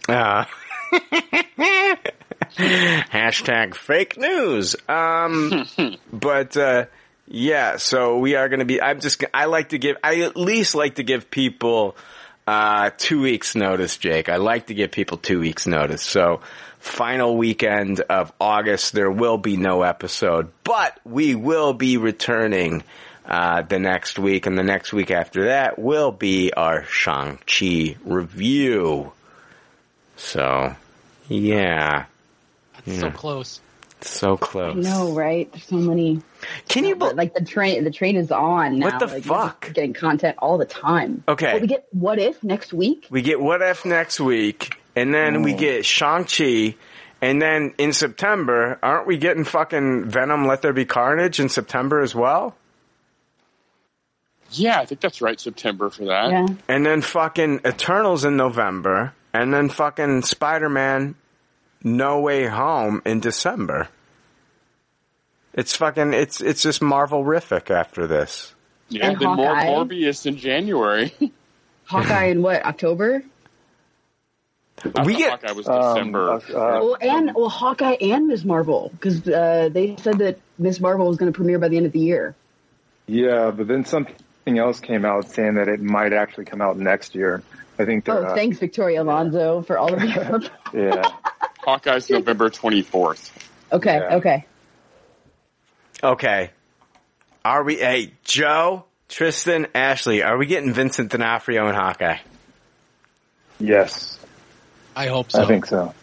[0.07, 0.45] Uh,
[2.57, 4.75] hashtag fake news.
[4.87, 5.67] Um,
[6.13, 6.85] but, uh,
[7.27, 10.75] yeah, so we are gonna be, I'm just, I like to give, I at least
[10.75, 11.95] like to give people,
[12.47, 14.29] uh, two weeks notice, Jake.
[14.29, 16.01] I like to give people two weeks notice.
[16.01, 16.41] So,
[16.79, 22.83] final weekend of August, there will be no episode, but we will be returning,
[23.25, 29.11] uh, the next week, and the next week after that will be our Shang-Chi review.
[30.17, 30.75] So,
[31.27, 32.05] yeah.
[32.97, 33.61] So close.
[34.01, 34.75] So close.
[34.77, 35.51] No, right?
[35.51, 36.21] There's so many.
[36.69, 37.83] Can you bel like the train?
[37.83, 38.85] The train is on now.
[38.85, 39.73] What the like, fuck?
[39.73, 41.23] Getting content all the time.
[41.27, 41.59] Okay.
[41.59, 43.07] We get what if next week?
[43.09, 45.57] We get What If next week, and then we Oh.
[45.57, 46.75] get Shang-Chi,
[47.21, 51.99] and then in September, aren't we getting fucking Venom Let There Be Carnage in September
[51.99, 52.55] as well?
[54.51, 55.39] Yeah, I think that's right.
[55.39, 56.31] September for that.
[56.31, 56.47] Yeah.
[56.67, 61.15] And then fucking Eternals in November, and then fucking Spider-Man
[61.83, 63.87] No Way Home in December.
[65.53, 68.53] It's fucking, it's, it's just Marvel-rific after this.
[68.89, 69.67] Yeah, And then more Hawkeye.
[69.67, 71.13] Morbius in January.
[71.85, 73.23] Hawkeye in what October?
[75.03, 76.29] We get Hawkeye was Um, December.
[76.31, 78.45] uh, well, and well, Hawkeye and Ms.
[78.45, 80.79] Marvel because uh, they said that Ms.
[80.79, 82.35] Marvel was going to premiere by the end of the year.
[83.07, 84.15] Yeah, but then something
[84.57, 87.43] else came out saying that it might actually come out next year.
[87.77, 90.43] I think Oh, uh, thanks, Victoria Alonso, for all of Europe.
[90.73, 91.01] yeah.
[91.63, 93.31] Hawkeye's November 24th.
[93.71, 94.15] okay, Yeah.
[94.15, 94.45] okay.
[96.01, 96.51] Okay.
[97.43, 102.17] Are we, hey, Joe, Tristan, Ashley, are we getting Vincent D'Onofrio and Hawkeye?
[103.59, 104.17] Yes,
[104.95, 105.43] I hope so.
[105.43, 105.93] I think so.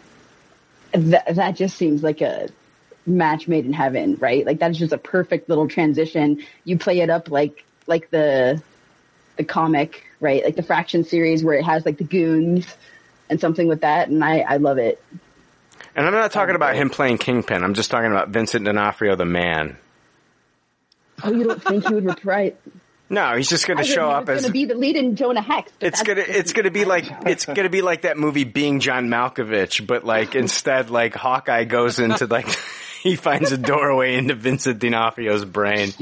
[0.91, 2.49] That that just seems like a
[3.05, 4.45] match made in heaven, right?
[4.45, 6.43] Like that's just a perfect little transition.
[6.65, 8.61] You play it up like like the
[9.37, 10.43] the comic, right?
[10.43, 12.67] Like the Fraction series where it has like the goons
[13.29, 15.01] and something with that, and I I love it.
[15.97, 17.63] And I'm not talking about him playing Kingpin.
[17.63, 19.77] I'm just talking about Vincent D'Onofrio, the man.
[21.23, 22.53] Oh, you don't think he would reprise?
[23.09, 25.15] No, he's just going to show up he as going to be the lead in
[25.15, 25.71] Jonah Hex.
[25.79, 29.87] it's gonna it's gonna be like it's gonna be like that movie Being John Malkovich,
[29.87, 32.47] but like instead like Hawkeye goes into like
[33.01, 35.93] he finds a doorway into Vincent D'Onofrio's brain.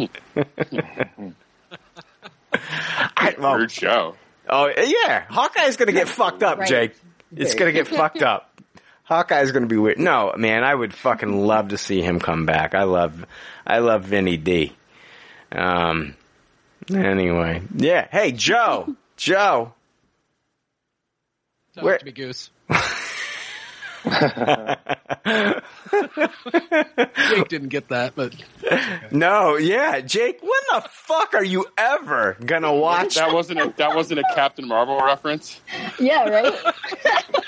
[3.17, 4.15] I, well, Weird show.
[4.49, 6.67] oh yeah, Hawkeye's gonna get fucked up, Right.
[6.67, 6.95] Jake.
[7.35, 8.54] It's gonna get fucked up.
[9.05, 9.99] Hawkeye's gonna be weird.
[9.99, 12.73] No, man, I would fucking love to see him come back.
[12.75, 13.25] I love,
[13.65, 14.73] I love Vinny D.
[15.51, 16.15] Um.
[16.93, 18.07] Anyway, yeah.
[18.11, 19.73] Hey, Joe, Joe.
[21.75, 22.49] Talk Where- to me, Goose.
[26.05, 28.33] Jake didn't get that, but
[29.11, 30.41] No, yeah, Jake.
[30.41, 33.15] When the fuck are you ever gonna watch?
[33.15, 35.59] That wasn't a that wasn't a Captain Marvel reference.
[35.99, 36.53] yeah, right.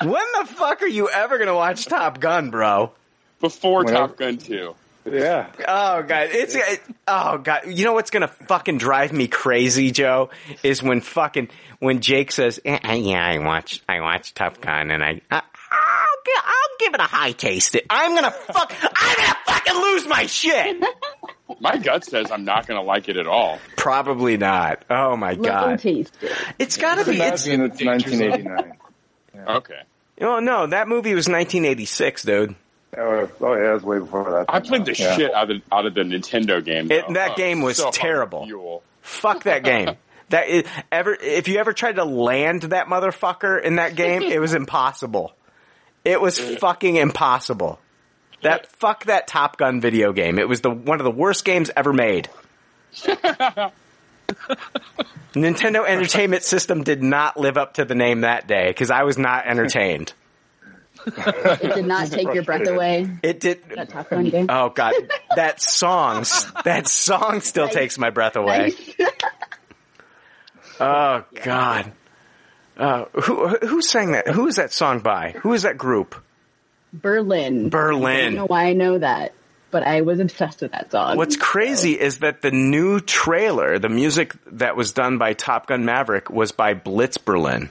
[0.03, 2.91] When the fuck are you ever gonna watch Top Gun, bro?
[3.39, 4.75] Before Whenever- Top Gun 2.
[5.11, 5.47] Yeah.
[5.67, 7.61] Oh god, it's it, oh god.
[7.67, 10.29] You know what's gonna fucking drive me crazy, Joe?
[10.63, 11.47] Is when fucking
[11.79, 15.21] when Jake says, "Yeah, yeah I watch I watch Top Gun," and I.
[15.31, 15.41] I
[16.35, 17.75] I'll, I'll give it a high taste.
[17.75, 17.85] It.
[17.89, 18.73] I'm gonna fuck.
[18.81, 20.83] I'm gonna fucking lose my shit.
[21.61, 23.57] My gut says I'm not going to like it at all.
[23.77, 24.83] Probably not.
[24.89, 25.80] Oh my Let them god.
[25.80, 26.31] taste it.
[26.59, 27.17] It's gotta be.
[27.22, 28.73] It's, it's 1989.
[29.47, 29.80] Okay.
[30.22, 32.56] oh no, that movie was 1986, dude.
[32.97, 34.45] Oh, oh yeah, it was way before that.
[34.53, 35.15] I played the Yeah.
[35.15, 36.91] shit out of out of the Nintendo game.
[36.91, 38.83] It- that Oh, game was so terrible.
[39.01, 39.95] Fuck that game.
[40.30, 44.41] That is, ever if you ever tried to land that motherfucker in that game, it
[44.41, 45.31] was impossible.
[46.07, 47.81] It was fucking impossible.
[48.41, 50.39] That fuck that Top Gun video game.
[50.39, 52.29] It was the one of the worst games ever made.
[55.33, 59.17] Nintendo Entertainment System did not live up to the name that day because I was
[59.17, 60.13] not entertained.
[61.05, 63.09] It did not take your breath away.
[63.21, 63.63] It did.
[63.75, 64.45] That Top Gun game.
[64.47, 64.93] Oh god,
[65.35, 66.23] that song,
[66.63, 68.71] that song still takes my breath away.
[70.79, 71.91] Oh God.
[72.77, 74.27] Uh, who who sang that?
[74.27, 75.31] Who is that song by?
[75.41, 76.15] Who is that group?
[76.93, 77.69] Berlin.
[77.69, 78.15] Berlin.
[78.15, 79.33] I don't know why I know that,
[79.72, 81.17] but I was obsessed with that song.
[81.17, 85.85] What's crazy is that the new trailer, the music that was done by Top Gun
[85.85, 87.69] Maverick, was by Blitz Berlin,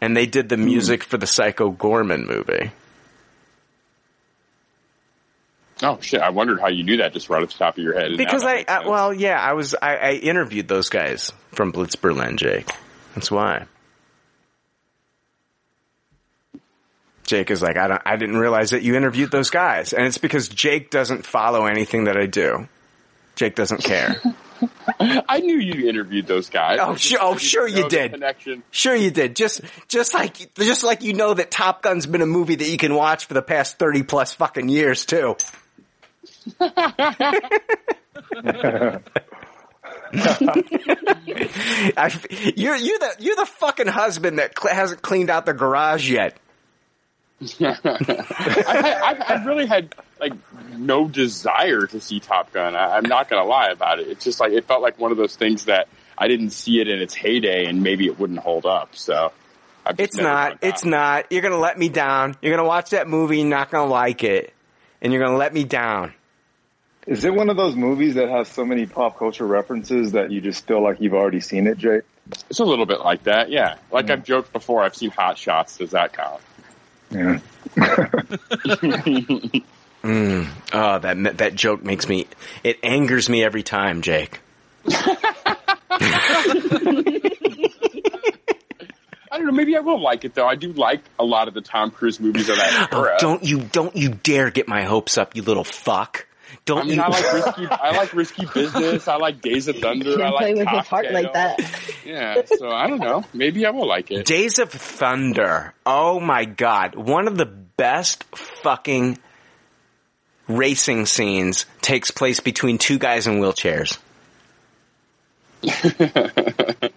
[0.00, 2.72] and they did the music for the Psycho Goreman movie.
[5.82, 6.20] Oh shit!
[6.20, 8.16] I wondered how you knew that just right off the top of your head.
[8.16, 12.36] Because I, I well, yeah, I was I, I interviewed those guys from Blitz Berlin,
[12.36, 12.68] Jake.
[13.14, 13.66] That's why.
[17.28, 20.18] Jake is like, I don't, I didn't realize that you interviewed those guys, and it's
[20.18, 22.66] because Jake doesn't follow anything that I do.
[23.36, 24.20] Jake doesn't care.
[25.00, 26.78] I knew you interviewed those guys.
[26.80, 28.12] Oh, sure, oh, sure you did.
[28.12, 28.62] Connection.
[28.70, 29.36] Sure you did.
[29.36, 32.78] Just, just like, just like you know that Top Gun's been a movie that you
[32.78, 35.36] can watch for the past 30 plus fucking years too.
[41.96, 42.10] I,
[42.56, 46.36] you're, you're the, you're the fucking husband that cl- hasn't cleaned out the garage yet.
[47.58, 50.32] Had, I've, I've really had like
[50.76, 52.74] no desire to see Top Gun.
[52.74, 54.08] I, I'm not gonna lie about it.
[54.08, 55.86] It's just like it felt like one of those things that
[56.16, 58.96] I didn't see it in its heyday, and maybe it wouldn't hold up.
[58.96, 59.32] So
[59.86, 60.58] I've It's not.
[60.62, 61.30] It's not.
[61.30, 62.34] You're gonna let me down.
[62.42, 63.38] You're gonna watch that movie.
[63.38, 64.52] You're not gonna like it,
[65.00, 66.14] and you're gonna let me down.
[67.08, 70.42] Is it one of those movies that has so many pop culture references that you
[70.42, 72.02] just feel like you've already seen it, Jake?
[72.50, 73.76] It's a little bit like that, yeah.
[73.90, 75.78] Like I've joked before, I've seen Hot Shots.
[75.78, 76.42] Does that count?
[77.10, 77.38] Yeah.
[80.00, 80.46] Mm.
[80.72, 82.28] Oh, that that joke makes me.
[82.62, 84.38] It angers me every time, Jake.
[84.90, 85.56] I
[89.32, 89.52] don't know.
[89.52, 90.46] Maybe I will like it though.
[90.46, 93.16] I do like a lot of the Tom Cruise movies of that Oh, era.
[93.18, 96.26] don't you don't you dare get my hopes up, you little fuck.
[96.64, 97.02] Don't I mean, you?
[97.02, 97.66] I like risky.
[97.66, 99.08] I like risky business.
[99.08, 100.12] I like Days of Thunder.
[100.14, 101.60] I Can't like play with his heart like that.
[102.04, 103.24] Yeah, so I don't know.
[103.34, 104.26] Maybe I will like it.
[104.26, 105.74] Days of Thunder.
[105.86, 106.94] Oh my god.
[106.94, 109.18] One of the best fucking
[110.46, 113.98] racing scenes takes place between two guys in wheelchairs.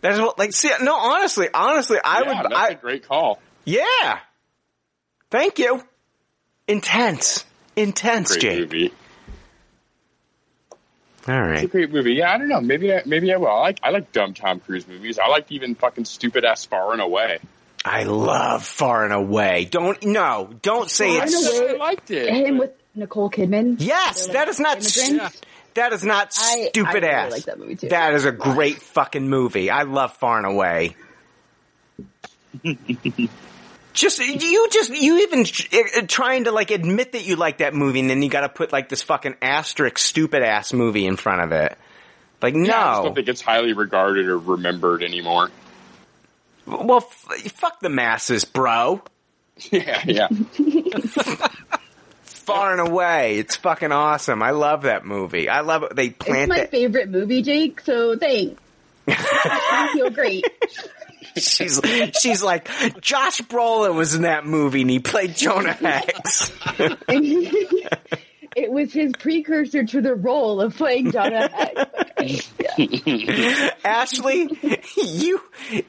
[0.00, 3.40] That's what, like, see, no, honestly, honestly, I Yeah, would, that's I, a great call.
[3.64, 4.18] yeah.
[5.30, 5.80] Thank you.
[6.66, 7.44] Intense.
[7.76, 8.58] Intense, Great Jake.
[8.60, 8.92] movie.
[11.28, 12.14] All It's a great movie.
[12.14, 12.60] Yeah, I don't know.
[12.60, 13.46] Maybe I, maybe I will.
[13.46, 15.18] I like I like dumb Tom Cruise movies.
[15.20, 17.38] I like even fucking stupid ass Far and Away.
[17.84, 19.64] I love Far and Away.
[19.70, 22.28] Don't, no, don't say Far it's, and Away, I liked it.
[22.28, 23.76] Him with Nicole Kidman.
[23.78, 24.76] yes, They're, like, is not,
[25.06, 25.40] immigrants.
[25.74, 27.30] that is not I- stupid I really ass.
[27.32, 27.88] like that movie, too.
[27.90, 29.70] That is a great fucking movie.
[29.70, 30.96] I love Far and Away.
[33.92, 38.00] just you just you even uh, trying to like admit that you like that movie
[38.00, 41.42] and then you got to put like this fucking asterisk stupid ass movie in front
[41.42, 41.76] of it.
[42.40, 45.50] Like Yeah, I don't think it's highly regarded or remembered anymore.
[46.66, 49.02] well, f- fuck the masses, bro.
[49.70, 50.28] Yeah, yeah.
[52.22, 54.42] Far and away, it's fucking awesome.
[54.42, 55.48] I love that movie.
[55.48, 55.94] I love it.
[55.94, 56.70] They It's plant my that.
[56.72, 57.80] favorite movie, Jake.
[57.82, 58.60] So thanks.
[59.08, 60.44] I feel great.
[61.38, 61.80] She's
[62.20, 62.68] she's like
[63.00, 66.52] Josh Brolin was in that movie and he played Jonah Hex.
[68.54, 72.52] it was his precursor to the role of playing Jonah Hex.
[73.84, 74.48] Ashley,
[74.96, 75.40] you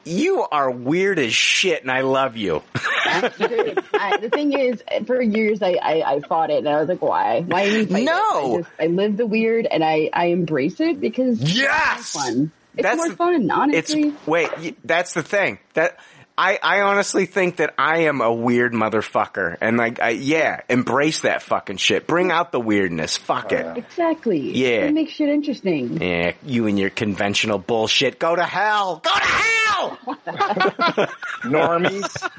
[0.03, 2.61] you are weird as shit, and I love you.
[3.05, 7.01] I, the thing is, for years I, I, I fought it, and I was like,
[7.01, 7.41] "Why?
[7.41, 8.11] Why even fight No!
[8.11, 8.53] it?
[8.53, 11.99] I, just, I live the weird, and I, I embrace it because Yes!
[11.99, 12.51] it's fun.
[12.75, 13.41] It's That's more the- fun,
[13.73, 14.13] It's honestly.
[14.25, 15.97] wait, that's the thing that.
[16.35, 21.19] I, I honestly think that I am a weird motherfucker, and like, I, yeah, embrace
[21.19, 22.07] that fucking shit.
[22.07, 23.17] Bring out the weirdness.
[23.17, 23.77] Fuck it.
[23.77, 24.39] exactly.
[24.39, 24.85] Yeah.
[24.85, 26.01] It makes shit interesting.
[26.01, 28.17] Yeah, you and your conventional bullshit.
[28.17, 29.03] Go to hell.
[29.05, 29.99] Go to hell.
[31.43, 32.29] Normies.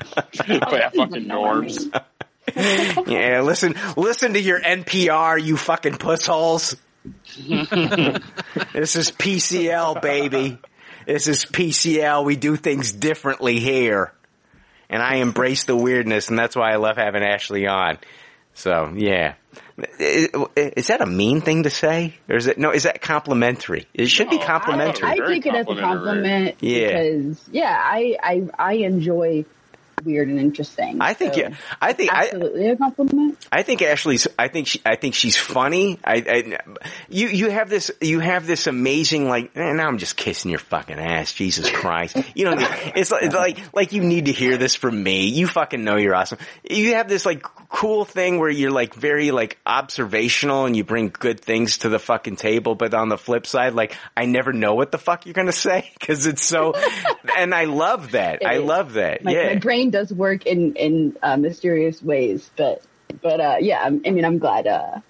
[0.73, 1.89] yeah, fucking norms.
[3.07, 6.77] yeah, listen, listen to your NPR, you fucking pussholes.
[7.05, 10.59] this is PCL, baby.
[11.07, 12.25] This is PCL.
[12.25, 14.13] We do things differently here.
[14.89, 17.99] And I embrace the weirdness, and that's why I love having Ashley on.
[18.55, 19.35] So, yeah.
[19.99, 22.15] Is, is that a mean thing to say?
[22.29, 23.87] Or is it, no, is that complimentary?
[23.93, 25.09] It should be complimentary.
[25.09, 26.87] I take it as a compliment Yeah.
[26.89, 29.45] because, yeah, I, I, I enjoy
[30.03, 31.01] weird and interesting.
[31.01, 33.47] I think, so yeah, I think, I, absolutely a compliment.
[33.53, 34.27] I think Ashley's.
[34.39, 34.81] I think she.
[34.85, 35.99] I think she's funny.
[36.05, 36.59] I, I.
[37.09, 37.29] You.
[37.29, 37.91] You have this.
[38.01, 39.29] You have this amazing.
[39.29, 39.53] Like.
[39.57, 41.33] eh, now I'm just kissing your fucking ass.
[41.33, 42.17] Jesus Christ.
[42.35, 42.57] You know.
[42.95, 43.59] It's like, it's like.
[43.75, 45.29] Like you need to hear this from me.
[45.29, 46.39] You fucking know you're awesome.
[46.69, 47.45] You have this like
[47.75, 51.99] cool thing where you're like very like observational and you bring good things to the
[51.99, 52.77] fucking table.
[52.77, 55.91] But on the flip side, like I never know what the fuck you're gonna say
[55.99, 56.75] because it's so.
[57.37, 58.43] and I love that.
[58.43, 58.63] It I is.
[58.63, 59.25] love that.
[59.25, 59.47] My, yeah.
[59.49, 62.83] my brain does work in in uh, mysterious ways, but
[63.21, 64.69] but uh, yeah, I'm, I mean, I'm glad.
[64.69, 65.01] Uh,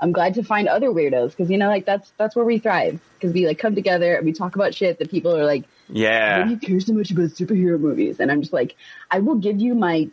[0.00, 3.00] I'm glad to find other weirdos because you know, like that's that's where we thrive
[3.14, 6.40] because we like come together and we talk about shit that people are like, yeah.
[6.40, 8.74] "Why do you care so much about superhero movies?" And I'm just like,
[9.12, 10.10] I will give you my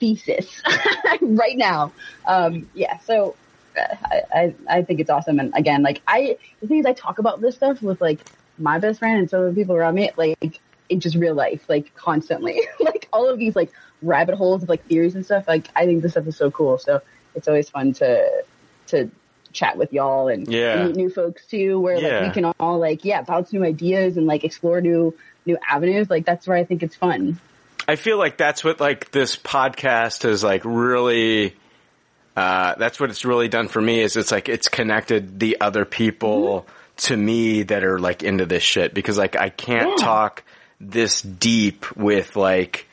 [0.00, 0.62] thesis
[1.20, 1.92] right now.
[2.26, 3.34] Um, yeah, so
[3.78, 5.38] uh, I, I I think it's awesome.
[5.38, 8.20] And again, like I the thing is, I talk about this stuff with like
[8.58, 11.62] my best friend and some of the people around me, like in just real life,
[11.68, 13.70] like constantly, like all of these like
[14.02, 15.46] rabbit holes of like theories and stuff.
[15.46, 16.78] Like I think this stuff is so cool.
[16.78, 17.00] So
[17.34, 18.44] it's always fun to
[18.88, 19.10] to
[19.52, 20.74] chat with y'all and, Yeah.
[20.74, 22.08] and meet new folks too, where Yeah.
[22.20, 25.14] like we can all like yeah bounce new ideas and like explore new
[25.46, 26.10] new avenues.
[26.10, 27.38] Like that's where I think it's fun.
[27.88, 31.56] I feel like that's what like this podcast has like really
[32.36, 35.84] uh that's what it's really done for me is it's like it's connected the other
[35.86, 36.66] people
[36.98, 40.04] to me that are like into this shit because like I can't Yeah.
[40.04, 40.44] talk
[40.80, 42.86] this deep with like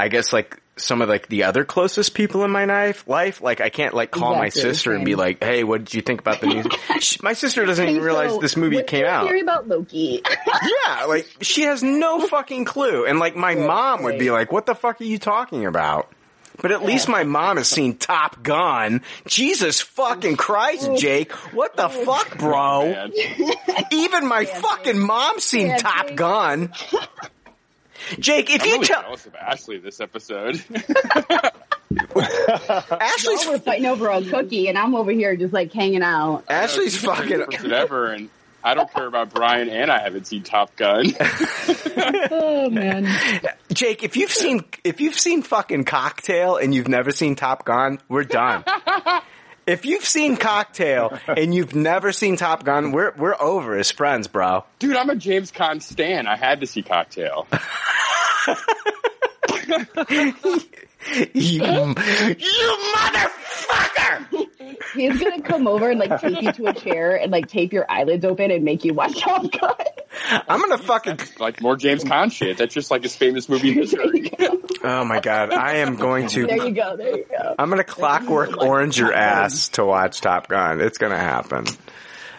[0.00, 3.06] I guess like some of like the other closest people in my life.
[3.06, 5.94] Life, like I can't like call my Exactly, sister and be like, "Hey, what did
[5.94, 6.66] you think about the news?"
[7.00, 9.26] She- my sister doesn't even Okay, realize so this movie what's came your out.
[9.26, 10.22] Theory about Loki.
[10.86, 13.06] yeah, like she has no fucking clue.
[13.06, 16.10] And like my mom would be like, "What the fuck are you talking about?"
[16.60, 19.02] But at least my mom has seen Top Gun.
[19.26, 20.96] Jesus fucking Christ, oh.
[20.96, 21.32] Jake.
[21.52, 22.04] What the oh.
[22.04, 23.08] fuck, bro?
[23.90, 26.72] Even my fucking mom seen Yeah, Top Gun.
[28.18, 30.62] Jake, if I'm you really tell jealous of Ashley this episode.
[32.16, 36.44] Ashley's we're fighting over a cookie, and I'm over here just like hanging out.
[36.48, 38.30] Ashley's fucking person ever, and
[38.62, 41.06] I don't care about Brian, and I haven't seen Top Gun.
[42.30, 43.06] oh man,
[43.72, 47.98] Jake, if you've seen if you've seen fucking Cocktail and you've never seen Top Gun,
[48.08, 48.64] we're done.
[49.66, 54.28] if you've seen Cocktail and you've never seen Top Gun, we're we're over as friends,
[54.28, 54.64] bro.
[54.78, 56.26] Dude, I'm a James Caan stan.
[56.26, 57.46] I had to see Cocktail.
[61.12, 64.48] you, you motherfucker!
[64.94, 67.84] He's gonna come over and like tape you to a chair and like tape your
[67.90, 69.74] eyelids open and make you watch Top Gun.
[70.48, 72.58] I'm gonna fucking like more James Caan shit.
[72.58, 74.30] That's just like his famous movie Misery.
[74.82, 76.46] Oh my god, I am going to.
[76.46, 76.96] There you go.
[76.96, 77.54] There you go.
[77.58, 80.80] I'm gonna clockwork orange your ass to watch Top Gun.
[80.80, 81.64] It's gonna happen.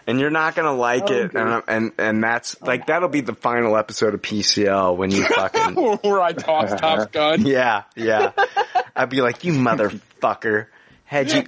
[0.08, 2.66] And you're not gonna like oh, it, and, I'm- um, and and that's oh.
[2.66, 6.98] like that'll be the final episode of PCL when you fucking Where I toss uh-huh.
[6.98, 7.42] Top Gun.
[7.45, 8.32] yeah yeah.
[8.95, 10.67] I'd be like, you motherfucker,
[11.03, 11.43] had you?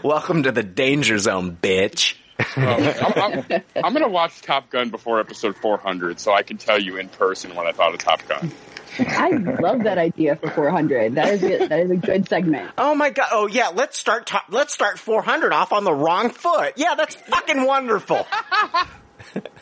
[0.02, 2.14] Welcome to the danger zone, bitch.
[2.56, 6.96] I'm, I'm, I'm gonna watch Top Gun before episode 400, so I can tell you
[6.96, 8.52] in person what I thought of Top Gun.
[9.00, 11.14] I love that idea for 400.
[11.14, 12.70] That is a, that is a good segment.
[12.78, 13.28] Oh my god!
[13.32, 14.26] Oh yeah, let's start.
[14.26, 16.74] Top, let's start 400 off on the wrong foot.
[16.76, 18.26] Yeah, that's fucking wonderful.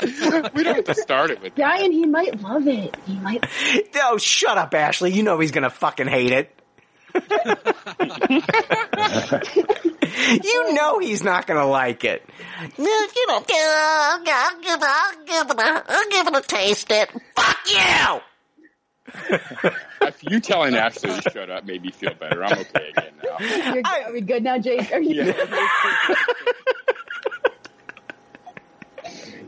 [0.02, 2.96] we don't have to start it with Brian, he might love it.
[3.06, 3.44] He might.
[4.08, 5.12] Oh, shut up, Ashley.
[5.12, 6.52] You know he's gonna fucking hate it.
[10.44, 12.22] you know he's not gonna like it.
[12.78, 13.40] You know, I'll
[14.60, 16.90] give it, I'll give it, a, I'll give it a taste.
[16.90, 17.10] It.
[17.34, 18.20] Fuck you.
[19.08, 22.44] If you telling Ashley to shut up made me feel better.
[22.44, 23.38] I'm okay again now.
[23.74, 24.92] You're, are we good now, Jake?
[24.92, 25.34] Are you?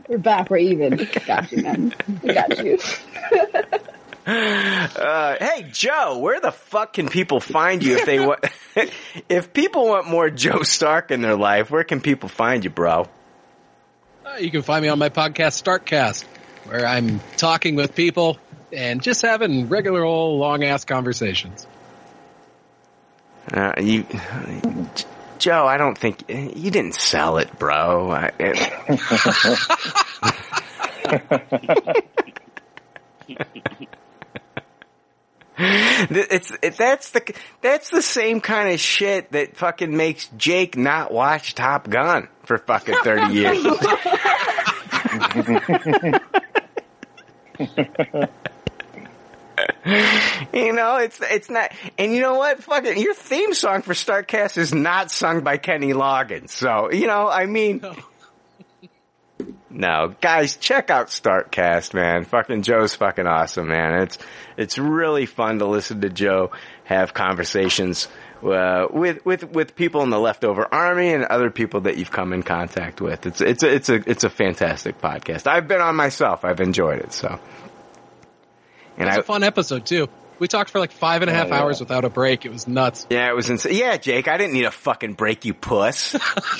[0.07, 0.49] We're back.
[0.49, 1.07] We're even.
[1.27, 1.93] Got you, man.
[2.23, 2.79] We got you.
[4.27, 8.45] Uh, hey Joe, where the fuck can people find you if they want?
[9.29, 13.07] if people want more Joe Stark in their life, where can people find you, bro?
[14.23, 16.25] Uh, you can find me on my podcast, Starkcast,
[16.65, 18.37] where I'm talking with people
[18.73, 21.65] and just having regular old long ass conversations.
[23.51, 24.05] Uh, you,
[25.39, 28.11] Joe, I don't think you didn't sell it, bro.
[28.11, 28.57] I, it,
[36.11, 41.11] it's it, that's the that's the same kind of shit that fucking makes Jake not
[41.11, 43.63] watch Top Gun for fucking thirty years.
[50.53, 52.63] You know, it's it's not, and you know what?
[52.63, 56.49] Fucking your theme song for Starkcast is not sung by Kenny Loggins.
[56.49, 57.83] So you know, I mean,
[59.69, 62.25] no, guys, check out Starkcast, man.
[62.25, 64.01] Fucking Joe's fucking awesome, man.
[64.01, 64.17] It's
[64.57, 66.51] it's really fun to listen to Joe
[66.83, 68.07] have conversations
[68.43, 72.33] uh, with with with people in the leftover army and other people that you've come
[72.33, 73.25] in contact with.
[73.25, 75.47] It's it's a, it's a it's a fantastic podcast.
[75.47, 76.43] I've been on myself.
[76.43, 77.13] I've enjoyed it.
[77.13, 77.39] So.
[78.99, 80.07] And it's a fun episode too.
[80.39, 81.61] We talked for like five and a half Oh, yeah.
[81.63, 82.45] hours without a break.
[82.45, 83.05] It was nuts.
[83.09, 83.75] Yeah, it was insane.
[83.75, 86.13] Yeah, Jake, I didn't need a fucking break, you puss.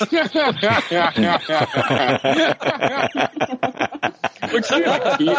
[4.52, 5.36] Would you, like, pee,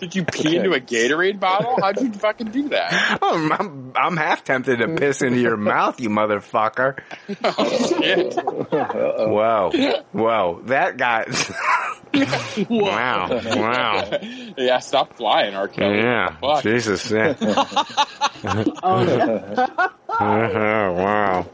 [0.00, 1.76] did you pee into a Gatorade bottle?
[1.80, 3.18] How'd you fucking do that?
[3.20, 6.98] Oh, I'm, I'm, I'm half tempted to piss into your mouth, you motherfucker.
[7.44, 8.34] Oh, shit.
[8.34, 9.70] Whoa.
[10.12, 10.62] Whoa.
[10.64, 11.26] That guy.
[12.70, 13.40] wow.
[13.44, 14.18] Wow.
[14.56, 15.66] Yeah, stop flying, R.
[15.66, 15.96] Kelly.
[15.96, 16.36] Yeah.
[16.40, 16.62] Fuck.
[16.62, 17.10] Jesus.
[17.10, 17.34] Yeah.
[17.40, 19.88] Uh-huh,
[20.20, 21.46] wow.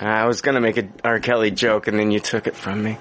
[0.00, 1.20] I was gonna make a R.
[1.20, 2.98] Kelly joke and then you took it from me.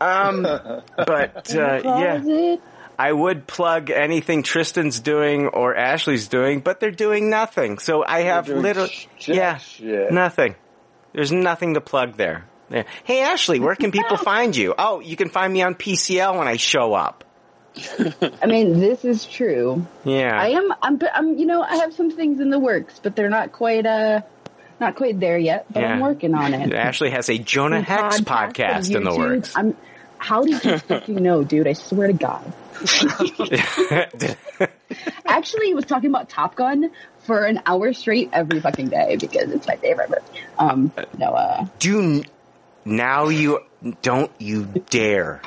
[0.00, 2.56] Um, but, uh, yeah.
[2.98, 7.78] I would plug anything Tristan's doing or Ashley's doing, but they're doing nothing.
[7.78, 10.12] So I have doing little, jack yeah, shit.
[10.12, 10.54] nothing.
[11.12, 12.46] There's nothing to plug there.
[12.68, 12.84] There.
[13.04, 14.74] Hey Ashley, where can people find you?
[14.76, 17.24] Oh, you can find me on PCL when I show up.
[18.42, 19.86] I mean, this is true.
[20.04, 20.34] Yeah.
[20.34, 20.72] I am.
[20.82, 20.98] I'm.
[21.12, 21.38] I'm.
[21.38, 23.84] You know, I have some things in the works, but they're not quite.
[23.84, 24.22] Uh,
[24.80, 25.66] not quite there yet.
[25.70, 26.72] But I'm working on it.
[26.74, 29.52] Ashley has a Jonah Hex podcast in the works.
[29.54, 29.76] I'm.
[30.18, 31.68] How did you fucking know, dude?
[31.68, 32.52] I swear to God.
[35.26, 36.90] Actually, he was talking about Top Gun
[37.26, 40.22] for an hour straight every fucking day because it's my favorite.
[40.58, 42.22] Um, no, uh, Do
[42.86, 43.60] now you
[44.00, 45.42] don't you dare.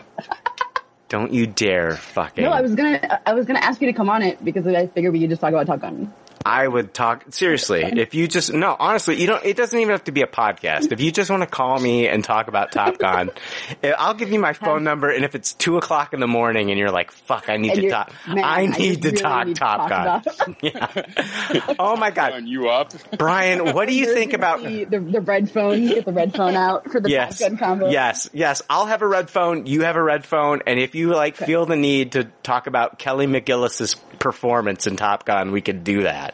[1.07, 2.43] Don't you dare fucking.
[2.43, 4.85] no, I was gonna, I was gonna ask you to come on it because I
[4.85, 6.13] figured we could just talk about Top Gun.
[6.45, 7.83] I would talk seriously.
[7.83, 9.43] If you just no, honestly, you don't.
[9.43, 10.91] It doesn't even have to be a podcast.
[10.91, 13.31] If you just want to call me and talk about Top Gun,
[13.83, 15.09] eh, I'll give you my phone number.
[15.09, 17.81] And if it's two o'clock in the morning and you're like, "Fuck, I need And
[17.81, 20.55] to talk," man, I just need to really talk need to Top talk Gun.
[20.61, 20.87] yeah.
[21.79, 23.73] Oh my god, you up, Brian?
[23.73, 24.63] What do you think about?
[24.63, 25.87] the, the, the red phone?
[25.87, 27.89] Get the red phone out for the yes, Top Gun combo.
[27.89, 28.61] yes, yes.
[28.69, 29.65] I'll have a red phone.
[29.65, 32.99] You have a red phone, and if you like feel the need to talk about
[32.99, 36.28] Kelly McGillis's performance in Top Gun, we could do that.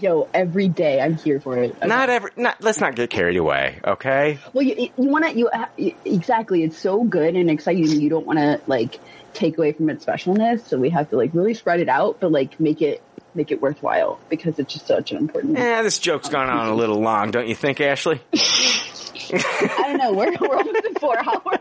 [0.00, 1.76] Yo, every day I'm here for it.
[1.84, 2.30] Not every.
[2.36, 2.62] Not.
[2.62, 3.78] Let's not get carried away.
[3.84, 4.38] Okay.
[4.52, 5.66] Well, you, you want to, you uh,
[6.04, 6.62] exactly.
[6.62, 8.00] It's so good and exciting.
[8.00, 8.98] You don't want to like
[9.34, 12.32] take away from its specialness, so we have to like really spread it out, but
[12.32, 13.02] like make it
[13.34, 15.58] make it worthwhile because it's just such an important.
[15.58, 18.20] Yeah, this joke's gone on a little long, don't you think, Ashley?
[18.34, 20.12] I don't know.
[20.12, 21.58] We're we're almost at four hours.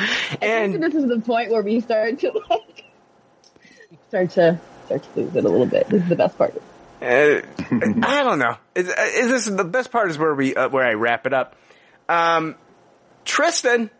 [0.42, 2.84] and this is the point where we start to like
[4.08, 5.88] start to start to lose it a little bit.
[5.88, 6.54] This is the best part.
[7.00, 7.40] Uh,
[8.02, 8.56] I don't know.
[8.74, 10.10] Is, is this the best part?
[10.10, 11.54] Is where we uh, where I wrap it up.
[12.08, 12.56] Um,
[13.24, 13.90] Tristan,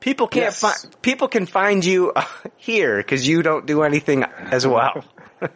[0.00, 0.60] people can't Yes.
[0.60, 2.24] find people can find you uh,
[2.56, 5.04] here because you don't do anything as well.
[5.42, 5.48] I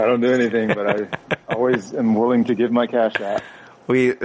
[0.00, 1.06] don't do anything, but I
[1.54, 3.42] always am willing to give my cash out.
[3.86, 4.14] We.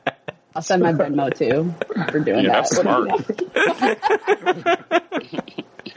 [0.60, 1.74] I'll send my Venmo too
[2.12, 2.84] for doing Yeah, that.
[2.84, 4.60] What do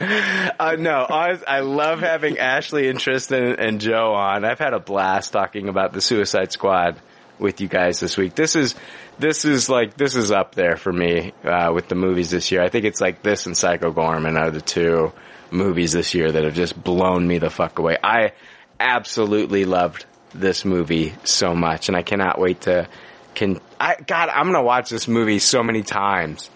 [0.00, 0.54] know?
[0.58, 4.46] uh, no, I, I love having Ashley and Tristan and Joe on.
[4.46, 6.96] I've had a blast talking about the Suicide Squad
[7.38, 8.34] with you guys this week.
[8.36, 8.74] This is
[9.18, 12.62] this is like this is up there for me uh, with the movies this year.
[12.62, 15.12] I think it's like this and Psycho Goreman are the two
[15.50, 17.98] movies this year that have just blown me the fuck away.
[18.02, 18.32] I
[18.80, 22.88] absolutely loved this movie so much, and I cannot wait to
[23.34, 23.60] can.
[23.80, 26.50] I God, I'm gonna watch this movie so many times.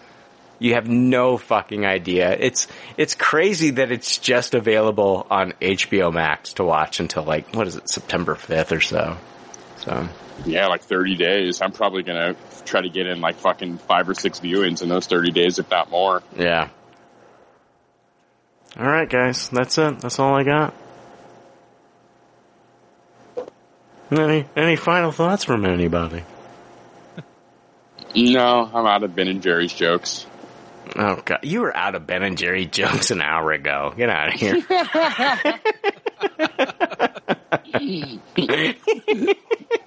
[0.61, 2.37] You have no fucking idea.
[2.39, 2.67] It's
[2.97, 7.77] it's crazy that it's just available on HBO Max to watch until like what is
[7.77, 9.17] it September 5th or so.
[9.77, 10.09] So
[10.45, 11.63] Yeah, like 30 days.
[11.63, 15.07] I'm probably gonna try to get in like fucking five or six viewings in those
[15.07, 16.23] 30 days, if not more.
[16.37, 16.69] yeah.
[18.79, 20.01] All right, guys, that's it.
[20.01, 20.75] That's all I got.
[24.11, 26.23] Any any final thoughts from anybody?
[28.15, 30.27] No, I'm out of Ben and Jerry's jokes.
[30.97, 33.93] Oh god, you were out of Ben and Jerry jokes an hour ago.
[33.97, 34.65] Get out of here.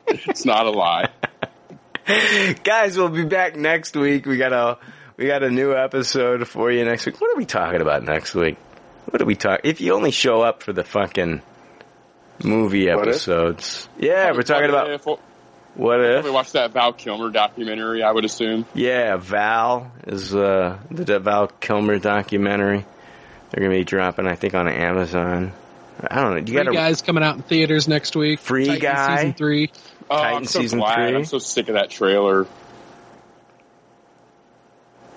[0.07, 1.09] it's not a lie.
[2.63, 4.25] Guys, we'll be back next week.
[4.25, 4.77] We got a
[5.17, 7.19] we got a new episode for you next week.
[7.19, 8.57] What are we talking about next week?
[9.09, 9.69] What are we talking?
[9.69, 11.41] If you only show up for the fucking
[12.43, 15.01] movie episodes, yeah, we're talking about
[15.75, 16.13] what if.
[16.15, 18.65] Probably watch that Val Kilmer documentary, I would assume.
[18.73, 22.85] Yeah, Val is uh, the Val Kilmer documentary.
[23.51, 25.51] They're gonna be dropping, I think, on Amazon.
[26.09, 26.37] I don't know.
[26.37, 28.39] You Free got to Guy's coming out in theaters next week.
[28.39, 29.15] Free Titan Guy.
[29.17, 29.71] season three.
[30.09, 30.95] Oh, Titan I'm so season glad.
[30.95, 31.15] three.
[31.15, 32.47] I'm so sick of that trailer.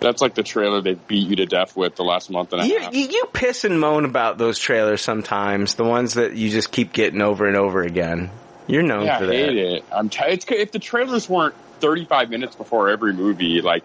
[0.00, 2.66] That's like the trailer they beat you to death with the last month and a
[2.66, 2.94] You, half.
[2.94, 5.76] you, you piss and moan about those trailers sometimes.
[5.76, 8.30] The ones that you just keep getting over and over again.
[8.66, 9.84] You're known yeah, for I hate it.
[9.92, 13.84] I'm t- it's, if the trailers weren't 35 minutes before every movie, like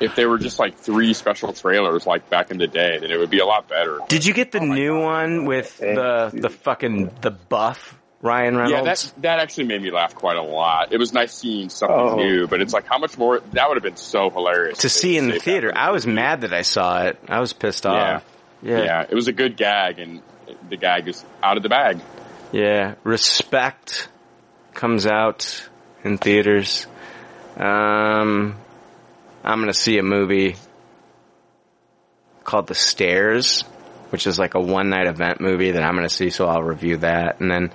[0.00, 3.18] if they were just like three special trailers like back in the day, then it
[3.18, 4.00] would be a lot better.
[4.08, 8.60] Did you get the oh new one with the the fucking the buff Ryan Yeah,
[8.60, 9.12] Reynolds?
[9.12, 10.92] that that actually made me laugh quite a lot.
[10.92, 12.16] It was nice seeing something Oh.
[12.16, 15.16] new, but it's like how much more that would have been so hilarious to see
[15.16, 15.72] in the theater.
[15.74, 17.18] I was mad that I saw it.
[17.28, 18.16] I was pissed Yeah.
[18.16, 18.24] off.
[18.62, 18.82] Yeah.
[18.82, 20.20] yeah, it was a good gag, and
[20.68, 22.00] the gag is out of the bag.
[22.52, 24.08] Yeah, Respect
[24.76, 25.68] comes out
[26.04, 26.86] in theaters.
[27.56, 28.56] Um,
[29.42, 30.56] I'm gonna see a movie
[32.44, 33.62] called The Stairs,
[34.10, 36.98] which is like a one night event movie that I'm gonna see, so I'll review
[36.98, 37.40] that.
[37.40, 37.72] And then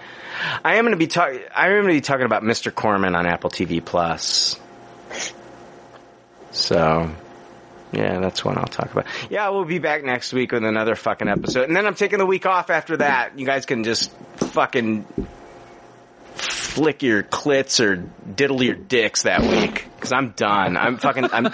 [0.64, 1.42] I am gonna be talking.
[1.54, 2.74] I am gonna be talking about Mr.
[2.74, 4.58] Corman on Apple TV Plus.
[6.52, 7.12] So.
[7.94, 9.06] Yeah, that's one I'll talk about.
[9.30, 11.68] Yeah, we'll be back next week with another fucking episode.
[11.68, 13.38] And then I'm taking the week off after that.
[13.38, 15.06] You guys can just fucking
[16.72, 19.88] flick your clits or diddle your dicks that week.
[20.00, 20.78] Cause I'm done.
[20.78, 21.44] I'm fucking, I'm,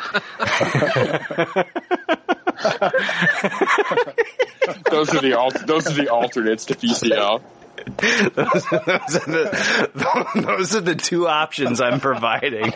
[4.91, 7.41] those are the al- those are the alternates to PCL.
[7.97, 9.89] those, those are the,
[10.45, 12.73] those are the two options I'm providing.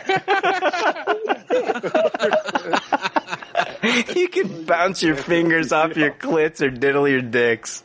[4.15, 7.83] you can bounce your fingers off your clits or diddle your dicks.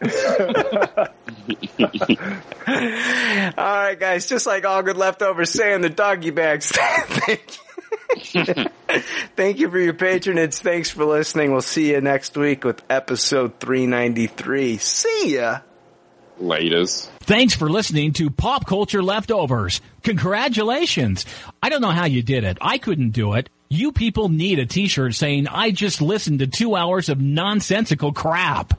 [0.02, 0.08] All
[3.56, 6.70] right, guys, just like all good leftovers say in the doggy bags.
[6.74, 7.62] Thank you.
[9.36, 10.54] Thank you for your patronage.
[10.56, 11.52] Thanks for listening.
[11.52, 14.78] We'll see you next week with episode 393.
[14.78, 15.60] See ya.
[16.38, 17.10] Latest.
[17.20, 19.80] Thanks for listening to Pop Culture Leftovers.
[20.02, 21.24] Congratulations.
[21.62, 22.58] I don't know how you did it.
[22.60, 23.48] I couldn't do it.
[23.68, 28.78] You people need a t-shirt saying, I just listened to two hours of nonsensical crap.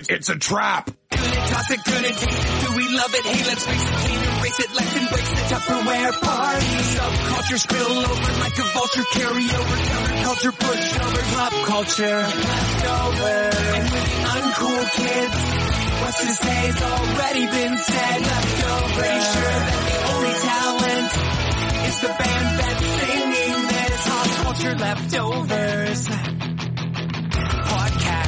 [0.00, 0.10] Kids.
[0.10, 0.90] it's a trap.
[1.10, 1.20] And
[1.50, 2.66] toss it, and taste it.
[2.66, 3.24] Do we love it?
[3.26, 4.70] Hey, let's face it, clean erase it.
[4.74, 6.66] Let's embrace the Tupperware party.
[6.96, 9.04] Subculture spill over like a vulture.
[9.12, 12.18] Carry over counterculture, pushover, pop culture.
[12.20, 13.38] Leftover.
[13.76, 15.38] And with the uncool kids.
[16.00, 18.20] What's to say has already been said.
[18.20, 19.00] Leftover.
[19.00, 21.10] Pretty sure that the only talent
[21.88, 24.08] is the band that's singing this.
[24.08, 26.59] Pop culture leftovers.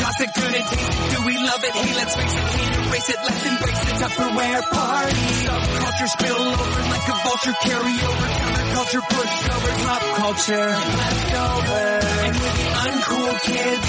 [0.00, 1.10] Toss it, good and taste it.
[1.16, 1.72] Do we love it?
[1.72, 3.16] Hey, let's face it, can't erase it.
[3.26, 5.26] Let's embrace the Tupperware party.
[5.46, 7.56] Subculture spill over like a vulture.
[7.62, 10.68] Carry over counterculture, pushover, pop culture.
[10.68, 11.86] Leftover.
[12.26, 13.86] And with the uncool kids.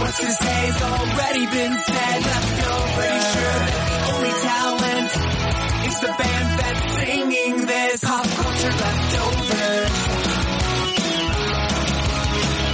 [0.00, 2.18] What's to say has already been said.
[2.26, 2.94] Leftover.
[2.96, 5.10] Pretty sure the only talent
[5.86, 8.00] is the band that's singing this.
[8.04, 9.94] Pop culture leftovers.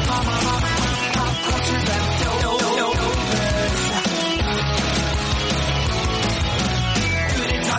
[0.08, 0.71] Pop, pop,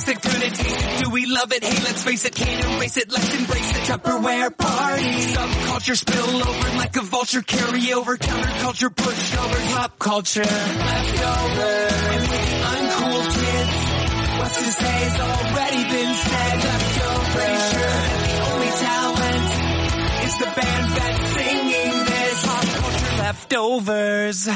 [0.05, 1.03] It.
[1.03, 1.63] Do we love it?
[1.63, 3.09] Hey, let's face it, can't erase it.
[3.09, 5.03] Let's embrace the Tupperware party.
[5.03, 7.41] Subculture spill over like a vulture.
[7.41, 10.41] Carry over counterculture, push over pop culture.
[10.41, 11.63] Leftover.
[12.13, 14.39] And the uncool kids.
[14.39, 16.63] What's to say has already been said.
[16.63, 17.31] Leftover.
[17.33, 19.49] Pretty sure the only talent
[20.25, 22.43] is the band that's singing this.
[22.45, 24.49] Pop culture leftovers.